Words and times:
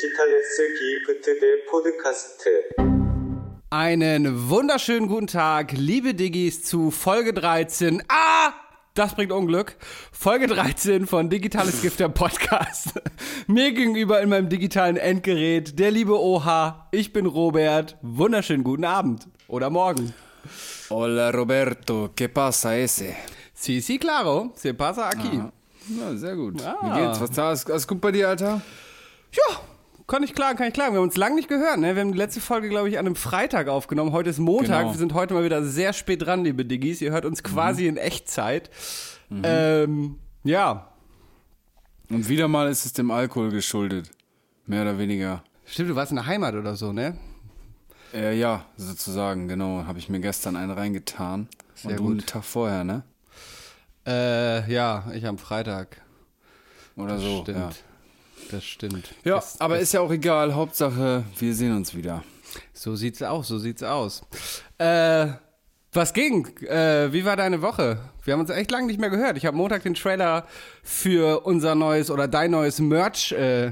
디지털레스 0.00 0.74
기프트 0.78 1.38
대 1.38 1.64
포드카스트. 1.70 2.68
Einen 3.70 4.48
wunderschönen 4.48 5.06
guten 5.06 5.26
Tag, 5.26 5.72
liebe 5.72 6.14
Diggis, 6.14 6.62
zu 6.62 6.90
Folge 6.90 7.32
13. 7.34 8.02
Ah! 8.08 8.52
Das 8.94 9.14
bringt 9.14 9.32
Unglück. 9.32 9.76
Folge 10.10 10.46
13 10.46 11.06
von 11.06 11.28
Digitales 11.28 11.82
Gift, 11.82 12.00
der 12.00 12.08
Podcast. 12.08 12.94
Mir 13.46 13.72
gegenüber 13.72 14.22
in 14.22 14.30
meinem 14.30 14.48
digitalen 14.48 14.96
Endgerät 14.96 15.78
der 15.78 15.90
liebe 15.90 16.18
Oha. 16.18 16.88
Ich 16.92 17.12
bin 17.12 17.26
Robert. 17.26 17.98
Wunderschönen 18.00 18.64
guten 18.64 18.84
Abend 18.84 19.28
oder 19.48 19.68
morgen. 19.68 20.14
Hola 20.88 21.30
Roberto, 21.30 22.10
¿qué 22.16 22.28
pasa 22.28 22.76
ese? 22.76 23.14
Sí, 23.52 23.82
sí, 23.82 23.98
claro. 23.98 24.52
Se 24.54 24.72
pasa 24.72 25.08
aquí. 25.08 25.38
Ah. 25.38 25.52
Ja, 25.88 26.16
sehr 26.16 26.34
gut. 26.34 26.62
Ah. 26.62 26.76
Wie 26.82 27.00
geht's? 27.00 27.20
Was 27.20 27.30
da? 27.32 27.52
Ist 27.52 27.70
alles 27.70 27.86
gut 27.86 28.00
bei 28.00 28.12
dir, 28.12 28.28
Alter? 28.30 28.62
Ja, 29.32 29.60
kann 30.07 30.23
ich 30.23 30.33
klagen, 30.33 30.57
kann 30.57 30.67
ich 30.67 30.73
klagen. 30.73 30.93
Wir 30.93 30.99
haben 30.99 31.07
uns 31.07 31.17
lange 31.17 31.35
nicht 31.35 31.47
gehört. 31.47 31.79
Ne? 31.79 31.95
Wir 31.95 32.01
haben 32.01 32.11
die 32.11 32.17
letzte 32.17 32.41
Folge, 32.41 32.69
glaube 32.69 32.89
ich, 32.89 32.97
an 32.99 33.05
einem 33.05 33.15
Freitag 33.15 33.67
aufgenommen. 33.67 34.11
Heute 34.11 34.29
ist 34.29 34.39
Montag. 34.39 34.79
Genau. 34.81 34.91
Wir 34.93 34.97
sind 34.97 35.13
heute 35.13 35.33
mal 35.33 35.43
wieder 35.43 35.63
sehr 35.63 35.93
spät 35.93 36.21
dran, 36.25 36.43
liebe 36.43 36.65
Diggis. 36.65 37.01
Ihr 37.01 37.11
hört 37.11 37.25
uns 37.25 37.43
quasi 37.43 37.87
in 37.87 37.97
Echtzeit. 37.97 38.69
Ähm, 39.43 40.17
ja, 40.43 40.89
Und 42.09 42.27
wieder 42.27 42.47
mal 42.47 42.69
ist 42.69 42.85
es 42.85 42.93
dem 42.93 43.11
Alkohol 43.11 43.49
geschuldet. 43.51 44.09
Mehr 44.65 44.81
oder 44.81 44.97
weniger. 44.97 45.43
stimmt, 45.65 45.89
du 45.89 45.95
warst 45.95 46.11
in 46.11 46.17
der 46.17 46.25
Heimat 46.25 46.55
oder 46.55 46.75
so, 46.75 46.91
ne? 46.91 47.17
Äh, 48.13 48.37
ja, 48.37 48.65
sozusagen, 48.75 49.47
genau. 49.47 49.85
Habe 49.85 49.99
ich 49.99 50.09
mir 50.09 50.19
gestern 50.19 50.57
einen 50.57 50.71
reingetan. 50.71 51.47
Sehr 51.75 51.91
Und 51.91 51.97
du 51.99 52.03
gut. 52.03 52.11
einen 52.11 52.25
Tag 52.25 52.43
vorher, 52.43 52.83
ne? 52.83 53.03
Äh, 54.05 54.69
ja, 54.71 55.05
ich 55.13 55.25
am 55.25 55.37
Freitag. 55.37 56.01
Oder 56.97 57.13
Das 57.13 57.21
so. 57.21 57.41
stimmt. 57.43 57.57
Ja, 57.57 57.69
Das 58.51 58.63
stimmt. 58.65 59.13
ja 59.23 59.35
Das- 59.35 59.59
aber 59.59 59.79
ist 59.79 59.93
ja 59.93 60.01
auch 60.01 60.11
egal. 60.11 60.53
Hauptsache, 60.55 61.23
wir 61.37 61.55
sehen 61.55 61.75
uns 61.75 61.95
wieder. 61.95 62.23
So 62.73 62.95
sieht's 62.95 63.21
aus, 63.21 63.47
so 63.47 63.57
sieht's 63.59 63.81
aus. 63.83 64.21
Äh, 64.77 65.27
was 65.93 66.13
ging? 66.13 66.47
Äh, 66.67 67.11
wie 67.13 67.23
war 67.25 67.35
deine 67.37 67.61
Woche? 67.61 67.99
Wir 68.23 68.33
haben 68.33 68.41
uns 68.41 68.49
echt 68.49 68.71
lange 68.71 68.87
nicht 68.87 68.99
mehr 68.99 69.09
gehört. 69.09 69.37
Ich 69.37 69.45
habe 69.45 69.55
Montag 69.57 69.83
den 69.83 69.93
Trailer 69.93 70.45
für 70.83 71.41
unser 71.45 71.75
neues 71.75 72.09
oder 72.11 72.27
dein 72.27 72.51
neues 72.51 72.79
Merch 72.79 73.31
äh, 73.33 73.71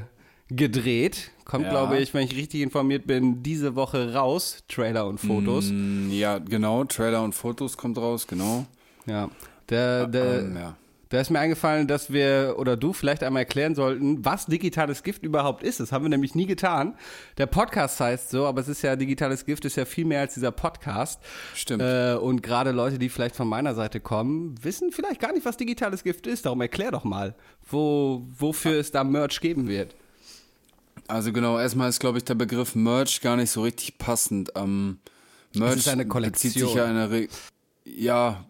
gedreht. 0.50 1.32
Kommt, 1.46 1.66
Ja. 1.66 1.72
glaube 1.72 1.98
ich, 1.98 2.14
wenn 2.14 2.26
ich 2.26 2.36
richtig 2.36 2.62
informiert 2.62 3.08
bin, 3.08 3.42
diese 3.42 3.76
Woche 3.76 4.14
raus. 4.14 4.64
Trailer 4.68 5.08
und 5.08 5.18
Fotos. 5.20 5.66
Mm, 5.72 6.12
ja, 6.12 6.38
genau. 6.40 6.84
Trailer 6.84 7.24
und 7.24 7.34
Fotos 7.34 7.76
kommt 7.78 7.98
raus, 7.98 8.28
genau. 8.28 8.66
Ja. 9.06 9.30
Der, 9.70 10.06
der, 10.08 10.40
Ähm, 10.42 10.56
ja. 10.58 10.76
Da 11.10 11.20
ist 11.20 11.32
mir 11.32 11.40
eingefallen, 11.40 11.88
dass 11.88 12.14
wir 12.14 12.56
oder 12.60 12.78
du 12.78 12.94
vielleicht 12.94 13.24
einmal 13.24 13.42
erklären 13.42 13.74
sollten, 13.74 14.24
was 14.24 14.46
digitales 14.46 15.02
Gift 15.02 15.24
überhaupt 15.24 15.64
ist. 15.64 15.80
Das 15.80 15.92
haben 15.92 16.06
wir 16.06 16.10
nämlich 16.10 16.36
nie 16.36 16.46
getan. 16.46 16.96
Der 17.40 17.48
Podcast 17.48 18.00
heißt 18.00 18.30
so, 18.30 18.46
aber 18.46 18.62
es 18.62 18.68
ist 18.68 18.84
ja 18.84 18.96
digitales 18.96 19.44
Gift, 19.44 19.66
ist 19.66 19.76
ja 19.76 19.86
viel 19.86 20.06
mehr 20.06 20.22
als 20.22 20.36
dieser 20.36 20.52
Podcast. 20.52 21.20
Stimmt. 21.56 21.82
Äh, 21.82 22.14
und 22.14 22.44
gerade 22.44 22.70
Leute, 22.70 23.00
die 23.00 23.10
vielleicht 23.10 23.36
von 23.36 23.48
meiner 23.48 23.74
Seite 23.74 24.00
kommen, 24.00 24.54
wissen 24.62 24.92
vielleicht 24.92 25.20
gar 25.20 25.34
nicht, 25.34 25.46
was 25.48 25.58
digitales 25.58 26.04
Gift 26.04 26.28
ist. 26.28 26.46
Darum 26.46 26.62
erklär 26.62 26.92
doch 26.92 27.04
mal, 27.04 27.34
wo, 27.68 28.28
wofür 28.38 28.80
es 28.80 28.92
da 28.92 29.04
Merch 29.04 29.42
geben 29.42 29.68
wird. 29.68 29.96
Also 31.08 31.34
genau, 31.34 31.58
erstmal 31.58 31.90
ist, 31.90 32.00
glaube 32.00 32.20
ich, 32.20 32.26
der 32.26 32.36
Begriff 32.36 32.76
Merch 32.76 33.22
gar 33.22 33.36
nicht 33.36 33.50
so 33.50 33.64
richtig 33.64 33.98
passend. 33.98 34.52
Ähm, 34.56 35.00
Merch 35.56 35.78
ist 35.78 35.88
eine 35.88 36.06
bezieht 36.06 36.54
sich 36.54 36.62
Kollektion. 36.62 36.78
ja 36.78 36.86
eine 36.86 37.10
Re 37.10 37.28
ja, 37.98 38.46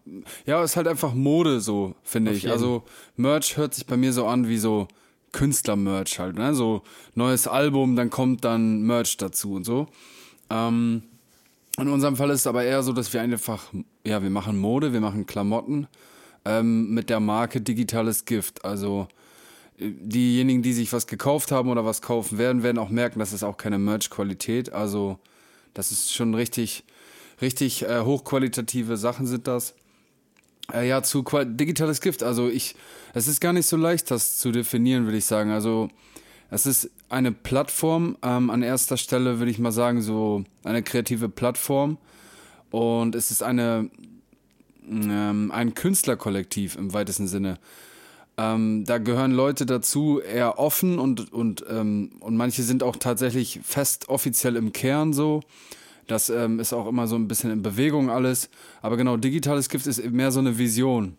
ja, 0.46 0.62
ist 0.62 0.76
halt 0.76 0.88
einfach 0.88 1.14
Mode 1.14 1.60
so, 1.60 1.94
finde 2.02 2.32
ich. 2.32 2.50
Also 2.50 2.84
Merch 3.16 3.56
hört 3.56 3.74
sich 3.74 3.86
bei 3.86 3.96
mir 3.96 4.12
so 4.12 4.26
an 4.26 4.48
wie 4.48 4.58
so 4.58 4.88
Künstler-Merch 5.32 6.18
halt, 6.18 6.36
ne? 6.36 6.54
So 6.54 6.82
neues 7.14 7.46
Album, 7.46 7.96
dann 7.96 8.10
kommt 8.10 8.44
dann 8.44 8.82
Merch 8.82 9.16
dazu 9.16 9.54
und 9.54 9.64
so. 9.64 9.86
Ähm, 10.50 11.02
in 11.78 11.88
unserem 11.88 12.16
Fall 12.16 12.30
ist 12.30 12.40
es 12.40 12.46
aber 12.46 12.64
eher 12.64 12.82
so, 12.82 12.92
dass 12.92 13.12
wir 13.12 13.20
einfach, 13.20 13.72
ja, 14.04 14.22
wir 14.22 14.30
machen 14.30 14.58
Mode, 14.58 14.92
wir 14.92 15.00
machen 15.00 15.26
Klamotten 15.26 15.86
ähm, 16.44 16.92
mit 16.92 17.10
der 17.10 17.20
Marke 17.20 17.60
Digitales 17.60 18.24
Gift. 18.24 18.64
Also 18.64 19.08
diejenigen, 19.78 20.62
die 20.62 20.72
sich 20.72 20.92
was 20.92 21.06
gekauft 21.06 21.52
haben 21.52 21.70
oder 21.70 21.84
was 21.84 22.02
kaufen 22.02 22.38
werden, 22.38 22.62
werden 22.62 22.78
auch 22.78 22.90
merken, 22.90 23.18
das 23.18 23.32
ist 23.32 23.42
auch 23.42 23.56
keine 23.56 23.78
Merch-Qualität. 23.78 24.72
Also 24.72 25.18
das 25.72 25.90
ist 25.90 26.12
schon 26.12 26.34
richtig, 26.34 26.84
richtig 27.40 27.82
äh, 27.82 28.00
hochqualitative 28.00 28.96
Sachen 28.96 29.26
sind 29.26 29.46
das. 29.46 29.74
Äh, 30.72 30.88
ja, 30.88 31.02
zu 31.02 31.22
Qua 31.22 31.44
digitales 31.44 32.00
Gift. 32.00 32.22
Also 32.22 32.48
ich, 32.48 32.76
es 33.14 33.28
ist 33.28 33.40
gar 33.40 33.52
nicht 33.52 33.66
so 33.66 33.76
leicht, 33.76 34.10
das 34.10 34.38
zu 34.38 34.52
definieren, 34.52 35.04
würde 35.04 35.18
ich 35.18 35.24
sagen. 35.24 35.50
Also 35.50 35.88
es 36.50 36.66
ist 36.66 36.90
eine 37.08 37.32
Plattform, 37.32 38.16
ähm, 38.22 38.50
an 38.50 38.62
erster 38.62 38.96
Stelle 38.96 39.38
würde 39.38 39.50
ich 39.50 39.58
mal 39.58 39.72
sagen, 39.72 40.02
so 40.02 40.44
eine 40.64 40.82
kreative 40.82 41.28
Plattform. 41.28 41.98
Und 42.70 43.14
es 43.14 43.30
ist 43.30 43.42
eine, 43.42 43.90
ähm, 44.88 45.50
ein 45.52 45.74
Künstlerkollektiv 45.74 46.76
im 46.76 46.92
weitesten 46.92 47.26
Sinne. 47.26 47.58
Ähm, 48.36 48.84
da 48.84 48.98
gehören 48.98 49.32
Leute 49.32 49.66
dazu, 49.66 50.20
eher 50.20 50.58
offen 50.58 50.98
und, 50.98 51.32
und, 51.32 51.64
ähm, 51.68 52.12
und 52.20 52.36
manche 52.36 52.62
sind 52.62 52.82
auch 52.82 52.96
tatsächlich 52.96 53.60
fest 53.62 54.08
offiziell 54.08 54.56
im 54.56 54.72
Kern 54.72 55.12
so. 55.12 55.42
Das 56.10 56.28
ähm, 56.28 56.58
ist 56.58 56.72
auch 56.72 56.88
immer 56.88 57.06
so 57.06 57.14
ein 57.14 57.28
bisschen 57.28 57.52
in 57.52 57.62
Bewegung 57.62 58.10
alles. 58.10 58.50
Aber 58.82 58.96
genau, 58.96 59.16
digitales 59.16 59.68
Gift 59.68 59.86
ist 59.86 60.04
mehr 60.10 60.32
so 60.32 60.40
eine 60.40 60.58
Vision, 60.58 61.16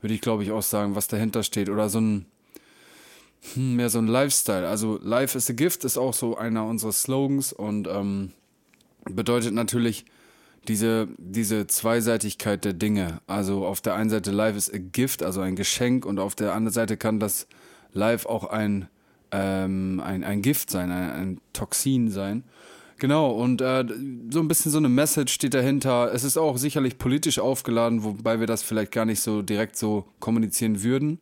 würde 0.00 0.14
ich 0.14 0.20
glaube 0.20 0.44
ich 0.44 0.52
auch 0.52 0.62
sagen, 0.62 0.94
was 0.94 1.08
dahinter 1.08 1.42
steht. 1.42 1.68
Oder 1.68 1.88
so 1.88 2.00
ein, 2.00 2.26
hm, 3.54 3.74
mehr 3.74 3.90
so 3.90 3.98
ein 3.98 4.06
Lifestyle. 4.06 4.68
Also 4.68 5.00
Life 5.02 5.36
is 5.36 5.50
a 5.50 5.54
Gift 5.54 5.84
ist 5.84 5.98
auch 5.98 6.14
so 6.14 6.36
einer 6.36 6.64
unserer 6.66 6.92
Slogans 6.92 7.52
und 7.52 7.88
ähm, 7.88 8.30
bedeutet 9.10 9.54
natürlich 9.54 10.04
diese, 10.68 11.08
diese 11.16 11.66
Zweiseitigkeit 11.66 12.64
der 12.64 12.74
Dinge. 12.74 13.20
Also 13.26 13.66
auf 13.66 13.80
der 13.80 13.94
einen 13.94 14.10
Seite 14.10 14.30
Life 14.30 14.56
is 14.56 14.72
a 14.72 14.78
Gift, 14.78 15.24
also 15.24 15.40
ein 15.40 15.56
Geschenk, 15.56 16.06
und 16.06 16.20
auf 16.20 16.36
der 16.36 16.54
anderen 16.54 16.74
Seite 16.74 16.96
kann 16.96 17.18
das 17.18 17.48
Life 17.92 18.28
auch 18.28 18.44
ein, 18.44 18.86
ähm, 19.32 20.00
ein, 20.04 20.22
ein 20.22 20.42
Gift 20.42 20.70
sein, 20.70 20.92
ein, 20.92 21.10
ein 21.10 21.40
Toxin 21.52 22.12
sein. 22.12 22.44
Genau, 22.98 23.30
und 23.30 23.60
äh, 23.60 23.84
so 24.30 24.40
ein 24.40 24.48
bisschen 24.48 24.72
so 24.72 24.78
eine 24.78 24.88
Message 24.88 25.32
steht 25.32 25.54
dahinter. 25.54 26.12
Es 26.12 26.24
ist 26.24 26.36
auch 26.36 26.56
sicherlich 26.56 26.98
politisch 26.98 27.38
aufgeladen, 27.38 28.02
wobei 28.02 28.40
wir 28.40 28.48
das 28.48 28.62
vielleicht 28.62 28.90
gar 28.90 29.04
nicht 29.04 29.20
so 29.20 29.42
direkt 29.42 29.76
so 29.76 30.06
kommunizieren 30.18 30.82
würden. 30.82 31.20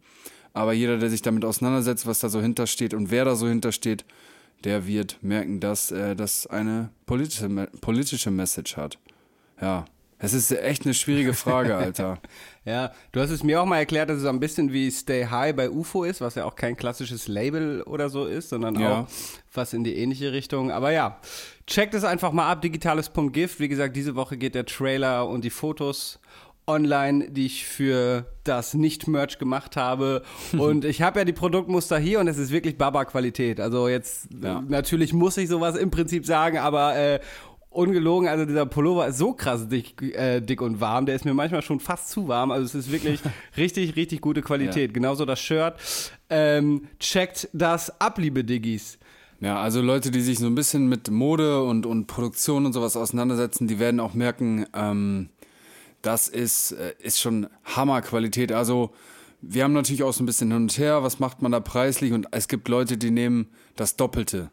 Aber 0.55 0.73
jeder, 0.73 0.97
der 0.97 1.11
sich 1.11 1.21
damit 1.21 1.45
auseinandersetzt, 1.45 2.07
was 2.07 2.21
da 2.21 2.31
so 2.31 2.41
hintersteht 2.41 2.95
und 2.95 3.11
wer 3.11 3.27
da 3.27 3.37
so 3.37 3.47
hintersteht, 3.47 4.07
der 4.65 4.87
wird 4.87 5.19
merken, 5.21 5.61
dass 5.61 5.91
äh, 5.91 6.17
das 6.17 6.47
eine 6.47 6.89
politische, 7.05 7.49
politische 7.83 8.31
Message 8.31 8.79
hat. 8.79 8.99
Ja, 9.61 9.85
es 10.19 10.33
ist 10.33 10.51
echt 10.53 10.85
eine 10.85 10.95
schwierige 10.95 11.35
Frage, 11.35 11.77
Alter. 11.77 12.19
Ja, 12.65 12.91
du 13.13 13.21
hast 13.21 13.31
es 13.31 13.45
mir 13.45 13.63
auch 13.63 13.65
mal 13.65 13.79
erklärt, 13.79 14.11
dass 14.11 14.17
es 14.17 14.23
so 14.25 14.29
ein 14.29 14.41
bisschen 14.41 14.73
wie 14.73 14.91
Stay 14.91 15.25
High 15.27 15.55
bei 15.55 15.71
UFO 15.71 16.03
ist, 16.03 16.21
was 16.21 16.35
ja 16.35 16.45
auch 16.45 16.57
kein 16.57 16.77
klassisches 16.77 17.29
Label 17.29 17.83
oder 17.83 18.09
so 18.09 18.25
ist, 18.25 18.49
sondern 18.49 18.75
Ja. 18.81 19.01
auch 19.03 19.07
was 19.55 19.73
in 19.73 19.85
die 19.85 19.97
ähnliche 19.97 20.33
Richtung. 20.33 20.73
Aber 20.73 20.91
ja, 20.91 21.21
checkt 21.69 21.95
es 21.95 22.03
einfach 22.03 22.33
mal 22.33 22.51
ab, 22.51 22.63
digitales.gift. 22.63 23.61
Wie 23.61 23.69
gesagt, 23.69 23.95
diese 23.95 24.17
Woche 24.17 24.37
geht 24.37 24.57
der 24.57 24.67
Trailer 24.67 25.29
und 25.29 25.45
die 25.45 25.51
Fotos 25.51 26.19
online, 26.67 27.31
die 27.31 27.47
ich 27.47 27.65
für 27.65 28.27
das 28.43 28.75
Nicht-Merch 28.75 29.39
gemacht 29.39 29.77
habe. 29.77 30.23
Und 30.59 30.85
ich 30.85 31.01
habe 31.03 31.21
ja 31.21 31.25
die 31.25 31.33
Produktmuster 31.33 31.97
hier 31.97 32.19
und 32.19 32.27
es 32.27 32.39
ist 32.39 32.51
wirklich 32.51 32.77
Baba-Qualität. 32.77 33.61
Also 33.61 33.87
jetzt, 33.87 34.27
Ja. 34.43 34.65
natürlich 34.67 35.13
muss 35.13 35.37
ich 35.37 35.49
sowas 35.49 35.77
im 35.77 35.93
Prinzip 35.93 36.27
sagen, 36.27 36.59
aber 36.59 36.97
äh, 36.97 37.21
ungelogen, 37.77 38.29
also 38.29 38.45
dieser 38.45 38.67
Pullover 38.67 39.07
ist 39.07 39.19
so 39.19 39.33
krass 39.33 39.69
dick, 39.69 40.01
äh, 40.03 40.41
dick 40.41 40.61
und 40.63 40.81
warm, 40.81 41.07
der 41.07 41.15
ist 41.15 41.25
mir 41.25 41.35
manchmal 41.35 41.63
schon 41.63 41.81
fast 41.81 42.11
zu 42.11 42.29
warm. 42.29 42.51
Also 42.51 42.65
es 42.65 42.75
ist 42.75 42.93
wirklich 42.93 43.21
richtig, 43.57 43.97
richtig 43.97 44.21
gute 44.21 44.43
Qualität. 44.43 44.95
Genauso 44.95 45.25
das 45.25 45.41
Shirt. 45.41 45.75
Ähm, 46.31 46.89
checkt 46.99 47.49
das 47.53 48.01
ab, 48.01 48.19
liebe 48.19 48.45
Diggis. 48.45 48.99
Ja, 49.41 49.61
also 49.61 49.83
Leute, 49.83 50.11
die 50.11 50.23
sich 50.23 50.39
so 50.39 50.47
ein 50.47 50.55
bisschen 50.55 50.89
mit 50.89 51.11
Mode 51.11 51.63
und, 51.63 51.85
und 51.85 52.07
Produktion 52.07 52.65
und 52.65 52.73
sowas 52.73 52.97
auseinandersetzen, 52.97 53.69
die 53.69 53.79
werden 53.79 54.01
auch 54.01 54.15
merken, 54.15 54.67
ähm, 54.75 55.29
das 56.01 56.29
ist, 56.29 56.73
äh, 56.73 56.95
ist 57.01 57.21
schon 57.21 57.47
Hammerqualität. 57.65 58.53
Also 58.53 58.93
wir 59.43 59.65
haben 59.65 59.75
natürlich 59.75 60.03
auch 60.03 60.15
so 60.15 60.23
ein 60.23 60.27
bisschen 60.27 60.51
hin 60.51 60.63
und 60.63 60.79
her, 60.79 61.03
was 61.03 61.19
macht 61.19 61.43
man 61.43 61.53
da 61.53 61.61
preislich 61.61 62.13
und 62.13 62.29
es 62.31 62.49
gibt 62.49 62.69
Leute, 62.69 62.97
die 62.97 63.11
nehmen 63.11 63.49
das 63.77 63.97
Doppelte 63.97 64.51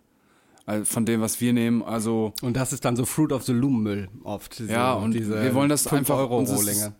äh, 0.65 0.83
von 0.83 1.05
dem, 1.05 1.21
was 1.21 1.39
wir 1.41 1.53
nehmen. 1.53 1.81
Also 1.83 2.33
Und 2.41 2.55
das 2.55 2.73
ist 2.73 2.85
dann 2.85 2.95
so 2.95 3.05
Fruit 3.05 3.31
of 3.31 3.43
the 3.43 3.53
Loom 3.53 3.83
Müll 3.83 4.07
oft. 4.23 4.59
Diese, 4.59 4.71
Ja, 4.71 4.93
und 4.93 5.13
wir 5.13 5.53
wollen 5.55 5.69
das 5.69 5.83
5 5.83 5.93
einfach- 6.01 6.17
Euro 6.17 6.39
Rohlinge. 6.39 6.93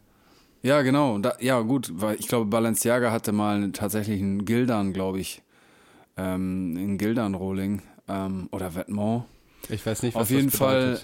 Ja, 0.61 0.81
genau. 0.81 1.17
Da, 1.19 1.33
ja, 1.41 1.59
gut, 1.61 1.91
weil 1.95 2.15
ich 2.19 2.27
glaube, 2.27 2.45
Balenciaga 2.45 3.11
hatte 3.11 3.31
mal 3.33 3.71
tatsächlich 3.73 4.21
einen 4.21 4.45
Gildan, 4.45 4.93
glaube 4.93 5.19
ich. 5.19 5.41
Ähm, 6.15 6.75
einen 6.77 6.97
Gildan-Rolling. 6.97 7.81
Ähm, 8.07 8.47
oder 8.51 8.69
Vêtement. 8.69 9.23
Ich 9.69 9.85
weiß 9.85 10.03
nicht, 10.03 10.15
was 10.15 10.23
Auf 10.23 10.29
jeden 10.29 10.49
das 10.49 10.57
Fall. 10.57 10.99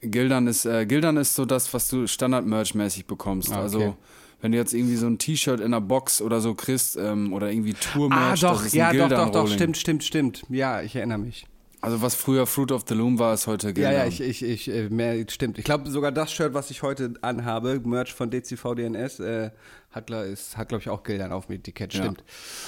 Gildan 0.00 0.46
ist, 0.46 0.64
äh, 0.64 0.86
Gildan 0.86 1.16
ist 1.16 1.34
so 1.34 1.44
das, 1.44 1.72
was 1.74 1.88
du 1.88 2.06
Standard-Merch-mäßig 2.06 3.06
bekommst. 3.06 3.50
Ah, 3.50 3.54
okay. 3.54 3.62
Also 3.62 3.96
wenn 4.40 4.52
du 4.52 4.58
jetzt 4.58 4.72
irgendwie 4.74 4.96
so 4.96 5.06
ein 5.06 5.18
T-Shirt 5.18 5.60
in 5.60 5.66
einer 5.66 5.80
Box 5.80 6.22
oder 6.22 6.40
so 6.40 6.54
kriegst 6.54 6.96
ähm, 6.96 7.32
oder 7.32 7.50
irgendwie 7.50 7.74
Ah, 7.74 7.92
Tourmerch, 7.92 8.40
doch, 8.40 8.62
das 8.62 8.72
ja, 8.72 8.92
doch, 8.92 8.98
doch, 9.00 9.08
Gildan 9.08 9.32
doch, 9.32 9.48
stimmt, 9.48 9.76
stimmt, 9.76 10.04
stimmt. 10.04 10.42
Ja, 10.48 10.80
ich 10.82 10.94
erinnere 10.96 11.18
mich. 11.18 11.46
Also 11.80 12.02
was 12.02 12.16
früher 12.16 12.46
Fruit 12.46 12.72
of 12.72 12.84
the 12.88 12.94
Loom 12.94 13.20
war, 13.20 13.34
ist 13.34 13.46
heute 13.46 13.68
Ja, 13.68 13.72
Gildan. 13.72 13.92
ja, 13.94 14.06
ich, 14.06 14.20
ich, 14.20 14.42
ich, 14.42 14.68
äh, 14.68 14.88
mehr, 14.88 15.24
stimmt. 15.28 15.58
Ich 15.58 15.64
glaube, 15.64 15.88
sogar 15.90 16.10
das 16.10 16.32
Shirt, 16.32 16.52
was 16.52 16.70
ich 16.72 16.82
heute 16.82 17.14
anhabe, 17.22 17.80
Merch 17.84 18.12
von 18.12 18.30
DCVDNS, 18.30 19.20
äh, 19.20 19.50
hat, 19.92 20.10
ist- 20.10 20.56
hat 20.56 20.68
glaube 20.70 20.82
ich, 20.82 20.88
auch 20.88 21.04
Gildern 21.04 21.30
auf 21.30 21.46
dem 21.46 21.54
Etikett, 21.56 21.94
Ja. 21.94 22.02
stimmt. 22.02 22.24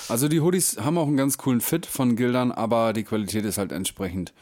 Also 0.08 0.28
die 0.28 0.40
Hoodies 0.40 0.78
haben 0.80 0.96
auch 0.96 1.08
einen 1.08 1.16
ganz 1.16 1.38
coolen 1.38 1.60
Fit 1.60 1.86
von 1.86 2.14
Gildan, 2.14 2.52
aber 2.52 2.92
die 2.92 3.02
Qualität 3.02 3.44
ist 3.44 3.58
halt 3.58 3.72
entsprechend 3.72 4.32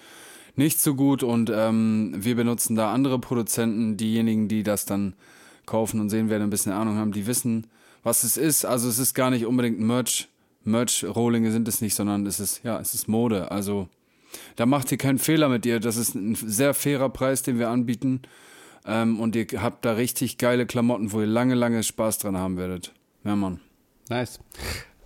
nicht 0.55 0.81
so 0.81 0.95
gut 0.95 1.23
und 1.23 1.51
ähm, 1.55 2.13
wir 2.19 2.35
benutzen 2.37 2.75
da 2.77 2.93
andere 2.93 3.19
Produzenten. 3.19 3.97
Diejenigen, 3.97 4.49
die 4.49 4.63
das 4.65 4.85
dann 4.85 5.15
kaufen 5.69 6.01
und 6.01 6.11
sehen 6.11 6.31
werden, 6.31 6.45
ein 6.45 6.51
bisschen 6.51 6.73
Ahnung 6.73 6.97
haben, 6.97 7.13
die 7.13 7.27
wissen, 7.27 7.67
was 8.03 8.25
es 8.25 8.37
ist. 8.37 8.65
Also 8.65 8.89
es 8.89 8.99
ist 8.99 9.15
gar 9.15 9.31
nicht 9.31 9.47
unbedingt 9.47 9.79
Merch. 9.79 10.29
Merch-Rohlinge 10.65 11.51
sind 11.51 11.69
es 11.69 11.81
nicht, 11.81 11.95
sondern 11.95 12.27
es 12.27 12.41
ist, 12.41 12.63
ja, 12.65 12.79
es 12.79 12.93
ist 12.93 13.09
Mode. 13.09 13.51
Also 13.51 13.89
da 14.57 14.67
macht 14.67 14.91
ihr 14.93 14.99
keinen 14.99 15.19
Fehler 15.19 15.49
mit 15.49 15.65
ihr. 15.65 15.81
Das 15.81 15.97
ist 15.97 16.15
ein 16.15 16.35
sehr 16.35 16.75
fairer 16.75 17.09
Preis, 17.09 17.43
den 17.43 17.59
wir 17.59 17.69
anbieten. 17.69 18.23
Ähm, 18.87 19.21
und 19.21 19.37
ihr 19.37 19.47
habt 19.57 19.85
da 19.85 19.93
richtig 19.93 20.39
geile 20.39 20.67
Klamotten, 20.67 21.13
wo 21.13 21.21
ihr 21.21 21.27
lange, 21.27 21.55
lange 21.55 21.83
Spaß 21.83 22.19
dran 22.19 22.37
haben 22.37 22.57
werdet. 22.57 22.93
Ja, 23.25 23.37
Mann. 23.37 23.61
Nice. 24.09 24.41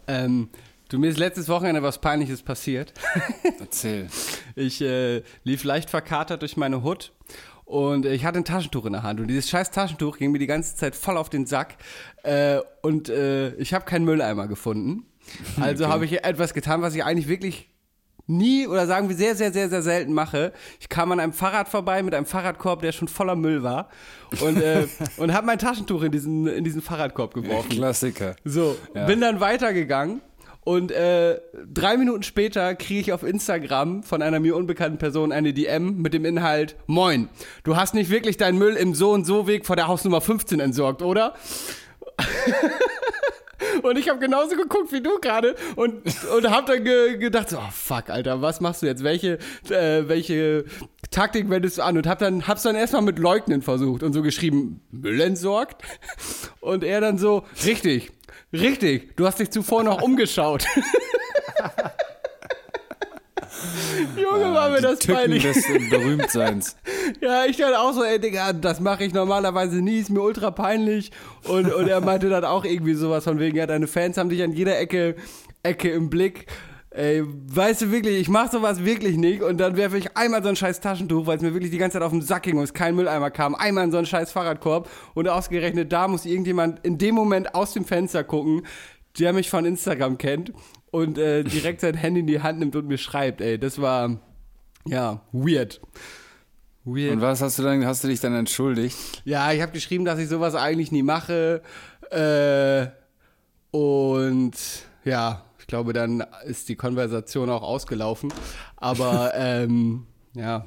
Ähm, 0.07 0.49
du, 0.89 0.99
mir 0.99 1.11
ist 1.11 1.19
letztes 1.19 1.49
Wochenende 1.49 1.83
was 1.83 2.01
Peinliches 2.01 2.43
passiert. 2.43 2.93
Erzähl. 3.61 4.09
Ich 4.57 4.81
äh, 4.81 5.23
lief 5.45 5.65
leicht 5.65 5.91
verkatert 5.91 6.43
durch 6.43 6.57
meine 6.57 6.83
Hut 6.83 7.13
und 7.65 8.07
ich 8.07 8.25
hatte 8.25 8.39
ein 8.39 8.45
Taschentuch 8.45 8.87
in 8.87 8.93
der 8.93 9.03
Hand 9.03 9.21
und 9.21 9.29
dieses 9.29 9.49
scheiß 9.49 9.71
Taschentuch 9.71 10.19
ging 10.19 10.33
mir 10.33 10.39
die 10.39 10.47
ganze 10.47 10.77
Zeit 10.77 10.95
voll 10.97 11.17
auf 11.17 11.31
den 11.31 11.47
Sack 11.47 11.77
äh, 12.23 12.59
und 12.83 13.09
äh, 13.09 13.55
ich 13.55 13.73
habe 13.75 13.85
keinen 13.85 14.05
Mülleimer 14.05 14.47
gefunden. 14.49 15.05
Also 15.61 15.89
habe 15.89 16.05
ich 16.05 16.25
etwas 16.25 16.53
getan, 16.53 16.83
was 16.83 16.95
ich 16.97 17.05
eigentlich 17.05 17.29
wirklich 17.29 17.69
nie 18.27 18.67
oder 18.67 18.87
sagen 18.87 19.09
wir 19.09 19.17
sehr, 19.17 19.35
sehr, 19.37 19.53
sehr, 19.53 19.69
sehr 19.69 19.83
selten 19.83 20.13
mache. 20.13 20.53
Ich 20.81 20.89
kam 20.89 21.13
an 21.13 21.21
einem 21.21 21.33
Fahrrad 21.33 21.69
vorbei 21.69 22.03
mit 22.03 22.15
einem 22.15 22.27
Fahrradkorb, 22.27 22.83
der 22.83 22.93
schon 22.93 23.09
voller 23.09 23.37
Müll 23.37 23.63
war 23.63 23.89
und, 24.41 24.61
äh, 24.61 24.87
und 25.17 25.33
habe 25.33 25.47
mein 25.47 25.59
Taschentuch 25.59 26.03
in 26.03 26.13
diesen, 26.13 26.47
in 26.47 26.65
diesen 26.65 26.83
Fahrradkorb 26.83 27.35
geworfen. 27.35 27.71
Klassiker. 27.71 28.37
So, 28.45 28.77
Ja. 28.95 29.07
bin 29.07 29.21
dann 29.21 29.41
weitergegangen 29.41 30.21
und 30.65 30.93
äh, 30.93 31.41
drei 31.73 31.97
Minuten 31.97 32.23
später 32.23 32.75
kriege 32.75 33.01
ich 33.01 33.13
auf 33.13 33.25
Instagram 33.25 34.03
von 34.05 34.23
einer 34.23 34.39
mir 34.39 34.57
unbekannten 34.57 34.99
Person 34.99 35.33
eine 35.33 35.53
DM 35.53 36.01
mit 36.01 36.15
dem 36.15 36.25
Inhalt: 36.25 36.77
Moin, 36.87 37.29
du 37.65 37.77
hast 37.77 37.95
nicht 37.95 38.11
wirklich 38.11 38.37
deinen 38.37 38.59
Müll 38.59 38.75
im 38.75 38.95
So 38.95 39.11
und 39.11 39.25
So 39.25 39.47
Weg 39.47 39.67
vor 39.67 39.77
der 39.77 39.89
Hausnummer 39.89 40.21
15 40.21 40.61
entsorgt, 40.61 41.03
oder? 41.03 41.35
Und 43.83 43.99
ich 43.99 44.09
habe 44.09 44.19
genauso 44.19 44.57
geguckt 44.57 44.93
wie 44.93 45.01
du 45.01 45.19
gerade 45.21 45.55
und, 45.77 46.03
und 46.37 46.51
habe 46.51 46.73
dann 46.73 46.85
ge 46.85 47.17
gedacht, 47.17 47.49
so, 47.49 47.59
oh 47.59 47.71
fuck, 47.71 48.11
Alter, 48.11 48.43
was 48.43 48.61
machst 48.61 48.83
du 48.83 48.87
jetzt? 48.87 49.03
Welche, 49.03 49.39
äh, 49.71 50.09
welche 50.09 50.65
Taktik 51.11 51.49
wendest 51.49 51.79
du 51.79 51.83
an? 51.83 51.97
Und 51.97 52.07
hab 52.07 52.19
dann, 52.19 52.47
hab's 52.47 52.63
dann 52.63 52.77
erstmal 52.77 53.03
mit 53.03 53.19
Leugnen 53.19 53.63
versucht 53.63 54.03
und 54.03 54.13
so 54.13 54.23
geschrieben, 54.23 54.81
Müll 54.91 55.21
entsorgt? 55.21 55.83
Und 56.61 56.85
er 56.85 57.01
dann 57.01 57.19
so, 57.19 57.45
richtig, 57.65 58.13
richtig, 58.53 59.17
du 59.17 59.27
hast 59.27 59.39
dich 59.39 59.51
zuvor 59.51 59.83
noch 59.85 60.03
umgeschaut. 60.03 60.65
Junge, 64.17 64.53
war 64.55 64.71
mir 64.71 64.77
Die 64.79 64.83
das 64.83 64.99
Tücken 65.01 65.15
peinlich. 65.17 65.43
des 65.43 65.65
Berühmtseins. 65.91 66.77
Ja, 67.21 67.45
ich 67.45 67.57
dachte 67.57 67.79
auch 67.81 67.93
so, 67.93 68.03
ey 68.05 68.19
Digga, 68.21 68.53
das 68.53 68.81
mache 68.81 69.05
ich 69.05 69.13
normalerweise 69.13 69.77
nie, 69.77 69.99
ist 69.99 70.11
mir 70.11 70.21
ultra 70.23 70.51
peinlich. 70.51 71.11
Und, 71.45 71.73
und 71.73 71.89
er 71.89 72.01
meinte 72.01 72.29
dann 72.29 72.45
auch 72.45 72.65
irgendwie 72.65 72.95
sowas 72.95 73.25
von 73.25 73.39
wegen, 73.39 73.57
ja, 73.57 73.67
deine 73.67 73.87
Fans 73.87 74.17
haben 74.17 74.29
dich 74.29 74.43
an 74.43 74.53
jeder 74.53 74.79
Ecke, 74.79 75.17
Ecke 75.63 75.91
im 75.91 76.11
Blick. 76.11 76.47
Ey, 76.95 77.23
weißt 77.25 77.83
du 77.83 77.91
wirklich, 77.91 78.21
ich 78.21 78.29
mache 78.29 78.51
sowas 78.53 78.85
wirklich 78.85 79.17
nicht 79.17 79.41
und 79.43 79.57
dann 79.59 79.77
werfe 79.77 79.97
ich 79.97 80.15
einmal 80.15 80.43
so 80.43 80.51
ein 80.51 80.57
scheiß 80.57 80.81
Taschentuch, 80.81 81.27
weil 81.27 81.37
es 81.37 81.43
mir 81.43 81.55
wirklich 81.55 81.71
die 81.71 81.79
ganze 81.79 81.95
Zeit 81.95 82.03
auf 82.03 82.13
den 82.13 82.21
Sack 82.21 82.43
ging 82.43 82.59
und 82.59 82.65
es 82.65 82.75
kein 82.75 82.95
Mülleimer 82.95 83.31
kam, 83.31 83.55
einmal 83.55 83.85
in 83.85 83.91
so 83.91 83.97
einen 83.97 84.07
scheiß 84.07 84.31
Fahrradkorb 84.31 84.91
und 85.15 85.27
ausgerechnet 85.27 85.91
da 85.91 86.07
muss 86.07 86.27
irgendjemand 86.27 86.85
in 86.85 86.99
dem 86.99 87.15
Moment 87.15 87.55
aus 87.55 87.73
dem 87.73 87.87
Fenster 87.87 88.25
gucken, 88.25 88.67
der 89.19 89.33
mich 89.33 89.49
von 89.49 89.65
Instagram 89.65 90.19
kennt 90.19 90.53
und 90.91 91.17
äh, 91.17 91.45
direkt 91.45 91.81
sein 91.81 91.95
Handy 91.95 92.21
in 92.21 92.27
die 92.27 92.43
Hand 92.43 92.59
nimmt 92.59 92.77
und 92.77 92.87
mir 92.87 92.99
schreibt, 92.99 93.41
ey, 93.41 93.59
das 93.59 93.81
war, 93.81 94.21
ja, 94.85 95.23
weird. 95.33 95.81
Weird. 96.85 97.13
Und 97.13 97.21
was 97.23 97.41
hast 97.41 97.59
du 97.59 97.63
dann, 97.63 97.87
hast 97.87 98.05
du 98.05 98.09
dich 98.09 98.21
dann 98.21 98.35
entschuldigt? 98.35 99.23
Ja, 99.25 99.53
ich 99.53 99.63
habe 99.63 99.73
geschrieben, 99.73 100.05
dass 100.05 100.19
ich 100.19 100.29
sowas 100.29 100.55
eigentlich 100.55 100.93
nie 100.93 101.03
mache. 101.03 101.63
Äh, 102.11 102.89
und 103.71 104.53
ja, 105.05 105.45
glaube, 105.73 105.95
dann 105.95 106.23
ist 106.45 106.69
die 106.69 106.77
Konversation 106.77 107.49
auch 107.49 107.63
ausgelaufen. 107.63 108.31
Aber 108.77 109.33
ähm, 109.35 110.07
ja. 110.35 110.67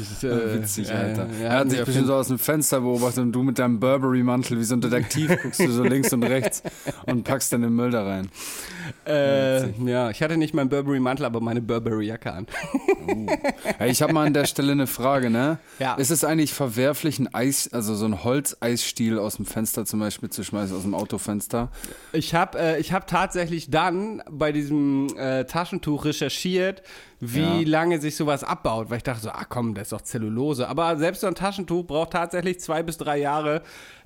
Ist, 0.00 0.22
äh, 0.24 0.54
Witzig, 0.62 0.90
Alter. 0.92 1.26
ja, 1.42 1.48
er 1.48 1.58
hat 1.58 1.70
sich 1.70 1.84
bestimmt 1.84 2.06
so 2.06 2.14
aus 2.14 2.28
dem 2.28 2.38
Fenster 2.38 2.80
beobachtet 2.80 3.18
und 3.24 3.32
du 3.32 3.42
mit 3.42 3.58
deinem 3.58 3.80
Burberry-Mantel 3.80 4.58
wie 4.58 4.64
so 4.64 4.74
ein 4.74 4.80
Detektiv 4.80 5.30
guckst 5.42 5.60
du 5.60 5.70
so 5.72 5.82
links 5.82 6.12
und 6.12 6.22
rechts 6.22 6.62
und 7.06 7.24
packst 7.24 7.52
dann 7.52 7.62
den 7.62 7.74
Müll 7.74 7.90
da 7.90 8.04
rein. 8.04 8.28
Äh, 9.06 9.70
ja, 9.84 10.10
ich 10.10 10.22
hatte 10.22 10.36
nicht 10.36 10.54
meinen 10.54 10.68
Burberry-Mantel, 10.68 11.24
aber 11.26 11.40
meine 11.40 11.60
Burberry-Jacke 11.60 12.32
an. 12.32 12.46
Hey, 13.78 13.90
ich 13.90 14.02
habe 14.02 14.12
mal 14.12 14.26
an 14.26 14.34
der 14.34 14.44
Stelle 14.46 14.72
eine 14.72 14.86
Frage, 14.86 15.30
ne? 15.30 15.58
Ja. 15.78 15.94
Ist 15.94 16.10
es 16.10 16.24
eigentlich 16.24 16.52
verwerflich, 16.54 17.18
ein 17.18 17.32
Eis, 17.34 17.68
also 17.72 17.94
so 17.94 18.04
ein 18.04 18.22
Holzeisstiel 18.24 19.18
aus 19.18 19.36
dem 19.36 19.46
Fenster 19.46 19.84
zum 19.84 20.00
Beispiel 20.00 20.30
zu 20.30 20.44
schmeißen, 20.44 20.76
aus 20.76 20.82
dem 20.82 20.94
Autofenster? 20.94 21.70
Ich 22.12 22.34
habe 22.34 22.58
äh, 22.58 22.80
ich 22.80 22.92
hab 22.92 23.06
tatsächlich 23.06 23.70
dann 23.70 24.22
bei 24.30 24.52
diesem 24.52 25.08
äh, 25.16 25.44
Taschentuch 25.44 26.04
recherchiert, 26.04 26.82
wie 27.20 27.40
Ja. 27.62 27.68
lange 27.78 28.00
sich 28.00 28.14
sowas 28.16 28.44
abbaut, 28.44 28.90
weil 28.90 28.98
ich 28.98 29.02
dachte 29.02 29.22
so, 29.22 29.30
ah 29.30 29.44
komm, 29.48 29.74
das 29.74 29.84
ist 29.84 29.92
doch 29.92 30.00
Zellulose. 30.02 30.68
Aber 30.68 30.96
selbst 30.96 31.20
so 31.22 31.26
ein 31.26 31.34
Taschentuch 31.34 31.84
braucht 31.86 32.10
tatsächlich 32.12 32.60
zwei 32.60 32.82
bis 32.82 32.96
drei 32.98 33.18
Jahre, 33.18 33.62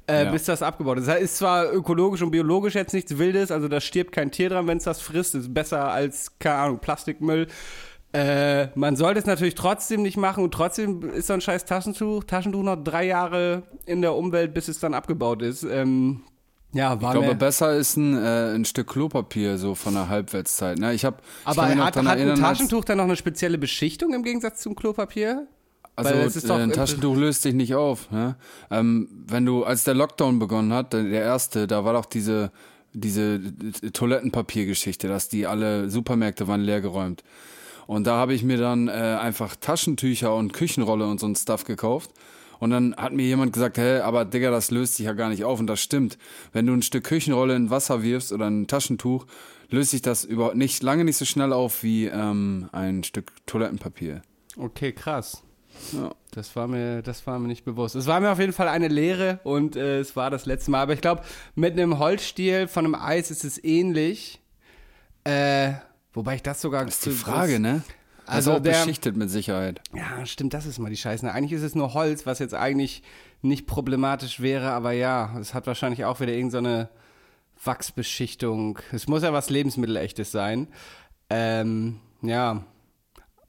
äh, 0.07 0.25
Ja. 0.25 0.31
bis 0.31 0.45
das 0.45 0.63
abgebaut 0.63 0.99
ist. 0.99 1.09
Das 1.09 1.21
ist 1.21 1.37
zwar 1.39 1.73
ökologisch 1.73 2.23
und 2.23 2.31
biologisch 2.31 2.75
jetzt 2.75 2.93
nichts 2.93 3.19
Wildes, 3.19 3.51
also 3.51 3.69
da 3.69 3.81
stirbt 3.81 4.13
kein 4.13 4.31
Tier 4.31 4.49
dran, 4.49 4.67
wenn 4.67 4.79
es 4.79 4.85
das 4.85 5.01
frisst. 5.01 5.35
Das 5.35 5.43
ist 5.43 5.55
besser 5.55 5.91
als, 5.93 6.39
keine 6.39 6.57
Ahnung, 6.57 6.79
Plastikmüll. 6.79 7.47
Äh, 8.15 8.67
man 8.75 8.95
sollte 8.97 9.21
es 9.21 9.27
natürlich 9.27 9.55
trotzdem 9.55 10.03
nicht 10.03 10.19
machen 10.19 10.45
und 10.45 10.53
trotzdem 10.53 11.03
ist 11.13 11.29
so 11.29 11.33
ein 11.33 11.41
scheiß 11.41 11.65
Taschentuch, 11.65 12.25
Taschentuch 12.25 12.63
noch 12.63 12.77
drei 12.77 13.07
Jahre 13.07 13.63
in 13.87 14.03
der 14.03 14.15
Umwelt, 14.15 14.53
bis 14.53 14.69
es 14.69 14.79
dann 14.81 14.93
abgebaut 14.93 15.41
ist. 15.41 15.63
Ähm, 15.63 16.21
ja, 16.73 17.01
war 17.01 17.15
Ich 17.15 17.21
glaube, 17.21 17.35
besser 17.37 17.77
ist 17.77 17.97
ein, 17.97 18.17
äh, 18.17 18.55
ein 18.55 18.65
Stück 18.65 18.89
Klopapier 18.89 19.59
so 19.59 19.75
von 19.75 19.95
der 19.95 20.09
Halbwertszeit. 20.09 20.79
Ne? 20.79 20.95
Ich 20.95 21.05
hab, 21.05 21.21
ich 21.21 21.47
Aber 21.47 21.75
noch 21.75 21.85
hat, 21.87 21.97
hat 21.97 21.99
ein 21.99 22.07
erinnern, 22.07 22.31
als- 22.31 22.41
Taschentuch 22.41 22.85
dann 22.85 22.99
noch 22.99 23.05
eine 23.05 23.17
spezielle 23.17 23.59
Beschichtung 23.59 24.15
im 24.15 24.23
Gegensatz 24.23 24.61
zum 24.63 24.75
Klopapier? 24.75 25.47
Also 25.95 26.15
äh, 26.15 26.53
ein 26.53 26.73
Taschentuch 26.73 27.17
löst 27.17 27.43
sich 27.43 27.55
nicht 27.55 27.75
auf. 27.75 28.11
Ne? 28.11 28.37
Ähm, 28.71 29.09
wenn 29.27 29.45
du, 29.45 29.65
als 29.65 29.85
der 29.85 29.95
Lockdown 29.95 30.39
begonnen 30.39 30.73
hat, 30.73 30.93
der 30.95 31.03
der 31.05 31.23
erste, 31.23 31.67
da 31.67 31.85
war 31.85 31.93
doch 31.93 32.07
diese, 32.07 32.51
diese 32.95 33.41
Toilettenpapiergeschichte, 33.93 35.09
dass 35.09 35.29
die 35.29 35.47
alle 35.47 35.91
Supermärkte 35.91 36.49
waren 36.49 36.63
leergeräumt. 36.63 37.23
Und 37.87 38.07
da 38.07 38.17
habe 38.17 38.33
ich 38.33 38.43
mir 38.43 38.57
dann 38.59 38.89
äh, 38.89 38.93
einfach 38.93 39.57
Taschentücher 39.57 40.35
und 40.35 40.53
Küchenrolle 40.53 41.07
und 41.07 41.21
so 41.21 41.27
ein 41.27 41.37
Stuff 41.37 41.65
gekauft. 41.65 42.11
Und 42.63 42.71
dann 42.71 42.95
hat 42.95 43.13
mir 43.13 43.25
jemand 43.25 43.53
gesagt, 43.53 43.77
hä, 43.77 44.03
aber 44.03 44.25
Digga, 44.25 44.53
das 44.53 44.71
löst 44.71 44.95
sich 44.95 45.07
ja 45.07 45.15
gar 45.15 45.29
nicht 45.31 45.43
auf. 45.43 45.59
Und 45.59 45.67
das 45.67 45.81
stimmt. 45.81 46.17
Wenn 46.53 46.65
du 46.65 46.73
ein 46.73 46.83
Stück 46.83 47.03
Küchenrolle 47.03 47.57
in 47.57 47.71
Wasser 47.71 48.05
wirfst 48.05 48.33
oder 48.33 48.49
ein 48.49 48.69
Taschentuch, 48.69 49.27
löst 49.69 49.91
sich 49.91 50.01
das 50.01 50.25
überhaupt 50.25 50.55
nicht, 50.55 50.81
lange 50.81 51.03
nicht 51.03 51.17
so 51.17 51.25
schnell 51.25 51.53
auf 51.53 51.83
wie 51.83 52.07
ähm, 52.07 52.69
ein 52.71 53.03
Stück 53.03 53.33
Toilettenpapier. 53.47 54.23
Okay, 54.57 54.93
krass. 54.93 55.43
Ja. 55.91 56.13
Das 56.31 56.55
war 56.55 56.69
mir, 56.69 57.03
das 57.03 57.27
war 57.27 57.41
mir 57.41 57.49
nicht 57.49 57.65
bewusst. 57.65 57.97
Es 57.97 58.07
war 58.07 58.21
mir 58.21 58.31
auf 58.31 58.39
jeden 58.39 58.53
Fall 58.53 58.69
eine 58.69 58.87
Lehre 58.87 59.41
und 59.43 59.75
äh, 59.75 59.99
es 59.99 60.15
war 60.15 60.31
das 60.31 60.47
letzte 60.47 60.71
Mal. 60.71 60.83
Aber 60.83 60.93
ich 60.93 61.01
glaube, 61.01 61.23
mit 61.57 61.73
einem 61.73 61.99
Holzstiel 61.99 62.69
von 62.69 62.85
einem 62.85 62.95
Eis 62.95 63.33
ist 63.33 63.43
es 63.43 63.63
ähnlich. 63.65 64.41
Äh, 65.25 65.73
wobei 66.13 66.37
ich 66.37 66.45
das 66.45 66.61
sogar. 66.61 66.85
Das 66.85 66.95
ist 66.95 67.07
die 67.07 67.11
Frage, 67.11 67.59
ne? 67.59 67.83
Also 68.27 68.53
Also 68.53 68.63
der- 68.63 68.71
beschichtet 68.73 69.17
mit 69.17 69.31
Sicherheit. 69.31 69.81
Ja, 69.95 70.25
stimmt, 70.27 70.55
das 70.55 70.67
ist 70.67 70.79
mal 70.79 70.91
die 70.91 70.97
Scheiße. 70.97 71.31
Eigentlich 71.31 71.53
ist 71.53 71.63
es 71.63 71.75
nur 71.75 71.93
Holz, 71.95 72.25
was 72.27 72.39
jetzt 72.39 72.55
eigentlich 72.55 73.03
nicht 73.43 73.67
problematisch 73.67 74.41
wäre, 74.41 74.71
aber 74.71 74.93
ja, 74.93 75.37
es 75.41 75.55
hat 75.55 75.67
wahrscheinlich 75.67 76.05
auch 76.05 76.21
wieder 76.21 76.33
irgendeine 76.33 76.89
Wachsbeschichtung. 77.65 78.79
Es 78.93 79.07
muss 79.09 79.23
ja 79.23 79.33
was 79.33 79.51
Lebensmittelechtes 79.51 80.31
sein. 80.33 80.69
Ähm, 81.31 82.01
ja. 82.23 82.65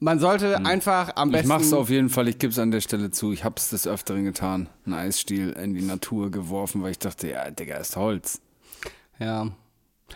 Man 0.00 0.18
sollte 0.18 0.64
einfach 0.66 1.16
am 1.16 1.28
Ich 1.28 1.32
besten. 1.34 1.48
mach's 1.48 1.72
auf 1.72 1.88
jeden 1.88 2.08
Fall, 2.08 2.28
ich 2.28 2.38
gebe 2.38 2.50
es 2.52 2.58
an 2.58 2.70
der 2.70 2.80
Stelle 2.80 3.10
zu. 3.10 3.32
Ich 3.32 3.44
hab's 3.44 3.70
des 3.70 3.86
Öfteren 3.86 4.24
getan. 4.24 4.68
Einen 4.84 4.94
Eisstiel 4.94 5.50
in 5.52 5.74
die 5.74 5.82
Natur 5.82 6.30
geworfen, 6.30 6.82
weil 6.82 6.90
ich 6.90 6.98
dachte, 6.98 7.28
ja, 7.30 7.50
Digga, 7.50 7.76
ist 7.76 7.96
Holz. 7.96 8.40
Ja. 9.18 9.48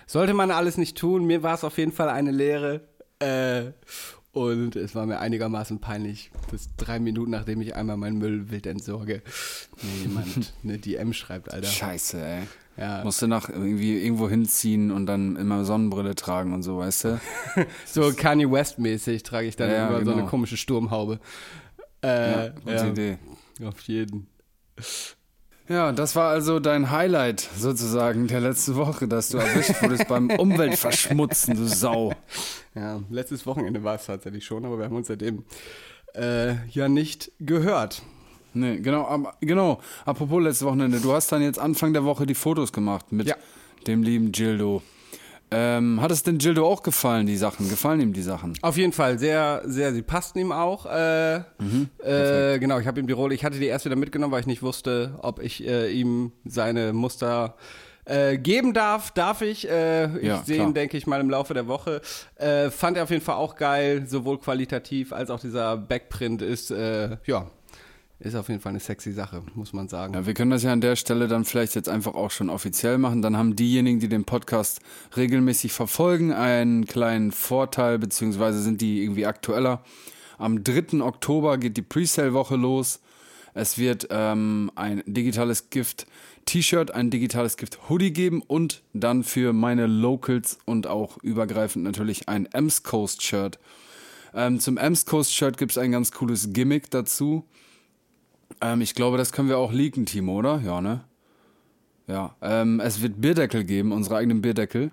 Sollte 0.07 0.35
man 0.35 0.51
alles 0.51 0.77
nicht 0.77 0.99
tun. 0.99 1.25
Mir 1.25 1.43
war 1.43 1.55
es 1.55 1.65
auf 1.65 1.79
jeden 1.79 1.93
Fall 1.93 2.09
eine 2.09 2.31
Lehre. 2.33 2.81
Äh, 3.21 3.73
Und 4.39 4.77
es 4.77 4.95
war 4.95 5.05
mir 5.07 5.19
einigermaßen 5.19 5.81
peinlich, 5.81 6.31
bis 6.51 6.69
drei 6.77 7.01
Minuten, 7.01 7.31
nachdem 7.33 7.61
ich 7.61 7.75
einmal 7.75 7.97
meinen 7.97 8.19
Müll 8.19 8.51
wild 8.51 8.67
entsorge, 8.67 9.23
mir 9.83 10.03
jemand 10.09 10.53
eine 10.63 10.79
DM 10.79 11.13
schreibt, 11.13 11.53
Alter. 11.53 11.67
Scheiße, 11.67 12.25
ey. 12.25 12.43
Ja. 12.77 13.03
Musst 13.03 13.21
du 13.21 13.27
nach 13.27 13.49
irgendwie 13.49 14.01
irgendwo 14.01 14.29
hinziehen 14.29 14.93
und 14.93 15.07
dann 15.07 15.35
immer 15.35 15.65
Sonnenbrille 15.65 16.15
tragen 16.15 16.53
und 16.55 16.63
so, 16.63 16.79
weißt 16.79 17.05
du? 17.05 17.21
So 17.87 18.13
Kanye 18.17 18.49
West-mäßig 18.49 19.25
trage 19.25 19.49
ich 19.49 19.57
dann 19.57 19.69
Ja, 19.71 19.89
immer 19.89 20.05
so 20.05 20.13
eine 20.13 20.21
genau. 20.21 20.31
komische 20.31 20.57
Sturmhaube. 20.57 21.19
Äh, 22.05 22.31
Ja, 22.47 22.49
gute 22.51 22.71
ja, 22.77 22.87
Idee. 22.87 23.19
auf 23.65 23.81
jeden. 23.81 24.29
Ja, 25.69 25.93
das 25.93 26.17
war 26.17 26.31
also 26.31 26.61
dein 26.61 26.91
Highlight 26.91 27.41
sozusagen 27.57 28.27
der 28.27 28.41
letzten 28.41 28.77
Woche, 28.77 29.07
dass 29.07 29.29
du 29.29 29.39
erwischt 29.39 29.83
wurdest 29.83 30.09
beim 30.09 30.31
Umweltverschmutzen, 30.39 31.57
du 31.57 31.67
Sau. 31.67 32.13
Ja, 32.75 33.01
letztes 33.11 33.45
Wochenende 33.47 33.85
war 33.85 33.97
es 33.97 34.07
tatsächlich 34.07 34.45
schon, 34.47 34.65
aber 34.65 34.79
wir 34.79 34.87
haben 34.87 34.97
uns 34.97 35.09
seitdem 35.09 35.45
äh, 36.15 36.55
ja 36.69 36.89
nicht 36.89 37.33
gehört. 37.41 38.03
Nee, 38.55 38.79
genau, 38.79 39.07
aber, 39.07 39.35
genau. 39.41 39.81
Apropos 40.07 40.43
letztes 40.43 40.67
Wochenende, 40.67 41.01
du 41.01 41.13
hast 41.13 41.31
dann 41.33 41.43
jetzt 41.43 41.59
Anfang 41.59 41.93
der 41.93 42.05
Woche 42.05 42.25
die 42.25 42.35
Fotos 42.35 42.73
gemacht 42.73 43.13
mit 43.13 43.29
Ja. 43.29 43.37
dem 43.87 44.03
lieben 44.03 44.33
Gildo. 44.33 44.83
Ähm, 45.51 46.01
hat 46.03 46.11
es 46.11 46.23
denn 46.23 46.39
Gildo 46.39 46.67
auch 46.67 46.83
gefallen, 46.83 47.27
die 47.27 47.37
Sachen? 47.37 47.69
Gefallen 47.69 48.01
ihm 48.01 48.13
die 48.13 48.23
Sachen? 48.23 48.53
Auf 48.61 48.77
jeden 48.77 48.93
Fall, 48.93 49.19
sehr, 49.19 49.63
sehr, 49.65 49.93
sie 49.95 50.03
passten 50.03 50.39
ihm 50.41 50.53
auch. 50.53 50.85
Äh, 50.87 51.37
äh, 51.37 52.59
genau, 52.59 52.79
ich 52.79 52.87
habe 52.87 53.01
ihm 53.01 53.07
die 53.07 53.13
Rolle, 53.15 53.35
ich 53.35 53.45
hatte 53.45 53.59
die 53.59 53.67
erst 53.67 53.85
wieder 53.87 53.97
mitgenommen, 53.97 54.33
weil 54.33 54.41
ich 54.41 54.47
nicht 54.47 54.63
wusste, 54.63 55.15
ob 55.23 55.41
ich 55.43 55.67
äh, 55.67 55.91
ihm 55.91 56.33
seine 56.45 56.93
Muster 56.93 57.55
äh, 58.05 58.37
geben 58.37 58.75
darf. 58.75 59.11
Darf 59.11 59.41
ich? 59.43 59.69
Äh, 59.69 60.19
ich 60.19 60.27
Ja, 60.27 60.43
sehe 60.45 60.63
ihn, 60.63 60.75
denke 60.75 60.97
ich 60.97 61.07
mal, 61.07 61.21
im 61.21 61.31
Laufe 61.31 61.55
der 61.55 61.67
Woche. 61.67 62.01
Äh, 62.37 62.71
fand 62.71 62.97
er 62.99 63.05
auf 63.05 63.11
jeden 63.11 63.25
Fall 63.25 63.37
auch 63.37 63.57
geil, 63.57 64.05
sowohl 64.07 64.39
qualitativ 64.39 65.13
als 65.13 65.31
auch 65.31 65.41
dieser 65.41 65.77
Backprint 65.77 66.43
ist, 66.43 66.71
ja, 66.71 67.47
ist 68.21 68.35
auf 68.35 68.49
jeden 68.49 68.61
Fall 68.61 68.71
eine 68.71 68.81
sexy 68.81 69.13
Sache, 69.13 69.43
muss 69.55 69.73
man 69.73 69.89
sagen. 69.89 70.15
Ja, 70.15 70.27
wir 70.27 70.35
können 70.35 70.51
das 70.51 70.65
ja 70.65 70.73
an 70.73 70.81
der 70.81 70.97
Stelle 70.97 71.29
dann 71.29 71.45
vielleicht 71.45 71.77
jetzt 71.77 71.89
einfach 71.89 72.15
auch 72.15 72.33
schon 72.33 72.51
offiziell 72.51 72.99
machen. 72.99 73.23
Dann 73.23 73.37
haben 73.37 73.55
diejenigen, 73.55 74.01
die 74.01 74.09
den 74.09 74.25
Podcast 74.25 74.81
regelmäßig 75.17 75.73
verfolgen, 75.73 76.33
einen 76.33 76.87
kleinen 76.87 77.31
Vorteil, 77.31 77.99
beziehungsweise 77.99 78.61
sind 78.61 78.81
die 78.81 79.03
irgendwie 79.03 79.27
aktueller. 79.27 79.85
Am 80.37 80.65
3. 80.65 81.01
Oktober 81.01 81.59
geht 81.59 81.77
die 81.77 81.83
Presale-Woche 81.83 82.57
los. 82.57 83.01
Es 83.55 83.79
wird 83.79 84.09
ähm, 84.11 84.71
ein 84.75 85.03
digitales 85.07 85.71
Gift 85.71 86.07
T-Shirt, 86.45 86.91
ein 86.91 87.11
digitales 87.11 87.57
Gift 87.57 87.89
Hoodie 87.89 88.13
geben 88.13 88.43
und 88.43 88.83
dann 88.95 89.23
für 89.23 89.53
meine 89.53 89.87
Locals 89.87 90.59
und 90.65 90.87
auch 90.87 91.19
übergreifend 91.23 91.85
natürlich 91.85 92.29
ein 92.29 92.47
Ems 92.47 92.83
Coast 92.83 93.23
Shirt. 93.23 93.59
Ähm, 94.35 94.59
zum 94.61 94.77
Ems 94.77 95.07
Coast 95.07 95.35
Shirt 95.35 95.57
gibt 95.57 95.73
es 95.73 95.79
ein 95.79 95.93
ganz 95.93 96.13
cooles 96.13 96.53
Gimmick 96.53 96.91
dazu. 96.91 97.45
Ähm, 98.61 98.81
ich 98.81 98.95
glaube, 98.95 99.17
das 99.17 99.33
können 99.33 99.49
wir 99.49 99.59
auch 99.59 99.73
leaken, 99.73 100.07
Timo, 100.07 100.39
oder? 100.39 100.61
Ja, 100.65 100.81
ne? 100.81 101.03
Ja. 102.07 102.35
Ähm, 102.41 102.81
es 102.81 103.03
wird 103.03 103.21
Bierdeckel 103.21 103.65
geben, 103.65 103.93
unsere 103.93 104.17
eigenen 104.17 104.41
Bierdeckel. 104.41 104.91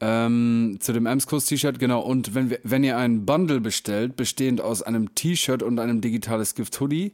Ähm, 0.00 0.78
zu 0.80 0.92
dem 0.92 1.06
Emskurs 1.06 1.46
T-Shirt, 1.46 1.78
genau. 1.78 2.00
Und 2.00 2.34
wenn, 2.34 2.50
wir, 2.50 2.58
wenn 2.64 2.82
ihr 2.82 2.96
einen 2.96 3.26
Bundle 3.26 3.60
bestellt, 3.60 4.16
bestehend 4.16 4.60
aus 4.60 4.82
einem 4.82 5.14
T-Shirt 5.14 5.62
und 5.62 5.78
einem 5.78 6.00
digitales 6.00 6.54
Gift 6.54 6.80
Hoodie, 6.80 7.12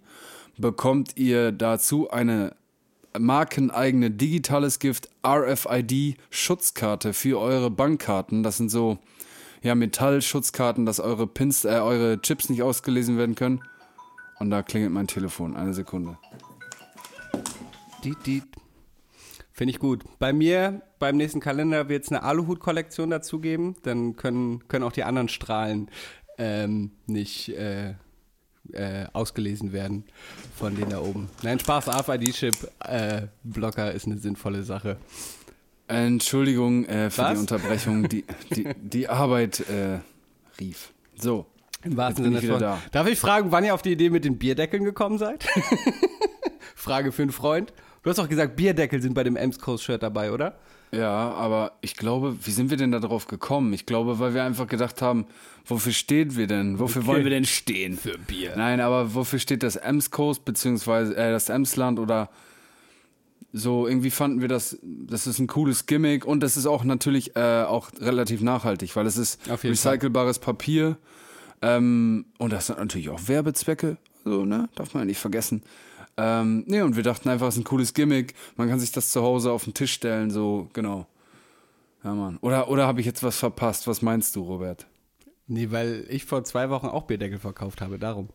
bekommt 0.57 1.17
ihr 1.17 1.53
dazu 1.53 2.11
eine 2.11 2.55
markeneigene 3.19 4.11
digitales 4.11 4.79
Gift 4.79 5.11
RFID 5.27 6.17
Schutzkarte 6.31 7.13
für 7.13 7.39
eure 7.41 7.71
Bankkarten. 7.71 8.43
Das 8.43 8.57
sind 8.57 8.71
so 8.71 8.99
ja 9.63 9.75
Metallschutzkarten, 9.75 10.87
dass 10.87 11.01
eure 11.01 11.27
Pins, 11.27 11.65
äh, 11.65 11.81
eure 11.81 12.21
Chips 12.23 12.49
nicht 12.49 12.63
ausgelesen 12.63 13.19
werden 13.19 13.35
können. 13.35 13.61
Und 14.41 14.51
da 14.51 14.63
klingelt 14.63 14.93
mein 14.93 15.07
Telefon. 15.07 15.57
Eine 15.57 15.75
Sekunde. 15.75 16.19
Die, 18.03 18.17
die. 18.27 18.43
Finde 19.53 19.73
ich 19.73 19.79
gut. 19.79 20.03
Bei 20.19 20.33
mir, 20.33 20.81
beim 20.99 21.19
nächsten 21.19 21.41
Kalender 21.41 21.91
wird 21.91 22.05
es 22.05 22.11
eine 22.11 22.23
Aluhut-Kollektion 22.23 23.11
dazu 23.11 23.41
geben. 23.41 23.77
Dann 23.83 24.17
können, 24.17 24.67
können 24.69 24.85
auch 24.85 24.93
die 24.93 25.05
anderen 25.05 25.29
Strahlen 25.29 25.91
ähm, 26.39 26.93
nicht 27.07 27.51
äh, 27.51 27.95
äh, 28.73 29.07
ausgelesen 29.13 29.73
werden 29.73 30.05
von 30.57 30.75
denen 30.75 30.91
da 30.91 31.01
oben. 31.01 31.29
Nein, 31.43 31.59
Spaß, 31.59 31.89
RFID-Chip-Blocker 31.89 33.93
ist 33.93 34.07
eine 34.07 34.17
sinnvolle 34.17 34.63
Sache. 34.63 34.97
Entschuldigung 35.89 36.87
äh, 36.87 37.11
für 37.11 37.23
Was? 37.23 37.33
die 37.33 37.39
Unterbrechung. 37.41 38.09
Die, 38.09 38.25
die, 38.55 38.69
die 38.81 39.09
Arbeit 39.09 39.61
äh, 39.69 39.99
rief. 40.59 40.95
So. 41.21 41.47
Im 41.83 41.97
wahrsten 41.97 42.25
Sinne 42.25 42.43
von. 42.43 42.61
da. 42.61 42.79
Darf 42.93 43.07
ich 43.07 43.19
fragen, 43.19 43.53
wann 43.53 43.65
ihr 43.65 43.75
auf 43.75 43.83
die 43.83 43.93
Idee 43.93 44.11
mit 44.11 44.25
den 44.25 44.39
Bierdeckeln 44.39 44.85
gekommen 44.85 45.19
seid? 45.19 45.47
Frage 46.75 47.13
für 47.13 47.23
einen 47.23 47.33
Freund. 47.33 47.73
Du 48.03 48.11
hast 48.11 48.19
doch 48.19 48.29
gesagt, 48.29 48.57
Bierdeckel 48.57 49.03
sind 49.03 49.15
bei 49.15 49.25
dem 49.25 49.37
Ems 49.37 49.59
Coast 49.59 49.85
Shirt 49.85 50.03
dabei, 50.03 50.33
oder? 50.33 50.59
Ja, 50.93 51.31
aber 51.33 51.73
ich 51.83 51.97
glaube, 51.97 52.37
wie 52.45 52.51
sind 52.51 52.71
wir 52.71 52.77
denn 52.77 52.91
da 52.91 52.99
drauf 52.99 53.27
gekommen? 53.29 53.73
Ich 53.73 53.87
glaube, 53.87 54.19
weil 54.19 54.35
wir 54.35 54.43
einfach 54.43 54.67
gedacht 54.67 55.03
haben, 55.03 55.27
wofür 55.65 55.93
stehen 55.93 56.37
wir 56.37 56.47
denn? 56.47 56.79
Wofür 56.79 57.07
wollen 57.07 57.23
wir 57.23 57.31
denn 57.31 57.45
stehen? 57.45 57.97
Für 57.97 58.19
Bier. 58.19 58.55
Nein, 58.57 58.81
aber 58.81 59.15
wofür 59.15 59.39
steht 59.39 59.63
das 59.63 59.77
Ems 59.77 60.11
Coast, 60.11 60.45
beziehungsweise 60.45 61.17
äh, 61.17 61.31
das 61.31 61.49
Emsland 61.49 61.99
oder 61.99 62.31
so, 63.53 63.87
irgendwie 63.87 64.11
fanden 64.11 64.41
wir 64.41 64.49
das, 64.49 64.79
das 64.83 65.27
ist 65.27 65.39
ein 65.39 65.47
cooles 65.47 65.87
Gimmick 65.87 66.25
und 66.25 66.41
das 66.41 66.57
ist 66.57 66.67
auch 66.67 66.85
natürlich 66.85 67.37
äh, 67.37 67.65
auch 67.65 67.91
relativ 68.01 68.43
nachhaltig, 68.43 68.95
weil 68.97 69.07
es 69.07 69.17
ist 69.17 69.41
recycelbares 69.49 70.39
Papier 70.39 70.97
ähm, 71.63 72.27
und 72.39 72.53
das 72.53 72.67
sind 72.67 72.79
natürlich 72.79 73.09
auch 73.11 73.29
Werbezwecke, 73.29 73.97
so, 74.25 74.45
ne, 74.45 74.69
darf 74.75 74.95
man 74.95 75.03
ja 75.03 75.07
nicht 75.07 75.19
vergessen. 75.19 75.63
Ähm, 76.17 76.65
nee, 76.67 76.83
und 76.83 76.97
wir 76.97 77.03
dachten 77.03 77.29
einfach, 77.29 77.49
es 77.49 77.55
ist 77.55 77.61
ein 77.61 77.65
cooles 77.65 77.95
Gimmick, 77.95 78.35
man 78.57 78.69
kann 78.69 78.81
sich 78.81 78.93
das 78.93 79.13
zu 79.13 79.23
Hause 79.23 79.53
auf 79.53 79.65
den 79.65 79.75
Tisch 79.75 79.93
stellen, 79.93 80.31
so, 80.31 80.69
genau. 80.73 81.07
Ja, 82.05 82.15
Mann. 82.15 82.39
Oder, 82.41 82.69
oder 82.69 82.87
habe 82.87 83.01
ich 83.01 83.07
jetzt 83.07 83.23
was 83.23 83.37
verpasst? 83.37 83.87
Was 83.87 84.01
meinst 84.01 84.35
du, 84.37 84.43
Robert? 84.43 84.87
Nee, 85.47 85.71
weil 85.71 86.07
ich 86.09 86.25
vor 86.25 86.45
zwei 86.45 86.71
Wochen 86.71 86.87
auch 86.87 87.03
Bierdeckel 87.03 87.39
verkauft 87.39 87.81
habe, 87.81 87.99
darum. 87.99 88.29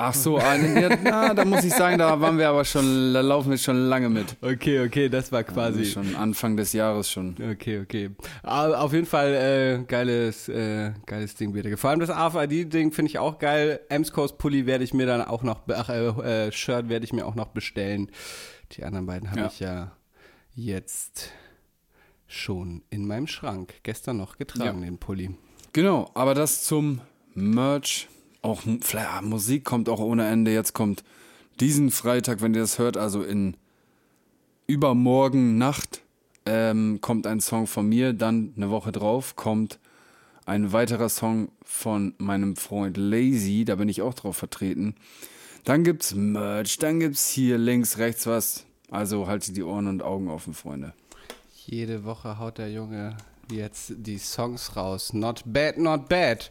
Ach 0.00 0.14
so, 0.14 0.36
eine, 0.38 0.80
ja, 0.80 0.96
na, 1.02 1.34
da 1.34 1.44
muss 1.44 1.64
ich 1.64 1.72
sagen, 1.74 1.98
da 1.98 2.20
waren 2.20 2.38
wir 2.38 2.48
aber 2.48 2.64
schon, 2.64 3.12
da 3.12 3.20
laufen 3.20 3.50
wir 3.50 3.58
schon 3.58 3.76
lange 3.88 4.08
mit. 4.08 4.36
Okay, 4.40 4.86
okay, 4.86 5.08
das 5.08 5.32
war 5.32 5.40
Also 5.40 5.52
quasi. 5.52 5.84
schon 5.86 6.14
Anfang 6.14 6.56
des 6.56 6.72
Jahres 6.72 7.10
schon. 7.10 7.34
Okay, 7.52 7.80
okay. 7.80 8.10
Aber 8.44 8.80
auf 8.80 8.92
jeden 8.92 9.06
Fall 9.06 9.34
äh, 9.80 9.84
geiles, 9.86 10.48
äh, 10.48 10.92
geiles 11.04 11.34
Ding, 11.34 11.52
Bierdeckel. 11.52 11.76
Vor 11.76 11.90
allem 11.90 11.98
das 11.98 12.10
AFID-Ding 12.10 12.92
finde 12.92 13.10
ich 13.10 13.18
auch 13.18 13.40
geil. 13.40 13.80
Ems 13.88 14.12
Coast 14.12 14.38
Pulli 14.38 14.66
werde 14.66 14.84
ich 14.84 14.94
mir 14.94 15.06
dann 15.06 15.20
auch 15.22 15.42
noch, 15.42 15.62
ach, 15.68 15.88
äh, 15.88 16.46
äh, 16.46 16.52
Shirt 16.52 16.88
werde 16.88 17.04
ich 17.04 17.12
mir 17.12 17.26
auch 17.26 17.34
noch 17.34 17.48
bestellen. 17.48 18.08
Die 18.72 18.84
anderen 18.84 19.06
beiden 19.06 19.30
habe 19.30 19.40
Ja. 19.40 19.46
ich 19.48 19.58
ja 19.60 19.92
jetzt 20.54 21.32
schon 22.28 22.82
in 22.90 23.06
meinem 23.06 23.26
Schrank. 23.26 23.74
Gestern 23.82 24.18
noch 24.18 24.36
getragen, 24.38 24.78
Ja. 24.80 24.84
den 24.84 24.98
Pulli. 24.98 25.30
Genau, 25.72 26.08
aber 26.14 26.34
das 26.34 26.64
zum 26.64 27.00
Merch. 27.34 28.08
Auch 28.42 28.62
Musik 29.22 29.64
kommt 29.64 29.88
auch 29.88 30.00
ohne 30.00 30.28
Ende. 30.28 30.52
Jetzt 30.52 30.72
kommt 30.72 31.04
diesen 31.60 31.90
Freitag, 31.90 32.40
wenn 32.40 32.54
ihr 32.54 32.60
das 32.60 32.78
hört, 32.78 32.96
also 32.96 33.22
in 33.22 33.56
übermorgen 34.66 35.58
Nacht, 35.58 36.02
ähm, 36.46 37.00
kommt 37.00 37.26
ein 37.26 37.40
Song 37.40 37.66
von 37.66 37.88
mir. 37.88 38.12
Dann 38.12 38.52
eine 38.56 38.70
Woche 38.70 38.92
drauf 38.92 39.36
kommt 39.36 39.78
ein 40.46 40.72
weiterer 40.72 41.10
Song 41.10 41.50
von 41.62 42.14
meinem 42.18 42.56
Freund 42.56 42.96
Lazy. 42.96 43.64
Da 43.66 43.74
bin 43.74 43.88
ich 43.88 44.00
auch 44.02 44.14
drauf 44.14 44.36
vertreten. 44.36 44.94
Dann 45.64 45.84
gibt's 45.84 46.14
Merch, 46.14 46.78
dann 46.78 47.00
gibt's 47.00 47.28
hier 47.28 47.58
links, 47.58 47.98
rechts 47.98 48.26
was. 48.26 48.64
Also 48.90 49.26
haltet 49.26 49.56
die 49.56 49.62
Ohren 49.62 49.86
und 49.86 50.02
Augen 50.02 50.28
offen, 50.28 50.54
Freunde. 50.54 50.94
Jede 51.66 52.04
Woche 52.04 52.38
haut 52.38 52.56
der 52.56 52.72
Junge 52.72 53.18
jetzt 53.50 53.92
die 53.96 54.16
Songs 54.16 54.74
raus. 54.76 55.12
Not 55.12 55.42
bad, 55.44 55.76
not 55.76 56.08
bad. 56.08 56.50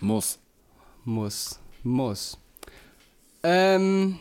Muss. 0.00 0.38
Muss, 1.04 1.58
muss. 1.82 2.38
Ähm, 3.42 4.18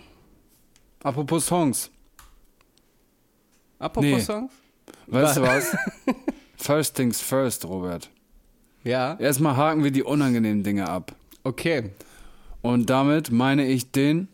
Apropos 1.03 1.45
Songs. 1.45 1.89
apropos 3.79 4.09
Nee. 4.09 4.19
Songs? 4.19 4.51
Weißt 5.07 5.37
du 5.37 5.41
was? 5.43 5.75
First 6.57 6.95
things 6.95 7.19
first, 7.21 7.65
Robert. 7.65 8.09
Ja, 8.83 9.15
Erstmal 9.19 9.55
haken 9.57 9.83
wir 9.83 9.91
die 9.91 10.03
unangenehmen 10.03 10.63
Dinge 10.63 10.87
ab. 10.89 11.15
okay. 11.43 11.91
Und 12.63 12.91
damit 12.91 13.31
meine 13.31 13.65
ich 13.65 13.91
den 13.91 14.27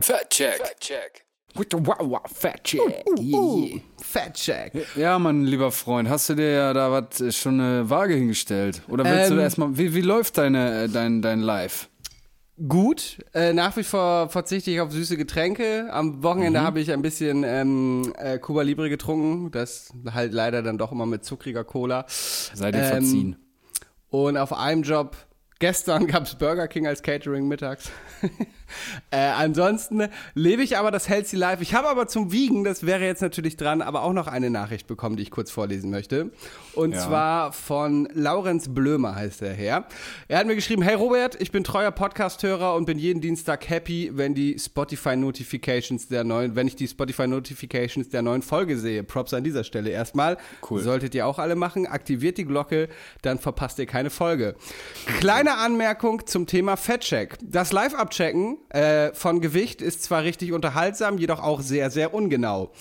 Fat 0.00 0.30
Check. 0.30 0.56
Fat 0.56 0.80
Check. 0.80 1.24
Wow, 1.54 1.96
wow, 2.00 2.20
Fat 2.26 2.64
Check. 2.64 3.04
Uh, 3.06 3.78
Fat 4.14 4.34
Check. 4.34 4.72
Ja, 4.96 5.18
mein 5.18 5.42
lieber 5.44 5.72
Freund, 5.72 6.08
hast 6.08 6.28
du 6.28 6.34
dir 6.36 6.50
ja 6.52 6.72
da 6.72 6.92
was 6.92 7.20
äh, 7.20 7.32
schon 7.32 7.58
eine 7.60 7.90
Waage 7.90 8.14
hingestellt? 8.14 8.82
Oder 8.88 9.04
willst 9.04 9.30
Ähm. 9.32 9.36
du 9.38 9.42
erstmal, 9.42 9.76
wie, 9.76 9.92
wie 9.92 10.02
läuft 10.02 10.38
deine, 10.38 10.84
äh, 10.84 10.88
dein, 10.88 11.20
dein 11.20 11.40
Live? 11.40 11.88
Gut, 12.68 13.18
äh, 13.34 13.52
nach 13.52 13.76
wie 13.76 13.82
vor 13.82 14.28
verzichte 14.28 14.70
ich 14.70 14.80
auf 14.80 14.92
süße 14.92 15.16
Getränke. 15.16 15.88
Am 15.90 16.22
Wochenende 16.22 16.60
Mhm. 16.60 16.64
habe 16.64 16.78
ich 16.80 16.92
ein 16.92 17.02
bisschen 17.02 17.42
ähm, 17.44 18.12
äh, 18.16 18.38
Cuba 18.38 18.62
Libre 18.62 18.88
getrunken. 18.88 19.50
Das 19.50 19.92
halt 20.12 20.32
leider 20.32 20.62
dann 20.62 20.78
doch 20.78 20.92
immer 20.92 21.06
mit 21.06 21.24
zuckriger 21.24 21.64
Cola. 21.64 22.04
Sei 22.08 22.70
dir 22.70 22.78
Ähm, 22.78 22.88
verziehen. 22.90 23.36
Und 24.10 24.36
auf 24.36 24.52
einem 24.52 24.84
Job, 24.84 25.16
gestern 25.58 26.06
gab 26.06 26.22
es 26.22 26.36
Burger 26.36 26.68
King 26.68 26.86
als 26.86 27.02
Catering 27.02 27.48
mittags. 27.48 27.90
Äh, 29.10 29.16
ansonsten 29.18 30.08
lebe 30.34 30.62
ich 30.62 30.76
aber 30.78 30.90
das 30.90 31.08
Healthy 31.08 31.36
Life. 31.36 31.62
Ich 31.62 31.74
habe 31.74 31.88
aber 31.88 32.06
zum 32.06 32.32
Wiegen, 32.32 32.64
das 32.64 32.84
wäre 32.86 33.04
jetzt 33.04 33.22
natürlich 33.22 33.56
dran, 33.56 33.82
aber 33.82 34.02
auch 34.02 34.12
noch 34.12 34.26
eine 34.26 34.50
Nachricht 34.50 34.86
bekommen, 34.86 35.16
die 35.16 35.22
ich 35.22 35.30
kurz 35.30 35.50
vorlesen 35.50 35.90
möchte. 35.90 36.30
Und 36.74 36.92
Ja. 36.92 37.00
zwar 37.00 37.52
von 37.52 38.08
Laurenz 38.12 38.68
Blömer 38.68 39.14
heißt 39.14 39.40
der 39.40 39.52
Herr. 39.54 39.86
Er 40.28 40.38
hat 40.38 40.46
mir 40.46 40.54
geschrieben, 40.56 40.82
hey 40.82 40.94
Robert, 40.94 41.40
ich 41.40 41.52
bin 41.52 41.64
treuer 41.64 41.90
Podcast-Hörer 41.90 42.74
und 42.74 42.84
bin 42.86 42.98
jeden 42.98 43.20
Dienstag 43.20 43.68
happy, 43.68 44.10
wenn 44.14 44.34
die 44.34 44.58
Spotify-Notifications 44.58 46.08
der 46.08 46.24
neuen, 46.24 46.56
wenn 46.56 46.66
ich 46.66 46.76
die 46.76 46.88
Spotify-Notifications 46.88 48.08
der 48.08 48.22
neuen 48.22 48.42
Folge 48.42 48.76
sehe. 48.78 49.02
Props 49.04 49.34
an 49.34 49.44
dieser 49.44 49.64
Stelle 49.64 49.90
erstmal. 49.90 50.36
Cool. 50.68 50.80
Solltet 50.82 51.14
ihr 51.14 51.26
auch 51.26 51.38
alle 51.38 51.54
machen. 51.54 51.86
Aktiviert 51.86 52.38
die 52.38 52.44
Glocke, 52.44 52.88
dann 53.22 53.38
verpasst 53.38 53.78
ihr 53.78 53.86
keine 53.86 54.10
Folge. 54.10 54.54
Kleine 55.18 55.56
Anmerkung 55.58 56.26
zum 56.26 56.46
Thema 56.46 56.76
Fettcheck. 56.76 57.36
Das 57.42 57.72
Live-Abchecken 57.72 58.58
äh, 58.70 59.12
von 59.12 59.40
Gewicht 59.40 59.82
ist 59.82 60.02
zwar 60.02 60.22
richtig 60.24 60.52
unterhaltsam, 60.52 61.18
jedoch 61.18 61.42
auch 61.42 61.60
sehr, 61.60 61.90
sehr 61.90 62.14
ungenau. 62.14 62.72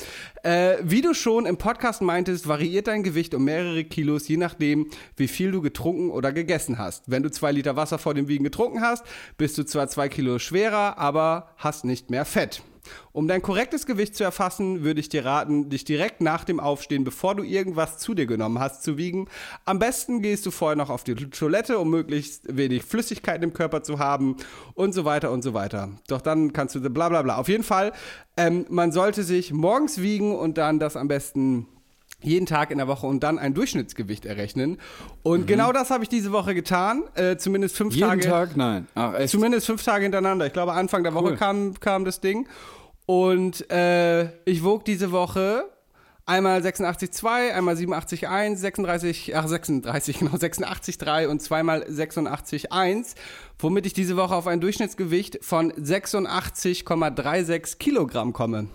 Äh, 0.43 0.77
wie 0.81 1.01
du 1.01 1.13
schon 1.13 1.45
im 1.45 1.57
Podcast 1.57 2.01
meintest, 2.01 2.47
variiert 2.47 2.87
dein 2.87 3.03
Gewicht 3.03 3.33
um 3.33 3.43
mehrere 3.43 3.83
Kilos, 3.83 4.27
je 4.27 4.37
nachdem, 4.37 4.89
wie 5.15 5.27
viel 5.27 5.51
du 5.51 5.61
getrunken 5.61 6.09
oder 6.09 6.31
gegessen 6.31 6.77
hast. 6.77 7.09
Wenn 7.09 7.23
du 7.23 7.31
zwei 7.31 7.51
Liter 7.51 7.75
Wasser 7.75 7.97
vor 7.97 8.13
dem 8.13 8.27
Wiegen 8.27 8.43
getrunken 8.43 8.81
hast, 8.81 9.05
bist 9.37 9.57
du 9.57 9.63
zwar 9.63 9.87
zwei 9.87 10.09
Kilo 10.09 10.39
schwerer, 10.39 10.97
aber 10.97 11.49
hast 11.57 11.85
nicht 11.85 12.09
mehr 12.09 12.25
Fett. 12.25 12.63
Um 13.11 13.27
dein 13.27 13.41
korrektes 13.41 13.85
Gewicht 13.85 14.15
zu 14.15 14.23
erfassen, 14.23 14.83
würde 14.83 14.99
ich 14.99 15.09
dir 15.09 15.25
raten, 15.25 15.69
dich 15.69 15.85
direkt 15.85 16.21
nach 16.21 16.43
dem 16.43 16.59
Aufstehen, 16.59 17.03
bevor 17.03 17.35
du 17.35 17.43
irgendwas 17.43 17.97
zu 17.99 18.13
dir 18.13 18.25
genommen 18.25 18.59
hast, 18.59 18.83
zu 18.83 18.97
wiegen. 18.97 19.27
Am 19.65 19.79
besten 19.79 20.21
gehst 20.21 20.45
du 20.45 20.51
vorher 20.51 20.75
noch 20.75 20.89
auf 20.89 21.03
die 21.03 21.15
Toilette, 21.15 21.77
um 21.77 21.89
möglichst 21.89 22.55
wenig 22.55 22.83
Flüssigkeit 22.83 23.43
im 23.43 23.53
Körper 23.53 23.83
zu 23.83 23.99
haben 23.99 24.37
und 24.73 24.93
so 24.93 25.05
weiter 25.05 25.31
und 25.31 25.41
so 25.43 25.53
weiter. 25.53 25.89
Doch 26.07 26.21
dann 26.21 26.53
kannst 26.53 26.75
du 26.75 26.81
bla 26.89 27.09
bla 27.09 27.21
bla. 27.21 27.37
Auf 27.37 27.47
jeden 27.47 27.63
Fall, 27.63 27.93
ähm, 28.37 28.65
man 28.69 28.91
sollte 28.91 29.23
sich 29.23 29.53
morgens 29.53 30.01
wiegen 30.01 30.35
und 30.35 30.57
dann 30.57 30.79
das 30.79 30.95
am 30.95 31.07
besten 31.07 31.67
jeden 32.23 32.45
Tag 32.45 32.71
in 32.71 32.77
der 32.77 32.87
Woche 32.87 33.07
und 33.07 33.21
dann 33.21 33.39
ein 33.39 33.53
Durchschnittsgewicht 33.53 34.25
errechnen. 34.25 34.77
Und 35.21 35.47
genau 35.47 35.71
das 35.71 35.91
habe 35.91 36.03
ich 36.03 36.09
diese 36.09 36.31
Woche 36.31 36.55
getan. 36.55 37.03
Äh, 37.15 37.37
zumindest 37.37 37.75
fünf 37.75 37.95
Jeden 37.95 38.09
Tage. 38.09 38.21
Tag? 38.21 38.57
Nein. 38.57 38.87
Ach, 38.95 39.13
echt? 39.15 39.29
Zumindest 39.29 39.65
fünf 39.65 39.83
Tage 39.83 40.03
hintereinander. 40.03 40.45
Ich 40.45 40.53
glaube, 40.53 40.73
Anfang 40.73 41.03
der 41.03 41.13
Woche 41.13 41.31
Cool. 41.31 41.37
kam, 41.37 41.79
kam 41.79 42.05
das 42.05 42.21
Ding. 42.21 42.47
Und 43.05 43.69
äh, 43.71 44.25
ich 44.45 44.63
wog 44.63 44.85
diese 44.85 45.11
Woche 45.11 45.65
einmal 46.25 46.61
86,2, 46.61 47.51
einmal 47.51 47.75
87,1, 47.75 48.55
36, 48.55 49.35
ach 49.35 49.47
36, 49.47 50.19
genau, 50.19 50.31
86,3 50.31 51.27
und 51.27 51.41
zweimal 51.41 51.83
86,1, 51.83 53.15
womit 53.59 53.85
ich 53.85 53.93
diese 53.93 54.15
Woche 54.15 54.35
auf 54.35 54.47
ein 54.47 54.61
Durchschnittsgewicht 54.61 55.43
von 55.43 55.71
86,36 55.73 57.77
Kilogramm 57.77 58.33
komme. 58.33 58.67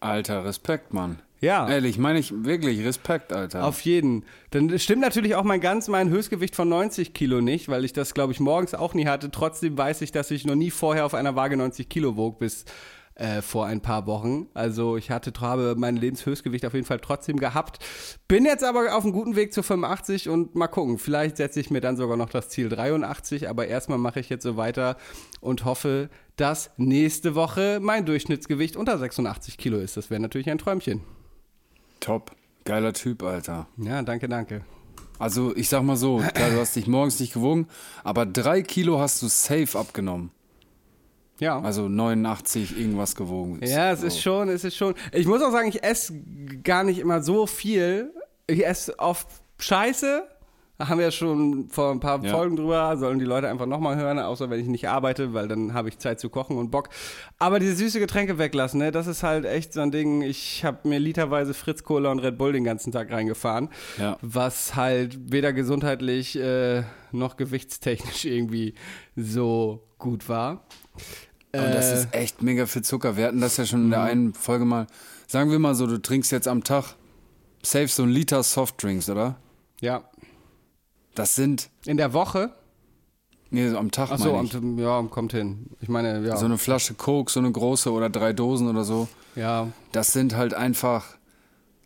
Alter, 0.00 0.44
Respekt, 0.44 0.92
Mann. 0.92 1.20
Ja. 1.42 1.68
Ehrlich, 1.68 1.98
meine 1.98 2.20
ich 2.20 2.32
wirklich, 2.44 2.84
Respekt, 2.84 3.32
Alter. 3.32 3.64
Auf 3.64 3.80
jeden. 3.80 4.24
Dann 4.50 4.78
stimmt 4.78 5.02
natürlich 5.02 5.34
auch 5.34 5.42
mein 5.42 5.60
ganz 5.60 5.88
mein 5.88 6.08
Höchstgewicht 6.08 6.54
von 6.54 6.68
90 6.68 7.14
Kilo 7.14 7.40
nicht, 7.40 7.68
weil 7.68 7.84
ich 7.84 7.92
das, 7.92 8.14
glaube 8.14 8.32
ich, 8.32 8.38
morgens 8.38 8.74
auch 8.74 8.94
nie 8.94 9.06
hatte. 9.06 9.28
Trotzdem 9.30 9.76
weiß 9.76 10.02
ich, 10.02 10.12
dass 10.12 10.30
ich 10.30 10.46
noch 10.46 10.54
nie 10.54 10.70
vorher 10.70 11.04
auf 11.04 11.14
einer 11.14 11.34
Waage 11.34 11.56
90 11.56 11.88
Kilo 11.88 12.16
wog 12.16 12.38
bis 12.38 12.64
äh, 13.16 13.42
vor 13.42 13.66
ein 13.66 13.80
paar 13.80 14.06
Wochen. 14.06 14.46
Also 14.54 14.96
ich 14.96 15.10
hatte 15.10 15.32
habe 15.40 15.74
mein 15.76 15.96
Lebenshöchstgewicht 15.96 16.64
auf 16.64 16.74
jeden 16.74 16.86
Fall 16.86 17.00
trotzdem 17.00 17.40
gehabt. 17.40 17.80
Bin 18.28 18.44
jetzt 18.44 18.62
aber 18.62 18.96
auf 18.96 19.02
einem 19.02 19.12
guten 19.12 19.34
Weg 19.34 19.52
zu 19.52 19.64
85 19.64 20.28
und 20.28 20.54
mal 20.54 20.68
gucken. 20.68 20.96
Vielleicht 20.96 21.38
setze 21.38 21.58
ich 21.58 21.70
mir 21.70 21.80
dann 21.80 21.96
sogar 21.96 22.16
noch 22.16 22.30
das 22.30 22.50
Ziel 22.50 22.68
83, 22.68 23.48
aber 23.48 23.66
erstmal 23.66 23.98
mache 23.98 24.20
ich 24.20 24.28
jetzt 24.28 24.44
so 24.44 24.56
weiter 24.56 24.96
und 25.40 25.64
hoffe, 25.64 26.08
dass 26.36 26.70
nächste 26.76 27.34
Woche 27.34 27.80
mein 27.82 28.06
Durchschnittsgewicht 28.06 28.76
unter 28.76 28.96
86 28.96 29.58
Kilo 29.58 29.78
ist. 29.78 29.96
Das 29.96 30.08
wäre 30.08 30.20
natürlich 30.20 30.48
ein 30.48 30.58
Träumchen. 30.58 31.02
Top. 32.02 32.32
Geiler 32.64 32.92
Typ, 32.92 33.22
Alter. 33.22 33.66
Ja, 33.76 34.02
danke, 34.02 34.28
danke. 34.28 34.62
Also, 35.18 35.54
ich 35.56 35.68
sag 35.68 35.82
mal 35.82 35.96
so, 35.96 36.18
klar, 36.18 36.50
du 36.50 36.58
hast 36.58 36.74
dich 36.74 36.86
morgens 36.86 37.20
nicht 37.20 37.32
gewogen, 37.32 37.68
aber 38.02 38.26
drei 38.26 38.62
Kilo 38.62 38.98
hast 38.98 39.22
du 39.22 39.28
safe 39.28 39.78
abgenommen. 39.78 40.32
Ja. 41.38 41.60
Also 41.60 41.88
89 41.88 42.78
irgendwas 42.78 43.16
gewogen. 43.16 43.60
Ja, 43.64 43.92
es 43.92 44.00
so. 44.00 44.06
ist 44.06 44.20
schon, 44.20 44.48
es 44.48 44.64
ist 44.64 44.76
schon. 44.76 44.94
Ich 45.12 45.26
muss 45.26 45.42
auch 45.42 45.50
sagen, 45.50 45.68
ich 45.68 45.82
esse 45.82 46.14
gar 46.62 46.84
nicht 46.84 46.98
immer 46.98 47.22
so 47.22 47.46
viel. 47.46 48.12
Ich 48.46 48.66
esse 48.66 48.98
oft 48.98 49.28
Scheiße. 49.58 50.24
Haben 50.88 50.98
wir 50.98 51.06
ja 51.06 51.10
schon 51.10 51.68
vor 51.68 51.90
ein 51.90 52.00
paar 52.00 52.22
Ja. 52.24 52.30
Folgen 52.32 52.56
drüber. 52.56 52.96
Sollen 52.96 53.18
die 53.18 53.24
Leute 53.24 53.48
einfach 53.48 53.66
nochmal 53.66 53.96
hören, 53.96 54.18
außer 54.18 54.50
wenn 54.50 54.60
ich 54.60 54.66
nicht 54.66 54.88
arbeite, 54.88 55.32
weil 55.34 55.48
dann 55.48 55.74
habe 55.74 55.88
ich 55.88 55.98
Zeit 55.98 56.20
zu 56.20 56.28
kochen 56.30 56.56
und 56.56 56.70
Bock. 56.70 56.88
Aber 57.38 57.58
diese 57.58 57.76
süße 57.76 57.98
Getränke 58.00 58.38
weglassen, 58.38 58.78
ne, 58.78 58.90
das 58.90 59.06
ist 59.06 59.22
halt 59.22 59.44
echt 59.44 59.72
so 59.72 59.80
ein 59.80 59.90
Ding. 59.90 60.22
Ich 60.22 60.64
habe 60.64 60.88
mir 60.88 60.98
literweise 60.98 61.54
Fritz 61.54 61.82
Cola 61.84 62.10
und 62.10 62.18
Red 62.20 62.38
Bull 62.38 62.52
den 62.52 62.64
ganzen 62.64 62.92
Tag 62.92 63.10
reingefahren. 63.10 63.68
Ja. 63.98 64.16
Was 64.22 64.74
halt 64.74 65.32
weder 65.32 65.52
gesundheitlich 65.52 66.38
äh, 66.38 66.82
noch 67.12 67.36
gewichtstechnisch 67.36 68.24
irgendwie 68.24 68.74
so 69.16 69.82
gut 69.98 70.28
war. 70.28 70.64
Und 71.54 71.60
das 71.74 71.90
Äh, 71.90 71.94
ist 71.94 72.08
echt 72.14 72.42
mega 72.42 72.66
viel 72.66 72.82
Zucker. 72.82 73.16
Wir 73.16 73.26
hatten 73.26 73.40
das 73.40 73.56
ja 73.58 73.66
schon 73.66 73.84
in 73.84 73.90
der 73.90 74.02
einen 74.02 74.32
Folge 74.34 74.64
mal. 74.64 74.86
Sagen 75.26 75.50
wir 75.50 75.58
mal 75.58 75.74
so, 75.74 75.86
du 75.86 76.00
trinkst 76.00 76.32
jetzt 76.32 76.48
am 76.48 76.64
Tag 76.64 76.94
safe 77.62 77.88
so 77.88 78.02
ein 78.02 78.08
Liter 78.10 78.42
Softdrinks, 78.42 79.08
oder? 79.10 79.36
ja. 79.80 80.04
Das 81.14 81.34
sind, 81.34 81.68
In 81.86 81.96
der 81.96 82.12
Woche 82.12 82.50
nee, 83.50 83.68
am 83.74 83.90
Tag 83.90 84.08
Ach 84.12 84.18
so, 84.18 84.34
am- 84.36 84.78
ja, 84.78 85.02
kommt 85.10 85.32
hin. 85.32 85.66
Ich 85.80 85.88
meine, 85.88 86.26
ja. 86.26 86.36
So 86.36 86.46
eine 86.46 86.58
Flasche 86.58 86.94
Coke, 86.94 87.30
so 87.30 87.40
eine 87.40 87.52
große 87.52 87.92
oder 87.92 88.08
drei 88.10 88.32
Dosen 88.32 88.68
oder 88.68 88.84
so. 88.84 89.08
ja. 89.34 89.68
Das 89.92 90.12
sind 90.12 90.34
halt 90.36 90.54
einfach 90.54 91.04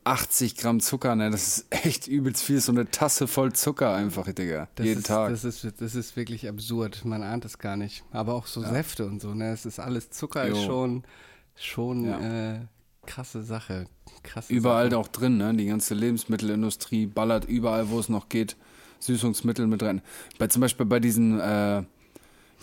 80 0.04 0.56
Gramm 0.56 0.78
Zucker, 0.78 1.16
ne? 1.16 1.30
Das 1.30 1.58
ist 1.58 1.66
echt 1.70 2.06
übelst 2.06 2.44
viel. 2.44 2.60
So 2.60 2.70
eine 2.70 2.88
Tasse 2.88 3.26
voll 3.26 3.52
Zucker 3.52 3.92
einfach, 3.94 4.30
Digga. 4.32 4.68
Das 4.76 4.86
jeden 4.86 4.98
ist, 5.00 5.06
Tag. 5.08 5.30
Das 5.30 5.42
ist, 5.42 5.66
das 5.80 5.94
ist 5.96 6.14
wirklich 6.16 6.48
absurd. 6.48 7.04
Man 7.04 7.24
ahnt 7.24 7.44
es 7.44 7.58
gar 7.58 7.76
nicht. 7.76 8.04
Aber 8.12 8.34
auch 8.34 8.46
so 8.46 8.60
Säfte 8.62 9.04
und 9.06 9.20
so, 9.20 9.34
ne? 9.34 9.50
Es 9.50 9.66
ist 9.66 9.80
alles 9.80 10.10
Zucker, 10.10 10.46
ist 10.46 10.58
Jo. 10.58 10.66
schon, 10.66 11.02
schon 11.56 12.04
Ja. 12.04 12.54
äh, 12.54 12.60
krasse 13.04 13.42
Sache. 13.42 13.86
Krasse 14.22 14.52
Überall 14.52 14.90
Sache. 14.92 15.00
auch 15.00 15.08
drin, 15.08 15.36
ne? 15.38 15.52
Die 15.54 15.66
ganze 15.66 15.94
Lebensmittelindustrie 15.94 17.06
ballert 17.06 17.44
überall, 17.46 17.90
wo 17.90 17.98
es 17.98 18.08
noch 18.08 18.28
geht, 18.28 18.56
Süßungsmittel 19.06 19.66
mit 19.66 19.82
rein. 19.82 20.02
Bei, 20.38 20.46
zum 20.48 20.60
Beispiel 20.60 20.86
bei 20.86 21.00
diesen, 21.00 21.40
äh, 21.40 21.82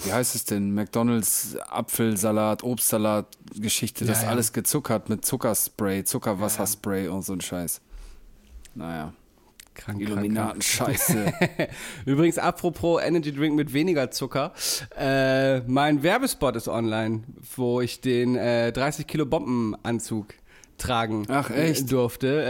wie 0.03 0.13
heißt 0.13 0.35
es 0.35 0.45
denn, 0.45 0.73
McDonalds 0.73 1.57
Apfelsalat, 1.69 2.63
Obstsalat 2.63 3.27
Geschichte, 3.55 4.05
das 4.05 4.19
Ja, 4.19 4.25
ja. 4.25 4.29
alles 4.31 4.53
gezuckert 4.53 5.09
mit 5.09 5.25
Zuckerspray, 5.25 6.03
Zuckerwasserspray 6.03 7.07
und 7.07 7.23
so 7.23 7.33
ein 7.33 7.41
Scheiß. 7.41 7.81
Naja, 8.75 9.13
Krank, 9.75 10.01
Illuminaten-Scheiße. 10.01 11.33
Übrigens, 12.05 12.37
apropos 12.37 13.01
Energy 13.01 13.33
Drink 13.33 13.55
mit 13.55 13.73
weniger 13.73 14.11
Zucker. 14.11 14.53
Äh, 14.97 15.61
mein 15.61 16.03
Werbespot 16.03 16.55
ist 16.55 16.67
online, 16.67 17.23
wo 17.55 17.81
ich 17.81 18.01
den 18.01 18.35
äh, 18.35 18.71
30 18.71 19.07
Kilo 19.07 19.25
Bombenanzug 19.25 20.33
tragen 20.77 21.25
Ach, 21.29 21.49
echt? 21.49 21.91
durfte. 21.91 22.43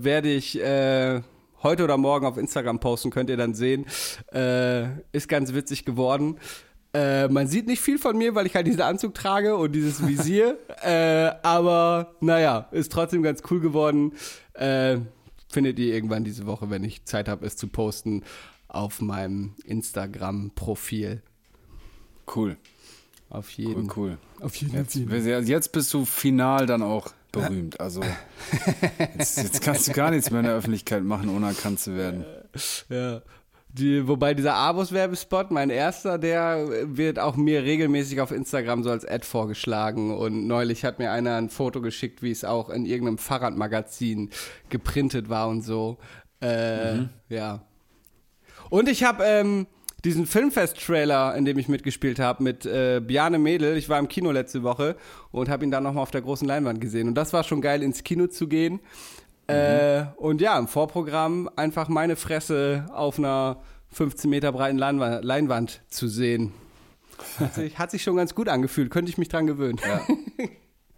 Äh, 0.00 0.04
werde 0.04 0.30
ich 0.32 0.60
äh, 0.60 1.20
heute 1.62 1.84
oder 1.84 1.96
morgen 1.96 2.26
auf 2.26 2.36
Instagram 2.36 2.80
posten, 2.80 3.10
könnt 3.10 3.30
ihr 3.30 3.36
dann 3.36 3.54
sehen. 3.54 3.86
Äh, 4.32 4.88
ist 5.12 5.28
ganz 5.28 5.52
witzig 5.54 5.84
geworden. 5.84 6.38
Äh, 6.94 7.28
man 7.28 7.46
sieht 7.46 7.66
nicht 7.66 7.80
viel 7.80 7.98
von 7.98 8.16
mir, 8.16 8.34
weil 8.34 8.46
ich 8.46 8.54
halt 8.54 8.66
diesen 8.66 8.80
Anzug 8.80 9.14
trage 9.14 9.56
und 9.56 9.72
dieses 9.72 10.06
Visier. 10.06 10.58
äh, 10.82 11.30
aber 11.42 12.14
naja, 12.20 12.68
ist 12.72 12.92
trotzdem 12.92 13.22
ganz 13.22 13.42
cool 13.50 13.60
geworden. 13.60 14.12
Äh, 14.54 14.98
findet 15.48 15.78
ihr 15.78 15.94
irgendwann 15.94 16.24
diese 16.24 16.46
Woche, 16.46 16.70
wenn 16.70 16.84
ich 16.84 17.04
Zeit 17.04 17.28
habe, 17.28 17.46
es 17.46 17.56
zu 17.56 17.68
posten, 17.68 18.22
auf 18.68 19.00
meinem 19.00 19.54
Instagram-Profil. 19.64 21.22
Cool, 22.34 22.56
Auf 23.30 23.48
cool, 23.56 23.64
jeden 23.64 23.92
cool. 23.96 24.18
Auf 24.40 24.54
jeden 24.56 24.74
Jetzt, 24.74 24.94
jetzt 25.48 25.72
bist 25.72 25.92
du 25.94 26.04
final 26.04 26.66
dann 26.66 26.82
auch 26.82 27.12
berühmt. 27.32 27.80
Also 27.80 28.02
jetzt, 29.18 29.38
jetzt 29.38 29.62
kannst 29.62 29.88
du 29.88 29.92
gar 29.92 30.10
nichts 30.10 30.30
mehr 30.30 30.40
in 30.40 30.46
der 30.46 30.54
Öffentlichkeit 30.56 31.04
machen, 31.04 31.28
ohne 31.28 31.48
erkannt 31.48 31.80
zu 31.80 31.96
werden. 31.96 32.24
Ja. 32.88 33.22
Die, 33.70 34.08
wobei 34.08 34.32
dieser 34.32 34.54
Abos-Werbespot, 34.54 35.50
mein 35.50 35.68
erster, 35.68 36.18
der 36.18 36.66
wird 36.96 37.18
auch 37.18 37.36
mir 37.36 37.62
regelmäßig 37.62 38.20
auf 38.20 38.32
Instagram 38.32 38.82
so 38.82 38.90
als 38.90 39.06
Ad 39.06 39.26
vorgeschlagen. 39.26 40.16
Und 40.16 40.46
neulich 40.46 40.84
hat 40.84 40.98
mir 40.98 41.12
einer 41.12 41.36
ein 41.36 41.50
Foto 41.50 41.82
geschickt, 41.82 42.22
wie 42.22 42.30
es 42.30 42.44
auch 42.44 42.70
in 42.70 42.86
irgendeinem 42.86 43.18
Fahrradmagazin 43.18 44.30
geprintet 44.70 45.28
war 45.28 45.48
und 45.48 45.62
so. 45.62 45.98
Äh, 46.40 47.08
Ja. 47.28 47.62
Und 48.70 48.88
ich 48.88 49.04
habe 49.04 49.24
ähm, 49.24 49.66
diesen 50.04 50.26
Filmfest-Trailer, 50.26 51.34
in 51.36 51.44
dem 51.44 51.58
ich 51.58 51.68
mitgespielt 51.68 52.18
habe, 52.18 52.42
mit 52.42 52.64
äh, 52.66 53.00
Bjarne 53.04 53.38
Mädel. 53.38 53.76
Ich 53.76 53.88
war 53.88 53.98
im 53.98 54.08
Kino 54.08 54.30
letzte 54.30 54.62
Woche 54.62 54.96
und 55.32 55.48
habe 55.48 55.64
ihn 55.64 55.70
dann 55.70 55.82
nochmal 55.82 56.02
auf 56.02 56.10
der 56.10 56.22
großen 56.22 56.46
Leinwand 56.46 56.80
gesehen. 56.80 57.08
Und 57.08 57.14
das 57.14 57.32
war 57.32 57.42
schon 57.44 57.60
geil, 57.60 57.82
ins 57.82 58.04
Kino 58.04 58.26
zu 58.28 58.46
gehen. 58.48 58.80
Äh, 59.48 60.04
und 60.16 60.40
ja, 60.40 60.58
im 60.58 60.68
Vorprogramm 60.68 61.48
einfach 61.56 61.88
meine 61.88 62.16
Fresse 62.16 62.86
auf 62.92 63.18
einer 63.18 63.60
15 63.90 64.28
Meter 64.28 64.52
breiten 64.52 64.76
Leinwand, 64.78 65.24
Leinwand 65.24 65.80
zu 65.88 66.06
sehen. 66.08 66.52
Hat 67.40 67.54
sich, 67.54 67.78
hat 67.78 67.90
sich 67.90 68.02
schon 68.02 68.16
ganz 68.16 68.34
gut 68.34 68.48
angefühlt, 68.48 68.90
könnte 68.90 69.10
ich 69.10 69.18
mich 69.18 69.28
dran 69.28 69.46
gewöhnen. 69.46 69.78
Ja. 69.86 70.00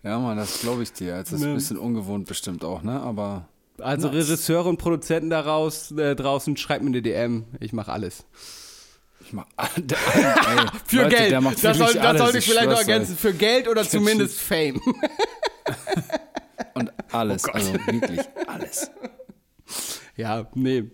Ja, 0.03 0.19
Mann, 0.19 0.39
das 0.39 0.63
glaube 0.63 0.83
ich 0.83 0.95
dir. 0.95 1.19
Jetzt 1.19 1.31
ist 1.31 1.43
ein 1.43 1.49
Ne. 1.51 1.55
bisschen 1.57 1.77
ungewohnt 1.77 2.27
bestimmt 2.27 2.65
auch, 2.65 2.83
ne? 2.83 2.99
Aber 3.03 3.49
Also 3.81 4.09
Regisseure 4.09 4.67
und 4.71 4.79
Produzenten 4.79 5.29
daraus 5.29 5.91
äh, 5.91 6.17
draußen, 6.17 6.57
schreibt 6.57 6.83
mir 6.83 6.89
eine 6.89 7.03
DM, 7.03 7.45
ich 7.61 7.75
mache 7.75 7.93
alles. 7.93 8.25
Der, 9.77 9.99
ey, 9.99 10.67
Für 10.87 10.97
Leute, 11.03 11.17
Geld. 11.17 11.33
Das, 11.63 11.79
soll, 11.79 11.95
das 11.95 12.19
sollte 12.19 12.39
ich 12.39 12.45
vielleicht 12.45 12.71
noch 12.71 12.79
ergänzen. 12.79 13.17
Für 13.17 13.33
Geld 13.33 13.69
oder 13.69 13.85
zumindest 13.85 14.41
Fame. 14.41 14.81
Und 16.75 16.93
alles. 17.13 17.45
Oh 17.47 17.53
also 17.53 17.73
wirklich 17.75 18.21
alles. 18.47 18.91
ja, 20.17 20.47
nee. 20.55 20.85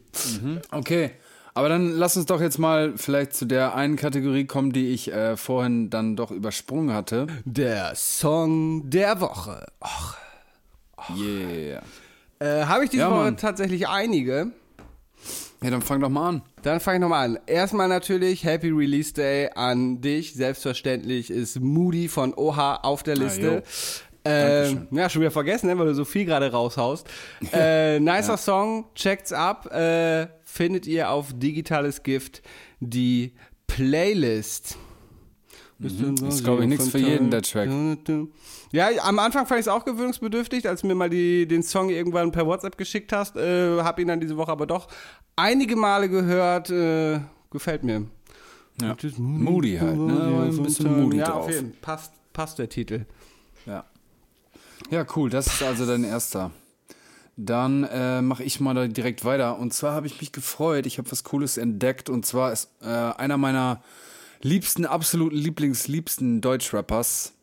Okay. 0.70 1.12
Aber 1.54 1.70
dann 1.70 1.92
lass 1.92 2.16
uns 2.18 2.26
doch 2.26 2.40
jetzt 2.42 2.58
mal 2.58 2.92
vielleicht 2.96 3.32
zu 3.34 3.46
der 3.46 3.74
einen 3.74 3.96
Kategorie 3.96 4.44
kommen, 4.44 4.72
die 4.72 4.88
ich 4.92 5.10
äh, 5.10 5.38
vorhin 5.38 5.88
dann 5.88 6.14
doch 6.14 6.30
übersprungen 6.30 6.92
hatte. 6.94 7.26
Der 7.46 7.94
Song 7.94 8.90
der 8.90 9.20
Woche. 9.20 9.66
Och, 9.82 10.16
Yeah. 11.16 11.82
äh, 12.40 12.64
Habe 12.66 12.84
ich 12.84 12.90
diese 12.90 13.04
Ja, 13.04 13.10
Woche 13.10 13.36
tatsächlich 13.36 13.86
einige. 13.88 14.50
Ja, 15.62 15.70
dann 15.70 15.82
fang 15.82 16.00
doch 16.00 16.08
mal 16.08 16.28
an. 16.28 16.42
Dann 16.62 16.80
fange 16.80 16.98
ich 16.98 17.00
nochmal 17.00 17.24
an. 17.30 17.38
Erstmal 17.46 17.88
natürlich 17.88 18.44
Happy 18.44 18.68
Release 18.70 19.12
Day 19.12 19.50
an 19.54 20.00
dich. 20.00 20.34
Selbstverständlich 20.34 21.30
ist 21.30 21.60
Moody 21.60 22.08
von 22.08 22.34
Oha 22.34 22.76
auf 22.82 23.02
der 23.02 23.16
Liste. 23.16 23.62
ähm, 24.24 24.88
ja, 24.90 25.08
schon 25.08 25.22
wieder 25.22 25.30
vergessen, 25.30 25.68
ne, 25.68 25.78
weil 25.78 25.86
du 25.86 25.94
so 25.94 26.04
viel 26.04 26.24
gerade 26.24 26.50
raushaust. 26.50 27.08
Äh, 27.52 28.00
nicer 28.00 28.36
Song, 28.36 28.86
checkt's 28.94 29.32
ab. 29.32 29.72
Äh, 29.72 30.26
findet 30.44 30.86
ihr 30.86 31.10
auf 31.10 31.32
Digitales 31.32 32.02
Gift 32.02 32.42
die 32.80 33.32
Playlist. 33.66 34.76
Mhm. 35.78 36.14
Ist, 36.28 36.44
glaub 36.44 36.60
ich, 36.60 36.66
nichts 36.66 36.88
für 36.88 36.98
jeden, 36.98 37.30
der 37.30 37.42
Track. 37.42 37.68
Ja, 38.72 38.88
am 39.02 39.18
Anfang 39.18 39.46
fand 39.46 39.60
ich 39.60 39.66
es 39.66 39.68
auch 39.68 39.84
gewöhnungsbedürftig, 39.84 40.68
als 40.68 40.80
du 40.80 40.86
mir 40.86 40.94
mal 40.94 41.10
die, 41.10 41.46
den 41.46 41.62
Song 41.62 41.90
irgendwann 41.90 42.32
per 42.32 42.46
WhatsApp 42.46 42.78
geschickt 42.78 43.12
hast. 43.12 43.36
Äh, 43.36 43.80
hab 43.82 43.98
ihn 43.98 44.08
dann 44.08 44.20
diese 44.20 44.36
Woche 44.36 44.52
aber 44.52 44.66
doch 44.66 44.88
einige 45.36 45.76
Male 45.76 46.08
gehört. 46.08 46.70
Äh, 46.70 47.20
gefällt 47.50 47.84
mir. 47.84 48.06
Ja. 48.80 48.94
Das 48.94 49.04
ist 49.04 49.18
Moody 49.18 49.78
halt, 49.78 49.96
ne? 49.96 50.12
Aber 50.12 50.42
ein 50.42 50.62
bisschen 50.62 51.02
moody 51.02 51.18
ja, 51.18 51.26
drauf. 51.26 51.44
auf 51.44 51.50
jeden 51.50 51.70
Fall. 51.70 51.78
Passt, 51.80 52.12
passt 52.32 52.58
der 52.58 52.68
Titel. 52.68 53.06
Ja. 53.64 53.84
Ja, 54.90 55.06
cool. 55.16 55.30
Das 55.30 55.46
ist 55.46 55.62
also 55.62 55.86
dein 55.86 56.04
erster. 56.04 56.50
Dann 57.36 57.84
äh, 57.84 58.22
mache 58.22 58.42
ich 58.44 58.60
mal 58.60 58.74
da 58.74 58.86
direkt 58.86 59.24
weiter. 59.24 59.58
Und 59.58 59.72
zwar 59.72 59.92
habe 59.94 60.06
ich 60.06 60.20
mich 60.20 60.32
gefreut. 60.32 60.86
Ich 60.86 60.98
habe 60.98 61.10
was 61.10 61.24
Cooles 61.24 61.56
entdeckt. 61.56 62.08
Und 62.08 62.26
zwar 62.26 62.52
ist 62.52 62.70
äh, 62.82 62.86
einer 62.86 63.36
meiner 63.36 63.82
liebsten, 64.42 64.86
absoluten 64.86 65.36
Lieblings, 65.36 65.88
liebsten 65.88 66.40
Deutschrappers 66.40 67.34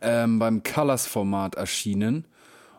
ähm, 0.00 0.38
beim 0.38 0.62
Colors-Format 0.62 1.54
erschienen. 1.54 2.26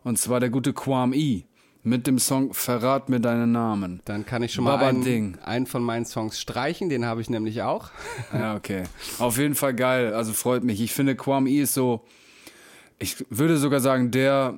Und 0.04 0.18
zwar 0.18 0.40
der 0.40 0.50
gute 0.50 0.74
Quam 0.74 1.14
E. 1.14 1.44
Mit 1.82 2.08
dem 2.08 2.20
Song 2.20 2.54
Verrat 2.54 3.08
mir 3.08 3.22
deinen 3.22 3.54
Namen. 3.54 4.02
Dann 4.04 4.26
kann 4.26 4.44
ich 4.44 4.54
schon 4.54 4.66
mal 4.66 4.78
einen, 4.80 5.02
Ding. 5.02 5.38
einen 5.46 5.66
von 5.66 5.82
meinen 5.82 6.06
Songs 6.06 6.40
streichen. 6.40 6.90
Den 6.90 7.06
habe 7.06 7.22
ich 7.22 7.30
nämlich 7.30 7.62
auch. 7.62 7.90
Ja, 8.34 8.56
okay. 8.56 8.84
Auf 9.18 9.38
jeden 9.38 9.56
Fall 9.56 9.74
geil. 9.74 10.14
Also 10.14 10.34
freut 10.34 10.64
mich. 10.64 10.82
Ich 10.82 10.92
finde, 10.92 11.16
Quam 11.16 11.48
E 11.48 11.62
ist 11.62 11.74
so, 11.74 12.06
ich 13.00 13.26
würde 13.30 13.58
sogar 13.58 13.80
sagen, 13.80 14.12
der 14.12 14.56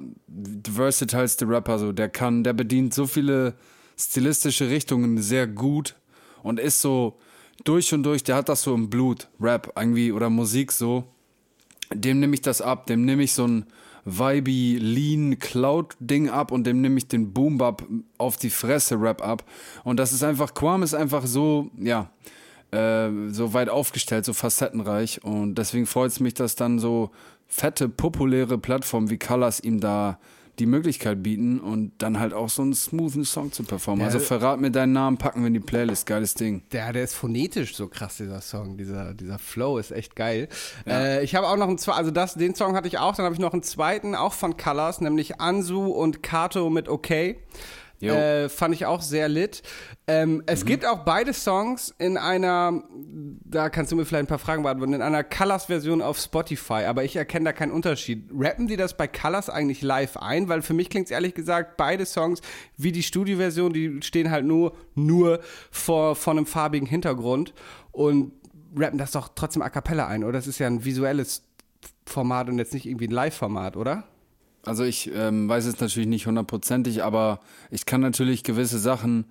versatilste 0.73 1.47
Rapper, 1.47 1.77
so. 1.77 1.91
Der 1.91 2.09
kann, 2.09 2.43
der 2.43 2.53
bedient 2.53 2.93
so 2.93 3.05
viele 3.05 3.53
stilistische 3.97 4.69
Richtungen 4.69 5.19
sehr 5.19 5.45
gut 5.45 5.95
und 6.41 6.59
ist 6.59 6.81
so 6.81 7.19
durch 7.63 7.93
und 7.93 8.03
durch, 8.03 8.23
der 8.23 8.35
hat 8.35 8.49
das 8.49 8.63
so 8.63 8.73
im 8.73 8.89
Blut, 8.89 9.29
Rap 9.39 9.73
irgendwie 9.75 10.11
oder 10.11 10.29
Musik 10.29 10.71
so. 10.71 11.03
Dem 11.93 12.19
nehme 12.19 12.33
ich 12.33 12.41
das 12.41 12.61
ab, 12.61 12.85
dem 12.87 13.05
nehme 13.05 13.23
ich 13.23 13.33
so 13.33 13.45
ein 13.45 13.65
vibey, 14.05 14.77
lean, 14.79 15.37
Cloud-Ding 15.39 16.29
ab 16.29 16.51
und 16.51 16.65
dem 16.65 16.81
nehme 16.81 16.97
ich 16.97 17.07
den 17.07 17.33
Boom-Bap 17.33 17.83
auf 18.17 18.37
die 18.37 18.49
Fresse 18.49 18.95
Rap 18.99 19.21
ab. 19.21 19.43
Und 19.83 19.97
das 19.97 20.11
ist 20.11 20.23
einfach, 20.23 20.53
Quam 20.53 20.83
ist 20.83 20.93
einfach 20.93 21.25
so, 21.25 21.69
ja, 21.77 22.09
äh, 22.71 23.09
so 23.29 23.53
weit 23.53 23.69
aufgestellt, 23.69 24.25
so 24.25 24.33
facettenreich. 24.33 25.23
Und 25.23 25.55
deswegen 25.55 25.85
freut 25.85 26.11
es 26.11 26.19
mich, 26.19 26.33
dass 26.33 26.55
dann 26.55 26.79
so 26.79 27.11
fette, 27.47 27.89
populäre 27.89 28.57
Plattformen 28.57 29.09
wie 29.09 29.19
Colors 29.19 29.59
ihm 29.59 29.79
da 29.79 30.19
die 30.61 30.67
Möglichkeit 30.67 31.23
bieten 31.23 31.59
und 31.59 31.91
dann 31.97 32.19
halt 32.19 32.33
auch 32.33 32.47
so 32.47 32.61
einen 32.61 32.75
smoothen 32.75 33.25
Song 33.25 33.51
zu 33.51 33.63
performen. 33.63 34.01
Ja, 34.01 34.05
also 34.05 34.19
verrat 34.19 34.61
mir 34.61 34.69
deinen 34.69 34.93
Namen, 34.93 35.17
packen 35.17 35.41
wir 35.41 35.47
in 35.47 35.55
die 35.55 35.59
Playlist. 35.59 36.05
Geiles 36.05 36.35
Ding. 36.35 36.61
Der, 36.71 36.93
der 36.93 37.03
ist 37.03 37.15
phonetisch 37.15 37.75
so 37.75 37.87
krass, 37.87 38.17
dieser 38.17 38.41
Song. 38.41 38.77
Dieser, 38.77 39.15
dieser 39.15 39.39
Flow 39.39 39.79
ist 39.79 39.91
echt 39.91 40.15
geil. 40.15 40.49
Äh, 40.85 41.23
ich 41.23 41.33
habe 41.33 41.47
auch 41.47 41.57
noch 41.57 41.67
einen 41.67 41.79
zweiten, 41.79 41.97
also 41.97 42.11
das, 42.11 42.35
den 42.35 42.53
Song 42.53 42.75
hatte 42.75 42.87
ich 42.87 42.99
auch, 42.99 43.15
dann 43.15 43.25
habe 43.25 43.33
ich 43.33 43.41
noch 43.41 43.53
einen 43.53 43.63
zweiten, 43.63 44.13
auch 44.13 44.33
von 44.33 44.55
Colors, 44.55 45.01
nämlich 45.01 45.41
Ansu 45.41 45.87
und 45.87 46.21
Kato 46.21 46.69
mit 46.69 46.87
Okay. 46.87 47.39
Äh, 48.09 48.49
fand 48.49 48.73
ich 48.73 48.85
auch 48.85 49.01
sehr 49.01 49.29
lit. 49.29 49.61
Ähm, 50.07 50.43
es 50.47 50.65
gibt 50.65 50.85
auch 50.85 50.99
beide 51.05 51.33
Songs 51.33 51.93
in 51.99 52.17
einer, 52.17 52.83
da 53.45 53.69
kannst 53.69 53.91
du 53.91 53.95
mir 53.95 54.05
vielleicht 54.05 54.23
ein 54.23 54.27
paar 54.27 54.39
Fragen 54.39 54.63
beantworten, 54.63 54.93
in 54.93 55.01
einer 55.01 55.23
Colors-Version 55.23 56.01
auf 56.01 56.17
Spotify, 56.17 56.85
aber 56.85 57.03
ich 57.03 57.15
erkenne 57.15 57.45
da 57.45 57.53
keinen 57.53 57.71
Unterschied. 57.71 58.29
Rappen 58.33 58.67
die 58.67 58.75
das 58.75 58.97
bei 58.97 59.07
Colors 59.07 59.49
eigentlich 59.49 59.81
live 59.81 60.17
ein? 60.17 60.49
Weil 60.49 60.61
für 60.63 60.73
mich 60.73 60.89
klingt 60.89 61.05
es 61.05 61.11
ehrlich 61.11 61.35
gesagt, 61.35 61.77
beide 61.77 62.05
Songs, 62.05 62.41
wie 62.75 62.91
die 62.91 63.03
Studioversion, 63.03 63.71
die 63.71 64.01
stehen 64.01 64.31
halt 64.31 64.45
nur, 64.45 64.75
nur 64.95 65.39
vor, 65.69 66.15
vor 66.15 66.33
einem 66.33 66.45
farbigen 66.45 66.87
Hintergrund 66.87 67.53
und 67.91 68.31
rappen 68.75 68.97
das 68.97 69.11
doch 69.11 69.29
trotzdem 69.35 69.61
a 69.61 69.69
cappella 69.69 70.07
ein, 70.07 70.23
oder? 70.23 70.33
Das 70.33 70.47
ist 70.47 70.59
ja 70.59 70.67
ein 70.67 70.83
visuelles 70.83 71.43
Format 72.05 72.49
und 72.49 72.57
jetzt 72.57 72.73
nicht 72.73 72.85
irgendwie 72.85 73.07
ein 73.07 73.11
Live-Format, 73.11 73.77
oder? 73.77 74.03
Also 74.65 74.83
ich 74.83 75.09
ähm, 75.15 75.49
weiß 75.49 75.65
es 75.65 75.79
natürlich 75.79 76.07
nicht 76.09 76.27
hundertprozentig, 76.27 77.03
aber 77.03 77.39
ich 77.71 77.85
kann 77.85 78.01
natürlich 78.01 78.43
gewisse 78.43 78.79
Sachen 78.79 79.25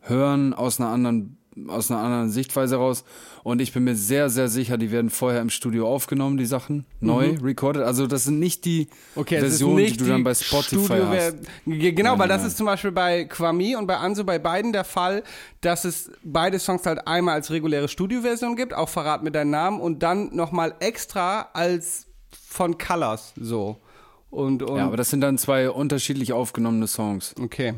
hören 0.00 0.54
aus 0.54 0.80
einer 0.80 0.90
anderen 0.90 1.38
aus 1.68 1.90
einer 1.90 2.00
anderen 2.00 2.28
Sichtweise 2.28 2.76
raus 2.76 3.02
und 3.42 3.62
ich 3.62 3.72
bin 3.72 3.84
mir 3.84 3.96
sehr 3.96 4.28
sehr 4.28 4.48
sicher, 4.48 4.76
die 4.76 4.90
werden 4.90 5.08
vorher 5.08 5.40
im 5.40 5.48
Studio 5.48 5.88
aufgenommen, 5.88 6.36
die 6.36 6.44
Sachen 6.44 6.84
neu 7.00 7.34
recorded. 7.42 7.82
Also 7.82 8.06
das 8.06 8.24
sind 8.24 8.38
nicht 8.38 8.66
die 8.66 8.88
Mhm. 9.14 9.20
Okay, 9.22 9.40
Versionen, 9.40 9.76
nicht 9.76 9.94
die 9.98 10.04
du 10.04 10.10
dann 10.10 10.22
bei 10.22 10.34
Spotify 10.34 10.84
Studio- 10.84 11.08
hast. 11.08 11.36
Ge- 11.64 11.92
Genau, 11.92 12.10
Nein, 12.10 12.18
weil 12.18 12.28
das 12.28 12.42
nein. 12.42 12.48
ist 12.48 12.58
zum 12.58 12.66
Beispiel 12.66 12.92
bei 12.92 13.24
Kwami 13.24 13.74
und 13.74 13.86
bei 13.86 13.96
Anso 13.96 14.22
bei 14.24 14.38
beiden 14.38 14.74
der 14.74 14.84
Fall, 14.84 15.22
dass 15.62 15.86
es 15.86 16.10
beide 16.22 16.58
Songs 16.58 16.84
halt 16.84 17.08
einmal 17.08 17.36
als 17.36 17.50
reguläre 17.50 17.88
Studioversion 17.88 18.54
gibt, 18.54 18.74
auch 18.74 18.90
Verrat 18.90 19.22
mit 19.22 19.34
deinem 19.34 19.50
Namen 19.52 19.80
und 19.80 20.02
dann 20.02 20.36
nochmal 20.36 20.74
extra 20.80 21.48
als 21.54 22.06
von 22.46 22.76
Colors 22.76 23.32
so. 23.40 23.78
Und, 24.30 24.62
und 24.62 24.76
Ja, 24.76 24.86
aber 24.86 24.96
das 24.96 25.10
sind 25.10 25.20
dann 25.20 25.38
zwei 25.38 25.70
unterschiedlich 25.70 26.32
aufgenommene 26.32 26.86
Songs. 26.86 27.34
okay. 27.40 27.74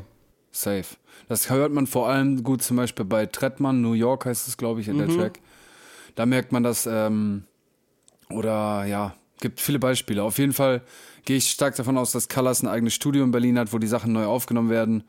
Safe. 0.51 0.85
Das 1.29 1.51
hört 1.51 1.73
man 1.73 1.87
vor 1.87 2.09
allem 2.09 2.43
gut 2.43 2.63
zum 2.63 2.77
Beispiel 2.79 3.05
bei 3.05 3.27
Trettmann, 3.27 3.83
New 3.83 3.93
York 3.93 4.25
heißt 4.25 4.49
es, 4.49 4.57
glaube 4.57 4.81
ich, 4.81 4.89
in 4.89 4.97
Mhm. 4.97 5.07
der 5.07 5.09
Track. 5.17 5.41
Da 6.15 6.25
merkt 6.27 6.53
man 6.53 6.63
das, 6.63 6.87
ähm, 6.87 7.45
oder 8.31 8.85
ja, 8.87 9.15
gibt 9.41 9.61
viele 9.61 9.79
Beispiele. 9.79 10.23
Auf 10.23 10.39
jeden 10.39 10.53
Fall 10.55 10.83
gehe 11.25 11.37
ich 11.37 11.51
stark 11.51 11.77
davon 11.77 11.99
aus, 11.99 12.13
dass 12.13 12.29
Colors 12.29 12.63
ein 12.63 12.69
eigenes 12.69 12.95
Studio 12.95 13.23
in 13.25 13.31
Berlin 13.31 13.59
hat, 13.59 13.73
wo 13.73 13.79
die 13.79 13.87
Sachen 13.87 14.13
neu 14.13 14.25
aufgenommen 14.25 14.71
werden. 14.71 15.05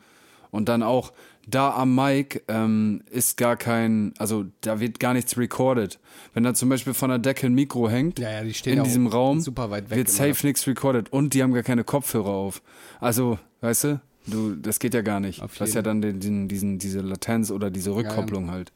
Und 0.52 0.70
dann 0.70 0.84
auch 0.84 1.12
da 1.48 1.72
am 1.76 1.96
Mic 1.96 2.42
ähm, 2.48 3.02
ist 3.10 3.38
gar 3.38 3.56
kein, 3.56 4.14
also 4.18 4.46
da 4.62 4.80
wird 4.80 5.00
gar 5.00 5.14
nichts 5.14 5.38
recorded. 5.38 6.00
Wenn 6.34 6.44
da 6.44 6.54
zum 6.54 6.70
Beispiel 6.70 6.94
von 6.94 7.10
der 7.10 7.20
Decke 7.20 7.48
ein 7.48 7.54
Mikro 7.54 7.90
hängt, 7.90 8.20
Ja, 8.20 8.32
ja, 8.32 8.44
die 8.44 8.70
in 8.70 8.78
ja 8.78 8.84
diesem 8.84 9.08
Raum, 9.08 9.44
wird 9.46 10.10
safe 10.10 10.46
nichts 10.46 10.68
recorded. 10.68 11.12
Und 11.12 11.34
die 11.34 11.42
haben 11.42 11.54
gar 11.54 11.64
keine 11.64 11.84
Kopfhörer 11.84 12.30
auf. 12.30 12.62
Also, 13.00 13.40
weißt 13.62 13.84
du, 13.86 14.02
du 14.28 14.56
das 14.56 14.80
geht 14.80 14.94
ja 14.94 15.02
gar 15.02 15.20
nicht. 15.20 15.42
Auf 15.42 15.58
Das 15.58 15.70
ist 15.70 15.76
ja 15.76 15.82
dann 15.82 16.02
den, 16.02 16.20
den, 16.20 16.48
diesen, 16.48 16.78
diese 16.78 17.02
Latenz 17.02 17.50
oder 17.52 17.72
diese 17.72 17.96
Rückkopplung 17.96 18.52
halt. 18.52 18.72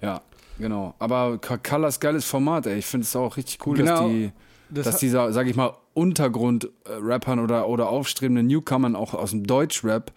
Ja, 0.00 0.22
genau. 0.58 0.94
Aber 0.98 1.38
Colors 1.38 2.00
geiles 2.00 2.24
Format, 2.24 2.66
ey. 2.66 2.78
Ich 2.78 2.86
finde 2.86 3.04
es 3.04 3.14
auch 3.16 3.36
richtig 3.36 3.66
cool, 3.66 3.76
dass 3.76 3.86
Genau. 3.86 4.08
die, 4.08 4.32
Das 4.70 4.86
dass 4.86 4.98
dieser, 4.98 5.32
sag 5.32 5.46
ich 5.46 5.56
mal, 5.56 5.74
Untergrund-Rappern 5.94 7.38
oder, 7.38 7.68
oder 7.68 7.88
aufstrebenden 7.88 8.46
Newcomern 8.46 8.96
auch 8.96 9.14
aus 9.14 9.30
dem 9.30 9.46
Deutschrap 9.46 10.12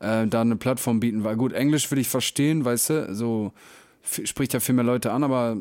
äh, 0.00 0.26
da 0.26 0.40
eine 0.40 0.56
Plattform 0.56 1.00
bieten. 1.00 1.24
Weil 1.24 1.36
gut, 1.36 1.52
Englisch 1.52 1.90
würde 1.90 2.00
ich 2.00 2.08
verstehen, 2.08 2.64
weißt 2.64 2.90
du, 2.90 3.14
so 3.14 3.52
spricht 4.02 4.52
ja 4.54 4.60
viel 4.60 4.74
mehr 4.74 4.84
Leute 4.84 5.12
an, 5.12 5.22
aber 5.24 5.56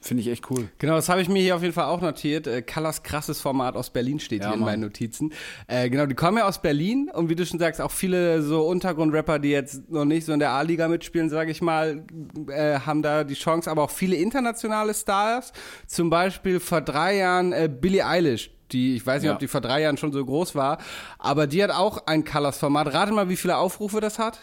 finde 0.00 0.20
ich 0.20 0.28
echt 0.28 0.50
cool. 0.50 0.68
Genau, 0.78 0.96
das 0.96 1.08
habe 1.08 1.22
ich 1.22 1.30
mir 1.30 1.40
hier 1.40 1.56
auf 1.56 1.62
jeden 1.62 1.72
Fall 1.72 1.86
auch 1.86 2.02
notiert. 2.02 2.46
Äh, 2.46 2.60
Colors 2.60 3.02
krasses 3.04 3.40
Format 3.40 3.74
aus 3.74 3.88
Berlin 3.88 4.20
steht 4.20 4.42
Ja, 4.42 4.48
hier 4.48 4.54
in 4.54 4.60
Mann. 4.60 4.72
meinen 4.72 4.80
Notizen. 4.82 5.32
Äh, 5.66 5.88
genau, 5.88 6.04
die 6.04 6.14
kommen 6.14 6.36
ja 6.36 6.46
aus 6.46 6.60
Berlin 6.60 7.10
und 7.10 7.30
wie 7.30 7.34
du 7.34 7.46
schon 7.46 7.58
sagst, 7.58 7.80
auch 7.80 7.90
viele 7.90 8.42
so 8.42 8.66
Untergrundrapper, 8.66 9.38
die 9.38 9.48
jetzt 9.48 9.88
noch 9.90 10.04
nicht 10.04 10.26
so 10.26 10.32
in 10.34 10.40
der 10.40 10.50
A-Liga 10.50 10.88
mitspielen, 10.88 11.30
sage 11.30 11.50
ich 11.52 11.62
mal, 11.62 12.04
äh, 12.48 12.80
haben 12.80 13.00
da 13.00 13.24
die 13.24 13.32
Chance, 13.34 13.70
aber 13.70 13.84
auch 13.84 13.90
viele 13.90 14.16
internationale 14.16 14.92
Stars. 14.92 15.52
Zum 15.86 16.10
Beispiel 16.10 16.60
vor 16.60 16.82
drei 16.82 17.16
Jahren 17.16 17.52
äh, 17.52 17.70
Billie 17.72 18.04
Eilish. 18.06 18.50
Die, 18.72 18.96
ich 18.96 19.06
weiß 19.06 19.22
nicht, 19.22 19.28
Ja. 19.28 19.34
ob 19.34 19.38
die 19.40 19.48
vor 19.48 19.60
drei 19.60 19.82
Jahren 19.82 19.96
schon 19.96 20.12
so 20.12 20.24
groß 20.24 20.54
war, 20.54 20.78
aber 21.18 21.46
die 21.46 21.62
hat 21.62 21.70
auch 21.70 22.06
ein 22.06 22.24
Colors-Format. 22.24 22.92
Rate 22.94 23.12
mal, 23.12 23.28
wie 23.28 23.36
viele 23.36 23.56
Aufrufe 23.58 24.00
das 24.00 24.18
hat? 24.18 24.40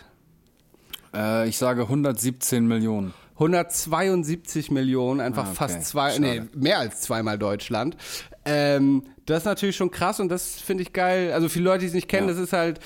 Äh, 1.13 1.47
ich 1.49 1.57
sage 1.57 1.81
117 1.83 2.65
Millionen. 2.67 3.13
172 3.39 4.69
Millionen, 4.71 5.19
einfach 5.19 5.43
Ah, 5.45 5.47
okay. 5.47 5.55
fast 5.55 5.85
zwei, 5.85 6.11
Schade. 6.11 6.21
nee, 6.21 6.41
mehr 6.53 6.79
als 6.79 7.01
zweimal 7.01 7.37
Deutschland. 7.39 7.97
Ähm, 8.45 9.03
das 9.25 9.39
ist 9.39 9.45
natürlich 9.45 9.75
schon 9.75 9.91
krass 9.91 10.19
und 10.19 10.29
das 10.29 10.59
finde 10.61 10.83
ich 10.83 10.93
geil. 10.93 11.31
Also 11.33 11.49
viele 11.49 11.65
Leute, 11.65 11.79
die 11.81 11.87
es 11.87 11.93
nicht 11.93 12.07
kennen, 12.07 12.27
Ja. 12.27 12.33
das 12.33 12.41
ist 12.43 12.53
halt, 12.53 12.79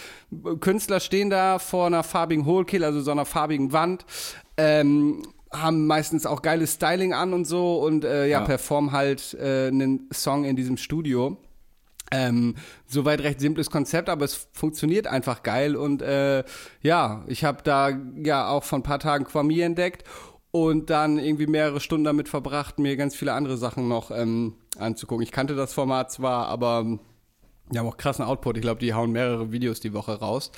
Künstler 0.62 1.00
stehen 1.00 1.30
da 1.30 1.60
vor 1.60 1.88
einer 1.88 2.04
farbigen 2.04 2.46
Hohlkehle, 2.46 2.86
also 2.86 3.02
so 3.02 3.12
einer 3.12 3.26
farbigen 3.26 3.72
Wand, 3.74 4.06
ähm, 4.58 5.24
haben 5.62 5.88
meistens 5.88 6.26
auch 6.26 6.42
geiles 6.42 6.74
Styling 6.74 7.14
an 7.14 7.34
und 7.34 7.46
so 7.46 7.78
und 7.80 8.04
äh, 8.06 8.28
ja, 8.28 8.40
Ja. 8.40 8.46
performen 8.46 8.92
halt 8.92 9.34
äh, 9.40 9.68
einen 9.68 10.10
Song 10.14 10.46
in 10.46 10.56
diesem 10.56 10.78
Studio. 10.78 11.38
Ähm, 12.12 12.56
soweit 12.86 13.22
recht 13.22 13.40
simples 13.40 13.72
Konzept, 13.72 14.10
aber 14.10 14.26
es 14.26 14.48
funktioniert 14.54 15.08
einfach 15.08 15.42
geil 15.42 15.76
und 15.76 16.04
äh, 16.04 16.44
ja, 16.82 17.24
ich 17.28 17.44
habe 17.44 17.64
da 17.64 17.90
ja 18.24 18.48
auch 18.48 18.64
vor 18.64 18.78
ein 18.78 18.84
paar 18.84 19.00
Tagen 19.00 19.26
Kwami 19.26 19.60
entdeckt 19.62 20.04
und 20.52 20.92
dann 20.92 21.18
irgendwie 21.18 21.48
mehrere 21.48 21.80
Stunden 21.80 22.04
damit 22.06 22.30
verbracht, 22.30 22.78
mir 22.78 22.96
ganz 22.96 23.16
viele 23.16 23.34
andere 23.34 23.58
Sachen 23.58 23.88
noch 23.88 24.12
ähm, 24.12 24.54
anzugucken. 24.78 25.24
Ich 25.24 25.32
kannte 25.32 25.56
das 25.56 25.74
Format 25.74 26.12
zwar, 26.12 26.48
aber 26.48 27.00
die 27.72 27.80
haben 27.80 27.88
auch 27.88 27.98
krassen 27.98 28.24
Output. 28.26 28.58
Ich 28.58 28.62
glaube, 28.62 28.80
die 28.80 28.94
hauen 28.94 29.12
mehrere 29.12 29.52
Videos 29.52 29.80
die 29.80 29.94
Woche 29.94 30.14
raus. 30.20 30.52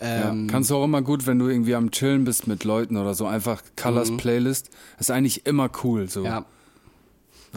Ja, 0.00 0.30
Ähm, 0.30 0.46
kannst 0.48 0.70
du 0.70 0.76
auch 0.76 0.84
immer 0.84 1.02
gut, 1.02 1.26
wenn 1.26 1.38
du 1.38 1.48
irgendwie 1.48 1.74
am 1.74 1.90
Chillen 1.90 2.24
bist 2.24 2.46
mit 2.46 2.64
Leuten 2.64 2.96
oder 2.96 3.14
so, 3.14 3.26
einfach 3.26 3.62
Colors 3.80 4.16
Playlist. 4.16 4.70
ist 4.98 5.10
eigentlich 5.10 5.46
immer 5.46 5.70
cool. 5.82 6.08
So. 6.08 6.20
Mhm. 6.20 6.26
ja. 6.26 6.44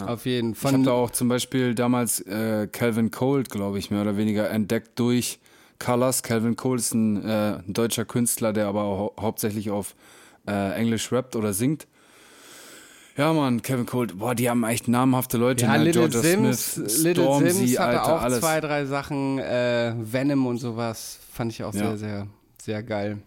Auf 0.07 0.25
jeden 0.25 0.53
ich 0.53 0.63
habe 0.63 0.75
Fall. 0.75 0.83
da 0.83 0.91
auch 0.91 1.11
zum 1.11 1.27
Beispiel 1.27 1.75
damals 1.75 2.21
äh, 2.21 2.67
Calvin 2.71 3.11
Cold, 3.11 3.49
glaube 3.49 3.77
ich, 3.77 3.91
mehr 3.91 4.01
oder 4.01 4.17
weniger 4.17 4.49
entdeckt 4.49 4.97
durch 4.97 5.39
Colors. 5.79 6.23
Calvin 6.23 6.55
Cold 6.55 6.79
ist 6.79 6.93
ein, 6.93 7.23
äh, 7.27 7.57
ein 7.67 7.73
deutscher 7.73 8.05
Künstler, 8.05 8.53
der 8.53 8.67
aber 8.67 8.81
hau 8.81 9.13
hauptsächlich 9.19 9.69
auf 9.69 9.95
äh, 10.47 10.73
Englisch 10.73 11.11
rappt 11.11 11.35
oder 11.35 11.53
singt. 11.53 11.87
Ja, 13.17 13.33
Mann, 13.33 13.61
Kevin 13.61 13.85
Cold, 13.85 14.17
boah, 14.17 14.33
die 14.35 14.49
haben 14.49 14.63
echt 14.63 14.87
namhafte 14.87 15.37
Leute. 15.37 15.65
Ja, 15.65 15.77
ne? 15.77 15.83
Little 15.83 16.09
Georgia 16.09 16.21
Sims, 16.21 16.73
Smith, 16.75 17.03
Little 17.03 17.23
Stormzy, 17.25 17.51
Sims 17.67 17.79
hatte 17.79 18.01
Alter, 18.01 18.15
auch 18.15 18.21
alles. 18.21 18.39
zwei, 18.39 18.61
drei 18.61 18.85
Sachen. 18.85 19.37
Äh, 19.39 19.93
Venom 19.97 20.45
und 20.47 20.57
sowas 20.57 21.19
fand 21.31 21.51
ich 21.51 21.63
auch 21.63 21.73
Ja. 21.73 21.95
sehr, 21.95 21.97
sehr, 21.97 22.27
sehr 22.61 22.83
geil. 22.83 23.17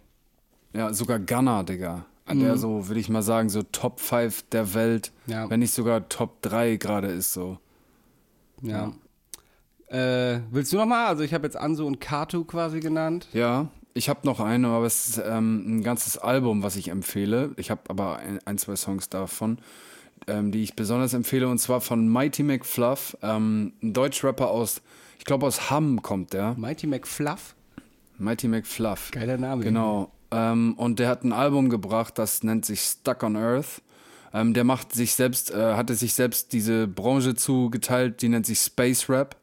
Ja, 0.73 0.92
sogar 0.92 1.18
Gunner, 1.18 1.62
Digga. 1.64 2.07
An 2.27 2.40
der 2.40 2.57
so, 2.57 2.88
würde 2.88 2.99
ich 3.01 3.11
mal 3.11 3.20
sagen, 3.23 3.51
so 3.51 3.62
Top 3.62 4.01
5 4.01 4.44
der 4.51 4.73
Welt, 4.73 5.12
Mhm. 5.27 5.33
Ja. 5.33 5.51
wenn 5.51 5.61
nicht 5.61 5.75
sogar 5.75 6.09
Top 6.09 6.40
3 6.40 6.77
gerade 6.77 7.09
ist 7.09 7.35
so. 7.35 7.59
Ja. 8.62 8.92
Äh, 9.88 10.40
willst 10.51 10.73
du 10.73 10.79
noch 10.79 10.87
mal? 10.87 11.07
Also 11.07 11.23
ich 11.23 11.35
habe 11.35 11.44
jetzt 11.47 11.57
Anso 11.57 11.87
und 11.87 12.01
Katu 12.01 12.44
quasi 12.44 12.81
genannt. 12.81 13.29
Ja, 13.35 13.68
ich 13.94 14.09
habe 14.09 14.20
noch 14.24 14.40
eine, 14.40 14.68
aber 14.68 14.87
es 14.87 15.09
ist 15.09 15.22
ähm, 15.24 15.78
ein 15.78 15.83
ganzes 15.83 16.18
Album, 16.18 16.62
was 16.62 16.76
ich 16.76 16.88
empfehle. 16.88 17.52
Ich 17.57 17.70
habe 17.70 17.83
aber 17.88 18.18
ein, 18.18 18.40
ein, 18.44 18.59
zwei 18.59 18.74
Songs 18.74 19.09
davon, 19.09 19.59
ähm, 20.26 20.50
die 20.50 20.64
ich 20.64 20.74
besonders 20.74 21.14
empfehle, 21.14 21.48
und 21.48 21.59
zwar 21.59 21.80
von 21.80 22.09
Mighty 22.09 22.42
McFluff, 22.42 23.16
ähm, 23.22 23.72
ein 23.83 23.92
Deutschrapper 23.92 24.50
aus, 24.50 24.83
ich 25.18 25.24
glaube 25.24 25.46
aus 25.46 25.70
Hamm 25.70 26.02
kommt 26.02 26.33
der. 26.33 26.54
Mighty 26.59 26.88
McFluff. 26.88 27.54
Mighty 28.18 28.48
McFluff. 28.48 29.12
Geiler 29.12 29.38
Name. 29.38 29.62
Genau. 29.62 30.11
Ähm, 30.33 30.74
und 30.76 30.98
der 30.98 31.09
hat 31.09 31.22
ein 31.22 31.33
Album 31.33 31.70
gebracht, 31.70 32.18
das 32.18 32.42
nennt 32.42 32.64
sich 32.64 32.80
Stuck 32.80 33.22
on 33.22 33.37
Earth. 33.37 33.80
Ähm, 34.33 34.54
der 34.54 34.64
macht 34.64 34.92
sich 34.92 35.14
selbst, 35.14 35.52
äh, 35.52 35.74
hatte 35.74 35.94
sich 35.94 36.14
selbst 36.14 36.52
diese 36.52 36.88
Branche 36.88 37.37
zugeteilt, 37.37 38.20
die 38.22 38.28
nennt 38.28 38.46
sich 38.46 38.59
Space 38.59 39.09
Rap. 39.09 39.37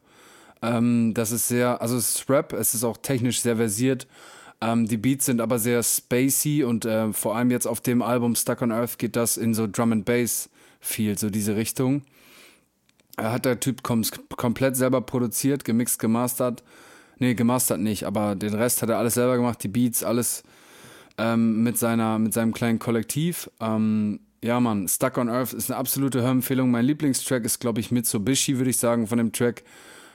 Ähm, 0.60 1.14
das 1.14 1.32
ist 1.32 1.48
sehr, 1.48 1.80
also 1.80 1.96
es 1.96 2.16
ist 2.16 2.28
Rap, 2.28 2.52
es 2.52 2.74
ist 2.74 2.84
auch 2.84 2.98
technisch 2.98 3.40
sehr 3.40 3.56
versiert. 3.56 4.06
Ähm, 4.62 4.86
die 4.86 4.96
Beats 4.96 5.26
sind 5.26 5.40
aber 5.40 5.58
sehr 5.58 5.82
spacey 5.82 6.62
und 6.62 6.84
äh, 6.84 7.12
vor 7.12 7.36
allem 7.36 7.50
jetzt 7.50 7.66
auf 7.66 7.80
dem 7.80 8.00
Album 8.00 8.36
Stuck 8.36 8.62
on 8.62 8.70
Earth 8.70 8.96
geht 8.96 9.16
das 9.16 9.36
in 9.36 9.54
so 9.54 9.66
Drum 9.66 9.90
and 9.90 10.04
Bass 10.04 10.48
viel, 10.80 11.18
so 11.18 11.30
diese 11.30 11.56
Richtung. 11.56 12.02
Er 13.16 13.32
hat 13.32 13.44
der 13.44 13.58
Typ 13.58 13.82
kom 13.82 14.02
komplett 14.36 14.76
selber 14.76 15.00
produziert, 15.00 15.64
gemixt, 15.64 15.98
gemastert. 15.98 16.62
Nee, 17.18 17.34
gemastert 17.34 17.80
nicht, 17.80 18.04
aber 18.04 18.36
den 18.36 18.54
Rest 18.54 18.82
hat 18.82 18.88
er 18.88 18.98
alles 18.98 19.14
selber 19.14 19.36
gemacht, 19.36 19.62
die 19.62 19.68
Beats, 19.68 20.04
alles 20.04 20.44
ähm, 21.18 21.62
mit, 21.64 21.76
seiner, 21.76 22.20
mit 22.20 22.32
seinem 22.32 22.52
kleinen 22.52 22.78
Kollektiv. 22.78 23.50
Ähm, 23.60 24.20
ja, 24.44 24.60
Mann, 24.60 24.86
Stuck 24.88 25.18
on 25.18 25.28
Earth 25.28 25.52
ist 25.52 25.70
eine 25.70 25.78
absolute 25.78 26.22
Hörempfehlung. 26.22 26.70
Mein 26.70 26.84
Lieblingstrack 26.84 27.44
ist, 27.44 27.58
glaube 27.58 27.80
ich, 27.80 27.90
Mitsubishi, 27.90 28.58
würde 28.58 28.70
ich 28.70 28.78
sagen, 28.78 29.06
von 29.06 29.18
dem 29.18 29.32
Track, 29.32 29.62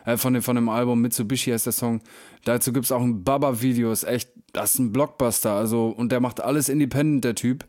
äh, 0.05 0.17
von, 0.17 0.33
dem, 0.33 0.41
von 0.41 0.55
dem 0.55 0.69
Album 0.69 1.01
Mitsubishi 1.01 1.51
heißt 1.51 1.65
der 1.65 1.73
Song. 1.73 2.01
Dazu 2.43 2.73
gibt 2.73 2.85
es 2.85 2.91
auch 2.91 3.01
ein 3.01 3.23
Baba-Video, 3.23 3.91
ist 3.91 4.03
echt, 4.03 4.29
das 4.57 4.73
ist 4.73 4.79
ein 4.79 4.91
Blockbuster. 4.91 5.51
Also, 5.51 5.87
und 5.87 6.11
der 6.11 6.19
macht 6.19 6.41
alles 6.41 6.69
independent, 6.69 7.23
der 7.23 7.35
Typ. 7.35 7.65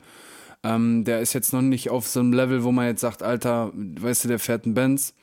Ähm, 0.65 1.05
der 1.05 1.21
ist 1.21 1.35
jetzt 1.35 1.53
noch 1.53 1.63
nicht 1.63 1.91
auf 1.91 2.09
so 2.09 2.21
einem 2.21 2.33
Level, 2.33 2.65
wo 2.65 2.73
man 2.73 2.87
jetzt 2.87 3.01
sagt, 3.01 3.23
Alter, 3.23 3.71
weißt 3.75 4.25
du, 4.25 4.29
der 4.29 4.39
fährt 4.39 4.65
einen 4.65 4.75
Benz 4.75 5.15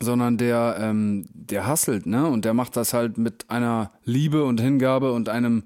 sondern 0.00 0.36
der, 0.36 0.76
ähm, 0.80 1.26
der 1.32 1.68
hustelt, 1.68 2.06
ne? 2.06 2.26
Und 2.26 2.44
der 2.44 2.54
macht 2.54 2.76
das 2.76 2.92
halt 2.92 3.18
mit 3.18 3.46
einer 3.48 3.90
Liebe 4.04 4.44
und 4.44 4.60
Hingabe 4.60 5.12
und 5.12 5.28
einem, 5.28 5.64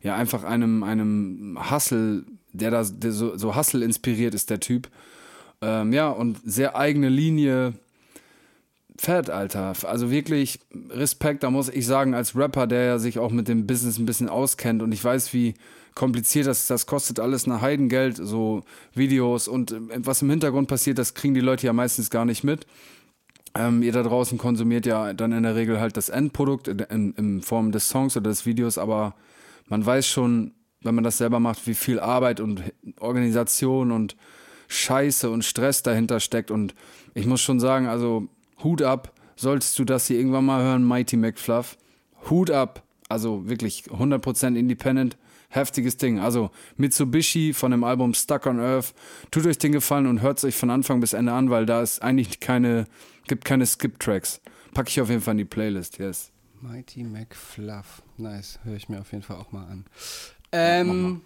ja, 0.00 0.16
einfach 0.16 0.44
einem, 0.44 0.82
einem 0.82 1.58
Hustle, 1.70 2.24
der 2.52 2.70
da 2.70 2.84
der 2.84 3.12
so, 3.12 3.36
so 3.36 3.56
Hustle 3.56 3.84
inspiriert 3.84 4.34
ist, 4.34 4.50
der 4.50 4.60
Typ. 4.60 4.88
Ähm, 5.60 5.92
ja, 5.92 6.08
und 6.08 6.38
sehr 6.44 6.76
eigene 6.76 7.08
Linie. 7.08 7.74
Fett, 8.96 9.28
Alter. 9.28 9.74
Also 9.84 10.10
wirklich 10.10 10.60
Respekt, 10.90 11.42
da 11.42 11.50
muss 11.50 11.68
ich 11.68 11.86
sagen, 11.86 12.14
als 12.14 12.36
Rapper, 12.36 12.66
der 12.66 12.84
ja 12.84 12.98
sich 12.98 13.18
auch 13.18 13.32
mit 13.32 13.48
dem 13.48 13.66
Business 13.66 13.98
ein 13.98 14.06
bisschen 14.06 14.28
auskennt 14.28 14.82
und 14.82 14.92
ich 14.92 15.02
weiß, 15.02 15.32
wie 15.32 15.54
kompliziert 15.94 16.46
das 16.46 16.60
ist, 16.60 16.70
das 16.70 16.86
kostet 16.86 17.20
alles 17.20 17.46
ein 17.46 17.60
Heidengeld, 17.60 18.16
so 18.16 18.62
Videos 18.94 19.48
und 19.48 19.72
äh, 19.72 19.80
was 19.98 20.22
im 20.22 20.30
Hintergrund 20.30 20.68
passiert, 20.68 20.98
das 20.98 21.14
kriegen 21.14 21.34
die 21.34 21.40
Leute 21.40 21.66
ja 21.66 21.72
meistens 21.72 22.10
gar 22.10 22.24
nicht 22.24 22.44
mit. 22.44 22.66
Ähm, 23.56 23.82
ihr 23.82 23.92
da 23.92 24.02
draußen 24.02 24.38
konsumiert 24.38 24.86
ja 24.86 25.12
dann 25.12 25.32
in 25.32 25.44
der 25.44 25.54
Regel 25.54 25.80
halt 25.80 25.96
das 25.96 26.08
Endprodukt 26.08 26.66
in, 26.68 27.14
in 27.14 27.42
Form 27.42 27.70
des 27.70 27.88
Songs 27.88 28.16
oder 28.16 28.30
des 28.30 28.46
Videos, 28.46 28.78
aber 28.78 29.14
man 29.68 29.84
weiß 29.84 30.06
schon, 30.06 30.52
wenn 30.82 30.94
man 30.94 31.04
das 31.04 31.18
selber 31.18 31.40
macht, 31.40 31.66
wie 31.66 31.74
viel 31.74 31.98
Arbeit 31.98 32.40
und 32.40 32.62
Organisation 33.00 33.90
und 33.90 34.16
Scheiße 34.68 35.30
und 35.30 35.44
Stress 35.44 35.82
dahinter 35.82 36.20
steckt. 36.20 36.50
Und 36.50 36.74
ich 37.14 37.26
muss 37.26 37.40
schon 37.40 37.60
sagen, 37.60 37.86
also 37.86 38.28
Hut 38.64 38.82
ab, 38.82 39.12
solltest 39.36 39.78
du 39.78 39.84
das 39.84 40.06
hier 40.06 40.18
irgendwann 40.18 40.46
mal 40.46 40.62
hören, 40.62 40.84
Mighty 40.84 41.16
McFluff. 41.16 41.76
Hut 42.30 42.50
ab, 42.50 42.82
also 43.08 43.48
wirklich 43.48 43.84
100% 43.84 44.56
independent, 44.56 45.16
heftiges 45.50 45.96
Ding. 45.96 46.18
Also 46.18 46.50
Mitsubishi 46.76 47.52
von 47.52 47.70
dem 47.70 47.84
Album 47.84 48.14
Stuck 48.14 48.46
on 48.46 48.58
Earth. 48.58 48.94
Tut 49.30 49.46
euch 49.46 49.58
den 49.58 49.72
Gefallen 49.72 50.06
und 50.06 50.22
hört 50.22 50.38
es 50.38 50.44
euch 50.44 50.56
von 50.56 50.70
Anfang 50.70 51.00
bis 51.00 51.12
Ende 51.12 51.32
an, 51.32 51.50
weil 51.50 51.66
da 51.66 51.82
ist 51.82 52.02
eigentlich 52.02 52.40
keine, 52.40 52.86
gibt 53.28 53.44
keine 53.44 53.66
Skip-Tracks. 53.66 54.40
Packe 54.72 54.88
ich 54.88 55.00
auf 55.00 55.10
jeden 55.10 55.20
Fall 55.20 55.32
in 55.32 55.38
die 55.38 55.44
Playlist, 55.44 55.98
yes. 55.98 56.32
Mighty 56.60 57.04
McFluff. 57.04 58.02
Nice. 58.16 58.58
Höre 58.64 58.76
ich 58.76 58.88
mir 58.88 59.00
auf 59.00 59.12
jeden 59.12 59.22
Fall 59.22 59.36
auch 59.36 59.52
mal 59.52 59.66
an. 59.66 59.84
Ähm, 60.50 61.20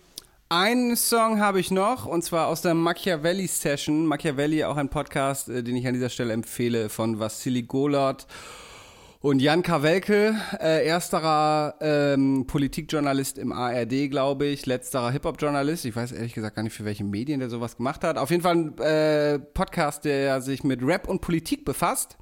einen 0.48 0.96
Song 0.96 1.40
habe 1.40 1.60
ich 1.60 1.70
noch 1.70 2.06
und 2.06 2.22
zwar 2.22 2.46
aus 2.46 2.62
der 2.62 2.74
Machiavelli 2.74 3.46
Session. 3.46 4.06
Machiavelli, 4.06 4.64
auch 4.64 4.76
ein 4.76 4.88
Podcast, 4.88 5.48
äh, 5.48 5.62
den 5.62 5.76
ich 5.76 5.86
an 5.86 5.94
dieser 5.94 6.08
Stelle 6.08 6.32
empfehle, 6.32 6.88
von 6.88 7.18
Vassili 7.18 7.62
Golot 7.62 8.26
und 9.20 9.40
Jan 9.40 9.62
Kawelke. 9.62 10.34
Äh, 10.58 10.86
ersterer 10.86 11.74
ähm, 11.80 12.46
Politikjournalist 12.46 13.36
im 13.36 13.52
ARD, 13.52 14.10
glaube 14.10 14.46
ich. 14.46 14.64
Letzterer 14.64 15.10
Hip-Hop-Journalist. 15.10 15.84
Ich 15.84 15.94
weiß 15.94 16.12
ehrlich 16.12 16.34
gesagt 16.34 16.56
gar 16.56 16.62
nicht, 16.62 16.74
für 16.74 16.84
welche 16.84 17.04
Medien 17.04 17.40
der 17.40 17.50
sowas 17.50 17.76
gemacht 17.76 18.02
hat. 18.02 18.16
Auf 18.16 18.30
jeden 18.30 18.42
Fall 18.42 18.56
ein 18.56 18.78
äh, 18.78 19.38
Podcast, 19.38 20.04
der 20.04 20.40
sich 20.40 20.64
mit 20.64 20.82
Rap 20.82 21.08
und 21.08 21.20
Politik 21.20 21.64
befasst. 21.64 22.16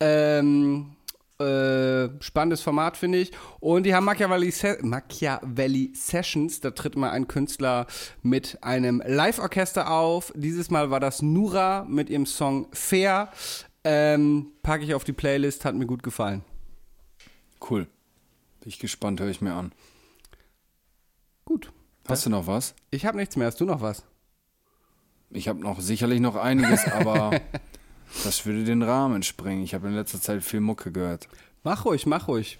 Ähm, 0.00 0.96
äh, 1.40 2.10
spannendes 2.22 2.60
Format, 2.60 2.96
finde 2.96 3.18
ich. 3.18 3.32
Und 3.58 3.84
die 3.84 3.94
haben 3.94 4.04
Machiavelli, 4.04 4.50
Se 4.50 4.78
Machiavelli 4.82 5.92
Sessions. 5.94 6.60
Da 6.60 6.70
tritt 6.70 6.96
mal 6.96 7.10
ein 7.10 7.28
Künstler 7.28 7.86
mit 8.22 8.58
einem 8.62 9.02
Live-Orchester 9.04 9.90
auf. 9.90 10.32
Dieses 10.36 10.70
Mal 10.70 10.90
war 10.90 11.00
das 11.00 11.22
Nura 11.22 11.84
mit 11.88 12.10
ihrem 12.10 12.26
Song 12.26 12.68
Fair. 12.72 13.30
Ähm, 13.82 14.52
packe 14.62 14.84
ich 14.84 14.94
auf 14.94 15.04
die 15.04 15.12
Playlist, 15.12 15.64
hat 15.64 15.74
mir 15.74 15.86
gut 15.86 16.02
gefallen. 16.02 16.44
Cool. 17.68 17.86
Bin 18.60 18.68
ich 18.68 18.78
gespannt, 18.78 19.20
höre 19.20 19.28
ich 19.28 19.40
mir 19.40 19.54
an. 19.54 19.72
Gut. 21.44 21.72
Hast 22.06 22.26
du 22.26 22.30
noch 22.30 22.46
was? 22.46 22.74
Ich 22.90 23.06
habe 23.06 23.16
nichts 23.16 23.36
mehr. 23.36 23.46
Hast 23.46 23.60
du 23.60 23.64
noch 23.64 23.80
was? 23.80 24.04
Ich 25.30 25.48
habe 25.48 25.60
noch 25.60 25.80
sicherlich 25.80 26.20
noch 26.20 26.36
einiges, 26.36 26.86
aber 26.86 27.30
das 28.24 28.46
würde 28.46 28.64
den 28.64 28.82
Rahmen 28.82 29.22
sprengen. 29.22 29.62
Ich 29.62 29.74
habe 29.74 29.88
in 29.88 29.94
letzter 29.94 30.20
Zeit 30.20 30.42
viel 30.42 30.60
Mucke 30.60 30.92
gehört. 30.92 31.28
Mach 31.62 31.84
ruhig, 31.84 32.06
mach 32.06 32.28
ruhig. 32.28 32.58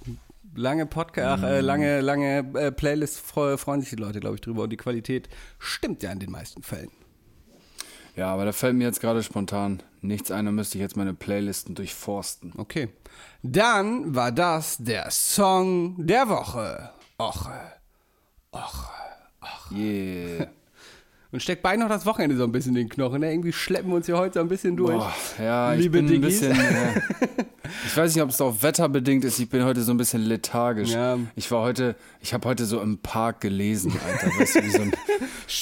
Lange 0.54 0.84
Podcast, 0.86 1.44
äh, 1.44 1.60
lange, 1.60 2.00
lange 2.00 2.38
äh, 2.54 2.72
Playlist 2.72 3.20
freu, 3.20 3.56
freuen 3.56 3.80
sich 3.80 3.90
die 3.90 3.96
Leute, 3.96 4.18
glaube 4.20 4.34
ich, 4.34 4.40
drüber. 4.40 4.64
Und 4.64 4.70
die 4.70 4.76
Qualität 4.76 5.28
stimmt 5.58 6.02
ja 6.02 6.10
in 6.10 6.18
den 6.18 6.30
meisten 6.30 6.62
Fällen. 6.62 6.90
Ja, 8.16 8.32
aber 8.34 8.44
da 8.44 8.52
fällt 8.52 8.74
mir 8.74 8.84
jetzt 8.84 9.00
gerade 9.00 9.22
spontan 9.22 9.82
nichts 10.00 10.30
ein, 10.30 10.44
da 10.44 10.52
müsste 10.52 10.78
ich 10.78 10.82
jetzt 10.82 10.96
meine 10.96 11.14
Playlisten 11.14 11.74
durchforsten. 11.74 12.52
Okay. 12.56 12.88
Dann 13.42 14.14
war 14.14 14.32
das 14.32 14.76
der 14.78 15.10
Song 15.10 15.94
der 16.06 16.28
Woche. 16.28 16.90
Och, 17.18 17.48
och, 18.52 18.90
och. 19.40 19.72
Yeah. 19.72 20.48
Und 21.32 21.40
steckt 21.40 21.62
beinahe 21.62 21.88
noch 21.88 21.94
das 21.94 22.06
Wochenende 22.06 22.36
so 22.36 22.42
ein 22.42 22.50
bisschen 22.50 22.70
in 22.70 22.82
den 22.82 22.88
Knochen. 22.88 23.20
Ne? 23.20 23.30
Irgendwie 23.32 23.52
schleppen 23.52 23.90
wir 23.90 23.96
uns 23.96 24.06
hier 24.06 24.18
heute 24.18 24.34
so 24.34 24.40
ein 24.40 24.48
bisschen 24.48 24.76
durch. 24.76 24.96
Boah, 24.96 25.14
ja, 25.38 25.74
ich 25.74 25.82
Liebe 25.82 26.02
bin 26.02 26.12
ein 26.12 26.20
bisschen. 26.20 26.52
Äh, 26.52 27.00
ich 27.86 27.96
weiß 27.96 28.14
nicht, 28.14 28.22
ob 28.22 28.30
es 28.30 28.40
auch 28.40 28.62
wetterbedingt 28.62 29.24
ist. 29.24 29.38
Ich 29.38 29.48
bin 29.48 29.64
heute 29.64 29.82
so 29.82 29.92
ein 29.92 29.96
bisschen 29.96 30.22
lethargisch. 30.22 30.90
Ja. 30.90 31.18
Ich 31.36 31.48
war 31.52 31.62
heute, 31.62 31.94
ich 32.20 32.34
habe 32.34 32.48
heute 32.48 32.64
so 32.64 32.80
im 32.80 32.98
Park 32.98 33.40
gelesen, 33.40 33.92
Alter. 34.04 34.26
Weißt 34.40 34.56
du, 34.56 34.62
wie 34.64 34.70
so 34.70 34.82
ein, 34.82 34.92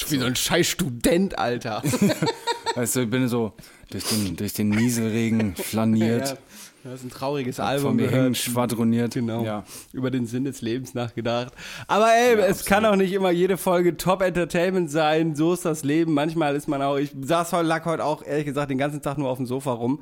Wie 0.09 0.17
so 0.17 0.25
ein 0.25 0.35
scheiß 0.35 0.67
Student, 0.67 1.37
Alter. 1.37 1.83
weißt 2.75 2.95
du, 2.95 2.99
ich 3.01 3.09
bin 3.09 3.27
so 3.27 3.53
durch 3.91 4.05
den, 4.05 4.35
durch 4.35 4.53
den 4.53 4.69
Nieselregen 4.69 5.55
flaniert, 5.55 6.29
ja, 6.29 6.37
du 6.83 6.89
hast 6.89 7.03
ein 7.03 7.09
trauriges 7.09 7.57
von 7.57 7.65
Album 7.65 7.95
mir 7.95 8.03
hängen 8.03 8.11
gehört. 8.33 8.37
schwadroniert. 8.37 9.13
Genau. 9.13 9.43
Ja. 9.43 9.63
Über 9.93 10.11
den 10.11 10.25
Sinn 10.25 10.45
des 10.45 10.61
Lebens 10.61 10.93
nachgedacht. 10.93 11.53
Aber 11.87 12.07
ey, 12.13 12.35
es 12.39 12.65
kann 12.65 12.85
auch 12.85 12.95
nicht 12.95 13.13
immer 13.13 13.31
jede 13.31 13.57
Folge 13.57 13.97
Top 13.97 14.21
Entertainment 14.21 14.89
sein. 14.91 15.35
So 15.35 15.53
ist 15.53 15.65
das 15.65 15.83
Leben. 15.83 16.13
Manchmal 16.13 16.55
ist 16.55 16.67
man 16.67 16.81
auch, 16.81 16.97
ich 16.97 17.11
saß 17.21 17.53
heute, 17.53 17.67
lag 17.67 17.85
heute 17.85 18.03
auch, 18.03 18.23
ehrlich 18.25 18.45
gesagt, 18.45 18.71
den 18.71 18.77
ganzen 18.77 19.01
Tag 19.01 19.17
nur 19.17 19.29
auf 19.29 19.37
dem 19.37 19.45
Sofa 19.45 19.71
rum. 19.71 20.01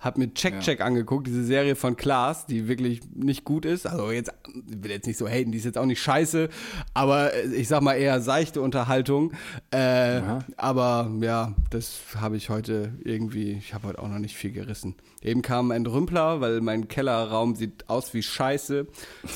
Hab 0.00 0.18
mir 0.18 0.32
Check 0.34 0.60
Check 0.60 0.80
angeguckt, 0.80 1.26
diese 1.26 1.44
Serie 1.44 1.76
von 1.76 1.96
Klaas, 1.96 2.46
die 2.46 2.68
wirklich 2.68 3.00
nicht 3.14 3.44
gut 3.44 3.64
ist. 3.64 3.86
Also 3.86 4.10
jetzt, 4.10 4.32
ich 4.68 4.82
will 4.82 4.90
jetzt 4.90 5.06
nicht 5.06 5.18
so 5.18 5.28
haten, 5.28 5.52
die 5.52 5.58
ist 5.58 5.64
jetzt 5.64 5.78
auch 5.78 5.86
nicht 5.86 6.02
scheiße, 6.02 6.48
aber 6.94 7.34
äh, 7.34 7.46
ich 7.54 7.68
sag 7.68 7.82
mal 7.82 7.94
eher 7.94 8.20
seichte 8.20 8.60
Unterhaltung. 8.60 9.32
Äh, 9.70 10.20
aber 10.56 11.10
ja, 11.20 11.54
das 11.70 11.98
habe 12.20 12.36
ich 12.36 12.50
heute 12.50 12.92
irgendwie, 13.04 13.52
ich 13.52 13.74
habe 13.74 13.88
heute 13.88 13.98
auch 14.00 14.08
noch 14.08 14.18
nicht 14.18 14.36
viel 14.36 14.52
gerissen. 14.52 14.94
Eben 15.22 15.42
kam 15.42 15.70
ein 15.70 15.86
Rümpler, 15.86 16.40
weil 16.40 16.60
mein 16.60 16.88
Kellerraum 16.88 17.56
sieht 17.56 17.88
aus 17.88 18.14
wie 18.14 18.22
Scheiße. 18.22 18.86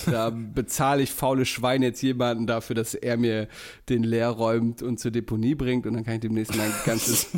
Da 0.06 0.30
bezahle 0.54 1.02
ich 1.02 1.12
faule 1.12 1.46
Schweine 1.46 1.86
jetzt 1.86 2.02
jemanden 2.02 2.46
dafür, 2.46 2.76
dass 2.76 2.94
er 2.94 3.16
mir 3.16 3.48
den 3.88 4.04
leer 4.04 4.28
räumt 4.30 4.82
und 4.82 5.00
zur 5.00 5.10
Deponie 5.10 5.54
bringt 5.54 5.86
und 5.86 5.94
dann 5.94 6.04
kann 6.04 6.14
ich 6.14 6.20
demnächst 6.20 6.56
mein 6.56 6.72
ganzes 6.84 7.28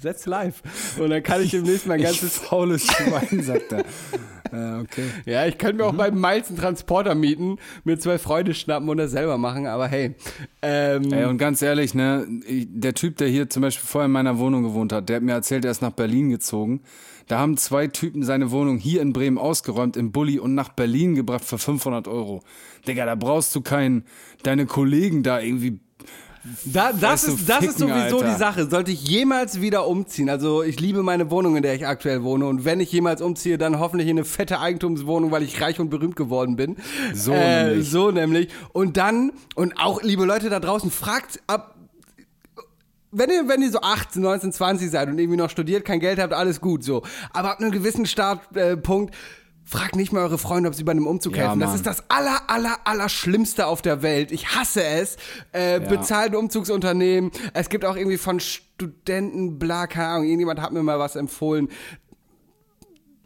Setz 0.00 0.26
live. 0.26 0.62
Und 0.98 1.10
dann 1.10 1.22
kann 1.22 1.42
ich 1.42 1.50
demnächst 1.50 1.86
mein 1.86 2.00
ganzes 2.00 2.36
Faules 2.38 2.86
Schwein, 2.86 3.42
sagt 3.42 3.72
er. 3.72 3.84
Äh, 4.50 4.80
okay. 4.80 5.02
Ja, 5.26 5.46
ich 5.46 5.58
könnte 5.58 5.76
mir 5.78 5.84
auch 5.86 5.94
beim 5.94 6.18
Miles 6.18 6.48
einen 6.48 6.56
Transporter 6.56 7.14
mieten, 7.14 7.56
mir 7.84 7.98
zwei 7.98 8.18
Freunde 8.18 8.54
schnappen 8.54 8.88
und 8.88 8.96
das 8.96 9.10
selber 9.10 9.36
machen, 9.38 9.66
aber 9.66 9.88
hey. 9.88 10.14
Ähm, 10.62 11.12
Ey, 11.12 11.24
und 11.26 11.36
ganz 11.38 11.60
ehrlich, 11.62 11.94
ne, 11.94 12.26
ich- 12.46 12.66
der 12.70 12.94
Typ, 12.94 13.16
der 13.18 13.28
hier 13.28 13.50
zum 13.50 13.62
Beispiel 13.62 13.86
vorher 13.86 14.06
in 14.06 14.12
meiner 14.12 14.38
Wohnung 14.38 14.62
gewohnt 14.62 14.92
hat, 14.92 15.08
der 15.08 15.16
hat 15.16 15.22
mir 15.22 15.32
erzählt, 15.32 15.64
er 15.64 15.70
ist 15.72 15.82
nach 15.82 15.92
Berlin 15.92 16.30
gezogen. 16.30 16.80
Da 17.26 17.38
haben 17.40 17.58
zwei 17.58 17.88
Typen 17.88 18.22
seine 18.22 18.50
Wohnung 18.50 18.78
hier 18.78 19.02
in 19.02 19.12
Bremen 19.12 19.36
ausgeräumt 19.36 19.98
im 19.98 20.12
Bulli 20.12 20.38
und 20.38 20.54
nach 20.54 20.70
Berlin 20.70 21.14
gebracht 21.14 21.44
für 21.44 21.58
500 21.58 22.08
Euro. 22.08 22.42
Digga, 22.86 23.04
da 23.04 23.16
brauchst 23.16 23.54
du 23.54 23.60
keinen, 23.60 24.04
deine 24.44 24.64
Kollegen 24.64 25.22
da 25.22 25.40
irgendwie. 25.40 25.80
Da, 26.64 26.92
das 26.92 27.24
ist, 27.24 27.48
das 27.48 27.64
ist 27.64 27.78
sowieso 27.78 28.18
Alter. 28.18 28.30
die 28.32 28.38
Sache. 28.38 28.68
Sollte 28.68 28.90
ich 28.92 29.06
jemals 29.06 29.60
wieder 29.60 29.86
umziehen, 29.86 30.30
also 30.30 30.62
ich 30.62 30.80
liebe 30.80 31.02
meine 31.02 31.30
Wohnung, 31.30 31.56
in 31.56 31.62
der 31.62 31.74
ich 31.74 31.86
aktuell 31.86 32.22
wohne 32.22 32.46
und 32.46 32.64
wenn 32.64 32.80
ich 32.80 32.92
jemals 32.92 33.20
umziehe, 33.20 33.58
dann 33.58 33.78
hoffentlich 33.78 34.08
in 34.08 34.18
eine 34.18 34.24
fette 34.24 34.60
Eigentumswohnung, 34.60 35.30
weil 35.30 35.42
ich 35.42 35.60
reich 35.60 35.80
und 35.80 35.90
berühmt 35.90 36.16
geworden 36.16 36.56
bin. 36.56 36.76
So 37.14 37.32
äh, 37.32 37.64
nämlich. 37.64 37.90
So 37.90 38.10
nämlich. 38.10 38.48
Und 38.72 38.96
dann, 38.96 39.32
und 39.54 39.78
auch 39.78 40.02
liebe 40.02 40.24
Leute 40.24 40.48
da 40.48 40.60
draußen, 40.60 40.90
fragt 40.90 41.40
ab, 41.46 41.74
wenn 43.10 43.30
ihr, 43.30 43.48
wenn 43.48 43.62
ihr 43.62 43.70
so 43.70 43.80
18, 43.80 44.22
19, 44.22 44.52
20 44.52 44.90
seid 44.90 45.08
und 45.08 45.18
irgendwie 45.18 45.38
noch 45.38 45.50
studiert, 45.50 45.84
kein 45.84 46.00
Geld 46.00 46.18
habt, 46.18 46.32
alles 46.32 46.60
gut 46.60 46.84
so. 46.84 47.02
Aber 47.32 47.52
ab 47.52 47.60
einem 47.60 47.70
gewissen 47.70 48.06
Startpunkt, 48.06 49.14
fragt 49.68 49.96
nicht 49.96 50.12
mal 50.12 50.22
eure 50.22 50.38
Freunde, 50.38 50.68
ob 50.68 50.74
sie 50.74 50.84
bei 50.84 50.92
einem 50.92 51.06
Umzug 51.06 51.36
Ja, 51.36 51.44
helfen. 51.44 51.60
Das 51.60 51.68
Mann. 51.68 51.76
ist 51.76 51.86
das 51.86 52.04
aller, 52.08 52.40
aller, 52.48 52.78
aller 52.84 53.08
Schlimmste 53.08 53.66
auf 53.66 53.82
der 53.82 54.02
Welt. 54.02 54.32
Ich 54.32 54.54
hasse 54.54 54.82
es. 54.82 55.16
Äh, 55.52 55.80
Bezahlt 55.80 56.32
ein 56.32 56.36
Umzugsunternehmen. 56.36 57.30
Es 57.52 57.68
gibt 57.68 57.84
auch 57.84 57.96
irgendwie 57.96 58.16
von 58.18 58.40
Studenten, 58.40 59.58
bla, 59.58 59.86
keine 59.86 60.08
Ahnung, 60.08 60.24
irgendjemand 60.24 60.60
hat 60.62 60.72
mir 60.72 60.82
mal 60.82 60.98
was 60.98 61.16
empfohlen. 61.16 61.68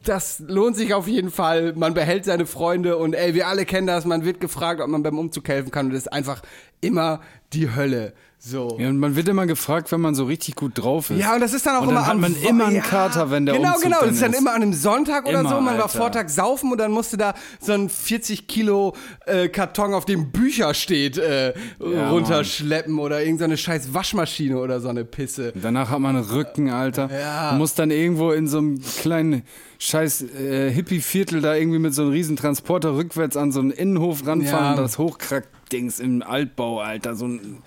Das 0.05 0.43
lohnt 0.47 0.77
sich 0.77 0.95
auf 0.95 1.07
jeden 1.07 1.31
Fall. 1.31 1.75
Man 1.77 1.95
behält 1.95 2.25
seine 2.25 2.47
Freunde 2.47 2.97
und 2.97 3.15
ey, 3.15 3.35
wir 3.35 3.47
alle 3.49 3.65
kennen 3.65 3.87
das. 3.87 4.05
Man 4.05 4.25
wird 4.25 4.41
gefragt, 4.41 4.81
ob 4.81 4.89
man 4.89 5.03
beim 5.03 5.19
Umzug 5.19 5.49
helfen 5.49 5.71
kann 5.71 5.87
und 5.87 5.93
das 5.95 6.03
ist 6.05 6.13
einfach 6.13 6.43
immer 6.81 7.21
die 7.53 7.75
Hölle. 7.75 8.13
So. 8.45 8.77
Ja, 8.81 8.89
und 8.89 8.99
man 8.99 9.15
wird 9.15 9.29
immer 9.29 9.47
gefragt, 9.47 9.93
wenn 9.93 10.01
man 10.01 10.17
so 10.17 10.25
richtig 10.25 10.57
gut 10.57 10.73
drauf 10.75 11.11
ist. 11.11 11.21
Ja, 11.21 11.35
und 11.35 11.41
das 11.41 11.53
ist 11.55 11.65
dann 11.65 11.77
auch 11.77 11.83
Und 11.83 11.95
dann 11.95 11.99
immer 11.99 12.07
hat 12.07 12.15
am 12.15 12.21
man 12.23 12.35
immer 12.35 12.67
einen 12.67 12.83
Kater, 12.83 13.31
wenn 13.31 13.47
der 13.47 13.55
Genau, 13.55 13.69
Umzug 13.69 13.83
genau. 13.85 13.99
dann 14.01 14.09
Das 14.09 14.17
ist 14.17 14.23
dann 14.25 14.33
immer 14.33 14.51
an 14.53 14.63
einem 14.63 14.73
Sonntag 14.73 15.29
oder 15.29 15.41
Immer, 15.41 15.49
so. 15.49 15.55
Man 15.61 15.77
war 15.77 15.85
Alter. 15.85 15.99
Vortag 15.99 16.29
saufen 16.29 16.73
und 16.73 16.79
dann 16.79 16.91
musste 16.91 17.17
da 17.17 17.35
so 17.61 17.71
ein 17.71 17.89
40 17.89 18.49
Kilo 18.49 18.97
äh, 19.27 19.49
Karton, 19.49 19.95
auf 19.95 20.07
dem 20.07 20.33
Bücher 20.33 20.75
steht, 20.75 21.19
äh, 21.19 21.55
Ja, 21.79 22.11
runterschleppen 22.11 22.99
oder 22.99 23.23
irgendeine 23.23 23.57
scheiß 23.57 23.95
Waschmaschine 23.95 24.59
oder 24.59 24.81
so 24.81 24.89
eine 24.89 25.05
Pisse. 25.05 25.53
Danach 25.55 25.91
hat 25.91 26.01
man 26.01 26.17
Rücken, 26.19 26.69
Alter. 26.71 27.11
Ja. 27.17 27.53
Du 27.53 27.59
musst 27.59 27.79
dann 27.79 27.93
irgendwo 27.93 28.33
in 28.33 28.49
so 28.49 28.59
einem 28.59 28.81
kleinen 29.01 29.45
scheiß 29.85 30.23
äh, 30.23 30.71
Hippie-Viertel 30.71 31.41
da 31.41 31.55
irgendwie 31.57 31.79
mit 31.81 31.93
so 31.93 32.03
einem 32.03 32.13
riesen 32.13 32.37
Transporter 32.37 32.95
rückwärts 32.97 33.37
an 33.37 33.51
so 33.51 33.61
einen 33.61 33.73
Innenhof 33.73 34.25
ranfahren 34.27 34.77
Ja. 34.77 34.83
das 34.83 34.99
Hochkrack-Dings 34.99 35.99
im 35.99 36.23
Altbau, 36.23 36.81
Alter. 36.81 37.17
So 37.17 37.27
ein, 37.27 37.59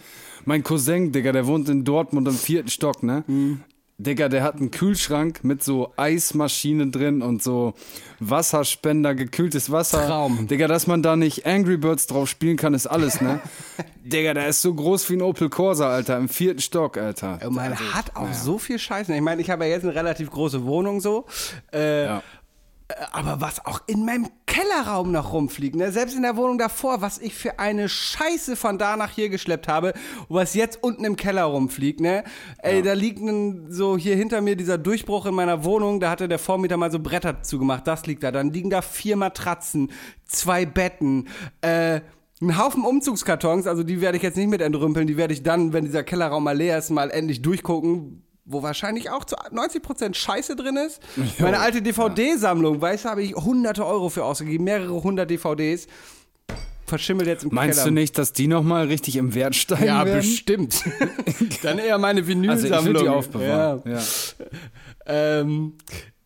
mein 0.45 0.63
Cousin, 0.63 1.11
Digga, 1.11 1.31
der 1.33 1.45
wohnt 1.45 1.67
in 1.67 1.83
Dortmund 1.83 2.27
im 2.27 2.35
vierten 2.35 2.69
Stock, 2.69 3.03
ne? 3.03 3.23
Mhm. 3.27 3.61
Digga, 3.97 4.27
der 4.27 4.43
hat 4.43 4.55
einen 4.57 4.71
Kühlschrank 4.71 5.43
mit 5.43 5.63
so 5.63 5.93
Eismaschine 5.95 6.87
drin 6.87 7.21
und 7.21 7.41
so 7.41 7.73
Wasserspender, 8.19 9.15
gekühltes 9.15 9.71
Wasser. 9.71 10.05
Traum. 10.05 10.47
Digga, 10.47 10.67
dass 10.67 10.85
man 10.85 11.01
da 11.01 11.15
nicht 11.15 11.45
Angry 11.45 11.77
Birds 11.77 12.05
drauf 12.07 12.27
spielen 12.27 12.57
kann, 12.57 12.73
ist 12.73 12.87
alles, 12.87 13.21
ne? 13.21 13.39
Digga, 14.03 14.33
der 14.33 14.47
ist 14.49 14.61
so 14.61 14.73
groß 14.73 15.09
wie 15.09 15.13
ein 15.15 15.21
Opel 15.21 15.49
Corsa, 15.49 15.89
Alter, 15.89 16.17
im 16.17 16.27
vierten 16.27 16.59
Stock, 16.59 16.97
Alter. 16.97 17.39
Und 17.47 17.55
man 17.55 17.73
hat 17.93 18.15
auch 18.17 18.33
so 18.33 18.57
viel 18.57 18.79
Scheiße. 18.79 19.15
Ich 19.15 19.21
meine, 19.21 19.41
ich 19.41 19.49
habe 19.49 19.63
ja 19.65 19.71
jetzt 19.71 19.83
eine 19.83 19.95
relativ 19.95 20.29
große 20.29 20.65
Wohnung 20.65 20.99
so. 20.99 21.25
Äh, 21.71 22.05
Ja. 22.05 22.23
Aber 23.13 23.41
was 23.41 23.65
auch 23.65 23.81
in 23.87 24.05
meinem 24.05 24.27
Kellerraum 24.55 25.11
noch 25.11 25.33
rumfliegt, 25.33 25.75
ne? 25.75 25.91
selbst 25.91 26.15
in 26.15 26.21
der 26.21 26.37
Wohnung 26.37 26.57
davor, 26.57 27.01
was 27.01 27.17
ich 27.17 27.33
für 27.33 27.59
eine 27.59 27.89
Scheiße 27.89 28.55
von 28.55 28.77
da 28.77 28.95
nach 28.95 29.11
hier 29.11 29.27
geschleppt 29.27 29.67
habe 29.67 29.91
und 30.29 30.37
was 30.37 30.53
jetzt 30.53 30.81
unten 30.81 31.03
im 31.03 31.17
Keller 31.17 31.43
rumfliegt, 31.43 31.99
ne? 31.99 32.23
Ey, 32.59 32.81
da 32.81 32.93
liegt 32.93 33.19
ein, 33.19 33.69
so 33.69 33.97
hier 33.97 34.15
hinter 34.15 34.39
mir 34.39 34.55
dieser 34.55 34.77
Durchbruch 34.77 35.25
in 35.25 35.35
meiner 35.35 35.65
Wohnung, 35.65 35.99
da 35.99 36.09
hatte 36.09 36.29
der 36.29 36.39
Vormieter 36.39 36.77
mal 36.77 36.89
so 36.89 36.99
Bretter 36.99 37.41
zugemacht, 37.43 37.85
das 37.85 38.05
liegt 38.05 38.23
da. 38.23 38.31
Dann 38.31 38.53
liegen 38.53 38.69
da 38.69 38.81
vier 38.81 39.17
Matratzen, 39.17 39.91
zwei 40.25 40.65
Betten, 40.65 41.27
äh, 41.59 41.99
ein 42.41 42.57
Haufen 42.57 42.85
Umzugskartons, 42.85 43.67
also 43.67 43.83
die 43.83 43.99
werde 43.99 44.15
ich 44.15 44.23
jetzt 44.23 44.37
nicht 44.37 44.49
mit 44.49 44.61
entrümpeln, 44.61 45.05
die 45.05 45.17
werde 45.17 45.33
ich 45.33 45.43
dann, 45.43 45.73
wenn 45.73 45.83
dieser 45.83 46.03
Kellerraum 46.03 46.45
mal 46.45 46.55
leer 46.55 46.77
ist, 46.77 46.91
mal 46.91 47.11
endlich 47.11 47.41
durchgucken, 47.41 48.23
wo 48.45 48.61
wahrscheinlich 48.63 49.09
auch 49.09 49.25
zu 49.25 49.35
90% 49.35 50.13
Scheiße 50.13 50.55
drin 50.55 50.77
ist. 50.77 51.01
Meine 51.39 51.59
alte 51.59 51.81
DVD-Sammlung, 51.81 52.79
weißt 52.81 53.05
du, 53.05 53.09
habe 53.09 53.23
ich 53.23 53.35
hunderte 53.35 53.85
Euro 53.85 54.09
für 54.09 54.23
ausgegeben, 54.23 54.63
mehrere 54.63 55.01
hundert 55.03 55.29
DVDs. 55.31 55.87
Verschimmelt 56.87 57.27
jetzt 57.27 57.43
im 57.43 57.49
Meinst 57.51 57.79
Keller. 57.79 57.89
du 57.89 57.93
nicht, 57.95 58.15
dass 58.19 58.31
die 58.31 58.45
nochmal 58.47 58.85
richtig 58.85 59.15
im 59.15 59.33
Wert 59.33 59.55
steigen 59.55 59.85
Ja, 59.85 60.05
werden? 60.05 60.17
bestimmt. 60.19 60.83
Dann 61.63 61.79
eher 61.79 61.97
meine 61.97 62.19
Also 62.19 62.29
Vinylsammlung. 62.29 62.79
ich 62.79 62.85
würde 62.85 62.99
die 62.99 63.09
aufbewahren. 63.09 63.81
Ja. 63.85 63.91
Ja. 63.93 64.01
Ähm, 65.07 65.73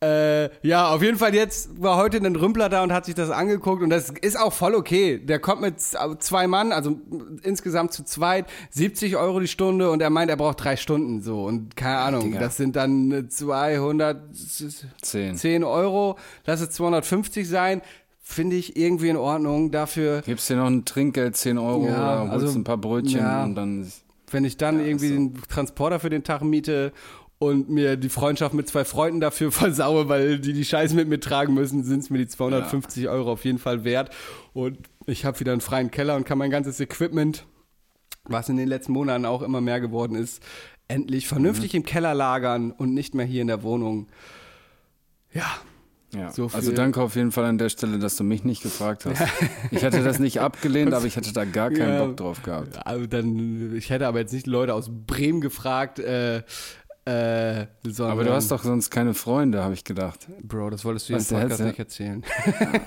äh, 0.02 0.50
ja, 0.66 0.94
auf 0.94 1.02
jeden 1.04 1.18
Fall 1.18 1.36
jetzt 1.36 1.82
war 1.82 1.98
heute 1.98 2.18
ein 2.18 2.36
Rümpler 2.36 2.70
da 2.70 2.84
und 2.84 2.94
hat 2.94 3.04
sich 3.06 3.16
das 3.16 3.30
angeguckt 3.32 3.84
und 3.84 3.90
das 3.90 4.14
ist 4.22 4.40
auch 4.40 4.54
voll 4.54 4.74
okay. 4.76 5.20
Der 5.20 5.40
kommt 5.40 5.60
mit 5.62 5.82
z- 5.82 6.00
zwei 6.24 6.48
Mann, 6.48 6.72
also 6.72 7.02
insgesamt 7.44 7.92
zu 7.92 8.06
zweit, 8.06 8.46
70 8.70 9.18
Euro 9.18 9.42
die 9.42 9.48
Stunde 9.50 9.92
und 9.92 10.02
er 10.02 10.10
meint, 10.10 10.30
er 10.30 10.38
braucht 10.38 10.64
drei 10.64 10.78
Stunden 10.78 11.22
so 11.22 11.44
und 11.44 11.76
keine 11.76 11.98
Ahnung, 11.98 12.24
Digga. 12.26 12.40
das 12.40 12.56
sind 12.56 12.78
dann 12.78 13.28
210 13.30 15.36
Zehn. 15.36 15.64
Euro, 15.64 16.18
lass 16.46 16.62
es 16.62 16.70
250 16.72 17.48
sein, 17.48 17.82
finde 18.22 18.56
ich 18.56 18.78
irgendwie 18.78 19.10
in 19.10 19.18
Ordnung 19.18 19.72
dafür. 19.72 20.22
Gibst 20.26 20.50
dir 20.50 20.56
noch 20.58 20.68
ein 20.68 20.86
Trinkgeld, 20.86 21.36
10 21.36 21.58
Euro 21.58 21.88
Ja, 21.88 22.24
oder 22.24 22.32
holst 22.32 22.46
also, 22.46 22.60
ein 22.60 22.64
paar 22.64 22.78
Brötchen 22.78 23.20
ja. 23.20 23.44
und 23.44 23.56
dann. 23.56 23.92
Wenn 24.32 24.46
ich 24.46 24.58
dann 24.58 24.80
irgendwie 24.80 25.10
den 25.10 25.34
Transporter 25.50 26.00
für 26.00 26.12
den 26.12 26.24
Tag 26.24 26.44
miete 26.44 26.94
und 27.40 27.70
mir 27.70 27.96
die 27.98 28.10
Freundschaft 28.10 28.54
mit 28.54 28.68
zwei 28.68 28.86
Freunden 28.86 29.20
dafür 29.22 29.52
versaue, 29.54 30.08
weil 30.10 30.40
die 30.40 30.54
die 30.54 30.66
Scheiße 30.66 30.94
mit 30.96 31.08
mir 31.08 31.20
tragen 31.20 31.54
müssen, 31.54 31.84
sind 31.84 32.00
es 32.00 32.10
mir 32.10 32.18
die 32.20 32.28
250 32.28 33.08
Euro 33.10 33.32
auf 33.32 33.46
jeden 33.46 33.60
Fall 33.60 33.84
wert. 33.84 34.12
Und 34.54 34.78
ich 35.06 35.26
habe 35.26 35.40
wieder 35.40 35.54
einen 35.54 35.62
freien 35.62 35.90
Keller 35.90 36.16
und 36.16 36.26
kann 36.26 36.38
mein 36.38 36.52
ganzes 36.52 36.80
Equipment, 36.80 37.46
was 38.26 38.50
in 38.50 38.58
den 38.58 38.68
letzten 38.68 38.92
Monaten 38.92 39.26
auch 39.26 39.42
immer 39.42 39.62
mehr 39.62 39.80
geworden 39.80 40.16
ist, 40.16 40.44
endlich 40.90 41.28
vernünftig 41.28 41.74
im 41.76 41.84
Keller 41.84 42.14
lagern 42.14 42.72
und 42.72 42.94
nicht 42.94 43.16
mehr 43.16 43.26
hier 43.26 43.42
in 43.42 43.48
der 43.48 43.64
Wohnung. 43.64 44.08
Ja, 45.32 45.46
Ja. 46.12 46.32
So 46.32 46.50
also 46.52 46.72
danke 46.72 47.02
auf 47.02 47.16
jeden 47.16 47.32
Fall 47.32 47.46
an 47.46 47.60
der 47.60 47.70
Stelle, 47.70 48.00
dass 48.00 48.18
du 48.18 48.24
mich 48.24 48.44
nicht 48.44 48.64
gefragt 48.64 49.06
hast. 49.06 49.22
Ich 49.72 49.84
hätte 49.84 50.04
das 50.04 50.18
nicht 50.18 50.42
abgelehnt, 50.42 50.92
aber 50.94 51.06
ich 51.06 51.16
hätte 51.16 51.32
da 51.32 51.46
gar 51.46 51.70
keinen 51.70 51.94
Ja. 51.94 52.06
Bock 52.06 52.18
drauf 52.18 52.42
gehabt. 52.42 52.86
Also 52.86 53.06
dann, 53.06 53.76
ich 53.76 53.92
hätte 53.92 54.08
aber 54.08 54.20
jetzt 54.20 54.34
nicht 54.34 54.48
Leute 54.48 54.74
aus 54.74 54.90
Bremen 54.90 55.40
gefragt, 55.42 56.00
äh, 56.00 56.42
Äh, 57.10 57.68
Aber 58.00 58.24
du 58.24 58.32
hast 58.32 58.52
doch 58.52 58.64
sonst 58.64 58.92
keine 58.92 59.14
Freunde, 59.16 59.64
habe 59.64 59.74
ich 59.74 59.84
gedacht. 59.84 60.28
Bro, 60.44 60.70
das 60.70 60.86
wolltest 60.86 61.10
du 61.10 61.14
der 61.14 61.24
Podcast 61.24 61.62
nicht 61.62 61.80
erzählen. 61.80 62.24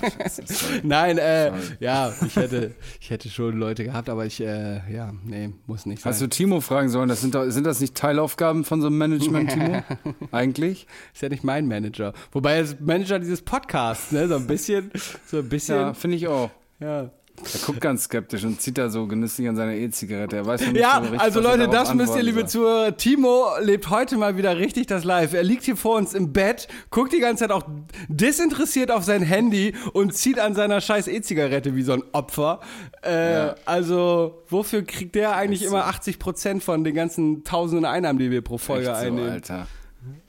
Nein, 0.83 1.17
äh, 1.17 1.51
ja, 1.79 2.13
ich 2.25 2.35
hätte, 2.35 2.73
ich 3.01 3.09
hätte 3.09 3.29
schon 3.29 3.57
Leute 3.57 3.83
gehabt, 3.83 4.07
aber 4.09 4.25
ich, 4.25 4.39
äh, 4.39 4.81
ja, 4.93 5.11
nee, 5.25 5.51
muss 5.65 5.85
nicht 5.85 6.01
sein. 6.01 6.11
Hast 6.11 6.21
du 6.21 6.27
Timo 6.27 6.61
fragen 6.61 6.89
sollen? 6.89 7.09
Das 7.09 7.21
sind, 7.21 7.35
doch, 7.35 7.49
sind 7.49 7.65
das 7.65 7.81
nicht 7.81 7.95
Teilaufgaben 7.95 8.63
von 8.63 8.79
so 8.81 8.87
einem 8.87 8.97
Management, 8.97 9.51
Timo? 9.51 9.83
Eigentlich? 10.31 10.87
ist 11.13 11.21
ja 11.21 11.29
nicht 11.29 11.43
mein 11.43 11.67
Manager. 11.67 12.13
Wobei 12.31 12.53
er 12.55 12.61
ist 12.61 12.79
Manager 12.81 13.19
dieses 13.19 13.41
Podcasts, 13.41 14.11
ne, 14.11 14.27
so 14.27 14.35
ein 14.35 14.47
bisschen, 14.47 14.91
so 15.25 15.39
ein 15.39 15.49
bisschen, 15.49 15.75
Ja, 15.75 15.81
ja. 15.87 15.93
finde 15.93 16.17
ich 16.17 16.27
auch. 16.27 16.49
Ja, 16.79 17.09
Er 17.41 17.59
guckt 17.65 17.81
ganz 17.81 18.03
skeptisch 18.05 18.43
und 18.45 18.61
zieht 18.61 18.77
da 18.77 18.89
so 18.89 19.07
genüsslich 19.07 19.49
an 19.49 19.55
seiner 19.55 19.73
E-Zigarette. 19.73 20.37
Er 20.37 20.45
weiß 20.45 20.61
nicht 20.61 20.81
so 20.81 20.99
richtig, 21.01 21.19
also 21.19 21.39
Leute, 21.41 21.67
das 21.67 21.93
müsst 21.93 22.15
ihr, 22.15 22.23
liebe. 22.23 22.45
Zuhörer. 22.45 22.95
Timo 22.95 23.47
lebt 23.59 23.89
heute 23.89 24.17
mal 24.17 24.37
wieder 24.37 24.57
richtig 24.57 24.87
das 24.87 25.03
Live. 25.03 25.33
Er 25.33 25.43
liegt 25.43 25.63
hier 25.63 25.75
vor 25.75 25.97
uns 25.97 26.13
im 26.13 26.31
Bett, 26.31 26.67
guckt 26.91 27.11
die 27.11 27.19
ganze 27.19 27.43
Zeit 27.43 27.51
auch 27.51 27.63
desinteressiert 28.07 28.91
auf 28.91 29.03
sein 29.03 29.23
Handy 29.23 29.73
und 29.93 30.13
zieht 30.15 30.39
an 30.39 30.53
seiner 30.53 30.79
scheiß 30.79 31.07
E-Zigarette 31.07 31.75
wie 31.75 31.81
so 31.81 31.93
ein 31.93 32.03
Opfer. 32.13 32.59
Äh, 33.03 33.33
Ja. 33.33 33.55
Also, 33.65 34.43
wofür 34.47 34.83
kriegt 34.83 35.15
der 35.15 35.35
eigentlich 35.35 35.61
so. 35.61 35.67
immer 35.67 35.85
80 35.87 36.19
Prozent 36.19 36.63
von 36.63 36.83
den 36.83 36.93
ganzen 36.95 37.43
tausenden 37.43 37.85
Einnahmen, 37.85 38.19
die 38.19 38.29
wir 38.31 38.41
pro 38.41 38.57
Folge 38.57 38.87
Echt 38.89 38.99
so, 38.99 39.05
einnehmen? 39.07 39.31
Alter. 39.31 39.67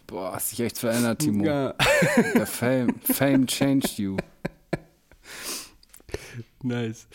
Boah, 0.06 0.32
hast 0.34 0.52
dich 0.52 0.60
echt 0.60 0.78
verändert, 0.78 1.18
Timo. 1.20 1.44
Ja, 1.44 1.74
Der 2.34 2.46
Fame, 2.46 2.94
Fame 3.04 3.46
changed 3.46 3.98
you. 3.98 4.16
nice. 6.64 7.06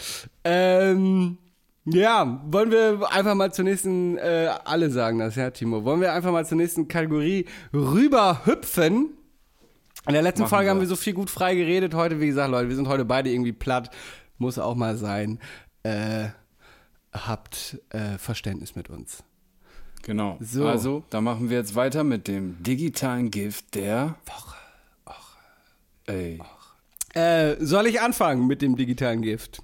Ähm, 0.43 1.37
ja, 1.85 2.41
wollen 2.45 2.71
wir 2.71 3.11
einfach 3.11 3.35
mal 3.35 3.51
zur 3.51 3.65
nächsten, 3.65 4.17
äh, 4.17 4.49
alle 4.63 4.89
sagen 4.91 5.19
das, 5.19 5.35
ja, 5.35 5.49
Timo. 5.49 5.83
Wollen 5.83 6.01
wir 6.01 6.13
einfach 6.13 6.31
mal 6.31 6.45
zur 6.45 6.57
nächsten 6.57 6.87
Kategorie 6.87 7.45
rüber 7.73 8.45
hüpfen? 8.45 9.09
In 10.07 10.13
der 10.13 10.21
letzten 10.21 10.43
Machen 10.43 10.49
Folge 10.49 10.69
haben 10.69 10.77
wir. 10.77 10.81
wir 10.81 10.87
so 10.87 10.95
viel 10.95 11.13
gut 11.13 11.29
frei 11.29 11.55
geredet. 11.55 11.93
Heute, 11.93 12.19
wie 12.19 12.27
gesagt, 12.27 12.51
Leute, 12.51 12.69
wir 12.69 12.75
sind 12.75 12.87
heute 12.87 13.05
beide 13.05 13.29
irgendwie 13.29 13.51
platt. 13.51 13.89
Muss 14.37 14.57
auch 14.57 14.75
mal 14.75 14.95
sein. 14.95 15.39
Äh, 15.83 16.29
habt 17.11 17.79
äh, 17.89 18.17
Verständnis 18.17 18.75
mit 18.75 18.89
uns. 18.89 19.23
Genau. 20.03 20.37
So. 20.39 20.67
Also, 20.67 21.03
da 21.09 21.21
machen 21.21 21.49
wir 21.49 21.57
jetzt 21.57 21.75
weiter 21.75 22.03
mit 22.03 22.27
dem 22.27 22.61
digitalen 22.63 23.31
Gift 23.31 23.75
der 23.75 24.15
Woche. 24.25 24.55
Ey. 26.05 26.39
Äh, 27.19 27.57
soll 27.59 27.87
ich 27.87 27.99
anfangen 27.99 28.47
mit 28.47 28.61
dem 28.61 28.77
digitalen 28.77 29.21
Gift? 29.21 29.61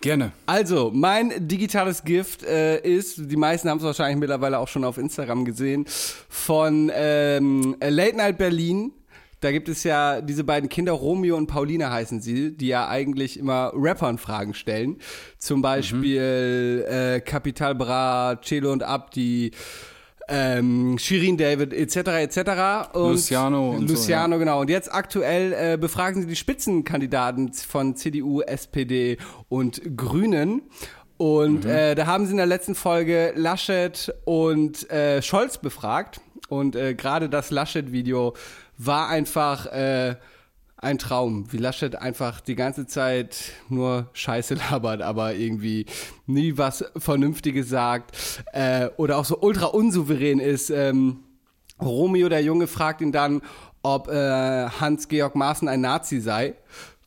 Gerne. 0.00 0.32
Also, 0.46 0.90
mein 0.94 1.48
digitales 1.48 2.04
Gift 2.04 2.42
äh, 2.44 2.80
ist, 2.80 3.30
die 3.30 3.36
meisten 3.36 3.68
haben 3.68 3.78
es 3.78 3.84
wahrscheinlich 3.84 4.18
mittlerweile 4.18 4.58
auch 4.58 4.68
schon 4.68 4.84
auf 4.84 4.96
Instagram 4.96 5.44
gesehen, 5.44 5.84
von 6.28 6.90
ähm, 6.94 7.76
Late 7.82 8.16
Night 8.16 8.38
Berlin. 8.38 8.92
Da 9.40 9.52
gibt 9.52 9.68
es 9.68 9.84
ja 9.84 10.20
diese 10.20 10.44
beiden 10.44 10.68
Kinder, 10.68 10.92
Romeo 10.92 11.36
und 11.36 11.48
Pauline 11.48 11.90
heißen 11.90 12.20
sie, 12.20 12.56
die 12.56 12.68
ja 12.68 12.88
eigentlich 12.88 13.38
immer 13.38 13.72
Rappern 13.74 14.18
Fragen 14.18 14.54
stellen. 14.54 14.98
Zum 15.38 15.62
Beispiel 15.62 16.86
äh, 16.88 17.20
Capital 17.20 17.74
Bra, 17.74 18.38
Celo 18.42 18.70
und 18.70 18.82
Abdi, 18.82 19.50
ähm, 20.30 20.96
Shirin 20.96 21.36
David 21.36 21.74
etc. 21.74 21.96
etc. 21.96 22.94
Und 22.94 23.12
Luciano 23.12 23.70
und 23.70 23.88
so, 23.88 23.94
Luciano, 23.94 24.38
genau. 24.38 24.60
Und 24.60 24.70
jetzt 24.70 24.92
aktuell 24.92 25.52
äh, 25.52 25.76
befragen 25.76 26.22
sie 26.22 26.28
die 26.28 26.36
Spitzenkandidaten 26.36 27.52
von 27.52 27.96
CDU, 27.96 28.40
SPD 28.40 29.18
und 29.48 29.96
Grünen. 29.96 30.62
Und 31.16 31.66
äh, 31.66 31.94
da 31.94 32.06
haben 32.06 32.24
sie 32.24 32.30
in 32.30 32.38
der 32.38 32.46
letzten 32.46 32.74
Folge 32.74 33.32
Laschet 33.36 34.14
und 34.24 34.88
äh, 34.90 35.20
Scholz 35.20 35.58
befragt. 35.58 36.20
Und 36.48 36.76
äh, 36.76 36.94
gerade 36.94 37.28
das 37.28 37.50
Laschet-Video 37.50 38.34
war 38.78 39.08
einfach 39.08 39.66
äh, 39.66 40.16
ein 40.80 40.98
Traum, 40.98 41.52
wie 41.52 41.58
Laschet 41.58 41.94
einfach 41.96 42.40
die 42.40 42.56
ganze 42.56 42.86
Zeit 42.86 43.52
nur 43.68 44.08
Scheiße 44.12 44.54
labert, 44.70 45.02
aber 45.02 45.34
irgendwie 45.34 45.86
nie 46.26 46.56
was 46.56 46.84
Vernünftiges 46.96 47.68
sagt 47.68 48.16
äh, 48.52 48.88
oder 48.96 49.18
auch 49.18 49.24
so 49.24 49.38
ultra 49.40 49.66
unsouverän 49.66 50.40
ist. 50.40 50.70
Ähm, 50.70 51.20
Romeo, 51.80 52.28
der 52.28 52.42
Junge, 52.42 52.66
fragt 52.66 53.00
ihn 53.00 53.12
dann, 53.12 53.42
ob 53.82 54.08
äh, 54.08 54.68
Hans-Georg 54.68 55.34
Maaßen 55.34 55.68
ein 55.68 55.80
Nazi 55.80 56.20
sei. 56.20 56.54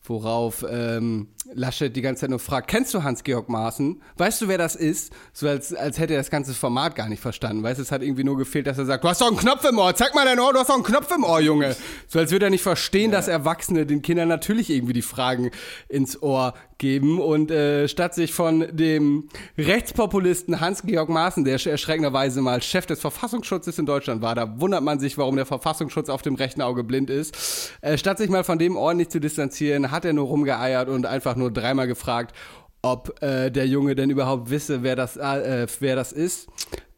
Worauf 0.05 0.65
ähm, 0.69 1.29
Laschet 1.55 1.95
die 1.95 2.01
ganze 2.01 2.21
Zeit 2.21 2.29
nur 2.29 2.39
fragt, 2.39 2.67
kennst 2.67 2.93
du 2.93 3.03
Hans-Georg 3.03 3.49
Maaßen? 3.49 4.01
Weißt 4.17 4.41
du, 4.41 4.47
wer 4.47 4.57
das 4.57 4.75
ist? 4.75 5.13
So 5.33 5.47
als, 5.47 5.73
als 5.73 5.99
hätte 5.99 6.13
er 6.13 6.19
das 6.19 6.29
ganze 6.29 6.53
Format 6.53 6.95
gar 6.95 7.09
nicht 7.09 7.21
verstanden. 7.21 7.63
Weißt 7.63 7.79
du, 7.79 7.83
es 7.83 7.91
hat 7.91 8.01
irgendwie 8.01 8.23
nur 8.23 8.37
gefehlt, 8.37 8.67
dass 8.67 8.77
er 8.77 8.85
sagt, 8.85 9.03
du 9.03 9.09
hast 9.09 9.21
doch 9.21 9.27
einen 9.27 9.37
Knopf 9.37 9.63
im 9.65 9.77
Ohr, 9.77 9.95
zeig 9.95 10.15
mal 10.15 10.25
dein 10.25 10.39
Ohr, 10.39 10.53
du 10.53 10.59
hast 10.59 10.69
doch 10.69 10.75
einen 10.75 10.83
Knopf 10.83 11.11
im 11.15 11.23
Ohr, 11.23 11.39
Junge. 11.39 11.75
So 12.07 12.19
als 12.19 12.31
würde 12.31 12.47
er 12.47 12.49
nicht 12.49 12.63
verstehen, 12.63 13.11
dass 13.11 13.27
Erwachsene 13.27 13.85
den 13.85 14.01
Kindern 14.01 14.27
natürlich 14.27 14.69
irgendwie 14.69 14.93
die 14.93 15.01
Fragen 15.01 15.51
ins 15.89 16.21
Ohr 16.21 16.53
geben. 16.83 17.19
Und 17.19 17.49
äh, 17.49 17.87
statt 17.87 18.13
sich 18.13 18.33
von 18.33 18.67
dem 18.71 19.29
Rechtspopulisten 19.57 20.59
Hans-Georg 20.59 21.07
Maaßen, 21.07 21.45
der 21.45 21.53
erschreckenderweise 21.53 22.41
mal 22.41 22.61
Chef 22.61 22.85
des 22.85 22.99
Verfassungsschutzes 22.99 23.79
in 23.79 23.85
Deutschland 23.85 24.21
war, 24.21 24.35
da 24.35 24.59
wundert 24.59 24.83
man 24.83 24.99
sich, 24.99 25.17
warum 25.17 25.37
der 25.37 25.45
Verfassungsschutz 25.45 26.09
auf 26.09 26.21
dem 26.21 26.35
rechten 26.35 26.61
Auge 26.61 26.83
blind 26.83 27.09
ist, 27.09 27.71
äh, 27.81 27.97
statt 27.97 28.17
sich 28.17 28.29
mal 28.29 28.43
von 28.43 28.59
dem 28.59 28.75
ordentlich 28.75 29.09
zu 29.09 29.19
distanzieren, 29.19 29.91
hat 29.91 30.03
er 30.03 30.13
nur 30.13 30.25
rumgeeiert 30.27 30.89
und 30.89 31.05
einfach 31.05 31.35
nur 31.35 31.42
dreimal 31.49 31.87
gefragt, 31.87 32.35
ob 32.81 33.21
äh, 33.21 33.49
der 33.49 33.65
Junge 33.67 33.95
denn 33.95 34.09
überhaupt 34.09 34.49
wisse, 34.49 34.83
wer 34.83 34.95
das, 34.95 35.15
äh, 35.17 35.67
wer 35.79 35.95
das 35.95 36.11
ist. 36.11 36.47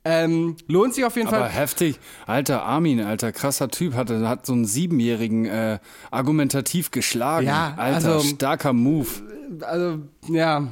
Ähm, 0.08 0.56
lohnt 0.68 0.94
sich 0.94 1.04
auf 1.04 1.16
jeden 1.16 1.28
Aber 1.30 1.38
Fall. 1.38 1.50
heftig. 1.50 2.00
Alter 2.28 2.62
Armin, 2.64 3.02
alter 3.02 3.32
krasser 3.32 3.70
Typ, 3.70 3.96
hat, 3.96 4.12
hat 4.12 4.46
so 4.46 4.54
einen 4.54 4.66
Siebenjährigen 4.66 5.46
äh, 5.46 5.80
argumentativ 6.12 6.92
geschlagen. 6.92 7.48
Ja, 7.48 7.74
alter, 7.76 8.14
also- 8.14 8.20
starker 8.28 8.72
Move. 8.74 9.08
also 9.62 10.00
ja, 10.28 10.68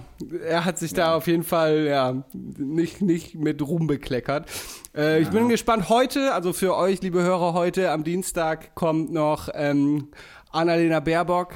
er 0.45 0.65
hat 0.65 0.77
sich 0.77 0.93
da 0.93 1.15
auf 1.15 1.25
jeden 1.25 1.43
Fall 1.43 1.85
ja 1.85 2.23
nicht, 2.33 3.01
nicht 3.01 3.33
mit 3.33 3.59
Ruhm 3.63 3.87
bekleckert. 3.87 4.47
Äh, 4.95 5.21
Ich 5.21 5.29
bin 5.29 5.49
gespannt. 5.49 5.89
Heute, 5.89 6.33
also 6.35 6.53
für 6.53 6.75
euch, 6.75 7.01
liebe 7.01 7.23
Hörer, 7.23 7.53
heute 7.53 7.89
am 7.89 8.03
Dienstag 8.03 8.75
kommt 8.75 9.11
noch 9.11 9.49
ähm, 9.55 10.09
Annalena 10.51 10.99
Baerbock. 10.99 11.55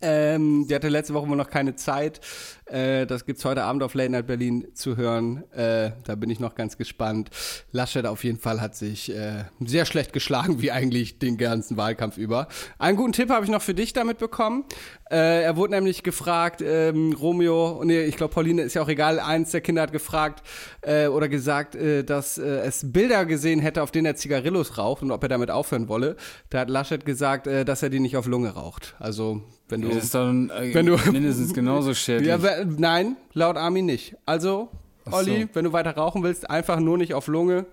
Ähm, 0.00 0.66
die 0.68 0.74
hatte 0.74 0.88
letzte 0.88 1.14
Woche 1.14 1.28
wohl 1.28 1.36
noch 1.36 1.50
keine 1.50 1.76
Zeit. 1.76 2.20
Äh, 2.66 3.06
das 3.06 3.24
gibt's 3.24 3.44
heute 3.44 3.62
Abend 3.62 3.82
auf 3.82 3.94
Late 3.94 4.10
Night 4.10 4.26
Berlin 4.26 4.68
zu 4.74 4.96
hören. 4.96 5.50
Äh, 5.52 5.92
da 6.04 6.14
bin 6.16 6.30
ich 6.30 6.40
noch 6.40 6.54
ganz 6.54 6.76
gespannt. 6.76 7.30
Laschet 7.72 8.06
auf 8.06 8.24
jeden 8.24 8.38
Fall 8.38 8.60
hat 8.60 8.74
sich 8.74 9.14
äh, 9.14 9.44
sehr 9.60 9.86
schlecht 9.86 10.12
geschlagen, 10.12 10.60
wie 10.60 10.72
eigentlich 10.72 11.18
den 11.18 11.38
ganzen 11.38 11.76
Wahlkampf 11.76 12.18
über. 12.18 12.48
Einen 12.78 12.96
guten 12.96 13.12
Tipp 13.12 13.30
habe 13.30 13.44
ich 13.44 13.50
noch 13.50 13.62
für 13.62 13.74
dich 13.74 13.92
damit 13.92 14.18
bekommen. 14.18 14.64
Äh, 15.08 15.42
er 15.44 15.56
wurde 15.56 15.74
nämlich 15.74 16.02
gefragt, 16.02 16.62
ähm, 16.66 17.12
Romeo, 17.12 17.80
nee, 17.84 18.02
ich 18.02 18.16
glaube 18.16 18.34
Pauline 18.34 18.62
ist 18.62 18.74
ja 18.74 18.82
auch 18.82 18.88
egal, 18.88 19.20
eins 19.20 19.52
der 19.52 19.60
Kinder 19.60 19.82
hat 19.82 19.92
gefragt 19.92 20.42
äh, 20.82 21.06
oder 21.06 21.28
gesagt, 21.28 21.76
äh, 21.76 22.02
dass 22.02 22.38
äh, 22.38 22.42
es 22.60 22.90
Bilder 22.92 23.24
gesehen 23.24 23.60
hätte, 23.60 23.82
auf 23.84 23.92
denen 23.92 24.06
er 24.06 24.16
Zigarillos 24.16 24.78
raucht 24.78 25.02
und 25.02 25.12
ob 25.12 25.22
er 25.22 25.28
damit 25.28 25.50
aufhören 25.52 25.88
wolle. 25.88 26.16
Da 26.50 26.58
hat 26.60 26.70
Laschet 26.70 27.04
gesagt, 27.04 27.46
äh, 27.46 27.64
dass 27.64 27.84
er 27.84 27.90
die 27.90 28.00
nicht 28.00 28.16
auf 28.16 28.26
Lunge 28.26 28.50
raucht. 28.54 28.96
Also 28.98 29.42
wenn 29.68 29.82
du 29.82 29.88
Das 29.90 30.04
ist 30.04 30.14
dann 30.14 30.50
äh, 30.50 30.74
Wenn 30.74 30.86
du- 30.86 30.96
mindestens 31.12 31.54
genauso 31.54 31.94
schädlich. 31.94 32.26
ja, 32.28 32.38
nein, 32.76 33.16
laut 33.32 33.56
Armin 33.56 33.86
nicht. 33.86 34.16
Also, 34.26 34.70
Olli, 35.08 35.42
so. 35.42 35.48
wenn 35.52 35.64
du 35.66 35.72
weiter 35.72 35.94
rauchen 35.94 36.24
willst, 36.24 36.50
einfach 36.50 36.80
nur 36.80 36.98
nicht 36.98 37.14
auf 37.14 37.28
Lunge, 37.28 37.66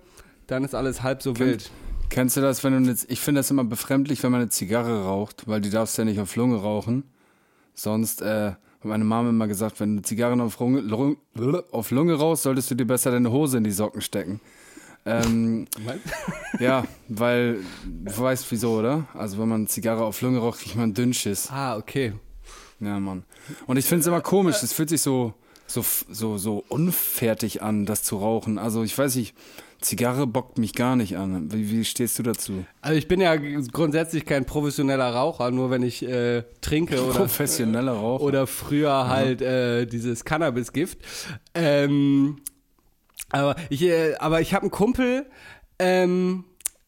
dann 0.46 0.62
ist 0.62 0.74
alles 0.76 1.02
halb 1.02 1.20
so 1.20 1.36
wild. 1.40 1.70
Kennst 2.10 2.36
du 2.36 2.40
das, 2.42 2.62
wenn 2.62 2.72
du 2.72 2.90
eine, 2.90 2.96
ich 3.08 3.18
finde 3.20 3.40
das 3.40 3.50
immer 3.50 3.64
befremdlich, 3.64 4.22
wenn 4.22 4.30
man 4.30 4.42
eine 4.42 4.50
Zigarre 4.50 5.04
raucht, 5.04 5.48
weil 5.48 5.60
die 5.60 5.70
darfst 5.70 5.98
ja 5.98 6.04
nicht 6.04 6.20
auf 6.20 6.36
Lunge 6.36 6.58
rauchen. 6.58 7.02
Sonst, 7.74 8.22
äh, 8.22 8.52
hat 8.84 8.84
meine 8.84 9.04
Mama 9.04 9.30
immer 9.30 9.48
gesagt, 9.48 9.80
wenn 9.80 9.96
du 9.96 10.02
Zigarren 10.02 10.40
auf 10.40 10.58
Lunge, 10.58 10.80
Lunge, 10.80 11.16
auf 11.72 11.90
Lunge 11.90 12.14
rauchst, 12.14 12.44
solltest 12.44 12.70
du 12.70 12.74
dir 12.74 12.86
besser 12.86 13.10
deine 13.10 13.30
Hose 13.30 13.58
in 13.58 13.64
die 13.64 13.70
Socken 13.70 14.00
stecken. 14.00 14.40
Ähm, 15.06 15.66
ja, 16.58 16.84
weil, 17.08 17.60
du 17.84 18.18
weißt 18.18 18.50
wieso, 18.50 18.78
oder? 18.78 19.06
Also 19.14 19.38
wenn 19.38 19.48
man 19.48 19.66
Zigarre 19.66 20.04
auf 20.04 20.20
Lunge 20.22 20.38
raucht, 20.38 20.60
kriegt 20.60 20.76
man 20.76 20.94
Dünnschiss. 20.94 21.50
Ah, 21.50 21.76
okay. 21.76 22.14
Ja, 22.80 22.98
Mann. 22.98 23.24
Und 23.66 23.76
ich 23.76 23.84
finde 23.84 24.00
es 24.00 24.06
immer 24.06 24.20
komisch, 24.20 24.62
es 24.62 24.72
fühlt 24.72 24.88
sich 24.88 25.02
so, 25.02 25.34
so, 25.66 25.84
so, 26.10 26.38
so 26.38 26.64
unfertig 26.68 27.62
an, 27.62 27.86
das 27.86 28.02
zu 28.02 28.16
rauchen. 28.16 28.58
Also 28.58 28.82
ich 28.82 28.96
weiß 28.96 29.16
nicht, 29.16 29.34
Zigarre 29.84 30.26
bockt 30.26 30.58
mich 30.58 30.74
gar 30.74 30.96
nicht 30.96 31.16
an. 31.16 31.52
Wie, 31.52 31.70
wie 31.70 31.84
stehst 31.84 32.18
du 32.18 32.22
dazu? 32.22 32.64
Also 32.80 32.96
ich 32.96 33.06
bin 33.06 33.20
ja 33.20 33.36
grundsätzlich 33.36 34.24
kein 34.24 34.46
professioneller 34.46 35.10
Raucher, 35.14 35.50
nur 35.50 35.70
wenn 35.70 35.82
ich 35.82 36.02
äh, 36.02 36.42
trinke 36.60 37.04
oder, 37.04 37.18
Professioneller 37.18 37.92
Raucher. 37.92 38.24
oder 38.24 38.46
früher 38.46 39.08
halt 39.08 39.42
äh, 39.42 39.86
dieses 39.86 40.24
Cannabisgift. 40.24 40.98
Ähm, 41.54 42.38
aber 43.30 43.56
ich, 43.68 43.82
äh, 43.82 44.14
aber 44.16 44.40
ich 44.40 44.54
habe 44.54 44.62
einen 44.62 44.70
Kumpel, 44.70 45.26
ähm, 45.78 46.44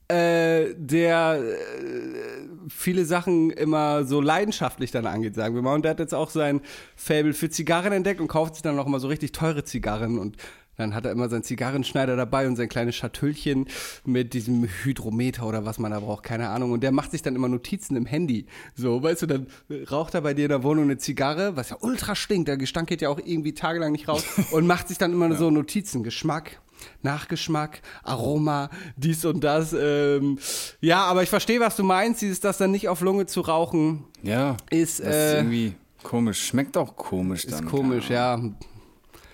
äh, 0.09 0.74
der 0.76 1.40
äh, 1.42 2.68
viele 2.68 3.05
Sachen 3.05 3.51
immer 3.51 4.05
so 4.05 4.20
leidenschaftlich 4.20 4.90
dann 4.90 5.07
angeht, 5.07 5.34
sagen 5.34 5.55
wir 5.55 5.62
mal. 5.62 5.74
Und 5.74 5.84
der 5.84 5.90
hat 5.90 5.99
jetzt 5.99 6.14
auch 6.14 6.30
sein 6.30 6.61
Fable 6.94 7.34
für 7.34 7.51
Zigarren 7.51 7.92
entdeckt 7.92 8.20
und 8.20 8.28
kauft 8.28 8.55
sich 8.55 8.62
dann 8.62 8.76
noch 8.76 8.86
mal 8.86 9.01
so 9.01 9.09
richtig 9.09 9.32
teure 9.32 9.64
Zigarren 9.64 10.18
und 10.18 10.36
Dann 10.77 10.95
hat 10.95 11.05
er 11.07 11.12
immer 11.12 11.29
seinen 11.29 11.43
Zigarrenschneider 11.43 12.16
dabei 12.16 12.47
und 12.47 12.57
sein 12.57 12.68
kleines 12.68 12.97
Schatüllchen 12.97 13.66
mit 14.05 14.35
diesem 14.35 14.64
Hydrometer 14.85 15.47
oder 15.47 15.64
was 15.64 15.79
man 15.79 15.91
da 15.93 16.01
braucht, 16.01 16.22
keine 16.24 16.49
Ahnung. 16.49 16.72
Und 16.72 16.83
der 16.83 16.93
macht 16.93 17.11
sich 17.12 17.22
dann 17.22 17.35
immer 17.35 17.49
Notizen 17.49 17.97
im 17.97 18.07
Handy. 18.07 18.47
So, 18.74 19.03
weißt 19.03 19.22
du, 19.22 19.27
dann 19.27 19.47
raucht 19.91 20.14
er 20.14 20.20
bei 20.20 20.35
dir 20.35 20.45
in 20.45 20.49
der 20.51 20.62
Wohnung 20.62 20.85
eine 20.85 20.99
Zigarre, 20.99 21.57
was 21.57 21.70
ja 21.70 21.77
ultra 21.81 22.14
stinkt. 22.14 22.49
Der 22.49 22.57
Gestank 22.57 22.89
geht 22.89 23.01
ja 23.01 23.09
auch 23.09 23.18
irgendwie 23.18 23.55
tagelang 23.55 23.93
nicht 23.93 24.09
raus. 24.09 24.24
und 24.53 24.66
macht 24.66 24.89
sich 24.89 24.99
dann 24.99 25.12
immer 25.12 25.35
so 25.35 25.51
Notizen. 25.51 26.03
Geschmack, 26.03 26.61
Nachgeschmack, 27.03 27.81
Aroma, 28.03 28.68
dies 28.97 29.24
und 29.24 29.43
das. 29.45 29.74
Ähm, 29.79 30.39
ja, 30.81 31.05
aber 31.05 31.22
ich 31.22 31.31
verstehe, 31.31 31.61
was 31.61 31.77
du 31.77 31.85
meinst. 31.85 32.20
Dieses, 32.22 32.41
das 32.41 32.59
dann 32.59 32.70
nicht 32.70 32.89
auf 32.89 33.01
Lunge 33.01 33.27
zu 33.27 33.41
rauchen, 33.41 34.05
Ja. 34.22 34.57
ist, 34.70 35.01
Das 35.01 35.07
ist 35.09 35.14
äh, 35.14 35.37
irgendwie 35.39 35.74
komisch. 36.03 36.45
Schmeckt 36.47 36.77
auch 36.77 36.97
komisch 36.97 37.47
dann. 37.47 37.64
ist 37.64 37.70
komisch, 37.70 38.09
keine 38.09 38.55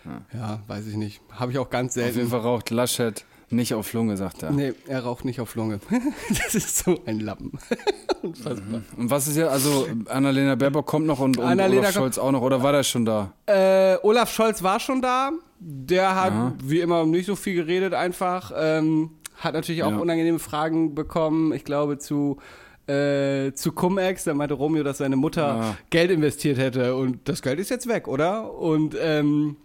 ja. 0.04 0.38
Ja, 0.38 0.60
weiß 0.66 0.86
ich 0.86 0.96
nicht. 0.96 1.20
Habe 1.30 1.52
ich 1.52 1.58
auch 1.58 1.70
ganz 1.70 1.96
Auf 1.96 2.02
jeden 2.02 2.14
selten. 2.14 2.30
Fall 2.30 2.40
raucht 2.40 2.70
Laschet 2.70 3.24
nicht 3.50 3.74
auf 3.74 3.92
Lunge, 3.92 4.16
sagt 4.16 4.42
er. 4.42 4.50
Nee, 4.50 4.72
er 4.86 5.04
raucht 5.04 5.26
nicht 5.26 5.38
auf 5.40 5.54
Lunge. 5.56 5.78
das 6.30 6.54
ist 6.54 6.78
so 6.78 6.98
ein 7.04 7.20
Lappen. 7.20 7.52
Unfassbar. 8.22 8.80
Und 8.96 9.10
was 9.10 9.28
ist 9.28 9.36
ja, 9.36 9.48
also 9.48 9.86
Annalena 10.08 10.54
Baerbock 10.54 10.86
kommt 10.86 11.06
noch 11.06 11.20
und, 11.20 11.36
und 11.36 11.60
Olaf 11.60 11.92
Scholz 11.92 12.16
auch 12.18 12.32
noch, 12.32 12.40
oder 12.40 12.62
war 12.62 12.72
der 12.72 12.82
schon 12.82 13.04
da? 13.04 13.32
Äh, 13.46 13.96
Olaf 14.02 14.32
Scholz 14.32 14.62
war 14.62 14.80
schon 14.80 15.02
da. 15.02 15.30
Der 15.58 16.14
hat 16.20 16.32
wie 16.64 16.80
immer 16.80 17.04
nicht 17.04 17.26
so 17.26 17.36
viel 17.36 17.54
geredet 17.54 17.92
einfach. 17.94 18.52
Ähm, 18.56 19.10
hat 19.36 19.52
natürlich 19.54 19.82
auch 19.82 19.90
Ja. 19.92 19.98
unangenehme 19.98 20.38
Fragen 20.38 20.94
bekommen. 20.94 21.52
Ich 21.52 21.64
glaube 21.64 21.98
zu 21.98 22.38
äh, 22.88 23.52
zu 23.52 23.70
Cum-Ex, 23.72 24.24
da 24.24 24.34
meinte 24.34 24.54
Romeo, 24.54 24.82
dass 24.82 24.98
seine 24.98 25.14
Mutter 25.16 25.42
Ja. 25.56 25.76
Geld 25.90 26.10
investiert 26.10 26.58
hätte 26.58 26.96
und 26.96 27.20
das 27.28 27.40
Geld 27.42 27.60
ist 27.60 27.70
jetzt 27.70 27.86
weg, 27.86 28.08
oder? 28.08 28.52
Und 28.54 28.96
ähm, 29.00 29.56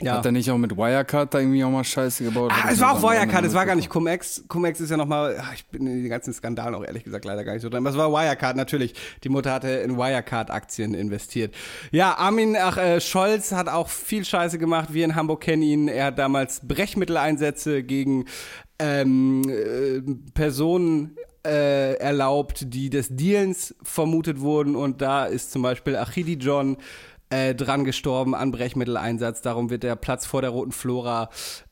ja. 0.00 0.16
Hat 0.16 0.24
er 0.24 0.32
nicht 0.32 0.50
auch 0.50 0.58
mit 0.58 0.76
Wirecard 0.76 1.34
da 1.34 1.40
irgendwie 1.40 1.62
auch 1.62 1.70
mal 1.70 1.84
Scheiße 1.84 2.24
gebaut? 2.24 2.52
Ah, 2.54 2.70
es 2.70 2.80
war 2.80 2.92
auch 2.92 3.02
Wirecard, 3.02 3.44
es 3.44 3.54
war 3.54 3.66
gar 3.66 3.74
nicht 3.74 3.90
Cum-Ex. 3.90 4.44
Cum-Ex 4.48 4.80
ist 4.80 4.90
ja 4.90 4.96
nochmal, 4.96 5.42
ich 5.54 5.66
bin 5.66 5.86
in 5.86 6.02
den 6.02 6.08
ganzen 6.08 6.32
Skandalen 6.32 6.74
auch 6.74 6.84
ehrlich 6.84 7.04
gesagt 7.04 7.24
leider 7.24 7.44
gar 7.44 7.52
nicht 7.52 7.62
so 7.62 7.68
drin. 7.68 7.86
Aber 7.86 7.90
es 7.90 7.96
war 7.96 8.10
Wirecard 8.10 8.56
natürlich. 8.56 8.94
Die 9.24 9.28
Mutter 9.28 9.52
hatte 9.52 9.68
in 9.68 9.96
Wirecard-Aktien 9.96 10.94
investiert. 10.94 11.54
Ja, 11.90 12.14
Armin 12.16 12.56
ach, 12.58 12.78
äh, 12.78 13.00
Scholz 13.00 13.52
hat 13.52 13.68
auch 13.68 13.88
viel 13.88 14.24
Scheiße 14.24 14.58
gemacht. 14.58 14.92
Wir 14.92 15.04
in 15.04 15.14
Hamburg 15.14 15.42
kennen 15.42 15.62
ihn. 15.62 15.88
Er 15.88 16.06
hat 16.06 16.18
damals 16.18 16.66
Brechmitteleinsätze 16.66 17.82
gegen 17.82 18.24
ähm, 18.78 19.42
äh, 19.48 20.00
Personen 20.32 21.16
äh, 21.46 21.94
erlaubt, 21.94 22.72
die 22.74 22.90
des 22.90 23.08
Dealens 23.10 23.74
vermutet 23.82 24.40
wurden. 24.40 24.76
Und 24.76 25.00
da 25.02 25.26
ist 25.26 25.52
zum 25.52 25.62
Beispiel 25.62 25.96
Achidi 25.96 26.34
John 26.34 26.76
äh, 27.30 27.54
dran 27.54 27.84
gestorben 27.84 28.34
an 28.34 28.50
Brechmitteleinsatz. 28.50 29.40
Darum 29.40 29.70
wird 29.70 29.82
der 29.82 29.96
Platz 29.96 30.26
vor 30.26 30.42
der 30.42 30.50
Roten 30.50 30.72
Flora 30.72 31.30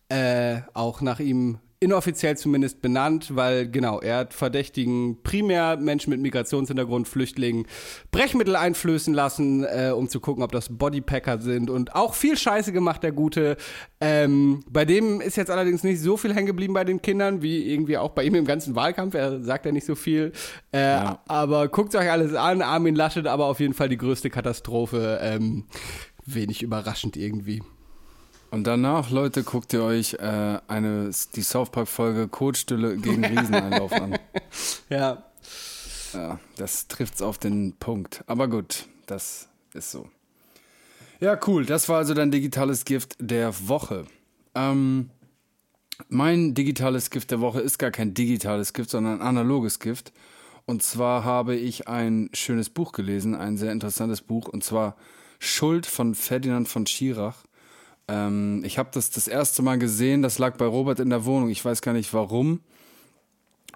äh, 0.08 0.60
auch 0.72 1.00
nach 1.00 1.20
ihm 1.20 1.58
inoffiziell 1.80 2.36
zumindest 2.36 2.82
benannt, 2.82 3.36
weil 3.36 3.70
genau, 3.70 4.00
er 4.00 4.18
hat 4.18 4.34
Verdächtigen 4.34 5.22
primär 5.22 5.76
Menschen 5.76 6.10
mit 6.10 6.20
Migrationshintergrund, 6.20 7.06
Flüchtlingen, 7.06 7.66
Brechmittel 8.10 8.56
einflößen 8.56 9.14
lassen, 9.14 9.64
äh, 9.64 9.92
um 9.94 10.08
zu 10.08 10.20
gucken, 10.20 10.42
ob 10.42 10.52
das 10.52 10.76
Bodypacker 10.76 11.40
sind 11.40 11.70
und 11.70 11.94
auch 11.94 12.14
viel 12.14 12.36
Scheiße 12.36 12.72
gemacht, 12.72 13.02
der 13.02 13.12
Gute. 13.12 13.56
Ähm, 14.00 14.64
bei 14.68 14.84
dem 14.84 15.20
ist 15.20 15.36
jetzt 15.36 15.50
allerdings 15.50 15.84
nicht 15.84 16.00
so 16.00 16.16
viel 16.16 16.34
hängen 16.34 16.46
geblieben 16.46 16.74
bei 16.74 16.84
den 16.84 17.00
Kindern, 17.00 17.42
wie 17.42 17.72
irgendwie 17.72 17.96
auch 17.96 18.10
bei 18.10 18.24
ihm 18.24 18.34
im 18.34 18.44
ganzen 18.44 18.74
Wahlkampf. 18.74 19.14
Er 19.14 19.40
sagt 19.42 19.64
ja 19.66 19.72
nicht 19.72 19.86
so 19.86 19.94
viel. 19.94 20.32
Äh, 20.72 21.00
Aber 21.26 21.68
guckt 21.68 21.94
euch 21.94 22.10
alles 22.10 22.34
an. 22.34 22.62
Armin 22.62 22.96
Laschet 22.96 23.26
aber 23.26 23.46
auf 23.46 23.60
jeden 23.60 23.74
Fall 23.74 23.88
die 23.88 23.98
größte 23.98 24.30
Katastrophe. 24.30 25.20
Ähm, 25.22 25.64
wenig 26.26 26.62
überraschend 26.62 27.16
irgendwie. 27.16 27.62
Und 28.50 28.64
danach, 28.64 29.10
Leute, 29.10 29.42
guckt 29.42 29.72
ihr 29.72 29.82
euch 29.82 30.14
äh, 30.14 30.58
eine, 30.68 31.10
die 31.34 31.42
South 31.42 31.70
Park-Folge 31.70 32.28
Kotstille 32.28 32.96
gegen 32.96 33.24
Rieseneinlauf 33.24 33.92
an. 33.92 34.18
Ja. 34.88 35.24
Ja, 36.14 36.40
das 36.56 36.88
trifft's 36.88 37.20
auf 37.20 37.36
den 37.36 37.74
Punkt. 37.74 38.24
Aber 38.26 38.48
gut, 38.48 38.86
das 39.06 39.48
ist 39.74 39.90
so. 39.90 40.08
Ja, 41.20 41.38
cool. 41.46 41.66
Das 41.66 41.88
war 41.90 41.98
also 41.98 42.14
dein 42.14 42.30
digitales 42.30 42.86
Gift 42.86 43.16
der 43.20 43.68
Woche. 43.68 44.06
Ähm, 44.54 45.10
mein 46.08 46.54
digitales 46.54 47.10
Gift 47.10 47.30
der 47.30 47.40
Woche 47.40 47.60
ist 47.60 47.78
gar 47.78 47.90
kein 47.90 48.14
digitales 48.14 48.72
Gift, 48.72 48.90
sondern 48.90 49.20
ein 49.20 49.26
analoges 49.26 49.80
Gift. 49.80 50.12
Und 50.64 50.82
zwar 50.82 51.24
habe 51.24 51.56
ich 51.56 51.88
ein 51.88 52.30
schönes 52.32 52.70
Buch 52.70 52.92
gelesen, 52.92 53.34
ein 53.34 53.56
sehr 53.56 53.72
interessantes 53.72 54.22
Buch, 54.22 54.48
und 54.48 54.62
zwar 54.62 54.96
Schuld 55.38 55.86
von 55.86 56.14
Ferdinand 56.14 56.68
von 56.68 56.86
Schirach. 56.86 57.44
Ähm, 58.08 58.62
ich 58.64 58.78
habe 58.78 58.90
das 58.92 59.10
das 59.10 59.28
erste 59.28 59.62
Mal 59.62 59.78
gesehen, 59.78 60.22
das 60.22 60.38
lag 60.38 60.56
bei 60.56 60.66
Robert 60.66 61.00
in 61.00 61.10
der 61.10 61.24
Wohnung. 61.24 61.50
Ich 61.50 61.64
weiß 61.64 61.82
gar 61.82 61.92
nicht 61.92 62.12
warum. 62.14 62.60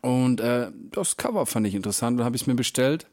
Und 0.00 0.40
äh, 0.40 0.70
das 0.90 1.16
Cover 1.16 1.46
fand 1.46 1.66
ich 1.66 1.74
interessant 1.74 2.18
und 2.18 2.24
habe 2.24 2.36
ich 2.36 2.46
mir 2.46 2.54
bestellt. 2.54 3.06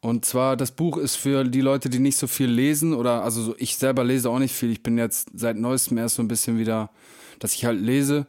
Und 0.00 0.26
zwar, 0.26 0.56
das 0.56 0.72
Buch 0.72 0.98
ist 0.98 1.16
für 1.16 1.44
die 1.44 1.62
Leute, 1.62 1.88
die 1.88 1.98
nicht 1.98 2.18
so 2.18 2.26
viel 2.26 2.50
lesen 2.50 2.92
oder, 2.92 3.24
also 3.24 3.42
so, 3.42 3.54
ich 3.56 3.78
selber 3.78 4.04
lese 4.04 4.28
auch 4.28 4.38
nicht 4.38 4.54
viel. 4.54 4.70
Ich 4.70 4.82
bin 4.82 4.98
jetzt 4.98 5.28
seit 5.32 5.56
neuestem 5.56 5.96
erst 5.96 6.16
so 6.16 6.22
ein 6.22 6.28
bisschen 6.28 6.58
wieder, 6.58 6.90
dass 7.38 7.54
ich 7.54 7.64
halt 7.64 7.80
lese, 7.80 8.26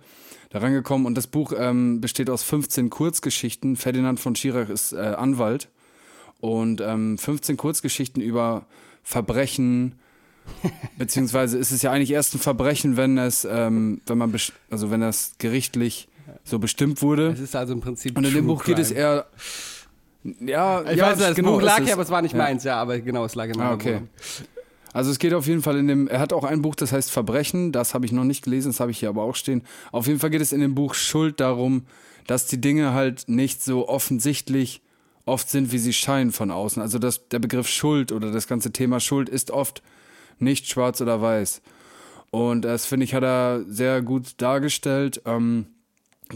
da 0.52 0.60
rangekommen. 0.60 1.06
Und 1.06 1.16
das 1.16 1.28
Buch 1.28 1.52
ähm, 1.58 2.00
besteht 2.00 2.30
aus 2.30 2.44
15 2.44 2.90
Kurzgeschichten. 2.90 3.76
Ferdinand 3.76 4.22
von 4.22 4.38
Schirach 4.38 4.70
ist 4.70 4.94
äh, 4.94 5.00
Anwalt. 5.00 5.68
Und 6.40 6.80
ähm, 6.80 7.18
15 7.18 7.58
Kurzgeschichten 7.58 8.22
über 8.22 8.66
Verbrechen, 9.04 9.96
beziehungsweise 10.98 11.58
ist 11.58 11.72
es 11.72 11.82
ja 11.82 11.92
eigentlich 11.92 12.12
erst 12.12 12.36
ein 12.36 12.40
Verbrechen, 12.40 12.98
wenn 12.98 13.18
es, 13.18 13.48
ähm, 13.50 14.02
wenn 14.06 14.18
man, 14.18 14.34
also 14.70 14.92
wenn 14.92 15.02
das 15.02 15.34
gerichtlich 15.38 16.08
so 16.44 16.60
bestimmt 16.60 17.02
wurde. 17.02 17.30
Es 17.30 17.40
ist 17.40 17.56
also 17.56 17.74
im 17.74 17.82
Prinzip. 17.82 18.18
Und 18.18 18.26
in 18.26 18.34
dem 18.34 18.48
Buch 18.48 18.64
geht 18.64 18.80
es 18.80 18.92
eher. 18.92 19.28
Ja, 20.40 20.82
Ich 20.84 20.98
ja, 20.98 21.12
weiß, 21.12 21.20
das 21.20 21.36
genau, 21.36 21.54
Buch 21.54 21.62
lag 21.62 21.86
ja, 21.86 21.94
aber 21.94 22.02
es 22.02 22.10
war 22.10 22.22
nicht 22.22 22.34
ja. 22.34 22.38
meins, 22.40 22.64
ja, 22.64 22.78
aber 22.78 23.00
genau, 23.00 23.26
es 23.26 23.36
lag 23.36 23.46
in 23.46 23.58
meiner 23.58 23.72
Ah, 23.72 23.74
okay. 23.74 23.96
Wohnung. 23.96 24.10
Also 24.92 25.12
es 25.12 25.20
geht 25.20 25.34
auf 25.34 25.46
jeden 25.46 25.62
Fall 25.62 25.78
in 25.78 25.88
dem, 25.88 26.08
er 26.08 26.20
hat 26.20 26.32
auch 26.32 26.46
ein 26.46 26.62
Buch, 26.62 26.74
das 26.74 26.94
heißt 26.94 27.12
Verbrechen, 27.12 27.72
das 27.72 27.94
habe 27.94 28.06
ich 28.06 28.12
noch 28.12 28.24
nicht 28.24 28.46
gelesen, 28.46 28.70
das 28.70 28.80
habe 28.80 28.92
ich 28.92 29.00
hier 29.00 29.10
aber 29.10 29.24
auch 29.24 29.36
stehen. 29.36 29.62
Auf 29.92 30.08
jeden 30.08 30.20
Fall 30.20 30.30
geht 30.30 30.42
es 30.42 30.54
in 30.54 30.62
dem 30.62 30.74
Buch 30.74 30.94
Schuld 30.96 31.42
darum, 31.42 31.86
dass 32.28 32.48
die 32.48 32.62
Dinge 32.62 32.94
halt 32.94 33.26
nicht 33.28 33.62
so 33.62 33.90
offensichtlich 33.90 34.82
oft 35.26 35.50
sind, 35.50 35.72
wie 35.72 35.80
sie 35.80 35.94
scheinen 35.94 36.32
von 36.32 36.50
außen. 36.50 36.82
Also 36.82 36.98
das, 36.98 37.28
der 37.28 37.40
Begriff 37.40 37.68
Schuld 37.68 38.12
oder 38.12 38.32
das 38.32 38.48
ganze 38.48 38.72
Thema 38.72 39.00
Schuld 39.00 39.28
ist 39.28 39.52
oft 39.52 39.84
nicht 40.40 40.68
schwarz 40.68 41.02
oder 41.02 41.22
weiß. 41.22 41.62
Und 42.32 42.64
das 42.64 42.86
finde 42.86 43.06
ich, 43.06 43.14
hat 43.14 43.24
er 43.24 43.64
sehr 43.68 44.02
gut 44.02 44.42
dargestellt. 44.42 45.22
Ähm, 45.26 45.68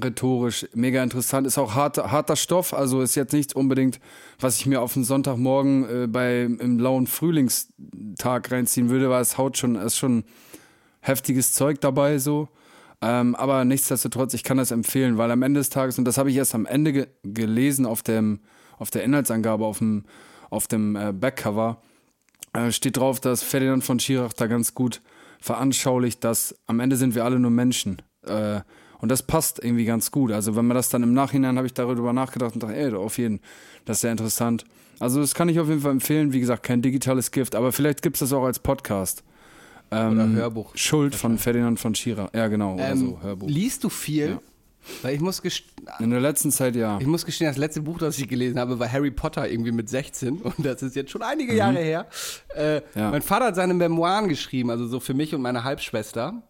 rhetorisch 0.01 0.67
mega 0.73 1.03
interessant. 1.03 1.47
Ist 1.47 1.57
auch 1.57 1.75
harter, 1.75 2.11
harter 2.11 2.35
Stoff, 2.35 2.73
also 2.73 3.01
ist 3.01 3.15
jetzt 3.15 3.33
nicht 3.33 3.55
unbedingt, 3.55 3.99
was 4.39 4.57
ich 4.57 4.65
mir 4.65 4.81
auf 4.81 4.95
einen 4.95 5.05
Sonntagmorgen 5.05 6.03
äh, 6.03 6.07
bei 6.07 6.43
im 6.43 6.79
lauen 6.79 7.07
Frühlingstag 7.07 8.51
reinziehen 8.51 8.89
würde, 8.89 9.09
weil 9.09 9.21
es 9.21 9.37
haut 9.37 9.57
schon, 9.57 9.75
ist 9.75 9.97
schon 9.97 10.23
heftiges 11.01 11.53
Zeug 11.53 11.81
dabei 11.81 12.19
so. 12.19 12.49
Ähm, 13.01 13.35
aber 13.35 13.63
nichtsdestotrotz, 13.63 14.33
ich 14.33 14.43
kann 14.43 14.57
das 14.57 14.71
empfehlen, 14.71 15.17
weil 15.17 15.31
am 15.31 15.41
Ende 15.41 15.61
des 15.61 15.69
Tages, 15.69 15.97
und 15.97 16.05
das 16.05 16.17
habe 16.17 16.29
ich 16.29 16.35
erst 16.35 16.53
am 16.53 16.65
Ende 16.65 16.91
ge 16.91 17.07
gelesen 17.23 17.85
auf 17.85 18.03
dem, 18.03 18.41
auf 18.77 18.91
der 18.91 19.03
Inhaltsangabe, 19.03 19.65
auf 19.65 19.77
dem, 19.77 20.03
auf 20.49 20.67
dem 20.67 20.95
äh, 20.95 21.13
Backcover, 21.13 21.81
äh, 22.53 22.71
steht 22.71 22.97
drauf, 22.97 23.19
dass 23.19 23.43
Ferdinand 23.43 23.83
von 23.83 23.99
Schirach 23.99 24.33
da 24.33 24.47
ganz 24.47 24.73
gut 24.73 25.01
veranschaulicht, 25.39 26.23
dass 26.23 26.55
am 26.67 26.79
Ende 26.79 26.95
sind 26.97 27.15
wir 27.15 27.23
alle 27.25 27.39
nur 27.39 27.51
Menschen. 27.51 28.01
Äh, 28.25 28.61
und 28.99 29.09
das 29.09 29.23
passt 29.23 29.63
irgendwie 29.63 29.85
ganz 29.85 30.11
gut. 30.11 30.31
Also 30.31 30.55
wenn 30.55 30.65
man 30.65 30.75
das 30.75 30.89
dann 30.89 31.03
im 31.03 31.13
Nachhinein, 31.13 31.55
habe 31.57 31.67
ich 31.67 31.73
darüber 31.73 32.11
nachgedacht 32.11 32.53
und 32.53 32.63
dachte, 32.63 32.75
ey, 32.75 32.93
auf 32.93 33.17
jeden, 33.17 33.39
das 33.85 33.97
ist 33.97 34.01
sehr 34.01 34.11
interessant. 34.11 34.65
Also 34.99 35.21
das 35.21 35.33
kann 35.33 35.47
ich 35.47 35.59
auf 35.59 35.69
jeden 35.69 35.79
Fall 35.79 35.91
empfehlen. 35.91 36.33
Wie 36.33 36.41
gesagt, 36.41 36.63
kein 36.63 36.81
digitales 36.81 37.31
Gift, 37.31 37.55
aber 37.55 37.71
vielleicht 37.71 38.01
gibt 38.01 38.17
es 38.17 38.19
das 38.19 38.33
auch 38.33 38.43
als 38.43 38.59
Podcast. 38.59 39.23
Ähm, 39.91 40.11
Oder 40.13 40.27
Hörbuch. 40.29 40.75
Schuld 40.75 41.15
von 41.15 41.37
Ferdinand 41.37 41.79
von 41.79 41.95
Schirach. 41.95 42.29
Ja, 42.33 42.47
genau. 42.47 42.73
Oder 42.75 42.89
Ähm, 42.91 42.97
so, 42.97 43.19
Hörbuch. 43.21 43.47
Liest 43.49 43.83
du 43.85 43.89
viel? 43.89 44.29
Ja. 44.31 44.39
Weil 45.01 45.15
ich 45.15 45.21
muss, 45.21 45.41
In 45.99 46.09
der 46.09 46.19
letzten 46.19 46.51
Zeit 46.51 46.75
ja. 46.75 46.97
ich 46.99 47.07
muss 47.07 47.25
gestehen, 47.25 47.47
das 47.47 47.57
letzte 47.57 47.81
Buch, 47.81 47.97
das 47.97 48.17
ich 48.19 48.27
gelesen 48.27 48.59
habe, 48.59 48.79
war 48.79 48.91
Harry 48.91 49.11
Potter 49.11 49.49
irgendwie 49.49 49.71
mit 49.71 49.89
16 49.89 50.37
und 50.41 50.53
das 50.57 50.81
ist 50.81 50.95
jetzt 50.95 51.11
schon 51.11 51.21
einige 51.21 51.55
Jahre 51.55 51.79
her. 51.79 52.07
Äh, 52.55 52.79
Mhm. 52.79 52.81
Ja. 52.95 53.11
Mein 53.11 53.21
Vater 53.21 53.45
hat 53.45 53.55
seine 53.55 53.73
Memoiren 53.73 54.27
geschrieben, 54.29 54.69
also 54.69 54.87
so 54.87 54.99
für 54.99 55.13
mich 55.13 55.33
und 55.35 55.41
meine 55.41 55.63
Halbschwester, 55.63 56.43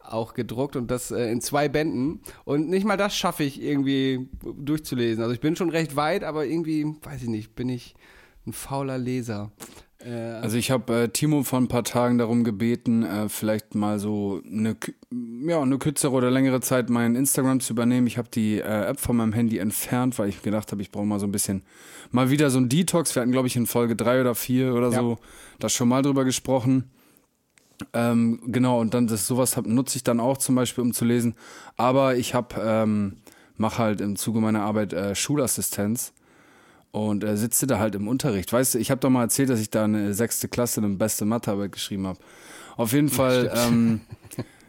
auch 0.00 0.34
gedruckt 0.34 0.76
und 0.76 0.90
das 0.90 1.10
äh, 1.10 1.30
in 1.30 1.40
zwei 1.40 1.68
Bänden. 1.68 2.20
Und 2.44 2.68
nicht 2.68 2.84
mal 2.84 2.96
das 2.96 3.14
schaffe 3.16 3.44
ich 3.44 3.62
irgendwie 3.62 4.28
durchzulesen. 4.42 5.22
Also 5.22 5.34
ich 5.34 5.40
bin 5.40 5.56
schon 5.56 5.70
recht 5.70 5.96
weit, 5.96 6.24
aber 6.24 6.44
irgendwie, 6.44 6.84
weiß 7.02 7.22
ich 7.22 7.28
nicht, 7.28 7.54
bin 7.54 7.68
ich 7.68 7.94
ein 8.46 8.52
fauler 8.52 8.98
Leser. 8.98 9.52
Äh, 10.04 10.10
Also 10.10 10.56
ich 10.56 10.70
habe 10.70 11.02
äh, 11.04 11.08
Timo 11.08 11.42
vor 11.44 11.60
ein 11.60 11.68
paar 11.68 11.84
Tagen 11.84 12.18
darum 12.18 12.42
gebeten, 12.44 13.04
äh, 13.04 13.28
vielleicht 13.28 13.74
mal 13.74 13.98
so 13.98 14.40
eine, 14.44 14.76
ja, 15.44 15.60
eine 15.60 15.78
kürzere 15.78 16.12
oder 16.12 16.30
längere 16.30 16.60
Zeit 16.60 16.90
mein 16.90 17.14
Instagram 17.16 17.60
zu 17.60 17.72
übernehmen. 17.72 18.06
Ich 18.06 18.18
habe 18.18 18.28
die 18.28 18.58
äh, 18.58 18.84
App 18.86 19.00
von 19.00 19.16
meinem 19.16 19.32
Handy 19.32 19.58
entfernt, 19.58 20.18
weil 20.18 20.28
ich 20.28 20.42
gedacht 20.42 20.70
habe, 20.72 20.82
ich 20.82 20.90
brauche 20.90 21.04
mal 21.06 21.18
so 21.20 21.26
ein 21.26 21.32
bisschen, 21.32 21.62
mal 22.10 22.30
wieder 22.30 22.50
so 22.50 22.58
ein 22.58 22.68
Detox. 22.68 23.14
Wir 23.14 23.22
hatten, 23.22 23.32
glaube 23.32 23.48
ich, 23.48 23.56
in 23.56 23.66
Folge 23.66 23.96
drei 23.96 24.20
oder 24.20 24.34
vier 24.34 24.74
oder 24.74 24.90
Ja. 24.90 25.00
so 25.00 25.18
da 25.58 25.68
schon 25.68 25.88
mal 25.88 26.02
drüber 26.02 26.24
gesprochen. 26.24 26.90
Ähm, 27.94 28.40
genau, 28.46 28.80
und 28.80 28.94
dann 28.94 29.06
das 29.08 29.26
sowas 29.26 29.56
hab, 29.56 29.66
nutze 29.66 29.96
ich 29.96 30.04
dann 30.04 30.20
auch 30.20 30.38
zum 30.38 30.54
Beispiel, 30.54 30.82
um 30.82 30.92
zu 30.92 31.04
lesen. 31.04 31.34
Aber 31.76 32.16
ich 32.16 32.34
habe, 32.34 32.54
ähm, 32.64 33.16
mache 33.56 33.78
halt 33.78 34.00
im 34.00 34.16
Zuge 34.16 34.40
meiner 34.40 34.62
Arbeit 34.62 34.92
äh, 34.92 35.14
Schulassistenz 35.14 36.12
und 36.92 37.24
äh, 37.24 37.36
sitze 37.36 37.66
da 37.66 37.78
halt 37.78 37.94
im 37.94 38.06
Unterricht. 38.06 38.52
Weißt 38.52 38.74
du, 38.74 38.78
ich 38.78 38.90
habe 38.90 39.00
doch 39.00 39.10
mal 39.10 39.22
erzählt, 39.22 39.50
dass 39.50 39.60
ich 39.60 39.70
da 39.70 39.84
eine 39.84 40.14
sechste 40.14 40.46
Klasse 40.48 40.80
eine 40.80 40.94
beste 40.94 41.24
Mathearbeit 41.24 41.72
geschrieben 41.72 42.06
habe. 42.06 42.18
Auf 42.76 42.92
jeden 42.92 43.08
Fall, 43.08 43.50
ähm, 43.54 44.00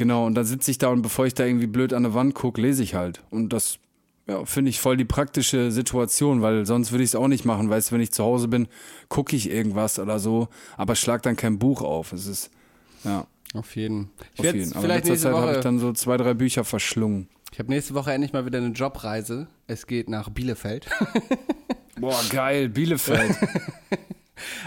genau, 0.00 0.24
und 0.24 0.34
dann 0.34 0.46
sitze 0.46 0.70
ich 0.70 0.78
da 0.78 0.88
und 0.88 1.02
bevor 1.02 1.26
ich 1.26 1.34
da 1.34 1.44
irgendwie 1.44 1.66
blöd 1.66 1.92
an 1.92 2.04
der 2.04 2.14
Wand 2.14 2.34
gucke, 2.34 2.58
lese 2.58 2.82
ich 2.82 2.94
halt. 2.94 3.22
Und 3.28 3.52
das 3.52 3.78
ja, 4.26 4.46
finde 4.46 4.70
ich 4.70 4.80
voll 4.80 4.96
die 4.96 5.04
praktische 5.04 5.70
Situation, 5.70 6.40
weil 6.40 6.64
sonst 6.64 6.90
würde 6.90 7.04
ich 7.04 7.10
es 7.10 7.14
auch 7.14 7.28
nicht 7.28 7.44
machen. 7.44 7.68
Weißt 7.68 7.90
du, 7.90 7.94
wenn 7.94 8.00
ich 8.00 8.10
zu 8.10 8.24
Hause 8.24 8.48
bin, 8.48 8.66
gucke 9.10 9.36
ich 9.36 9.50
irgendwas 9.50 9.98
oder 9.98 10.18
so, 10.18 10.48
aber 10.78 10.96
schlag 10.96 11.22
dann 11.22 11.36
kein 11.36 11.58
Buch 11.58 11.82
auf. 11.82 12.14
Es 12.14 12.26
ist, 12.26 12.50
ja, 13.04 13.26
Auf 13.52 13.76
jeden. 13.76 14.08
Ich 14.32 14.40
auf 14.40 14.46
jeden. 14.46 14.72
Aber 14.72 14.76
in 14.76 14.82
vielleicht 14.86 15.06
letzter 15.06 15.32
Zeit 15.32 15.38
habe 15.38 15.52
ich 15.52 15.60
dann 15.60 15.78
so 15.78 15.92
zwei, 15.92 16.16
drei 16.16 16.32
Bücher 16.32 16.64
verschlungen. 16.64 17.28
Ich 17.52 17.58
habe 17.58 17.68
nächste 17.68 17.92
Woche 17.92 18.10
endlich 18.12 18.32
mal 18.32 18.46
wieder 18.46 18.56
eine 18.56 18.68
Jobreise. 18.68 19.48
Es 19.66 19.86
geht 19.86 20.08
nach 20.08 20.30
Bielefeld. 20.30 20.86
Boah, 22.00 22.18
geil, 22.30 22.70
Bielefeld. 22.70 23.36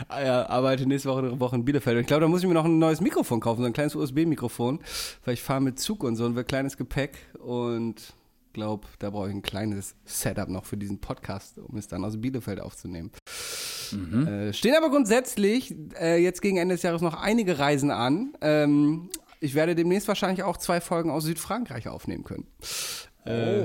ja, 0.09 0.47
arbeite 0.49 0.85
nächste 0.85 1.09
Woche 1.09 1.19
eine 1.19 1.39
Woche 1.39 1.55
in 1.55 1.65
Bielefeld. 1.65 1.95
Und 1.95 2.01
ich 2.01 2.07
glaube, 2.07 2.21
da 2.21 2.27
muss 2.27 2.41
ich 2.41 2.47
mir 2.47 2.53
noch 2.53 2.65
ein 2.65 2.79
neues 2.79 3.01
Mikrofon 3.01 3.39
kaufen, 3.39 3.61
so 3.61 3.67
ein 3.67 3.73
kleines 3.73 3.95
USB-Mikrofon, 3.95 4.79
weil 5.25 5.33
ich 5.33 5.41
fahre 5.41 5.61
mit 5.61 5.79
Zug 5.79 6.03
und 6.03 6.15
so 6.15 6.25
ein 6.25 6.45
kleines 6.45 6.77
Gepäck 6.77 7.17
und 7.39 8.13
glaube, 8.53 8.87
da 8.99 9.09
brauche 9.09 9.29
ich 9.29 9.35
ein 9.35 9.41
kleines 9.41 9.95
Setup 10.05 10.47
noch 10.47 10.65
für 10.65 10.77
diesen 10.77 10.99
Podcast, 10.99 11.57
um 11.57 11.75
es 11.77 11.87
dann 11.87 12.05
aus 12.05 12.21
Bielefeld 12.21 12.61
aufzunehmen. 12.61 13.11
Äh, 14.27 14.53
stehen 14.53 14.75
aber 14.75 14.89
grundsätzlich 14.89 15.75
äh, 15.99 16.21
jetzt 16.21 16.41
gegen 16.41 16.57
Ende 16.57 16.75
des 16.75 16.83
Jahres 16.83 17.01
noch 17.01 17.15
einige 17.15 17.59
Reisen 17.59 17.91
an. 17.91 18.33
Ähm, 18.41 19.09
ich 19.39 19.55
werde 19.55 19.75
demnächst 19.75 20.07
wahrscheinlich 20.07 20.43
auch 20.43 20.57
zwei 20.57 20.79
Folgen 20.79 21.09
aus 21.09 21.25
Südfrankreich 21.25 21.89
aufnehmen 21.89 22.23
können. 22.23 22.47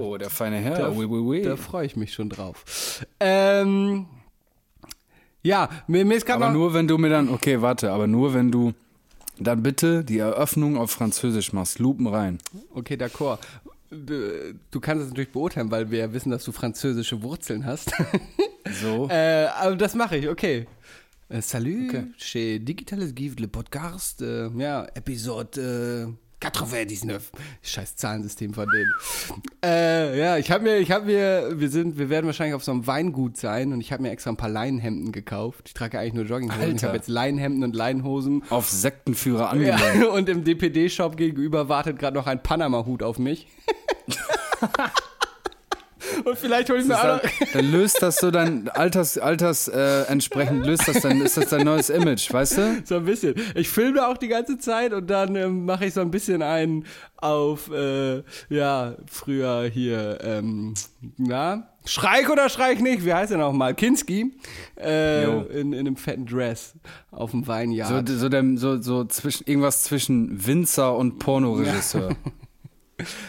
oh, 0.00 0.16
der 0.16 0.30
feine 0.30 0.56
Herr. 0.56 0.78
Da, 0.78 0.96
oui, 0.96 1.04
oui, 1.04 1.20
oui. 1.20 1.42
da 1.42 1.56
freue 1.56 1.86
ich 1.86 1.96
mich 1.96 2.12
schon 2.12 2.28
drauf. 2.28 3.04
Ähm, 3.20 4.06
ja, 5.42 5.68
mir, 5.86 6.04
mir 6.04 6.16
ist 6.16 6.26
gerade 6.26 6.44
aber 6.44 6.52
nur, 6.54 6.74
wenn 6.74 6.86
du 6.88 6.98
mir 6.98 7.10
dann, 7.10 7.28
okay, 7.28 7.60
warte, 7.62 7.90
aber 7.92 8.06
nur, 8.06 8.34
wenn 8.34 8.50
du 8.50 8.72
dann 9.38 9.62
bitte 9.62 10.04
die 10.04 10.18
Eröffnung 10.18 10.76
auf 10.76 10.90
Französisch 10.90 11.52
machst. 11.52 11.78
Lupen 11.78 12.06
rein. 12.08 12.38
Okay, 12.74 12.96
d'accord. 12.96 13.38
Du, 13.90 14.54
du 14.70 14.80
kannst 14.80 15.04
es 15.04 15.08
natürlich 15.10 15.30
beurteilen, 15.32 15.70
weil 15.70 15.90
wir 15.90 16.00
ja 16.00 16.12
wissen, 16.12 16.30
dass 16.30 16.44
du 16.44 16.52
französische 16.52 17.22
Wurzeln 17.22 17.64
hast. 17.64 17.92
So. 18.82 19.08
äh, 19.08 19.46
aber 19.46 19.76
das 19.76 19.94
mache 19.94 20.18
ich, 20.18 20.28
okay. 20.28 20.66
Äh, 21.30 21.40
salut, 21.40 21.88
Okay. 21.88 22.04
chez 22.18 22.58
Digitales 22.62 23.14
Give 23.14 23.40
le 23.40 23.48
Podcast. 23.48 24.20
Äh, 24.20 24.48
ja, 24.58 24.84
Episode 24.94 26.06
äh, 26.10 26.27
99. 26.40 27.30
Scheiß 27.62 27.96
Zahlensystem 27.96 28.54
von 28.54 28.68
denen. 28.70 28.92
Äh, 29.64 30.18
ja, 30.18 30.36
ich 30.38 30.50
habe 30.50 30.64
mir, 30.64 30.78
ich 30.78 30.90
habe 30.90 31.06
mir, 31.06 31.52
wir 31.58 31.68
sind, 31.68 31.98
wir 31.98 32.10
werden 32.10 32.26
wahrscheinlich 32.26 32.54
auf 32.54 32.62
so 32.62 32.70
einem 32.70 32.86
Weingut 32.86 33.36
sein 33.36 33.72
und 33.72 33.80
ich 33.80 33.92
habe 33.92 34.02
mir 34.02 34.10
extra 34.10 34.30
ein 34.30 34.36
paar 34.36 34.48
Leinenhemden 34.48 35.10
gekauft. 35.10 35.64
Ich 35.66 35.74
trage 35.74 35.98
eigentlich 35.98 36.14
nur 36.14 36.24
Jogginghosen. 36.24 36.62
Ich 36.62 36.68
Alter. 36.74 36.86
habe 36.88 36.96
jetzt 36.96 37.08
Leinenhemden 37.08 37.64
und 37.64 37.74
Leinenhosen. 37.74 38.44
Auf 38.50 38.68
Sektenführer 38.70 39.50
angelegt. 39.50 39.80
Ja, 40.00 40.08
und 40.12 40.28
im 40.28 40.44
DPD-Shop 40.44 41.16
gegenüber 41.16 41.68
wartet 41.68 41.98
gerade 41.98 42.16
noch 42.16 42.26
ein 42.26 42.42
Panama-Hut 42.42 43.02
auf 43.02 43.18
mich. 43.18 43.48
und 46.24 46.38
vielleicht 46.38 46.70
hole 46.70 46.80
ich 46.80 46.86
mir 46.86 46.96
auch 46.96 47.02
Dann, 47.02 47.16
noch. 47.16 47.52
dann 47.52 47.72
löst 47.72 48.02
das 48.02 48.16
so 48.16 48.30
dein 48.30 48.68
Alters, 48.68 49.18
Alters 49.18 49.68
äh, 49.68 50.02
entsprechend 50.02 50.66
löst 50.66 50.88
das 50.88 51.00
dann, 51.00 51.20
ist 51.20 51.36
das 51.36 51.48
dein 51.50 51.64
neues 51.64 51.90
Image, 51.90 52.32
weißt 52.32 52.58
du? 52.58 52.82
So 52.84 52.96
ein 52.96 53.04
bisschen. 53.04 53.34
Ich 53.54 53.68
filme 53.68 54.06
auch 54.06 54.16
die 54.16 54.28
ganze 54.28 54.58
Zeit 54.58 54.92
und 54.92 55.08
dann 55.08 55.36
ähm, 55.36 55.64
mache 55.64 55.86
ich 55.86 55.94
so 55.94 56.00
ein 56.00 56.10
bisschen 56.10 56.42
einen 56.42 56.84
auf, 57.16 57.70
äh, 57.70 58.22
ja, 58.48 58.94
früher 59.10 59.68
hier, 59.72 60.18
ähm, 60.22 60.74
na, 61.16 61.68
Schreik 61.84 62.28
oder 62.28 62.48
Schreik 62.50 62.82
nicht, 62.82 63.04
wie 63.04 63.14
heißt 63.14 63.32
er 63.32 63.38
nochmal? 63.38 63.74
Kinski, 63.74 64.32
äh, 64.78 65.24
in, 65.24 65.72
in 65.72 65.78
einem 65.80 65.96
fetten 65.96 66.26
Dress 66.26 66.74
auf 67.10 67.30
dem 67.30 67.46
Weinjahr. 67.46 67.88
So, 68.06 68.14
so, 68.16 68.28
der, 68.28 68.44
so, 68.56 68.80
so 68.80 69.04
zwischen, 69.04 69.46
irgendwas 69.46 69.84
zwischen 69.84 70.46
Winzer 70.46 70.94
und 70.94 71.18
Pornoregisseur. 71.18 72.10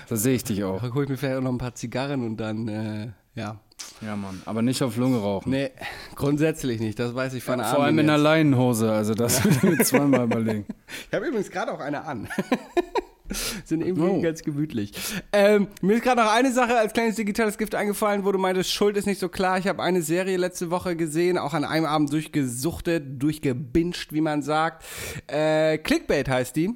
Da 0.08 0.16
sehe 0.16 0.36
ich 0.36 0.44
dich 0.44 0.64
auch. 0.64 0.82
Da 0.82 0.94
hole 0.94 1.04
ich 1.04 1.10
mir 1.10 1.18
vielleicht 1.18 1.38
auch 1.38 1.42
noch 1.42 1.52
ein 1.52 1.58
paar 1.58 1.76
Zigarren 1.76 2.24
und 2.26 2.38
dann, 2.38 2.68
äh, 2.68 3.08
ja. 3.36 3.60
Ja, 4.02 4.16
Mann. 4.16 4.42
Aber 4.46 4.62
nicht 4.62 4.82
auf 4.82 4.98
Lunge 4.98 5.18
rauchen. 5.20 5.52
Nee, 5.52 5.72
grundsätzlich 6.16 6.80
nicht, 6.82 7.00
das 7.00 7.16
weiß 7.16 7.34
ich 7.34 7.44
von 7.44 7.60
Vor 7.60 7.84
allem 7.84 8.00
in 8.00 8.06
einer 8.10 8.18
jetzt. 8.18 8.24
Leinenhose, 8.24 8.92
also 8.92 9.14
das 9.14 9.44
würde 9.44 9.56
ich 9.58 9.64
mir 9.64 9.84
zweimal 9.86 10.26
überlegen. 10.26 10.66
Ich 11.10 11.14
habe 11.16 11.28
übrigens 11.28 11.50
gerade 11.50 11.72
auch 11.72 11.80
eine 11.80 12.04
an. 12.04 12.28
Sind 13.64 13.82
irgendwie 13.82 14.02
Oh. 14.10 14.22
ganz 14.22 14.42
gemütlich. 14.42 14.92
Ähm, 15.32 15.68
mir 15.84 15.98
ist 15.98 16.04
gerade 16.04 16.20
noch 16.22 16.32
eine 16.32 16.52
Sache 16.52 16.76
als 16.78 16.94
kleines 16.94 17.16
digitales 17.16 17.60
Gift 17.60 17.76
eingefallen, 17.76 18.26
wo 18.26 18.32
du 18.32 18.40
meintest, 18.40 18.72
Schuld 18.74 18.98
ist 18.98 19.06
nicht 19.06 19.20
so 19.20 19.30
klar. 19.30 19.60
Ich 19.60 19.68
habe 19.68 19.84
eine 19.84 20.02
Serie 20.02 20.36
letzte 20.38 20.72
Woche 20.72 20.96
gesehen, 20.96 21.38
auch 21.38 21.54
an 21.54 21.64
einem 21.64 21.86
Abend 21.86 22.12
durchgesuchtet, 22.12 23.22
durchgebinged, 23.22 24.12
wie 24.14 24.22
man 24.22 24.42
sagt. 24.42 24.84
Äh, 25.28 25.78
Clickbait 25.78 26.28
heißt 26.28 26.56
die. 26.56 26.72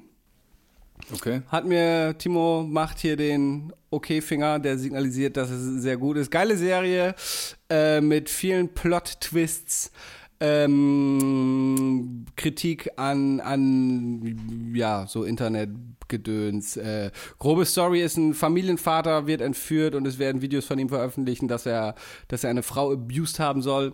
Okay. 1.12 1.42
Hat 1.48 1.66
mir, 1.66 2.16
Timo 2.18 2.66
macht 2.68 3.00
hier 3.00 3.18
den 3.18 3.74
Okay-Finger, 3.90 4.60
der 4.60 4.78
signalisiert, 4.78 5.38
dass 5.38 5.50
es 5.50 5.82
sehr 5.82 5.98
gut 5.98 6.18
ist. 6.18 6.32
Geile 6.32 6.58
Serie 6.58 7.16
äh, 7.70 8.02
mit 8.02 8.30
vielen 8.30 8.74
Plot-Twists. 8.74 9.92
Ähm, 10.40 12.26
Kritik 12.36 12.90
an, 12.98 13.40
an, 13.40 14.74
ja, 14.76 15.06
so 15.08 15.24
Internetgedöns. 15.24 16.76
Äh, 16.76 17.12
grobe 17.40 17.66
Story 17.66 18.02
ist, 18.02 18.18
ein 18.18 18.34
Familienvater 18.34 19.26
wird 19.26 19.40
entführt 19.40 19.96
und 19.96 20.06
es 20.06 20.20
werden 20.20 20.42
Videos 20.42 20.66
von 20.66 20.80
ihm 20.80 20.90
veröffentlichen, 20.90 21.48
dass 21.48 21.66
er, 21.66 21.96
dass 22.28 22.44
er 22.44 22.50
eine 22.50 22.64
Frau 22.64 22.92
abused 22.92 23.40
haben 23.40 23.62
soll. 23.62 23.94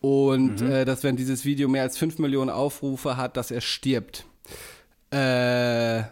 Und 0.00 0.62
äh, 0.62 0.84
dass, 0.84 1.02
wenn 1.02 1.16
dieses 1.16 1.44
Video 1.44 1.68
mehr 1.68 1.82
als 1.82 1.98
5 1.98 2.18
Millionen 2.18 2.50
Aufrufe 2.50 3.16
hat, 3.16 3.36
dass 3.36 3.50
er 3.50 3.60
stirbt. 3.60 4.24
Äh, 5.10 6.04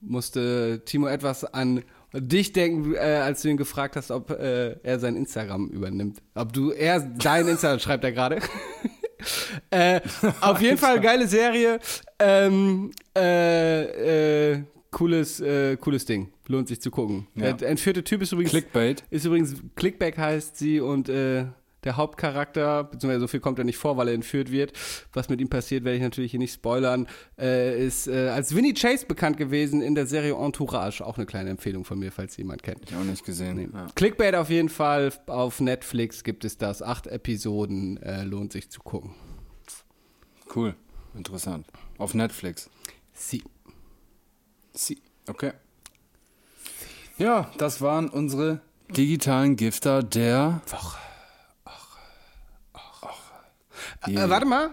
musste 0.00 0.82
Timo 0.84 1.06
etwas 1.06 1.44
an 1.44 1.82
dich 2.12 2.52
denken, 2.52 2.94
äh, 2.94 2.98
als 2.98 3.42
du 3.42 3.48
ihn 3.48 3.56
gefragt 3.56 3.96
hast, 3.96 4.10
ob 4.10 4.30
äh, 4.30 4.72
er 4.82 4.98
sein 4.98 5.16
Instagram 5.16 5.68
übernimmt. 5.68 6.22
Ob 6.34 6.52
du 6.52 6.70
er 6.70 7.00
dein 7.00 7.46
Instagram 7.46 7.78
schreibt 7.80 8.04
er 8.04 8.12
gerade. 8.12 8.40
äh, 9.70 10.00
auf 10.40 10.60
jeden 10.60 10.78
Fall 10.78 11.00
geile 11.00 11.26
Serie. 11.28 11.78
Ähm, 12.18 12.90
äh, 13.16 14.52
äh, 14.52 14.62
cooles, 14.90 15.40
äh, 15.40 15.76
cooles 15.76 16.04
Ding. 16.04 16.32
Lohnt 16.48 16.66
sich 16.66 16.80
zu 16.80 16.90
gucken. 16.90 17.28
Ja. 17.36 17.52
Der 17.52 17.68
entführte 17.68 18.02
Typ 18.02 18.22
ist 18.22 18.32
übrigens 18.32 18.50
Clickbait. 18.50 19.04
ist 19.10 19.24
übrigens, 19.24 19.54
Clickback 19.76 20.18
heißt 20.18 20.56
sie 20.56 20.80
und 20.80 21.08
der 21.84 21.96
Hauptcharakter, 21.96 22.84
beziehungsweise 22.84 23.20
so 23.20 23.28
viel 23.28 23.40
kommt 23.40 23.58
er 23.58 23.64
nicht 23.64 23.78
vor, 23.78 23.96
weil 23.96 24.08
er 24.08 24.14
entführt 24.14 24.50
wird. 24.50 24.72
Was 25.12 25.28
mit 25.28 25.40
ihm 25.40 25.48
passiert, 25.48 25.84
werde 25.84 25.96
ich 25.96 26.02
natürlich 26.02 26.30
hier 26.30 26.40
nicht 26.40 26.54
spoilern. 26.54 27.08
Äh, 27.38 27.86
ist 27.86 28.08
äh, 28.08 28.28
als 28.28 28.54
Winnie 28.54 28.74
Chase 28.74 29.06
bekannt 29.06 29.36
gewesen 29.36 29.82
in 29.82 29.94
der 29.94 30.06
Serie 30.06 30.34
Entourage. 30.34 31.04
Auch 31.04 31.16
eine 31.16 31.26
kleine 31.26 31.50
Empfehlung 31.50 31.84
von 31.84 31.98
mir, 31.98 32.12
falls 32.12 32.36
jemand 32.36 32.62
kennt. 32.62 32.90
Ich 32.90 32.96
auch 32.96 33.04
nicht 33.04 33.24
gesehen. 33.24 33.70
Ja. 33.72 33.88
Clickbait 33.94 34.34
auf 34.34 34.50
jeden 34.50 34.68
Fall. 34.68 35.12
Auf 35.26 35.60
Netflix 35.60 36.24
gibt 36.24 36.44
es 36.44 36.58
das. 36.58 36.82
Acht 36.82 37.06
Episoden. 37.06 37.96
Äh, 38.02 38.24
lohnt 38.24 38.52
sich 38.52 38.70
zu 38.70 38.80
gucken. 38.80 39.14
Cool. 40.54 40.74
Interessant. 41.14 41.66
Auf 41.98 42.14
Netflix. 42.14 42.70
Sie. 43.12 43.42
Sie. 44.72 44.98
Okay. 45.28 45.52
Ja, 47.18 47.50
das 47.58 47.80
waren 47.80 48.08
unsere 48.08 48.60
digitalen 48.96 49.56
Gifter 49.56 50.02
der 50.02 50.62
Woche. 50.66 50.98
Äh, 54.06 54.28
warte 54.28 54.46
mal. 54.46 54.70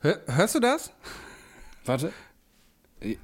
Hör, 0.00 0.20
hörst 0.26 0.54
du 0.54 0.60
das? 0.60 0.92
Warte. 1.84 2.12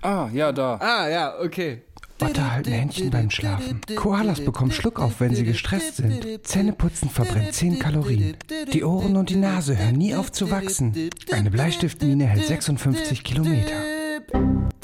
Ah, 0.03 0.29
ja, 0.33 0.53
da. 0.53 0.77
Ah, 0.81 1.09
ja, 1.09 1.39
okay. 1.41 1.83
Otter 2.21 2.51
halten 2.53 2.73
Händchen 2.73 3.11
beim 3.11 3.31
Schlafen. 3.31 3.81
Koalas 3.95 4.41
bekommen 4.41 4.73
Schluckauf, 4.73 5.21
wenn 5.21 5.35
sie 5.35 5.45
gestresst 5.45 5.97
sind. 5.97 6.45
Zähneputzen 6.45 7.11
verbrennt 7.11 7.55
10 7.55 7.79
Kalorien. 7.79 8.37
Die 8.73 8.83
Ohren 8.83 9.17
und 9.17 9.31
die 9.31 9.37
Nase 9.37 9.79
hören 9.79 9.95
nie 9.95 10.17
auf 10.17 10.33
zu 10.33 10.51
wachsen. 10.51 11.11
Eine 11.31 11.51
Bleistiftmine 11.51 12.27
hält 12.27 12.47
56 12.47 13.23
Kilometer. 13.23 13.77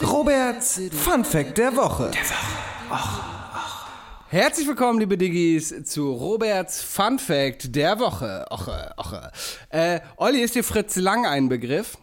Roberts 0.00 0.80
Fun 0.92 1.24
Fact 1.24 1.58
der 1.58 1.74
Woche. 1.74 2.12
Herzlich 4.34 4.66
willkommen, 4.66 4.98
liebe 4.98 5.16
Diggis, 5.16 5.84
zu 5.84 6.10
Roberts 6.10 6.82
Fun 6.82 7.20
Fact 7.20 7.76
der 7.76 8.00
Woche. 8.00 8.44
Oche, 8.50 8.92
oche. 8.96 9.30
Äh, 9.68 10.00
Olli, 10.16 10.40
ist 10.40 10.56
dir 10.56 10.64
Fritz 10.64 10.96
Lang 10.96 11.24
ein 11.24 11.48
Begriff? 11.48 11.96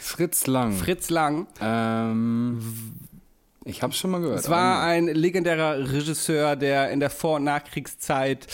Fritz 0.00 0.48
Lang. 0.48 0.72
Fritz 0.72 1.10
Lang. 1.10 1.46
ähm, 1.60 2.58
ich 3.64 3.84
hab's 3.84 3.98
schon 3.98 4.10
mal 4.10 4.20
gehört. 4.20 4.40
Es 4.40 4.50
war 4.50 4.82
ein 4.82 5.06
legendärer 5.06 5.92
Regisseur, 5.92 6.56
der 6.56 6.90
in 6.90 6.98
der 6.98 7.10
Vor- 7.10 7.36
und 7.36 7.44
Nachkriegszeit 7.44 8.48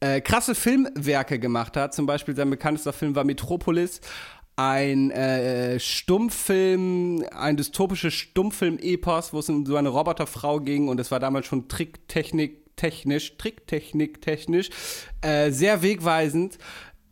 äh, 0.00 0.20
krasse 0.20 0.56
Filmwerke 0.56 1.38
gemacht 1.38 1.76
hat. 1.76 1.94
Zum 1.94 2.06
Beispiel 2.06 2.34
sein 2.34 2.50
bekanntester 2.50 2.92
Film 2.92 3.14
war 3.14 3.22
Metropolis. 3.22 4.00
Ein 4.56 5.10
äh, 5.10 5.80
Stummfilm, 5.80 7.24
ein 7.32 7.56
dystopisches 7.56 8.14
Stummfilm-Epos, 8.14 9.32
wo 9.32 9.38
es 9.38 9.48
um 9.48 9.64
so 9.64 9.76
eine 9.76 9.88
Roboterfrau 9.88 10.60
ging 10.60 10.88
und 10.88 11.00
es 11.00 11.10
war 11.10 11.20
damals 11.20 11.46
schon 11.46 11.68
Tricktechnik 11.68 12.76
technisch, 12.76 13.36
Tricktechnik 13.38 14.20
technisch, 14.20 14.70
äh, 15.20 15.50
sehr 15.50 15.82
wegweisend 15.82 16.58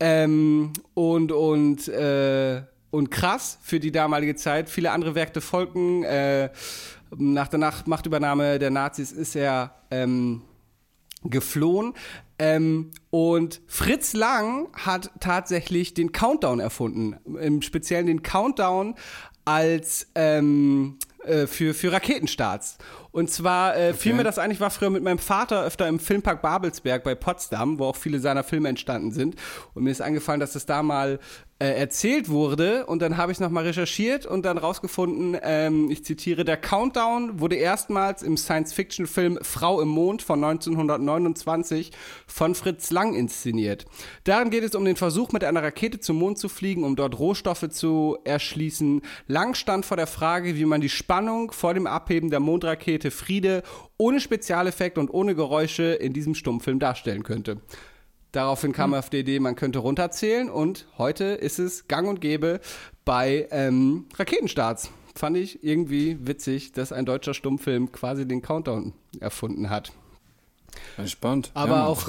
ähm, 0.01 0.73
und 0.95 1.33
und 1.33 1.89
äh, 1.89 2.63
und 2.91 3.11
krass 3.11 3.59
für 3.63 3.79
die 3.79 3.93
damalige 3.93 4.35
Zeit. 4.35 4.69
Viele 4.69 4.91
andere 4.91 5.15
Werke 5.15 5.41
folgten. 5.41 6.03
Äh, 6.03 6.51
nach 7.17 7.49
der 7.49 7.73
Machtübernahme 7.87 8.59
der 8.59 8.71
Nazis 8.71 9.13
ist 9.13 9.37
er 9.37 9.75
ähm, 9.91 10.43
geflohen. 11.25 11.95
Ähm, 12.43 12.91
und 13.11 13.61
Fritz 13.67 14.15
Lang 14.15 14.69
hat 14.73 15.11
tatsächlich 15.21 15.93
den 15.93 16.11
Countdown 16.11 16.59
erfunden. 16.59 17.19
Im 17.39 17.61
Speziellen 17.61 18.07
den 18.07 18.23
Countdown 18.23 18.95
als 19.45 20.07
ähm, 20.15 20.97
äh, 21.25 21.47
für, 21.47 21.75
für 21.75 21.93
Raketenstarts. 21.93 22.79
Und 23.13 23.31
zwar 23.31 23.77
äh, 23.77 23.93
fiel 23.93 24.15
mir 24.15 24.25
das 24.25 24.39
eigentlich, 24.39 24.61
war 24.61 24.71
früher 24.71 24.89
mit 24.89 25.03
meinem 25.03 25.19
Vater 25.19 25.65
öfter 25.65 25.87
im 25.87 26.01
Filmpark 26.01 26.41
Babelsberg 26.41 27.05
bei 27.05 27.15
Potsdam, 27.15 27.79
wo 27.79 27.85
auch 27.85 27.97
viele 27.97 28.21
seiner 28.21 28.43
Filme 28.43 28.71
entstanden 28.71 29.13
sind. 29.13 29.37
Und 29.75 29.85
mir 29.85 29.91
ist 29.91 30.01
eingefallen, 30.01 30.41
dass 30.41 30.55
das 30.55 30.65
da 30.65 30.83
mal 30.83 31.19
äh, 31.61 31.75
erzählt 31.75 32.31
wurde. 32.31 32.87
Und 32.87 33.03
dann 33.03 33.19
habe 33.19 33.33
ich 33.33 33.39
nochmal 33.39 33.65
recherchiert 33.65 34.25
und 34.25 34.45
dann 34.47 34.57
rausgefunden, 34.57 35.37
ähm, 35.43 35.91
ich 35.91 36.05
zitiere, 36.05 36.45
der 36.45 36.57
Countdown 36.57 37.39
wurde 37.39 37.57
erstmals 37.57 38.23
im 38.23 38.39
Science-Fiction-Film 38.39 39.39
Frau 39.43 39.83
im 39.83 39.89
Mond 39.89 40.23
von 40.23 40.43
1929 40.43 41.93
von 42.27 42.55
Fritz 42.55 42.91
Lang 42.91 43.15
inszeniert. 43.15 43.85
Darin 44.25 44.49
geht 44.49 44.65
es 44.65 44.75
um 44.75 44.87
den 44.87 44.97
Versuch, 44.97 45.33
mit 45.33 45.45
einer 45.45 45.63
Rakete 45.63 46.01
zum 46.01 46.17
Mond 46.17 46.39
zu 46.39 46.49
fliegen, 46.49 46.83
um 46.83 46.97
dort 46.97 47.19
Rohstoffe 47.19 47.69
zu 47.69 48.17
erschließen. 48.25 49.03
Lang 49.27 49.55
stand 49.55 49.85
vor 49.85 49.99
der 49.99 50.07
Frage, 50.07 50.57
wie 50.57 50.65
man 50.65 50.81
die 50.81 50.89
Spannung 50.89 51.53
vor 51.53 51.75
dem 51.75 51.87
Abheben 51.87 52.31
der 52.31 52.41
Mondrakete 52.41 53.11
Friede 53.11 53.63
ohne 53.99 54.21
Spezialeffekt 54.21 54.97
und 54.97 55.11
ohne 55.11 55.35
Geräusche 55.35 55.83
in 55.93 56.15
diesem 56.15 56.35
Stummfilm 56.35 56.79
darstellen 56.79 57.23
könnte. 57.23 57.59
Daraufhin 58.33 58.73
kam 58.73 58.93
er 58.93 59.01
auf 59.01 59.11
die 59.11 59.19
Idee, 59.19 59.41
man 59.41 59.57
könnte 59.57 59.81
runterzählen 59.81 60.49
und 60.49 60.87
heute 60.99 61.25
ist 61.25 61.59
es 61.59 61.89
gang 61.89 62.09
und 62.09 62.21
gäbe 62.21 62.61
bei 63.05 63.49
ähm, 63.51 64.07
Raketenstarts. 64.17 64.91
Fand 65.17 65.37
ich 65.37 65.65
irgendwie 65.65 66.17
witzig, 66.21 66.73
dass 66.73 66.93
ein 66.93 67.07
deutscher 67.07 67.35
Stummfilm 67.35 67.91
quasi 67.91 68.27
den 68.27 68.41
Countdown 68.41 68.93
erfunden 69.19 69.69
hat. 69.69 69.93
Entspannt. 70.97 71.51
Aber, 71.55 71.77
ja, 71.77 71.87
auch, 71.87 72.07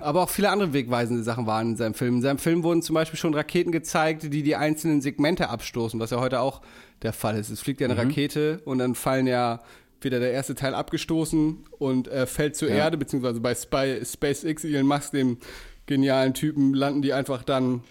aber 0.00 0.22
auch 0.22 0.30
viele 0.30 0.50
andere 0.50 0.72
wegweisende 0.72 1.24
Sachen 1.24 1.46
waren 1.46 1.70
in 1.70 1.76
seinem 1.76 1.94
Film. 1.94 2.16
In 2.16 2.22
seinem 2.22 2.38
Film 2.38 2.62
wurden 2.62 2.82
zum 2.82 2.94
Beispiel 2.94 3.18
schon 3.18 3.34
Raketen 3.34 3.72
gezeigt, 3.72 4.22
die 4.22 4.42
die 4.42 4.54
einzelnen 4.54 5.00
Segmente 5.00 5.48
abstoßen, 5.48 5.98
was 5.98 6.10
ja 6.10 6.20
heute 6.20 6.40
auch 6.40 6.62
der 7.02 7.12
Fall 7.12 7.36
ist. 7.36 7.50
Es 7.50 7.60
fliegt 7.60 7.80
ja 7.80 7.88
eine 7.88 7.96
Rakete 7.96 8.60
und 8.64 8.78
dann 8.78 8.94
fallen 8.94 9.26
ja 9.26 9.60
wieder 10.04 10.20
der 10.20 10.32
erste 10.32 10.54
Teil 10.54 10.74
abgestoßen 10.74 11.64
und 11.78 12.08
äh, 12.08 12.26
fällt 12.26 12.56
zur 12.56 12.68
Ja. 12.68 12.76
Erde, 12.76 12.96
beziehungsweise 12.96 13.40
bei 13.40 13.54
Spy, 13.54 14.00
SpaceX, 14.04 14.64
Elon 14.64 14.86
Musk, 14.86 15.12
dem 15.12 15.38
genialen 15.86 16.34
Typen, 16.34 16.74
landen 16.74 17.02
die 17.02 17.12
einfach 17.12 17.42
dann 17.42 17.82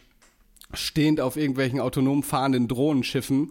stehend 0.74 1.22
auf 1.22 1.38
irgendwelchen 1.38 1.80
autonom 1.80 2.24
fahrenden 2.24 2.68
Drohnenschiffen. 2.68 3.50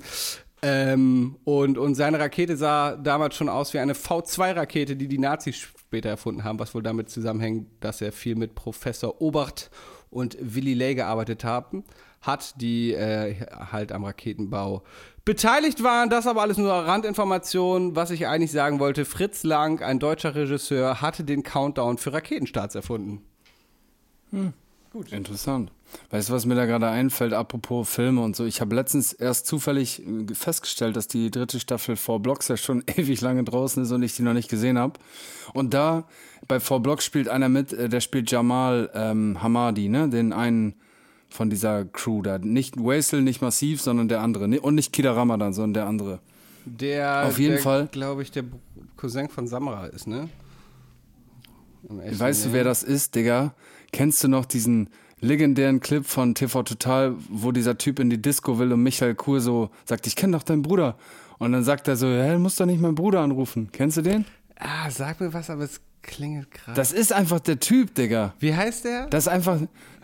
Ähm, 0.63 1.37
und, 1.45 1.77
und 1.77 1.95
seine 1.97 2.21
Rakete 2.21 2.57
sah 2.57 2.97
damals 2.97 3.35
schon 3.35 3.49
aus 3.49 3.75
wie 3.75 3.79
eine 3.79 3.95
V2-Rakete, 3.95 4.97
die 4.97 5.09
die 5.09 5.19
Nazis 5.19 5.57
später 5.57 6.09
erfunden 6.09 6.45
haben, 6.45 6.59
was 6.59 6.75
wohl 6.75 6.83
damit 6.83 7.11
zusammenhängt, 7.11 7.69
dass 7.81 8.01
er 8.01 8.13
viel 8.13 8.37
mit 8.37 8.55
Professor 8.55 9.21
Obert 9.21 9.71
und 10.11 10.37
Willy 10.41 10.75
Ley 10.75 10.95
gearbeitet 10.95 11.43
haben, 11.43 11.85
hat, 12.21 12.61
die 12.61 12.93
äh, 12.93 13.35
halt 13.73 13.91
am 13.91 14.05
Raketenbau 14.05 14.85
beteiligt 15.25 15.83
waren. 15.83 16.11
Das 16.11 16.27
aber 16.27 16.43
alles 16.43 16.59
nur 16.59 16.73
Randinformationen. 16.73 17.97
Was 17.97 18.11
ich 18.11 18.27
eigentlich 18.27 18.53
sagen 18.53 18.79
wollte, 18.79 19.05
Fritz 19.05 19.43
Lang, 19.45 19.83
ein 19.83 19.99
deutscher 19.99 20.35
Regisseur, 20.35 21.01
hatte 21.01 21.25
den 21.25 21.43
Countdown 21.43 21.99
für 21.99 22.13
Raketenstarts 22.13 22.75
erfunden. 22.75 23.23
Interessant. 25.11 25.73
Weißt 26.11 26.29
du, 26.29 26.33
was 26.33 26.47
mir 26.47 26.55
da 26.55 26.67
gerade 26.67 26.89
einfällt, 26.89 27.33
apropos 27.33 27.89
Filme 27.89 28.23
und 28.23 28.37
so? 28.37 28.45
Ich 28.45 28.61
habe 28.61 28.75
letztens 28.75 29.13
erst 29.13 29.47
zufällig 29.47 30.03
äh, 30.07 30.35
festgestellt, 30.35 30.97
dass 30.97 31.09
die 31.09 31.31
dritte 31.31 31.61
Staffel 31.61 31.97
Four 31.97 32.21
Blocks 32.21 32.49
ja 32.49 32.57
schon 32.57 32.85
ewig 32.97 33.21
lange 33.21 33.45
draußen 33.45 33.83
ist 33.83 33.93
und 33.93 34.03
ich 34.03 34.17
die 34.17 34.23
noch 34.23 34.33
nicht 34.33 34.49
gesehen 34.49 34.79
habe. 34.79 34.99
Und 35.53 35.75
da 35.75 36.05
bei 36.49 36.61
Four 36.61 36.81
Blocks 36.81 37.05
spielt 37.05 37.29
einer 37.29 37.49
mit, 37.49 37.73
äh, 37.73 37.89
der 37.89 38.01
spielt 38.01 38.31
Jamal 38.31 38.91
ähm, 38.95 39.43
Hamadi, 39.43 39.89
ne? 39.89 40.09
Den 40.09 40.33
einen 40.33 40.75
von 41.33 41.51
dieser 41.51 41.85
Crew 41.85 42.23
da. 42.23 42.39
Nicht 42.39 42.77
Waisel, 42.77 43.23
nicht 43.23 43.43
Massiv, 43.43 43.81
sondern 43.81 44.09
der 44.09 44.21
andere. 44.21 44.61
Und 44.61 44.75
nicht 44.75 44.93
Kida 44.93 45.13
Ramadan, 45.13 45.53
sondern 45.53 45.75
der 45.75 45.87
andere. 45.87 46.21
Der, 46.65 47.27
Auf 47.27 47.39
jeden 47.39 47.55
der, 47.55 47.63
Fall. 47.63 47.89
glaube 47.91 48.23
ich, 48.23 48.31
der 48.31 48.45
Cousin 48.97 49.29
von 49.29 49.47
Samra 49.49 49.87
ist, 49.87 50.07
ne? 50.07 50.29
Weißt 51.89 52.47
du, 52.47 52.53
wer 52.53 52.65
das 52.65 52.83
ist, 52.83 53.15
Digga? 53.15 53.55
Kennst 53.93 54.23
du 54.23 54.29
noch 54.29 54.45
diesen 54.45 54.89
legendären 55.21 55.81
Clip 55.81 56.07
von 56.07 56.35
TV 56.35 56.63
Total, 56.63 57.15
wo 57.29 57.53
dieser 57.53 57.79
Typ 57.79 57.99
in 57.99 58.11
die 58.11 58.21
Disco 58.21 58.59
will 58.59 58.73
und 58.73 58.83
Michael 58.83 59.15
Kur 59.15 59.41
so 59.41 59.71
sagt, 59.85 60.07
ich 60.07 60.17
kenne 60.17 60.37
doch 60.37 60.43
deinen 60.43 60.63
Bruder. 60.63 60.97
Und 61.39 61.53
dann 61.53 61.65
sagt 61.65 61.89
er 61.89 61.97
so, 61.97 62.07
hä, 62.07 62.35
du 62.35 62.39
musst 62.39 62.61
doch 62.61 62.67
nicht 62.67 62.81
meinen 62.81 62.95
Bruder 62.95 63.21
anrufen. 63.21 63.71
Kennst 63.73 63.97
du 63.97 64.03
den? 64.03 64.25
Ah, 64.59 64.91
sag 64.91 65.21
mir 65.21 65.33
was, 65.33 65.51
aber 65.51 65.65
es 65.65 65.81
klingelt 66.03 66.51
gerade. 66.53 66.77
Das 66.77 66.93
ist 66.93 67.13
einfach 67.13 67.41
der 67.41 67.59
Typ, 67.59 67.95
Digga. 67.95 68.35
Wie 68.39 68.55
heißt 68.55 68.85
der? 68.85 69.07
Das 69.09 69.25
ist 69.25 69.29
einfach, 69.29 69.61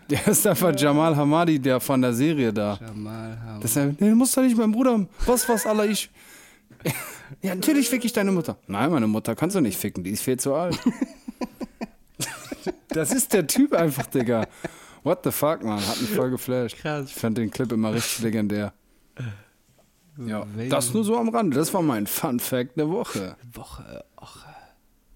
der 0.09 0.27
ist 0.27 0.45
einfach 0.47 0.73
Jamal 0.77 1.15
Hamadi, 1.15 1.59
der 1.59 1.79
von 1.79 2.01
der 2.01 2.13
Serie 2.13 2.51
da. 2.51 2.79
Jamal 2.81 3.39
Ham. 3.45 3.61
Das 3.61 3.71
ist, 3.71 3.77
einfach, 3.77 3.99
nee, 3.99 4.09
du 4.09 4.15
musst 4.15 4.35
doch 4.35 4.41
nicht 4.41 4.57
meinen 4.57 4.71
Bruder 4.71 4.91
haben. 4.91 5.09
Was, 5.25 5.47
was, 5.47 5.65
Allah, 5.65 5.85
ich. 5.85 6.09
Ja, 7.41 7.53
natürlich 7.53 7.89
fick 7.89 8.03
ich 8.05 8.13
deine 8.13 8.31
Mutter. 8.31 8.57
Nein, 8.67 8.89
meine 8.89 9.05
Mutter 9.05 9.35
kannst 9.35 9.55
du 9.55 9.61
nicht 9.61 9.77
ficken, 9.77 10.03
die 10.03 10.11
ist 10.11 10.23
viel 10.23 10.37
zu 10.37 10.53
alt. 10.55 10.79
Das 12.89 13.11
ist 13.11 13.33
der 13.33 13.45
Typ 13.45 13.73
einfach, 13.73 14.07
Digga. 14.07 14.47
What 15.03 15.19
the 15.23 15.31
fuck, 15.31 15.63
man? 15.63 15.79
Hat 15.79 16.01
mich 16.01 16.09
voll 16.09 16.31
geflasht. 16.31 16.77
Krass. 16.77 17.07
Ich 17.07 17.15
fand 17.15 17.37
den 17.37 17.51
Clip 17.51 17.71
immer 17.71 17.93
richtig 17.93 18.19
legendär. 18.19 18.73
Ja, 20.17 20.45
das 20.69 20.93
nur 20.93 21.03
so 21.03 21.17
am 21.17 21.29
Rande. 21.29 21.55
Das 21.55 21.73
war 21.73 21.81
mein 21.81 22.07
Fun 22.07 22.39
Fact 22.39 22.77
der 22.77 22.89
Woche. 22.89 23.37
Woche. 23.53 24.03
Och. 24.21 24.45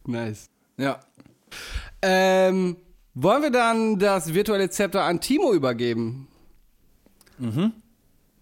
Nice. 0.06 0.50
Ja. 0.78 1.00
Ähm, 2.02 2.78
wollen 3.16 3.44
wir 3.44 3.52
dann 3.52 4.00
das 4.00 4.34
virtuelle 4.34 4.70
Zepter 4.70 5.04
an 5.04 5.22
Timo 5.22 5.54
übergeben? 5.54 6.28
Mhm. 7.40 7.72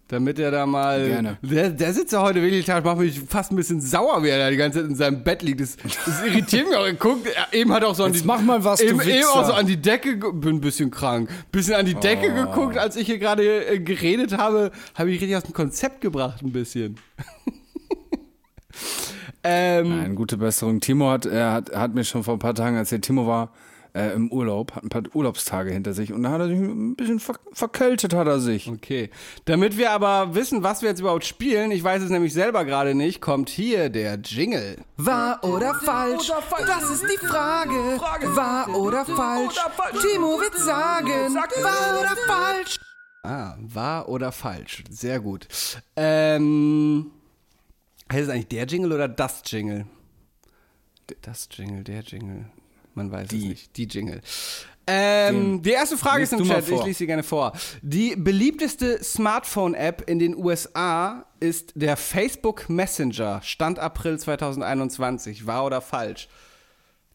Damit 0.08 0.38
er 0.38 0.50
da 0.50 0.66
mal. 0.66 1.06
Gerne. 1.06 1.38
Der, 1.40 1.70
der 1.70 1.94
sitzt 1.94 2.12
ja 2.12 2.20
heute 2.20 2.42
wirklich, 2.42 2.66
Tag, 2.66 2.84
macht 2.84 2.98
mich 2.98 3.18
fast 3.20 3.50
ein 3.50 3.56
bisschen 3.56 3.80
sauer, 3.80 4.22
wie 4.22 4.28
er 4.28 4.36
da 4.38 4.50
die 4.50 4.58
ganze 4.58 4.80
Zeit 4.80 4.90
in 4.90 4.94
seinem 4.94 5.24
Bett 5.24 5.40
liegt. 5.40 5.62
Das, 5.62 5.76
das 6.04 6.22
irritiert 6.26 6.68
mich 6.68 6.76
auch. 6.76 6.84
Er 6.84 6.92
guckt, 6.92 7.26
eben 7.52 7.72
hat 7.72 7.82
auch 7.82 7.94
so 7.94 8.04
an 8.04 8.12
Jetzt 8.12 8.22
die. 8.22 8.26
mach 8.26 8.42
mal 8.42 8.62
was, 8.62 8.80
eben, 8.82 9.00
eben 9.00 9.24
auch 9.32 9.46
so 9.46 9.54
an 9.54 9.66
die 9.66 9.78
Decke, 9.80 10.16
bin 10.16 10.56
ein 10.56 10.60
bisschen 10.60 10.90
krank. 10.90 11.30
Bisschen 11.50 11.76
an 11.76 11.86
die 11.86 11.94
Decke 11.94 12.30
Oh. 12.30 12.44
geguckt, 12.44 12.76
als 12.76 12.96
ich 12.96 13.06
hier 13.06 13.18
gerade 13.18 13.64
äh, 13.66 13.78
geredet 13.80 14.36
habe, 14.36 14.70
habe 14.94 15.10
ich 15.10 15.18
richtig 15.18 15.34
aus 15.36 15.44
dem 15.44 15.54
Konzept 15.54 16.02
gebracht, 16.02 16.42
ein 16.42 16.52
bisschen. 16.52 16.96
ähm, 19.44 19.88
Nein, 19.98 20.14
gute 20.14 20.36
Besserung. 20.36 20.80
Timo 20.80 21.10
hat, 21.10 21.26
er 21.26 21.52
hat, 21.52 21.74
hat 21.74 21.94
mir 21.94 22.04
schon 22.04 22.22
vor 22.22 22.34
ein 22.34 22.38
paar 22.38 22.54
Tagen 22.54 22.76
erzählt, 22.76 23.02
Timo 23.02 23.26
war 23.26 23.52
äh, 23.94 24.12
im 24.14 24.30
Urlaub, 24.32 24.72
hat 24.74 24.84
ein 24.84 24.88
paar 24.88 25.02
Urlaubstage 25.12 25.70
hinter 25.70 25.92
sich 25.92 26.12
und 26.12 26.22
da 26.22 26.30
hat 26.30 26.40
er 26.40 26.48
sich 26.48 26.58
ein 26.58 26.96
bisschen 26.96 27.20
ver 27.20 27.34
verkältet, 27.52 28.14
hat 28.14 28.26
er 28.26 28.40
sich. 28.40 28.68
Okay. 28.68 29.10
Damit 29.44 29.76
wir 29.76 29.90
aber 29.90 30.34
wissen, 30.34 30.62
was 30.62 30.82
wir 30.82 30.88
jetzt 30.88 31.00
überhaupt 31.00 31.24
spielen, 31.24 31.70
ich 31.70 31.84
weiß 31.84 32.02
es 32.02 32.10
nämlich 32.10 32.32
selber 32.32 32.64
gerade 32.64 32.94
nicht, 32.94 33.20
kommt 33.20 33.50
hier 33.50 33.90
der 33.90 34.16
Jingle. 34.16 34.78
Wahr 34.96 35.40
oder 35.42 35.74
falsch? 35.74 36.32
Das 36.66 36.90
ist 36.90 37.04
die 37.04 37.26
Frage. 37.26 37.74
Wahr 38.34 38.74
oder 38.74 39.04
falsch? 39.04 39.56
Timo 40.00 40.40
wird 40.40 40.56
sagen. 40.56 41.34
Wahr 41.34 42.00
oder 42.00 42.16
falsch? 42.26 42.80
Ah, 43.24 43.56
wahr 43.60 44.08
oder 44.08 44.32
falsch? 44.32 44.82
Sehr 44.90 45.20
gut. 45.20 45.46
Ähm, 45.94 47.10
heißt 48.10 48.24
es 48.24 48.28
eigentlich 48.30 48.48
der 48.48 48.64
Jingle 48.66 48.92
oder 48.92 49.08
das 49.08 49.42
Jingle? 49.46 49.86
Das 51.20 51.48
Jingle, 51.52 51.84
der 51.84 52.00
Jingle. 52.00 52.46
Man 52.94 53.10
weiß 53.10 53.32
es 53.32 53.44
nicht. 53.44 53.76
Die 53.76 53.86
Jingle. 53.86 54.20
Ähm, 54.86 55.62
die 55.62 55.70
erste 55.70 55.96
Frage 55.96 56.24
ist 56.24 56.32
im 56.32 56.44
Chat, 56.44 56.68
ich 56.68 56.84
lese 56.84 56.98
sie 56.98 57.06
gerne 57.06 57.22
vor. 57.22 57.52
Die 57.82 58.16
beliebteste 58.16 59.02
Smartphone-App 59.02 60.08
in 60.10 60.18
den 60.18 60.36
USA 60.36 61.24
ist 61.38 61.72
der 61.76 61.96
Facebook 61.96 62.68
Messenger. 62.68 63.40
Stand 63.42 63.78
April 63.78 64.18
2021. 64.18 65.46
Wahr 65.46 65.66
oder 65.66 65.80
falsch? 65.80 66.28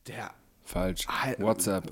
Der 0.08 0.32
Falsch. 0.64 1.08
WhatsApp. 1.40 1.92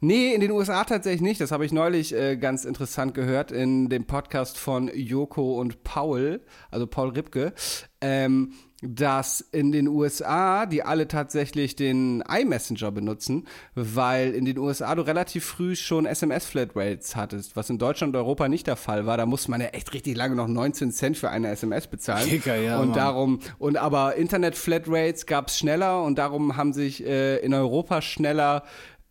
Nee, 0.00 0.34
in 0.34 0.40
den 0.40 0.50
USA 0.50 0.84
tatsächlich 0.84 1.22
nicht. 1.22 1.40
Das 1.40 1.52
habe 1.52 1.64
ich 1.64 1.72
neulich 1.72 2.14
äh, 2.14 2.36
ganz 2.36 2.64
interessant 2.64 3.14
gehört 3.14 3.50
in 3.50 3.88
dem 3.88 4.06
Podcast 4.06 4.58
von 4.58 4.90
Joko 4.94 5.58
und 5.58 5.84
Paul, 5.84 6.40
also 6.70 6.86
Paul 6.86 7.10
Ripke, 7.10 7.54
ähm, 8.00 8.52
dass 8.82 9.40
in 9.40 9.72
den 9.72 9.88
USA 9.88 10.66
die 10.66 10.82
alle 10.82 11.08
tatsächlich 11.08 11.76
den 11.76 12.22
iMessenger 12.22 12.90
benutzen, 12.90 13.46
weil 13.74 14.34
in 14.34 14.44
den 14.44 14.58
USA 14.58 14.94
du 14.94 15.02
relativ 15.02 15.44
früh 15.44 15.74
schon 15.76 16.04
SMS-Flatrates 16.04 17.16
hattest, 17.16 17.56
was 17.56 17.70
in 17.70 17.78
Deutschland 17.78 18.14
und 18.14 18.20
Europa 18.20 18.48
nicht 18.48 18.66
der 18.66 18.76
Fall 18.76 19.06
war. 19.06 19.16
Da 19.16 19.24
musste 19.24 19.50
man 19.50 19.60
ja 19.60 19.68
echt 19.68 19.94
richtig 19.94 20.16
lange 20.16 20.36
noch 20.36 20.46
19 20.46 20.92
Cent 20.92 21.16
für 21.16 21.30
eine 21.30 21.48
SMS 21.48 21.86
bezahlen. 21.86 22.28
Kicker, 22.28 22.56
ja, 22.56 22.78
und 22.78 22.88
Mann. 22.88 22.96
darum, 22.96 23.40
und 23.58 23.78
aber 23.78 24.16
Internet-Flatrates 24.16 25.24
gab 25.24 25.48
es 25.48 25.58
schneller 25.58 26.02
und 26.02 26.18
darum 26.18 26.56
haben 26.56 26.72
sich 26.74 27.04
äh, 27.04 27.38
in 27.38 27.54
Europa 27.54 28.02
schneller 28.02 28.62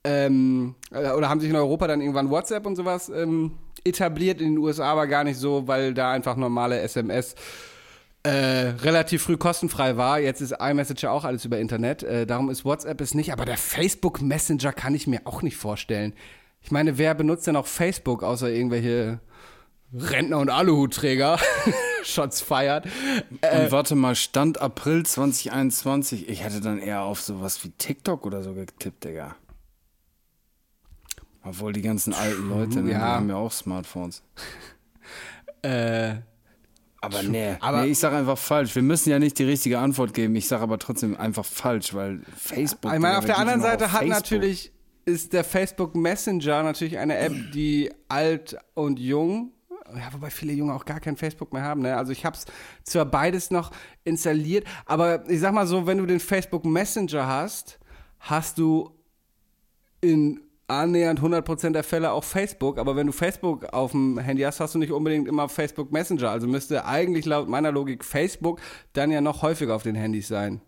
ähm, 0.04 0.76
äh, 0.92 1.12
oder 1.12 1.30
haben 1.30 1.40
sich 1.40 1.50
in 1.50 1.56
Europa 1.56 1.88
dann 1.88 2.02
irgendwann 2.02 2.30
WhatsApp 2.30 2.68
und 2.68 2.76
sowas 2.76 3.10
ähm, 3.10 3.54
etabliert, 3.84 4.42
in 4.42 4.54
den 4.54 4.58
USA 4.60 4.92
aber 4.92 5.08
gar 5.08 5.24
nicht 5.24 5.38
so, 5.38 5.68
weil 5.68 5.96
da 5.96 6.12
einfach 6.12 6.36
normale 6.36 6.80
SMS 6.80 7.36
äh, 8.26 8.70
relativ 8.82 9.24
früh 9.24 9.38
kostenfrei 9.38 9.98
war. 9.98 10.20
Jetzt 10.20 10.42
ist 10.42 10.56
iMessage 10.60 11.04
ja 11.04 11.12
auch 11.12 11.24
alles 11.24 11.46
über 11.46 11.60
Internet. 11.60 12.04
Äh, 12.04 12.26
darum 12.26 12.50
ist 12.50 12.66
WhatsApp 12.66 13.00
es 13.02 13.14
nicht. 13.14 13.32
Aber 13.32 13.46
der 13.46 13.58
Facebook 13.58 14.22
Messenger 14.22 14.74
kann 14.74 14.96
ich 14.96 15.08
mir 15.08 15.22
auch 15.26 15.42
nicht 15.42 15.58
vorstellen. 15.58 16.14
Ich 16.62 16.72
meine, 16.72 16.98
wer 16.98 17.14
benutzt 17.14 17.46
denn 17.48 17.56
auch 17.56 17.68
Facebook, 17.68 18.24
außer 18.24 18.50
irgendwelche 18.50 19.20
Rentner 19.94 20.40
und 20.40 20.50
Aluhutträger? 20.50 21.38
Shots 22.04 22.42
feiert. 22.42 22.86
Und 22.86 23.72
warte 23.72 23.96
mal, 23.96 24.16
Stand 24.16 24.60
April 24.60 25.06
2021. 25.06 26.28
Ich 26.28 26.44
hätte 26.44 26.62
dann 26.62 26.80
eher 26.80 27.04
auf 27.04 27.22
sowas 27.22 27.64
wie 27.64 27.70
TikTok 27.70 28.26
oder 28.26 28.42
so 28.44 28.54
getippt, 28.54 29.04
Digga. 29.04 29.36
Obwohl 31.44 31.74
die 31.74 31.84
ganzen 31.84 32.14
alten 32.14 32.50
Leute, 32.50 32.80
ne, 32.80 32.86
die 32.86 32.92
Ja. 32.94 33.00
haben 33.02 33.30
ja 33.30 33.36
auch 33.36 33.52
Smartphones. 33.52 34.24
Äh, 35.62 36.16
Aber 37.06 37.24
nee, 37.24 37.56
Aber- 37.60 37.82
nee, 37.84 37.88
ich 37.92 38.00
sag 38.00 38.14
einfach 38.14 38.38
falsch. 38.38 38.76
Wir 38.76 38.82
müssen 38.82 39.10
ja 39.10 39.20
nicht 39.20 39.38
die 39.40 39.44
richtige 39.44 39.80
Antwort 39.80 40.14
geben. 40.14 40.36
Ich 40.36 40.48
sag 40.48 40.62
aber 40.62 40.78
trotzdem 40.80 41.16
einfach 41.18 41.46
falsch, 41.46 41.94
weil 41.94 42.22
Facebook. 42.36 42.94
Ich 42.94 43.00
meine, 43.00 43.18
auf 43.18 43.26
der 43.26 43.38
anderen 43.38 43.62
Seite 43.62 43.92
hat 43.92 44.00
Facebook? 44.00 44.16
natürlich, 44.16 44.72
ist 45.06 45.34
der 45.34 45.44
Facebook 45.44 45.96
Messenger 45.96 46.64
natürlich 46.64 46.98
eine 46.98 47.18
App, 47.18 47.34
die 47.54 47.92
alt 48.08 48.58
und 48.74 49.00
jung, 49.00 49.52
ja, 49.96 50.12
wobei 50.14 50.32
viele 50.32 50.52
Junge 50.54 50.74
auch 50.74 50.84
gar 50.86 51.00
kein 51.00 51.16
Facebook 51.16 51.54
mehr 51.54 51.62
haben, 51.62 51.82
ne? 51.82 51.96
Also 51.96 52.12
ich 52.12 52.26
habe 52.26 52.36
es 52.36 52.46
zwar 52.84 53.06
beides 53.06 53.52
noch 53.52 53.70
installiert, 54.04 54.66
aber 54.86 55.30
ich 55.30 55.40
sag 55.40 55.54
mal 55.54 55.68
so, 55.68 55.86
wenn 55.86 56.00
du 56.00 56.06
den 56.08 56.20
Facebook 56.20 56.66
Messenger 56.66 57.28
hast, 57.28 57.78
hast 58.20 58.58
du 58.58 58.90
in 60.02 60.42
annähernd 60.68 61.20
100% 61.20 61.72
der 61.72 61.84
Fälle 61.84 62.12
auch 62.12 62.24
Facebook, 62.24 62.80
aber 62.80 62.96
wenn 62.96 63.08
du 63.08 63.14
Facebook 63.14 63.66
auf 63.66 63.92
dem 63.92 64.18
Handy 64.18 64.44
hast, 64.44 64.60
hast 64.60 64.76
du 64.76 64.80
nicht 64.80 64.92
unbedingt 64.92 65.28
immer 65.28 65.48
Facebook 65.48 65.92
Messenger, 65.92 66.32
also 66.32 66.48
müsste 66.48 66.86
eigentlich 66.86 67.26
laut 67.26 67.48
meiner 67.48 67.72
Logik 67.72 68.04
Facebook 68.04 68.60
dann 68.94 69.12
ja 69.12 69.22
noch 69.22 69.42
häufiger 69.42 69.76
auf 69.76 69.84
den 69.84 69.96
Handys 69.96 70.28
sein. 70.28 70.62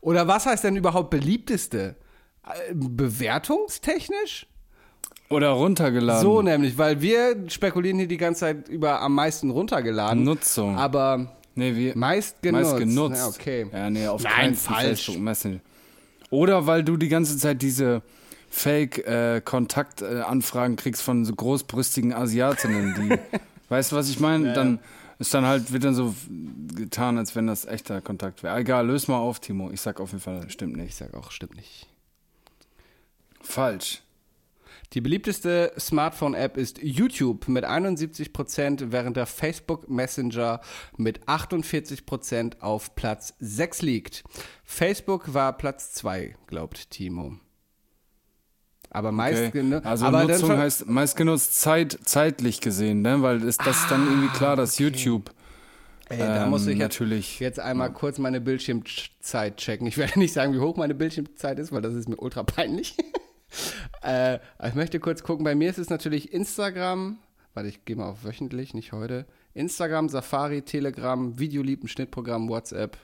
Oder 0.00 0.26
was 0.26 0.46
heißt 0.46 0.64
denn 0.64 0.76
überhaupt 0.76 1.10
beliebteste? 1.10 1.96
Äh, 2.42 2.74
Bewertungstechnisch? 2.74 4.46
Oder 5.30 5.50
runtergeladen. 5.50 6.22
So 6.22 6.42
nämlich, 6.42 6.76
weil 6.76 7.00
wir 7.00 7.48
spekulieren 7.48 7.98
hier 7.98 8.08
die 8.08 8.16
ganze 8.16 8.40
Zeit 8.40 8.68
über 8.68 9.00
am 9.00 9.14
meisten 9.14 9.50
runtergeladen. 9.50 10.22
Nutzung. 10.22 10.76
Aber 10.76 11.36
nee, 11.54 11.74
wie, 11.74 11.92
meist 11.94 12.42
genutzt. 12.42 12.72
meist 12.72 12.78
genutzt. 12.78 13.16
Ja, 13.18 13.28
okay. 13.28 13.66
Ja, 13.72 13.90
nee, 13.90 14.06
auf 14.06 14.22
Nein, 14.22 14.32
keinen 14.32 14.54
falsch. 14.54 15.06
Facebook 15.06 15.18
Messenger. 15.18 15.60
Oder 16.30 16.66
weil 16.66 16.82
du 16.82 16.96
die 16.96 17.08
ganze 17.08 17.38
Zeit 17.38 17.62
diese 17.62 18.02
Fake-Kontaktanfragen 18.54 20.76
kriegst 20.76 21.02
von 21.02 21.24
so 21.24 21.34
großbrüstigen 21.34 22.14
Asiatinnen, 22.14 22.94
die, 22.94 23.18
weißt 23.68 23.90
du, 23.92 23.96
was 23.96 24.08
ich 24.08 24.20
meine? 24.20 24.52
Dann 24.52 24.78
ist 25.18 25.34
dann 25.34 25.44
halt, 25.44 25.72
wird 25.72 25.82
dann 25.82 25.94
so 25.94 26.14
getan, 26.74 27.18
als 27.18 27.34
wenn 27.34 27.48
das 27.48 27.64
echter 27.64 28.00
Kontakt 28.00 28.44
wäre. 28.44 28.56
Egal, 28.56 28.86
löse 28.86 29.10
mal 29.10 29.18
auf, 29.18 29.40
Timo. 29.40 29.72
Ich 29.72 29.80
sag 29.80 30.00
auf 30.00 30.12
jeden 30.12 30.22
Fall, 30.22 30.48
stimmt 30.50 30.76
Ich 30.76 30.82
nicht. 30.82 30.96
sag 30.96 31.14
auch, 31.14 31.32
stimmt 31.32 31.56
nicht. 31.56 31.88
Falsch. 33.40 34.02
Die 34.92 35.00
beliebteste 35.00 35.72
Smartphone-App 35.76 36.56
ist 36.56 36.78
YouTube 36.80 37.48
mit 37.48 37.64
71%, 37.64 38.92
während 38.92 39.16
der 39.16 39.26
Facebook 39.26 39.90
Messenger 39.90 40.60
mit 40.96 41.24
48% 41.24 42.60
auf 42.60 42.94
Platz 42.94 43.34
6 43.40 43.82
liegt. 43.82 44.22
Facebook 44.62 45.34
war 45.34 45.56
Platz 45.56 45.92
2, 45.94 46.36
glaubt 46.46 46.90
Timo. 46.90 47.38
Aber 48.94 49.10
meist 49.10 49.48
Okay. 49.48 49.80
Also 49.82 50.06
aber 50.06 50.24
Nutzung 50.24 50.56
heißt 50.56 50.86
meist 50.86 51.16
genutzt 51.16 51.60
Zeit, 51.60 51.98
zeitlich 52.04 52.60
gesehen, 52.60 53.02
ne? 53.02 53.22
weil 53.22 53.42
ist 53.42 53.60
das 53.66 53.80
ist 53.80 53.90
dann 53.90 54.06
irgendwie 54.06 54.28
klar, 54.28 54.54
dass 54.54 54.78
YouTube 54.78 55.30
Ey, 56.08 56.18
da 56.18 56.46
muss 56.46 56.66
ich 56.66 56.74
ähm, 56.74 56.80
jetzt, 56.80 57.40
jetzt 57.40 57.60
einmal 57.60 57.92
kurz 57.92 58.18
meine 58.18 58.40
Bildschirmzeit 58.40 59.56
checken. 59.56 59.86
Ich 59.86 59.96
werde 59.96 60.18
nicht 60.18 60.32
sagen, 60.32 60.52
wie 60.52 60.60
hoch 60.60 60.76
meine 60.76 60.94
Bildschirmzeit 60.94 61.58
ist, 61.58 61.72
weil 61.72 61.82
das 61.82 61.94
ist 61.94 62.08
mir 62.08 62.16
ultra 62.16 62.42
peinlich. 62.42 62.96
äh, 64.02 64.38
ich 64.64 64.74
möchte 64.74 65.00
kurz 65.00 65.22
gucken. 65.22 65.44
Bei 65.44 65.54
mir 65.54 65.70
ist 65.70 65.78
es 65.78 65.88
natürlich 65.88 66.32
Instagram. 66.32 67.18
Warte, 67.54 67.68
ich 67.68 67.84
gehe 67.84 67.96
mal 67.96 68.10
auf 68.10 68.24
wöchentlich, 68.24 68.74
nicht 68.74 68.92
heute. 68.92 69.26
Instagram, 69.54 70.08
Safari, 70.08 70.62
Telegram, 70.62 71.38
Videolieben, 71.38 71.88
Schnittprogramm, 71.88 72.48
WhatsApp, 72.48 72.98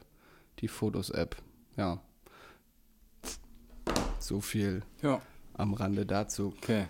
die 0.59 0.69
Fotos-App. 0.69 1.37
Ja. 1.77 2.01
So 4.19 4.41
viel 4.41 4.83
ja. 5.03 5.23
Am 5.61 5.75
Rande 5.75 6.07
dazu. 6.07 6.55
Okay. 6.63 6.87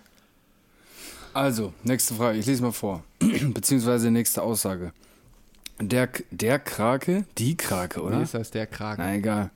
Also, 1.33 1.73
nächste 1.83 2.13
Frage. 2.15 2.39
Ich 2.39 2.45
lese 2.45 2.61
mal 2.61 2.71
vor. 2.71 3.03
Beziehungsweise 3.19 4.11
nächste 4.11 4.41
Aussage. 4.41 4.91
Der, 5.79 6.09
der 6.29 6.59
Krake, 6.59 7.25
die 7.37 7.57
Krake, 7.57 7.99
Wie 7.99 8.05
oder? 8.05 8.21
ist 8.21 8.33
das 8.33 8.51
der 8.51 8.67
Kragen? 8.67 9.01
Na 9.01 9.15
egal. 9.15 9.51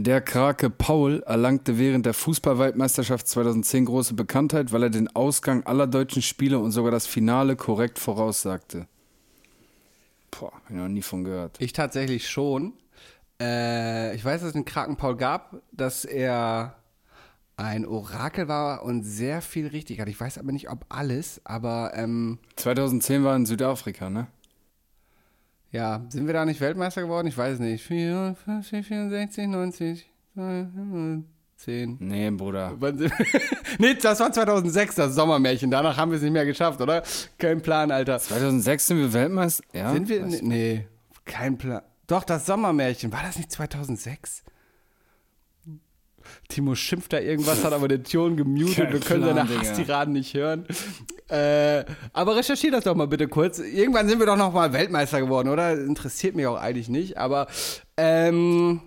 Der 0.00 0.20
Krake 0.20 0.70
Paul 0.70 1.24
erlangte 1.26 1.76
während 1.76 2.06
der 2.06 2.14
Fußballweltmeisterschaft 2.14 3.26
2010 3.26 3.84
große 3.86 4.14
Bekanntheit, 4.14 4.70
weil 4.72 4.84
er 4.84 4.90
den 4.90 5.14
Ausgang 5.14 5.64
aller 5.64 5.88
deutschen 5.88 6.22
Spiele 6.22 6.60
und 6.60 6.70
sogar 6.70 6.92
das 6.92 7.06
Finale 7.08 7.56
korrekt 7.56 7.98
voraussagte. 7.98 8.86
Boah, 10.30 10.52
hab 10.52 10.70
ich 10.70 10.76
noch 10.76 10.86
nie 10.86 11.02
von 11.02 11.24
gehört. 11.24 11.56
Ich 11.58 11.72
tatsächlich 11.72 12.28
schon. 12.28 12.74
Äh, 13.40 14.14
ich 14.14 14.24
weiß, 14.24 14.40
dass 14.40 14.50
es 14.50 14.54
einen 14.54 14.64
Kraken 14.64 14.96
Paul 14.96 15.16
gab, 15.16 15.56
dass 15.72 16.04
er 16.04 16.77
ein 17.58 17.84
Orakel 17.86 18.48
war 18.48 18.82
und 18.82 19.02
sehr 19.02 19.42
viel 19.42 19.66
richtig 19.66 20.00
hat. 20.00 20.08
Ich 20.08 20.18
weiß 20.18 20.38
aber 20.38 20.52
nicht, 20.52 20.70
ob 20.70 20.86
alles, 20.88 21.40
aber 21.44 21.92
ähm, 21.94 22.38
2010 22.56 23.24
war 23.24 23.36
in 23.36 23.46
Südafrika, 23.46 24.08
ne? 24.08 24.28
ja, 25.70 26.06
sind 26.08 26.26
wir 26.26 26.34
da 26.34 26.44
nicht 26.44 26.60
Weltmeister 26.60 27.02
geworden? 27.02 27.26
Ich 27.26 27.36
weiß 27.36 27.54
es 27.54 27.60
nicht. 27.60 27.84
54, 27.84 28.86
64, 28.86 29.46
90, 29.46 30.10
10. 31.56 31.96
Nee, 32.00 32.30
Bruder. 32.30 32.76
Nee, 33.78 33.94
das 33.94 34.18
war 34.20 34.32
2006, 34.32 34.94
das 34.94 35.14
Sommermärchen. 35.14 35.70
Danach 35.70 35.96
haben 35.96 36.10
wir 36.10 36.16
es 36.16 36.22
nicht 36.22 36.32
mehr 36.32 36.46
geschafft, 36.46 36.80
oder? 36.80 37.02
Kein 37.36 37.60
Plan, 37.60 37.90
Alter. 37.90 38.18
2006 38.18 38.86
sind 38.86 38.98
wir 38.98 39.12
Weltmeister? 39.12 39.62
Ja? 39.72 39.92
Sind 39.92 40.08
wir? 40.08 40.24
Nee, 40.24 40.86
kein 41.24 41.58
Plan. 41.58 41.82
Doch, 42.06 42.24
das 42.24 42.46
Sommermärchen. 42.46 43.12
War 43.12 43.22
das 43.22 43.36
nicht 43.36 43.52
2006? 43.52 44.42
Timo 46.48 46.74
schimpft 46.74 47.12
da 47.12 47.20
irgendwas, 47.20 47.64
hat 47.64 47.72
aber 47.72 47.88
den 47.88 48.04
Ton 48.04 48.36
gemutet. 48.36 48.76
Kein 48.76 48.92
Wir 48.92 49.00
können 49.00 49.22
Plan, 49.22 49.48
seine. 49.48 49.60
Hasstiraden 49.60 50.14
nicht 50.14 50.34
hören. 50.34 50.66
Äh, 51.28 51.84
aber 52.12 52.36
recherchier 52.36 52.70
das 52.70 52.84
doch 52.84 52.94
mal 52.94 53.06
bitte 53.06 53.28
kurz. 53.28 53.58
Irgendwann 53.58 54.08
sind 54.08 54.18
wir 54.18 54.26
doch 54.26 54.36
noch 54.36 54.52
mal 54.52 54.72
Weltmeister 54.72 55.20
geworden, 55.20 55.48
oder? 55.48 55.72
Interessiert 55.72 56.34
mich 56.34 56.46
auch 56.46 56.56
eigentlich 56.56 56.88
nicht. 56.88 57.18
Aber, 57.18 57.46
ähm, 57.96 58.80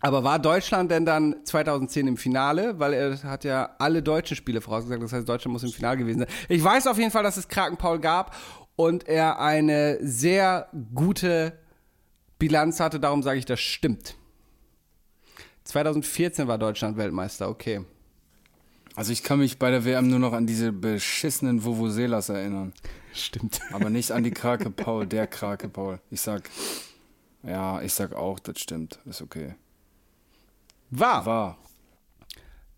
aber 0.00 0.24
war 0.24 0.38
Deutschland 0.38 0.90
denn 0.90 1.04
dann 1.04 1.36
2010 1.44 2.06
im 2.06 2.16
Finale? 2.16 2.78
Weil 2.78 2.94
er 2.94 3.22
hat 3.24 3.44
ja 3.44 3.70
alle 3.78 4.02
deutschen 4.02 4.36
Spiele 4.36 4.60
vorausgesagt. 4.60 5.02
Das 5.02 5.12
heißt, 5.12 5.28
Deutschland 5.28 5.52
muss 5.52 5.62
im 5.62 5.72
Finale 5.72 5.98
gewesen 5.98 6.20
sein. 6.20 6.28
Ich 6.48 6.64
weiß 6.64 6.86
auf 6.86 6.98
jeden 6.98 7.10
Fall, 7.10 7.22
dass 7.22 7.36
es 7.36 7.48
Kraken 7.48 7.76
Paul 7.76 7.98
gab 7.98 8.34
und 8.76 9.06
er 9.06 9.40
eine 9.40 9.98
sehr 10.00 10.68
gute 10.94 11.52
Bilanz 12.38 12.80
hatte. 12.80 12.98
Darum 12.98 13.22
sage 13.22 13.38
ich, 13.38 13.44
das 13.44 13.60
stimmt. 13.60 14.16
2014 15.64 16.48
war 16.48 16.58
Deutschland 16.58 16.96
Weltmeister, 16.96 17.48
okay. 17.48 17.82
Also 18.96 19.12
ich 19.12 19.22
kann 19.22 19.38
mich 19.38 19.58
bei 19.58 19.70
der 19.70 19.84
WM 19.84 20.08
nur 20.08 20.18
noch 20.18 20.32
an 20.32 20.46
diese 20.46 20.72
beschissenen 20.72 21.64
Vuvuzelas 21.64 22.28
erinnern. 22.28 22.72
Stimmt. 23.12 23.60
Aber 23.72 23.90
nicht 23.90 24.12
an 24.12 24.24
die 24.24 24.30
Krake 24.30 24.70
Paul, 24.70 25.06
der 25.06 25.26
Krake 25.26 25.68
Paul. 25.68 26.00
Ich 26.10 26.20
sag, 26.20 26.50
ja, 27.42 27.80
ich 27.82 27.92
sag 27.92 28.14
auch, 28.14 28.38
das 28.38 28.58
stimmt. 28.58 28.98
Ist 29.04 29.22
okay. 29.22 29.54
War. 30.90 31.24
War. 31.24 31.58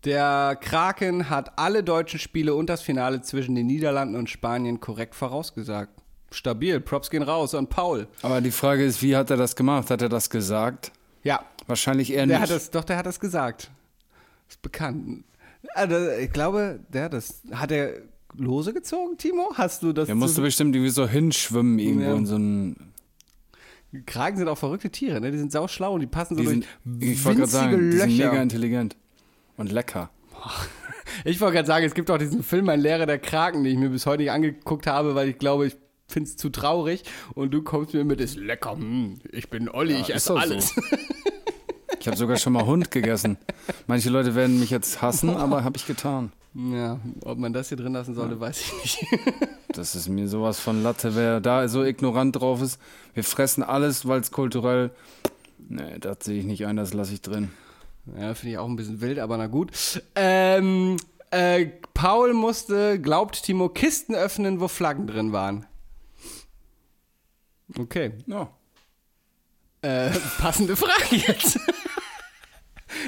Der 0.05 0.57
Kraken 0.59 1.29
hat 1.29 1.57
alle 1.57 1.83
deutschen 1.83 2.19
Spiele 2.19 2.55
und 2.55 2.69
das 2.69 2.81
Finale 2.81 3.21
zwischen 3.21 3.55
den 3.55 3.67
Niederlanden 3.67 4.15
und 4.15 4.29
Spanien 4.29 4.79
korrekt 4.79 5.15
vorausgesagt. 5.15 5.91
Stabil, 6.29 6.79
Props 6.81 7.09
gehen 7.09 7.23
raus 7.23 7.55
an 7.55 7.67
Paul. 7.67 8.07
Aber 8.21 8.41
die 8.41 8.51
Frage 8.51 8.83
ist, 8.83 9.01
wie 9.01 9.15
hat 9.15 9.29
er 9.29 9.37
das 9.37 9.55
gemacht? 9.55 9.89
Hat 9.89 10.01
er 10.01 10.09
das 10.09 10.29
gesagt? 10.29 10.91
Ja, 11.23 11.43
Wahrscheinlich 11.67 12.11
eher 12.11 12.25
der 12.25 12.39
nicht. 12.39 12.49
hat 12.49 12.49
das, 12.55 12.69
doch, 12.71 12.83
der 12.83 12.97
hat 12.97 13.05
das 13.05 13.19
gesagt. 13.19 13.71
Ist 14.49 14.61
bekannt. 14.61 15.23
Also, 15.75 15.95
ich 16.19 16.31
glaube, 16.33 16.81
ja, 16.93 17.07
das 17.07 17.41
hat 17.53 17.71
er 17.71 17.93
lose 18.35 18.73
gezogen, 18.73 19.17
Timo? 19.17 19.51
Hast 19.55 19.81
du 19.83 19.93
das? 19.93 20.07
Der 20.07 20.15
musste 20.15 20.41
bestimmt 20.41 20.75
irgendwie 20.75 20.91
so 20.91 21.07
hinschwimmen 21.07 21.79
irgendwo 21.79 22.05
Ja. 22.09 22.15
in 22.15 22.25
so 22.25 22.35
einen. 22.35 22.93
Kragen 24.07 24.37
sind 24.37 24.47
auch 24.47 24.57
verrückte 24.57 24.89
Tiere, 24.89 25.21
ne? 25.21 25.31
Die 25.31 25.37
sind 25.37 25.51
sauschlau 25.51 25.93
und 25.93 25.99
die 25.99 26.07
passen 26.07 26.35
so 26.35 26.41
Die 26.41 26.45
durch 26.47 26.65
sind, 26.83 27.03
ich 27.03 27.23
wollte 27.23 27.41
gerade 27.41 27.51
winzige 27.51 27.69
sagen, 27.71 27.91
die 27.91 27.97
sind 27.97 28.09
Löcher. 28.17 28.29
mega 28.31 28.41
intelligent. 28.41 28.95
Und 29.57 29.71
lecker. 29.71 30.09
Ich 31.25 31.39
wollte 31.41 31.53
gerade 31.55 31.67
sagen, 31.67 31.85
es 31.85 31.93
gibt 31.93 32.09
auch 32.09 32.17
diesen 32.17 32.41
Film 32.43 32.65
Mein 32.65 32.79
Lehrer 32.79 33.05
der 33.05 33.19
Kraken, 33.19 33.63
den 33.63 33.73
ich 33.73 33.77
mir 33.79 33.89
bis 33.89 34.05
heute 34.07 34.23
nicht 34.23 34.31
angeguckt 34.31 34.87
habe, 34.87 35.13
weil 35.15 35.29
ich 35.29 35.37
glaube, 35.37 35.67
ich 35.67 35.75
finde 36.07 36.27
es 36.29 36.37
zu 36.37 36.49
traurig. 36.49 37.03
Und 37.35 37.51
du 37.53 37.61
kommst 37.61 37.93
mir 37.93 38.03
mit, 38.03 38.19
ist 38.19 38.35
lecker, 38.35 38.71
hm, 38.75 39.19
ich 39.31 39.49
bin 39.49 39.69
Olli, 39.69 39.93
ich 39.93 40.09
ist 40.09 40.27
esse 40.27 40.33
doch 40.33 40.43
so. 40.43 40.81
Ich 42.03 42.07
habe 42.07 42.17
sogar 42.17 42.35
schon 42.35 42.51
mal 42.51 42.65
Hund 42.65 42.91
gegessen. 42.91 43.37
Manche 43.87 44.09
Leute 44.09 44.35
werden 44.35 44.59
mich 44.59 44.71
jetzt 44.71 45.01
hassen, 45.01 45.29
aber 45.29 45.63
habe 45.63 45.77
ich 45.77 45.87
getan. 45.87 46.33
Ja, 46.53 46.99
ob 47.23 47.37
man 47.37 47.53
das 47.53 47.69
hier 47.69 47.77
drin 47.77 47.93
lassen 47.93 48.13
sollte, 48.13 48.37
weiß 48.41 48.59
ich 48.59 48.73
nicht. 48.81 49.07
Das 49.69 49.95
ist 49.95 50.09
mir 50.09 50.27
sowas 50.27 50.59
von 50.59 50.83
Latte, 50.83 51.15
wer 51.15 51.39
da 51.39 51.65
so 51.69 51.81
ignorant 51.81 52.35
drauf 52.35 52.61
ist. 52.61 52.77
Wir 53.13 53.23
fressen 53.23 53.63
alles, 53.63 54.05
weil 54.05 54.19
es 54.19 54.31
kulturell. 54.31 54.91
Nee, 55.57 55.97
das 55.99 56.17
sehe 56.25 56.39
ich 56.39 56.45
nicht 56.45 56.67
ein, 56.67 56.75
das 56.75 56.93
lasse 56.93 57.13
ich 57.13 57.21
drin. 57.21 57.51
Ja, 58.19 58.33
finde 58.35 58.51
ich 58.51 58.57
auch 58.57 58.67
ein 58.67 58.75
bisschen 58.75 58.99
wild, 58.99 59.17
aber 59.17 59.37
na 59.37 59.47
gut. 59.47 59.71
Ähm, 60.15 60.97
äh, 61.31 61.67
Paul 61.93 62.33
musste, 62.33 62.99
glaubt 62.99 63.43
Timo, 63.43 63.69
Kisten 63.69 64.13
öffnen, 64.13 64.59
wo 64.59 64.67
Flaggen 64.67 65.07
drin 65.07 65.31
waren. 65.31 65.65
Okay. 67.79 68.11
Ja. 68.27 68.49
Äh, 69.83 70.11
passende 70.39 70.75
Frage 70.75 71.15
jetzt. 71.15 71.59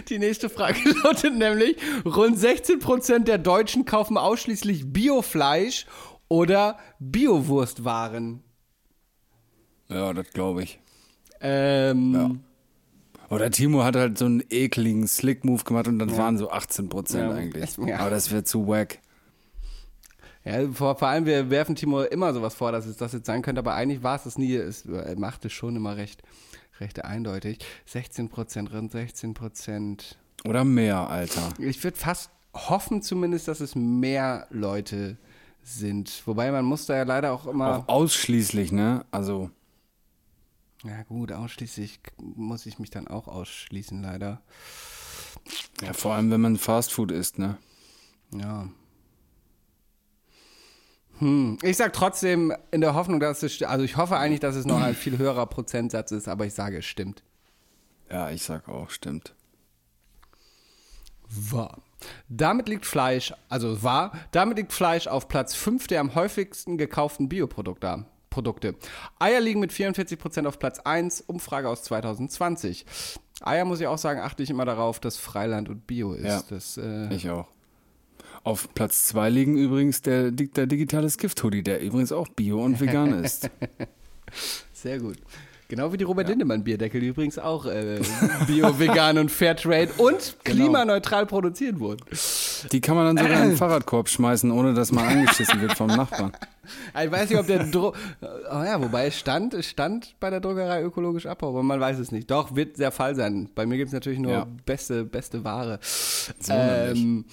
Die 0.09 0.19
nächste 0.19 0.49
Frage 0.49 0.77
lautet 1.03 1.35
nämlich: 1.35 1.77
Rund 2.05 2.37
16% 2.37 3.19
der 3.25 3.37
Deutschen 3.37 3.85
kaufen 3.85 4.17
ausschließlich 4.17 4.91
Biofleisch 4.91 5.85
oder 6.27 6.77
Biowurstwaren. 6.99 8.41
Ja, 9.89 10.13
das 10.13 10.29
glaube 10.31 10.63
ich. 10.63 10.79
Ähm, 11.41 12.13
Ja. 12.13 12.31
Oder 13.29 13.49
Timo 13.49 13.83
hat 13.83 13.95
halt 13.95 14.17
so 14.19 14.25
einen 14.25 14.43
ekligen 14.51 15.07
Slick-Move 15.07 15.63
gemacht 15.63 15.87
und 15.87 15.97
dann 15.99 16.15
waren 16.15 16.37
so 16.37 16.49
18 16.51 16.89
Prozent 16.89 17.31
Ja. 17.31 17.35
eigentlich. 17.35 17.77
Ja. 17.85 17.99
Aber 17.99 18.09
das 18.11 18.31
wäre 18.31 18.43
zu 18.43 18.67
wack. 18.67 18.99
Ja, 20.43 20.71
vor, 20.71 20.95
vor 20.95 21.07
allem, 21.07 21.25
wir 21.25 21.49
werfen 21.49 21.75
Timo 21.75 22.01
immer 22.03 22.31
sowas 22.33 22.53
vor, 22.53 22.71
dass 22.71 22.85
es 22.85 22.97
das 22.97 23.13
jetzt 23.13 23.25
sein 23.25 23.41
könnte, 23.41 23.59
aber 23.59 23.73
eigentlich 23.73 24.03
war 24.03 24.15
es 24.15 24.23
das 24.25 24.37
nie. 24.37 24.55
Es 24.55 24.85
er 24.85 25.17
macht 25.17 25.43
es 25.45 25.53
schon 25.53 25.75
immer 25.75 25.97
recht, 25.97 26.21
recht 26.79 27.03
eindeutig. 27.03 27.59
16 27.85 28.29
Prozent, 28.29 28.73
rund 28.73 28.91
16 28.91 29.33
Prozent. 29.33 30.17
Oder 30.43 30.63
mehr, 30.63 31.09
Alter. 31.09 31.49
Ich 31.59 31.83
würde 31.83 31.97
fast 31.97 32.29
hoffen 32.53 33.01
zumindest, 33.01 33.47
dass 33.47 33.59
es 33.59 33.75
mehr 33.75 34.47
Leute 34.49 35.17
sind. 35.63 36.21
Wobei 36.25 36.51
man 36.51 36.65
muss 36.65 36.85
da 36.85 36.95
ja 36.95 37.03
leider 37.03 37.33
auch 37.33 37.47
immer. 37.47 37.79
Auch 37.79 37.87
ausschließlich, 37.87 38.71
ne? 38.71 39.05
Also, 39.11 39.49
Ja 40.83 41.03
gut, 41.03 41.31
ausschließlich 41.31 41.99
muss 42.17 42.65
ich 42.65 42.79
mich 42.79 42.91
dann 42.91 43.07
auch 43.07 43.27
ausschließen, 43.27 44.01
leider. 44.01 44.41
ja, 45.81 45.93
vor 45.93 46.13
allem, 46.13 46.31
wenn 46.31 46.41
man 46.41 46.57
Fastfood 46.57 47.11
isst, 47.11 47.39
ne? 47.39 47.57
Ja. 48.33 48.69
Hm. 51.19 51.57
Ich 51.61 51.77
sag 51.77 51.93
trotzdem 51.93 52.53
in 52.71 52.81
der 52.81 52.93
Hoffnung, 52.93 53.19
dass 53.19 53.41
es, 53.43 53.61
also 53.63 53.85
ich 53.85 53.97
hoffe 53.97 54.17
eigentlich, 54.17 54.41
dass 54.41 54.55
es 54.55 54.65
noch 54.65 54.81
ein 54.81 54.95
viel 54.95 55.17
höherer 55.17 55.45
Prozentsatz 55.45 56.11
ist, 56.11 56.27
aber 56.27 56.45
ich 56.45 56.53
sage, 56.53 56.79
es 56.79 56.85
stimmt. 56.85 57.23
Ja, 58.11 58.29
ich 58.29 58.43
sag 58.43 58.67
auch, 58.67 58.89
stimmt. 58.89 59.33
War. 61.29 61.79
Damit 62.29 62.69
liegt 62.69 62.85
Fleisch, 62.85 63.33
also 63.49 63.81
war, 63.81 64.11
damit 64.31 64.57
liegt 64.57 64.73
Fleisch 64.73 65.07
auf 65.07 65.27
Platz 65.27 65.55
5 65.55 65.87
der 65.87 66.01
am 66.01 66.13
häufigsten 66.15 66.77
gekauften 66.77 67.29
Bioprodukte. 67.29 68.05
Produkte. 68.29 68.75
Eier 69.17 69.39
liegen 69.39 69.61
mit 69.61 69.71
44% 69.71 70.45
auf 70.45 70.59
Platz 70.59 70.79
1, 70.79 71.21
Umfrage 71.21 71.69
aus 71.69 71.83
2020. 71.83 72.85
Eier 73.41 73.63
muss 73.63 73.79
ich 73.79 73.87
auch 73.87 73.97
sagen, 73.97 74.19
achte 74.19 74.43
ich 74.43 74.49
immer 74.49 74.65
darauf, 74.65 74.99
dass 74.99 75.15
Freiland 75.15 75.69
und 75.69 75.87
Bio 75.87 76.11
ist. 76.13 76.25
Ja. 76.25 76.43
Das, 76.49 76.77
äh, 76.77 77.13
Ich 77.13 77.29
auch. 77.29 77.47
Auf 78.45 78.73
Platz 78.75 79.05
2 79.05 79.29
liegen 79.29 79.57
übrigens 79.57 80.01
der, 80.03 80.29
der 80.29 80.67
digitale 80.67 81.09
Skift-Hoodie, 81.09 81.63
der 81.63 81.81
übrigens 81.81 82.11
auch 82.11 82.27
bio 82.29 82.63
und 82.63 82.79
vegan 82.79 83.23
ist. 83.23 83.49
Sehr 84.73 84.99
gut. 84.99 85.17
Genau 85.67 85.91
wie 85.91 85.97
die 85.97 86.03
Robert 86.03 86.29
Lindemann 86.29 86.63
Bierdeckel, 86.63 87.01
die 87.01 87.07
übrigens 87.07 87.39
auch 87.39 87.65
äh, 87.65 87.99
bio, 88.45 88.77
vegan 88.79 89.17
und 89.17 89.31
Fairtrade 89.31 89.89
und 89.97 90.37
klimaneutral 90.43 91.25
produziert 91.25 91.79
wurden. 91.79 92.05
Die 92.71 92.81
kann 92.81 92.95
man 92.95 93.15
dann 93.15 93.25
sogar 93.25 93.43
in 93.43 93.49
den 93.49 93.57
Fahrradkorb 93.57 94.07
schmeißen, 94.07 94.51
ohne 94.51 94.75
dass 94.75 94.91
man 94.91 95.05
angeschissen 95.05 95.59
wird 95.61 95.73
vom 95.75 95.87
Nachbarn. 95.87 96.33
Ich 96.99 97.11
weiß 97.11 97.29
nicht, 97.29 97.37
ob 97.37 97.45
der 97.45 97.63
Dro 97.67 97.93
oh 98.23 98.63
ja, 98.63 98.81
wobei 98.81 99.05
es 99.05 99.19
stand, 99.19 99.53
es 99.53 99.67
stand 99.67 100.15
bei 100.19 100.31
der 100.31 100.39
Druckerei 100.39 100.81
ökologisch 100.81 101.27
Abbau, 101.27 101.49
aber 101.49 101.61
man 101.61 101.79
weiß 101.79 101.99
es 101.99 102.11
nicht. 102.11 102.31
Doch, 102.31 102.55
wird 102.55 102.79
der 102.79 102.91
Fall 102.91 103.13
sein. 103.15 103.49
Bei 103.53 103.67
mir 103.67 103.77
gibt 103.77 103.89
es 103.89 103.93
natürlich 103.93 104.17
nur 104.17 104.31
Ja. 104.31 104.47
beste, 104.65 105.05
beste 105.05 105.43
Ware. 105.43 105.79
nämlich. 106.47 107.03
ähm, 107.03 107.25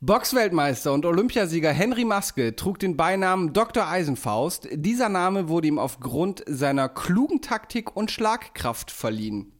Boxweltmeister 0.00 0.92
und 0.92 1.06
Olympiasieger 1.06 1.72
Henry 1.72 2.04
Maske 2.04 2.54
trug 2.54 2.78
den 2.78 2.96
Beinamen 2.96 3.54
Dr. 3.54 3.86
Eisenfaust. 3.86 4.68
Dieser 4.70 5.08
Name 5.08 5.48
wurde 5.48 5.68
ihm 5.68 5.78
aufgrund 5.78 6.44
seiner 6.46 6.88
klugen 6.90 7.40
Taktik 7.40 7.96
und 7.96 8.10
Schlagkraft 8.10 8.90
verliehen. 8.90 9.52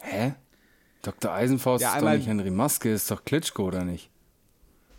Hä? 0.00 0.34
Dr. 1.00 1.32
Eisenfaust 1.32 1.82
Ja, 1.82 1.94
ist 1.94 2.02
doch 2.02 2.10
nicht 2.10 2.26
Henry 2.26 2.50
Maske, 2.50 2.92
ist 2.92 3.10
doch 3.10 3.24
Klitschko, 3.24 3.64
oder 3.64 3.84
nicht? 3.84 4.10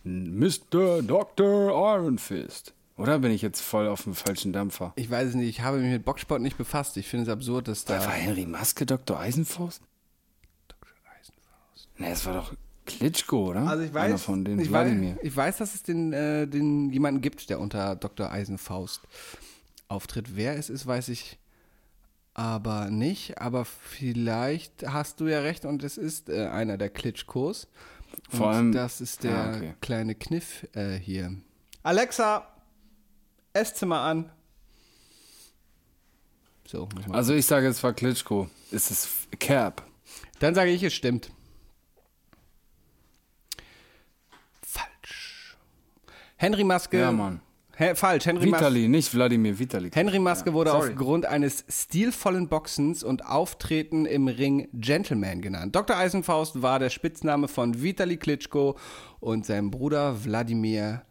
Mr. 0.04 1.02
Dr. 1.04 1.70
Iron 1.96 2.18
Fist. 2.18 2.74
Oder 2.98 3.20
bin 3.20 3.32
ich 3.32 3.42
jetzt 3.42 3.62
voll 3.62 3.88
auf 3.88 4.04
dem 4.04 4.16
falschen 4.16 4.54
Dampfer? 4.54 4.94
Ich 4.96 5.12
weiß 5.12 5.30
es 5.30 5.36
nicht, 5.36 5.50
ich 5.50 5.62
habe 5.62 5.78
mich 5.78 5.92
mit 5.92 6.06
Boxsport 6.06 6.42
nicht 6.42 6.58
befasst. 6.58 6.98
Ich 6.98 7.08
finde 7.08 7.24
es 7.24 7.30
absurd, 7.30 7.68
dass 7.68 7.86
da. 7.86 8.00
War 8.00 8.12
Henry 8.12 8.46
Maske 8.46 8.86
Dr. 8.86 9.20
Eisenfaust? 9.20 9.82
Dr. 10.68 10.94
Eisenfaust. 11.20 11.90
Ne, 11.98 12.10
es 12.10 12.26
war 12.26 12.34
doch 12.36 12.54
Klitschko, 12.86 13.50
oder? 13.50 13.68
Also 13.68 13.84
ich 13.84 13.96
Einer 13.96 14.14
weiß, 14.14 14.22
von 14.24 14.46
den 14.46 14.60
ich, 14.60 14.72
weiß 14.72 14.92
ich 15.22 15.36
weiß, 15.36 15.58
dass 15.58 15.74
es 15.76 15.84
den, 15.84 16.14
äh, 16.14 16.48
den 16.48 16.90
jemanden 16.92 17.22
gibt, 17.22 17.50
der 17.50 17.60
unter 17.60 17.96
Dr. 17.96 18.32
Eisenfaust 18.32 19.02
auftritt. 19.88 20.36
Wer 20.36 20.58
es 20.58 20.70
ist, 20.70 20.86
weiß 20.86 21.10
ich 21.10 21.38
aber 22.34 22.90
nicht. 22.92 23.40
Aber 23.40 23.66
vielleicht 23.66 24.86
hast 24.88 25.20
du 25.20 25.28
ja 25.28 25.40
recht 25.40 25.66
und 25.66 25.84
es 25.84 25.98
ist 25.98 26.30
äh, 26.30 26.48
einer 26.48 26.78
der 26.78 26.90
Klitschkos. 26.90 27.68
Vor 28.30 28.48
und 28.48 28.54
allem- 28.54 28.72
das 28.72 29.02
ist 29.02 29.24
der 29.24 29.36
Ah, 29.38 29.56
okay. 29.58 29.74
kleine 29.82 30.16
Kniff 30.16 30.68
äh, 30.74 30.94
hier. 30.96 31.36
Alexa, 31.84 32.48
Esszimmer 33.54 34.02
an. 34.02 34.32
So, 36.68 36.90
Also 37.10 37.34
ich 37.34 37.46
sage, 37.46 37.68
es 37.68 37.82
war 37.84 37.94
Klitschko. 37.94 38.50
Es 38.72 38.90
ist 38.90 39.10
Cap. 39.40 39.84
Dann 40.40 40.56
sage 40.56 40.72
ich, 40.72 40.82
es 40.84 40.94
stimmt. 40.94 41.30
Henry 46.46 46.64
Maske. 46.64 47.00
Ja, 47.00 47.12
Mann. 47.12 47.40
Hä, 47.78 47.94
falsch. 47.96 48.26
Henry. 48.26 48.46
Vitali, 48.46 48.88
nicht 48.88 49.14
Wladimir, 49.14 49.60
Vitali. 49.60 49.90
Henry 49.94 50.20
Maske 50.20 50.54
wurde 50.54 50.70
sorry. 50.72 50.92
aufgrund 50.92 51.26
eines 51.26 51.66
stilvollen 51.68 52.48
Boxens 52.48 53.04
und 53.04 53.26
Auftreten 53.26 54.06
im 54.06 54.28
Ring 54.30 54.70
Gentleman 54.74 55.42
genannt. 55.42 55.76
Dr. 55.76 55.98
Eisenfaust 55.98 56.62
war 56.62 56.80
der 56.80 56.90
Spitzname 56.90 57.48
von 57.50 57.82
Vitali 57.82 58.16
Klitschko 58.18 58.78
und 59.20 59.46
sein 59.46 59.72
Bruder 59.72 60.24
Wladimir. 60.24 61.02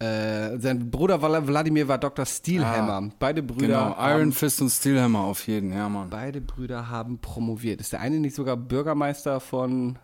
Äh, 0.00 0.58
sein 0.58 0.90
Bruder 0.90 1.22
Wla- 1.22 1.46
Wladimir 1.46 1.86
war 1.88 1.96
Dr. 1.98 2.26
Steelhammer. 2.26 3.08
Beide 3.20 3.42
Brüder 3.42 3.94
Genau, 3.96 4.10
Iron 4.16 4.32
Fist 4.32 4.60
und 4.60 4.68
Steelhammer 4.68 5.20
auf 5.20 5.46
jeden, 5.46 5.72
ja, 5.72 5.88
Mann. 5.88 6.10
Beide 6.10 6.40
Brüder 6.40 6.90
haben 6.90 7.20
promoviert. 7.20 7.80
Ist 7.80 7.92
der 7.92 8.00
eine 8.00 8.18
nicht 8.18 8.34
sogar 8.34 8.56
Bürgermeister 8.56 9.38
von 9.40 9.96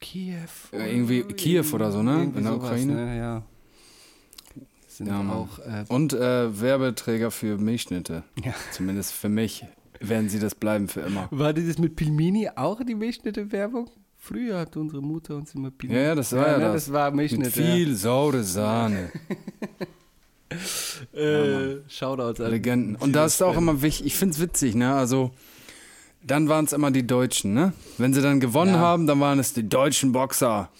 Kiew? 0.00 0.34
Äh, 0.72 0.92
irgendwie 0.92 1.22
Kiew 1.22 1.64
oder 1.72 1.90
so, 1.90 2.02
ne? 2.02 2.24
In 2.24 2.32
der 2.34 2.42
sowas, 2.42 2.56
Ukraine. 2.56 2.94
Ne? 2.94 3.18
Ja. 3.18 3.42
Sind 4.88 5.08
Ja, 5.08 5.20
auch. 5.20 5.58
Äh, 5.58 5.84
Und 5.88 6.12
äh, 6.14 6.60
Werbeträger 6.60 7.30
für 7.30 7.58
Milchschnitte. 7.58 8.22
Ja. 8.42 8.54
Zumindest 8.72 9.12
für 9.12 9.28
mich 9.28 9.64
werden 10.00 10.28
sie 10.28 10.38
das 10.38 10.54
bleiben 10.54 10.88
für 10.88 11.00
immer. 11.00 11.28
war 11.30 11.52
dieses 11.52 11.78
mit 11.78 11.96
Pilmini 11.96 12.48
auch 12.54 12.82
die 12.82 12.94
Milchschnitte-Werbung? 12.94 13.90
Früher 14.18 14.58
hat 14.58 14.76
unsere 14.76 15.02
Mutter 15.02 15.36
uns 15.36 15.54
immer 15.54 15.70
Pilmini. 15.70 16.00
Ja, 16.00 16.08
ja, 16.08 16.14
das 16.14 16.32
war 16.32 16.48
ja, 16.48 16.58
ne, 16.58 16.64
das. 16.64 16.86
Das 16.86 16.92
war 16.92 17.10
Milchschnitte. 17.10 17.60
Mit 17.60 17.68
viel 17.68 17.94
saure 17.94 18.42
Sahne. 18.42 19.12
ja. 21.12 21.20
äh, 21.20 21.80
Shoutouts 21.88 22.40
an. 22.40 22.50
Legenden. 22.50 22.96
Und 22.96 23.12
da 23.12 23.26
ist 23.26 23.42
auch 23.42 23.56
immer 23.56 23.82
wichtig, 23.82 24.06
ich 24.06 24.16
finde 24.16 24.34
es 24.34 24.40
witzig, 24.40 24.74
ne? 24.74 24.94
Also, 24.94 25.30
dann 26.26 26.48
waren 26.48 26.64
es 26.64 26.72
immer 26.72 26.90
die 26.90 27.06
Deutschen, 27.06 27.54
ne? 27.54 27.72
Wenn 27.98 28.12
sie 28.14 28.22
dann 28.22 28.40
gewonnen 28.40 28.74
Ja. 28.74 28.80
haben, 28.80 29.06
dann 29.06 29.20
waren 29.20 29.38
es 29.38 29.52
die 29.52 29.68
deutschen 29.68 30.12
Boxer. 30.12 30.70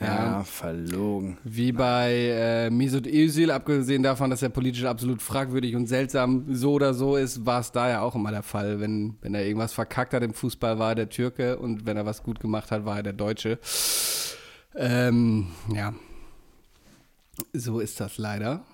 Ja, 0.00 0.42
verlogen. 0.42 1.38
Wie 1.44 1.70
bei 1.72 2.12
äh, 2.12 2.68
Mesut 2.70 3.06
Özil, 3.06 3.50
abgesehen 3.52 4.02
davon, 4.02 4.28
dass 4.28 4.42
er 4.42 4.48
politisch 4.48 4.84
absolut 4.84 5.22
fragwürdig 5.22 5.76
und 5.76 5.86
seltsam 5.86 6.46
so 6.54 6.72
oder 6.72 6.92
so 6.94 7.16
ist, 7.16 7.46
war 7.46 7.60
es 7.60 7.70
da 7.72 7.88
ja 7.88 8.00
auch 8.02 8.14
immer 8.16 8.32
der 8.32 8.42
Fall. 8.42 8.80
Wenn, 8.80 9.16
wenn 9.22 9.34
er 9.34 9.46
irgendwas 9.46 9.72
verkackt 9.72 10.12
hat 10.12 10.22
im 10.24 10.34
Fußball, 10.34 10.78
war 10.80 10.90
er 10.90 10.94
der 10.96 11.08
Türke 11.10 11.58
und 11.58 11.86
wenn 11.86 11.96
er 11.96 12.04
was 12.06 12.22
gut 12.24 12.40
gemacht 12.40 12.70
hat, 12.72 12.84
war 12.84 12.96
er 12.98 13.02
der 13.04 13.12
Deutsche. 13.12 13.58
Ähm, 14.74 15.46
ja. 15.74 15.94
So 17.52 17.78
ist 17.80 18.00
das 18.00 18.18
leider. 18.18 18.64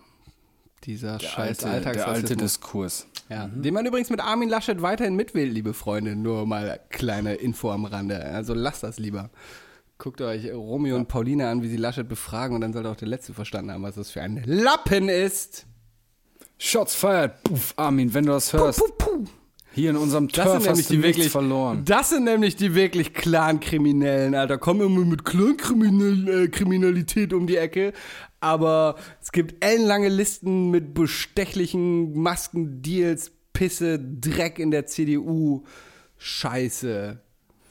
Dieser 0.84 1.20
scheiß 1.20 1.64
Alte, 1.64 1.92
der 1.92 2.08
alte. 2.08 2.36
Diskurs. 2.36 3.06
Ja, 3.28 3.48
den 3.48 3.74
man 3.74 3.84
übrigens 3.84 4.08
mit 4.08 4.20
Armin 4.20 4.48
Laschet 4.48 4.80
weiterhin 4.80 5.14
mitwählt, 5.14 5.52
liebe 5.52 5.74
Freunde. 5.74 6.16
Nur 6.16 6.46
mal 6.46 6.80
kleine 6.88 7.34
Info 7.34 7.70
am 7.70 7.84
Rande. 7.84 8.24
Also 8.24 8.54
lasst 8.54 8.82
das 8.82 8.98
lieber. 8.98 9.30
Guckt 9.98 10.22
euch 10.22 10.50
Romeo 10.50 10.96
und 10.96 11.08
Paulina 11.08 11.50
an, 11.50 11.62
wie 11.62 11.68
sie 11.68 11.76
Laschet 11.76 12.08
befragen 12.08 12.54
und 12.54 12.62
dann 12.62 12.72
sollte 12.72 12.88
auch 12.88 12.96
der 12.96 13.08
Letzte 13.08 13.34
verstanden 13.34 13.70
haben, 13.72 13.82
was 13.82 13.96
das 13.96 14.10
für 14.10 14.22
ein 14.22 14.42
Lappen 14.46 15.10
ist. 15.10 15.66
Shots 16.56 16.94
fired. 16.94 17.42
Puff, 17.44 17.74
Armin, 17.76 18.12
wenn 18.14 18.24
du 18.24 18.32
das 18.32 18.52
hörst. 18.52 18.78
Puh, 18.78 18.92
puh. 18.96 19.24
Hier 19.72 19.90
in 19.90 19.96
unserem 19.96 20.28
Das 20.28 20.44
Turf 20.44 20.46
sind 20.46 20.62
nämlich 20.64 20.78
hast 20.78 20.90
du 20.90 20.94
die 20.94 21.02
wirklich 21.02 21.28
verloren. 21.30 21.84
Das 21.84 22.10
sind 22.10 22.24
nämlich 22.24 22.56
die 22.56 22.74
wirklich 22.74 23.14
klaren 23.14 23.60
Kriminellen, 23.60 24.34
Alter. 24.34 24.58
Kommen 24.58 24.80
immer 24.80 25.04
mit 25.04 25.24
Clankriminalität 25.24 26.34
äh, 26.34 26.48
Kriminalität 26.48 27.32
um 27.32 27.46
die 27.46 27.56
Ecke. 27.56 27.92
Aber 28.40 28.96
es 29.20 29.32
gibt 29.32 29.62
ellenlange 29.64 30.08
Listen 30.08 30.70
mit 30.70 30.94
bestechlichen 30.94 32.18
Maskendeals, 32.18 33.32
Pisse, 33.52 33.98
Dreck 33.98 34.58
in 34.58 34.70
der 34.70 34.86
CDU. 34.86 35.64
Scheiße. 36.16 37.20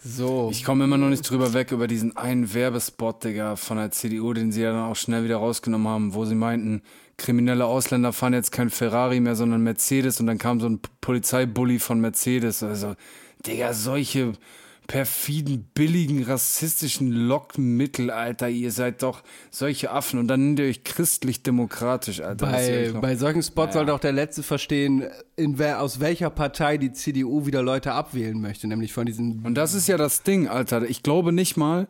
So. 0.01 0.49
Ich 0.51 0.63
komme 0.63 0.85
immer 0.85 0.97
noch 0.97 1.09
nicht 1.09 1.29
drüber 1.29 1.53
weg 1.53 1.71
über 1.71 1.87
diesen 1.87 2.15
einen 2.15 2.53
Werbespot, 2.53 3.23
Digga, 3.23 3.57
von 3.57 3.77
der 3.77 3.91
CDU, 3.91 4.33
den 4.33 4.51
sie 4.51 4.61
ja 4.61 4.71
dann 4.71 4.89
auch 4.89 4.95
schnell 4.95 5.25
wieder 5.25 5.37
rausgenommen 5.37 5.87
haben, 5.87 6.13
wo 6.13 6.23
sie 6.23 6.35
meinten, 6.35 6.83
kriminelle 7.17 7.65
Ausländer 7.65 8.13
fahren 8.13 8.33
jetzt 8.33 8.51
kein 8.51 8.69
Ferrari 8.69 9.19
mehr, 9.19 9.35
sondern 9.35 9.61
Mercedes 9.61 10.21
und 10.21 10.27
dann 10.27 10.37
kam 10.37 10.61
so 10.61 10.69
ein 10.69 10.79
Polizeibully 11.01 11.79
von 11.79 11.99
Mercedes. 11.99 12.63
Also, 12.63 12.95
Digga, 13.45 13.73
solche 13.73 14.33
perfiden, 14.89 15.69
billigen, 15.75 16.23
rassistischen 16.23 17.11
Lockmittel, 17.11 18.09
Alter, 18.09 18.49
ihr 18.49 18.71
seid 18.71 19.03
doch 19.03 19.21
solche 19.51 19.91
Affen 19.91 20.19
und 20.19 20.27
dann 20.27 20.47
nennt 20.47 20.59
ihr 20.59 20.65
euch 20.65 20.83
christlich-demokratisch, 20.83 22.21
Alter. 22.21 22.47
Bei, 22.47 22.91
bei 22.99 23.15
solchen 23.15 23.43
Spots 23.43 23.75
sollte 23.75 23.93
auch 23.93 23.99
der 23.99 24.13
Letzte 24.13 24.41
verstehen, 24.41 25.03
in 25.35 25.59
wer, 25.59 25.83
aus 25.83 25.99
welcher 25.99 26.31
Partei 26.31 26.79
die 26.79 26.91
CDU 26.91 27.45
wieder 27.45 27.61
Leute 27.61 27.91
abwählen 27.91 28.41
möchte. 28.41 28.67
Nämlich 28.67 28.91
von 28.91 29.05
diesen 29.05 29.45
Und 29.45 29.53
das 29.53 29.75
ist 29.75 29.87
ja 29.87 29.95
das 29.95 30.23
Ding, 30.23 30.47
Alter. 30.47 30.81
Ich 30.81 31.03
glaube 31.03 31.33
nicht 31.33 31.55
mal, 31.55 31.87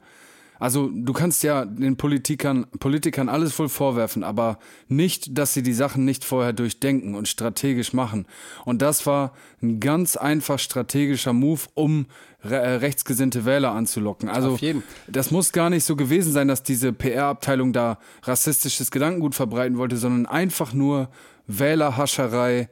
also 0.59 0.89
du 0.93 1.13
kannst 1.13 1.41
ja 1.43 1.65
den 1.65 1.95
Politikern, 1.95 2.67
Politikern 2.79 3.29
alles 3.29 3.57
wohl 3.57 3.69
vorwerfen, 3.69 4.23
aber 4.23 4.59
nicht, 4.89 5.37
dass 5.37 5.53
sie 5.53 5.63
die 5.63 5.73
Sachen 5.73 6.03
nicht 6.03 6.25
vorher 6.25 6.51
durchdenken 6.51 7.15
und 7.15 7.29
strategisch 7.29 7.93
machen. 7.93 8.25
Und 8.65 8.81
das 8.81 9.05
war 9.05 9.33
ein 9.61 9.79
ganz 9.79 10.17
einfach 10.17 10.59
strategischer 10.59 11.31
Move, 11.31 11.61
um 11.75 12.07
re 12.43 12.57
äh, 12.57 12.75
rechtsgesinnte 12.75 13.45
Wähler 13.45 13.71
anzulocken. 13.71 14.29
Also 14.29 14.51
Auf 14.51 14.61
jeden. 14.61 14.83
das 15.07 15.31
muss 15.31 15.51
gar 15.51 15.69
nicht 15.69 15.85
so 15.85 15.95
gewesen 15.95 16.33
sein, 16.33 16.47
dass 16.47 16.63
diese 16.63 16.93
PR-Abteilung 16.93 17.73
da 17.73 17.97
rassistisches 18.23 18.91
Gedankengut 18.91 19.35
verbreiten 19.35 19.77
wollte, 19.77 19.97
sondern 19.97 20.25
einfach 20.25 20.73
nur 20.73 21.09
Wählerhascherei. 21.47 22.69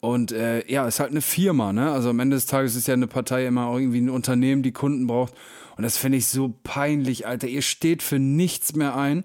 Und 0.00 0.32
äh, 0.32 0.66
ja, 0.70 0.86
ist 0.86 1.00
halt 1.00 1.10
eine 1.10 1.20
Firma, 1.20 1.74
ne? 1.74 1.92
Also 1.92 2.08
am 2.10 2.20
Ende 2.20 2.36
des 2.36 2.46
Tages 2.46 2.74
ist 2.74 2.88
ja 2.88 2.94
eine 2.94 3.06
Partei 3.06 3.46
immer 3.46 3.66
auch 3.66 3.76
irgendwie 3.76 4.00
ein 4.00 4.08
Unternehmen, 4.08 4.62
die 4.62 4.72
Kunden 4.72 5.06
braucht. 5.06 5.34
Und 5.76 5.82
das 5.82 5.96
finde 5.96 6.18
ich 6.18 6.26
so 6.26 6.54
peinlich, 6.62 7.26
Alter. 7.26 7.48
Ihr 7.48 7.62
steht 7.62 8.02
für 8.02 8.18
nichts 8.18 8.74
mehr 8.74 8.96
ein. 8.96 9.24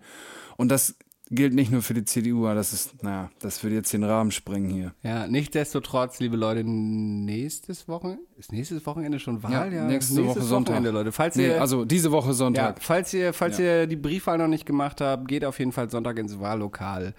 Und 0.57 0.69
das 0.69 0.95
gilt 1.31 1.53
nicht 1.53 1.71
nur 1.71 1.81
für 1.81 1.93
die 1.93 2.05
CDU, 2.05 2.45
aber 2.45 2.55
das 2.55 2.71
ist, 2.71 3.03
naja, 3.03 3.31
das 3.39 3.63
würde 3.63 3.75
jetzt 3.75 3.91
den 3.93 4.03
Rahmen 4.03 4.31
sprengen 4.31 4.69
hier. 4.69 4.93
Ja, 5.01 5.27
nichtsdestotrotz, 5.27 6.19
liebe 6.19 6.37
Leute, 6.37 6.63
nächstes 6.63 7.87
Wochenende, 7.87 8.23
ist 8.37 8.51
nächstes 8.51 8.85
Wochenende 8.85 9.19
schon 9.19 9.41
Wahl? 9.41 9.73
Ja, 9.73 9.85
nächste 9.85 10.25
Woche 10.25 10.41
Sonntag. 10.41 10.83
Leute. 10.83 11.11
Falls 11.11 11.35
Nee, 11.35 11.47
ihr, 11.47 11.61
also 11.61 11.83
diese 11.83 12.11
Woche 12.11 12.27
ja, 12.27 12.33
Sonntag. 12.33 12.81
falls 12.81 13.13
ihr, 13.13 13.33
falls 13.33 13.57
ihr 13.59 13.87
die 13.87 13.95
Briefwahl 13.95 14.37
noch 14.37 14.47
nicht 14.47 14.65
gemacht 14.65 15.01
habt, 15.01 15.27
geht 15.27 15.43
auf 15.45 15.57
jeden 15.57 15.71
Fall 15.71 15.89
Sonntag 15.89 16.19
ins 16.19 16.39
Wahllokal. 16.39 17.15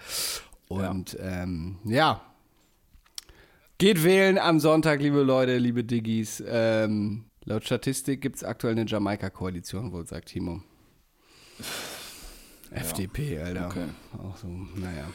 Und 0.69 1.13
ja, 1.13 1.43
ähm, 1.43 1.77
ja. 1.83 2.21
geht 3.77 4.03
wählen 4.03 4.37
am 4.37 4.59
Sonntag, 4.59 5.01
liebe 5.01 5.21
Leute, 5.21 5.57
liebe 5.57 5.83
Diggis. 5.83 6.43
Ähm, 6.47 7.25
laut 7.47 7.63
Statistik 7.65 8.21
gibt 8.21 8.35
es 8.35 8.43
aktuell 8.43 8.73
eine 8.73 8.85
Jamaika-Koalition, 8.85 9.91
wohl 9.91 10.05
sagt 10.05 10.29
Timo. 10.29 10.61
FDP, 12.71 13.39
Alter. 13.39 13.67
Okay. 13.67 13.85
Auch 14.21 14.37
so, 14.37 14.47
naja. 14.47 15.05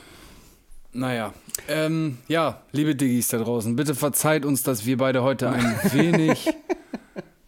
Naja, 0.95 1.33
ähm, 1.69 2.19
ja, 2.29 2.63
liebe 2.73 2.95
Diggis 2.95 3.29
da 3.29 3.39
draußen, 3.39 3.77
bitte 3.77 3.95
verzeiht 3.95 4.45
uns, 4.45 4.63
dass 4.63 4.85
wir 4.85 4.99
beide 4.99 5.23
heute 5.23 5.49
ein 5.49 5.65
wenig, 5.93 6.51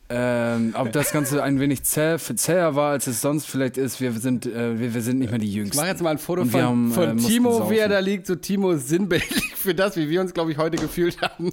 ähm, 0.08 0.74
ob 0.78 0.92
das 0.92 1.12
Ganze 1.12 1.42
ein 1.42 1.60
wenig 1.60 1.82
zäh, 1.82 2.16
zäher 2.18 2.74
war, 2.74 2.92
als 2.92 3.06
es 3.06 3.20
sonst 3.20 3.46
vielleicht 3.46 3.76
ist. 3.76 4.00
Wir 4.00 4.12
sind, 4.12 4.46
äh, 4.46 4.78
wir, 4.78 4.94
wir 4.94 5.02
sind 5.02 5.18
nicht 5.18 5.30
mehr 5.30 5.38
die 5.38 5.48
Ich 5.48 5.54
Jüngsten. 5.54 5.76
mache 5.76 5.88
jetzt 5.88 6.00
mal 6.02 6.10
ein 6.10 6.18
Foto 6.18 6.42
Und 6.42 6.52
von, 6.52 6.62
haben, 6.62 6.90
äh, 6.90 6.94
von 6.94 7.14
mussten 7.16 7.30
Timo, 7.30 7.70
wie 7.70 7.78
er 7.78 7.88
da 7.88 7.98
liegt. 7.98 8.26
So 8.26 8.34
Timo 8.34 8.70
ist 8.70 8.88
sinnbildlich 8.88 9.54
für 9.56 9.74
das, 9.74 9.96
wie 9.96 10.08
wir 10.08 10.22
uns, 10.22 10.32
glaube 10.32 10.52
ich, 10.52 10.56
heute 10.56 10.76
gefühlt 10.78 11.20
haben. 11.20 11.52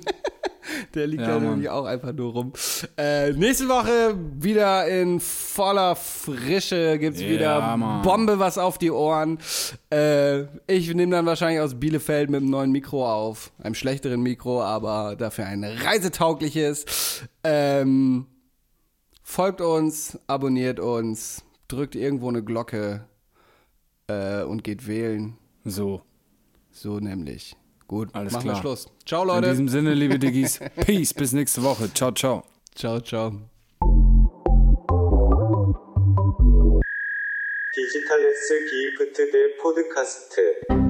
Der 0.93 1.07
liegt 1.07 1.23
Ja, 1.23 1.39
nämlich 1.39 1.69
auch 1.69 1.85
einfach 1.85 2.13
nur 2.13 2.33
rum. 2.33 2.53
Äh, 2.97 3.31
nächste 3.33 3.67
Woche 3.67 4.15
wieder 4.39 4.87
in 4.87 5.19
voller 5.19 5.95
Frische 5.95 6.97
gibt's 6.99 7.21
Ja, 7.21 7.29
wieder 7.29 7.77
Mann. 7.77 8.01
Bombe 8.03 8.39
was 8.39 8.57
auf 8.57 8.77
die 8.77 8.91
Ohren. 8.91 9.39
Äh, 9.91 10.41
ich 10.67 10.93
nehme 10.93 11.11
dann 11.15 11.25
wahrscheinlich 11.25 11.59
aus 11.61 11.79
Bielefeld 11.79 12.29
mit 12.29 12.41
einem 12.41 12.49
neuen 12.49 12.71
Mikro 12.71 13.09
auf. 13.11 13.51
Einem 13.61 13.75
schlechteren 13.75 14.21
Mikro, 14.21 14.61
aber 14.61 15.15
dafür 15.15 15.45
ein 15.45 15.63
reisetaugliches. 15.63 17.21
Ähm, 17.43 18.27
folgt 19.23 19.61
uns, 19.61 20.19
abonniert 20.27 20.79
uns, 20.79 21.43
drückt 21.67 21.95
irgendwo 21.95 22.29
eine 22.29 22.43
Glocke 22.43 23.05
äh, 24.07 24.43
und 24.43 24.63
geht 24.63 24.87
wählen. 24.87 25.37
So, 25.63 26.01
So 26.71 26.99
nämlich. 26.99 27.55
Gut, 27.90 28.08
Alles 28.14 28.32
machen 28.32 28.42
klar. 28.44 28.56
wir 28.56 28.60
Schluss. 28.60 28.86
Ciao, 29.04 29.22
in 29.22 29.28
Leute. 29.28 29.50
diesem 29.50 29.68
Sinne, 29.68 29.94
liebe 29.94 30.18
Diggis, 30.18 30.58
Peace, 30.84 31.14
bis 31.14 31.32
nächste 31.32 31.62
Woche. 31.62 31.92
Ciao, 31.94 32.10
ciao. 32.12 32.44
Ciao, 32.74 33.00
ciao. 33.00 33.32
디지털 37.72 38.24
S 38.24 38.48
기프트 38.70 39.30
대 39.30 39.56
포드카스트 39.62 40.89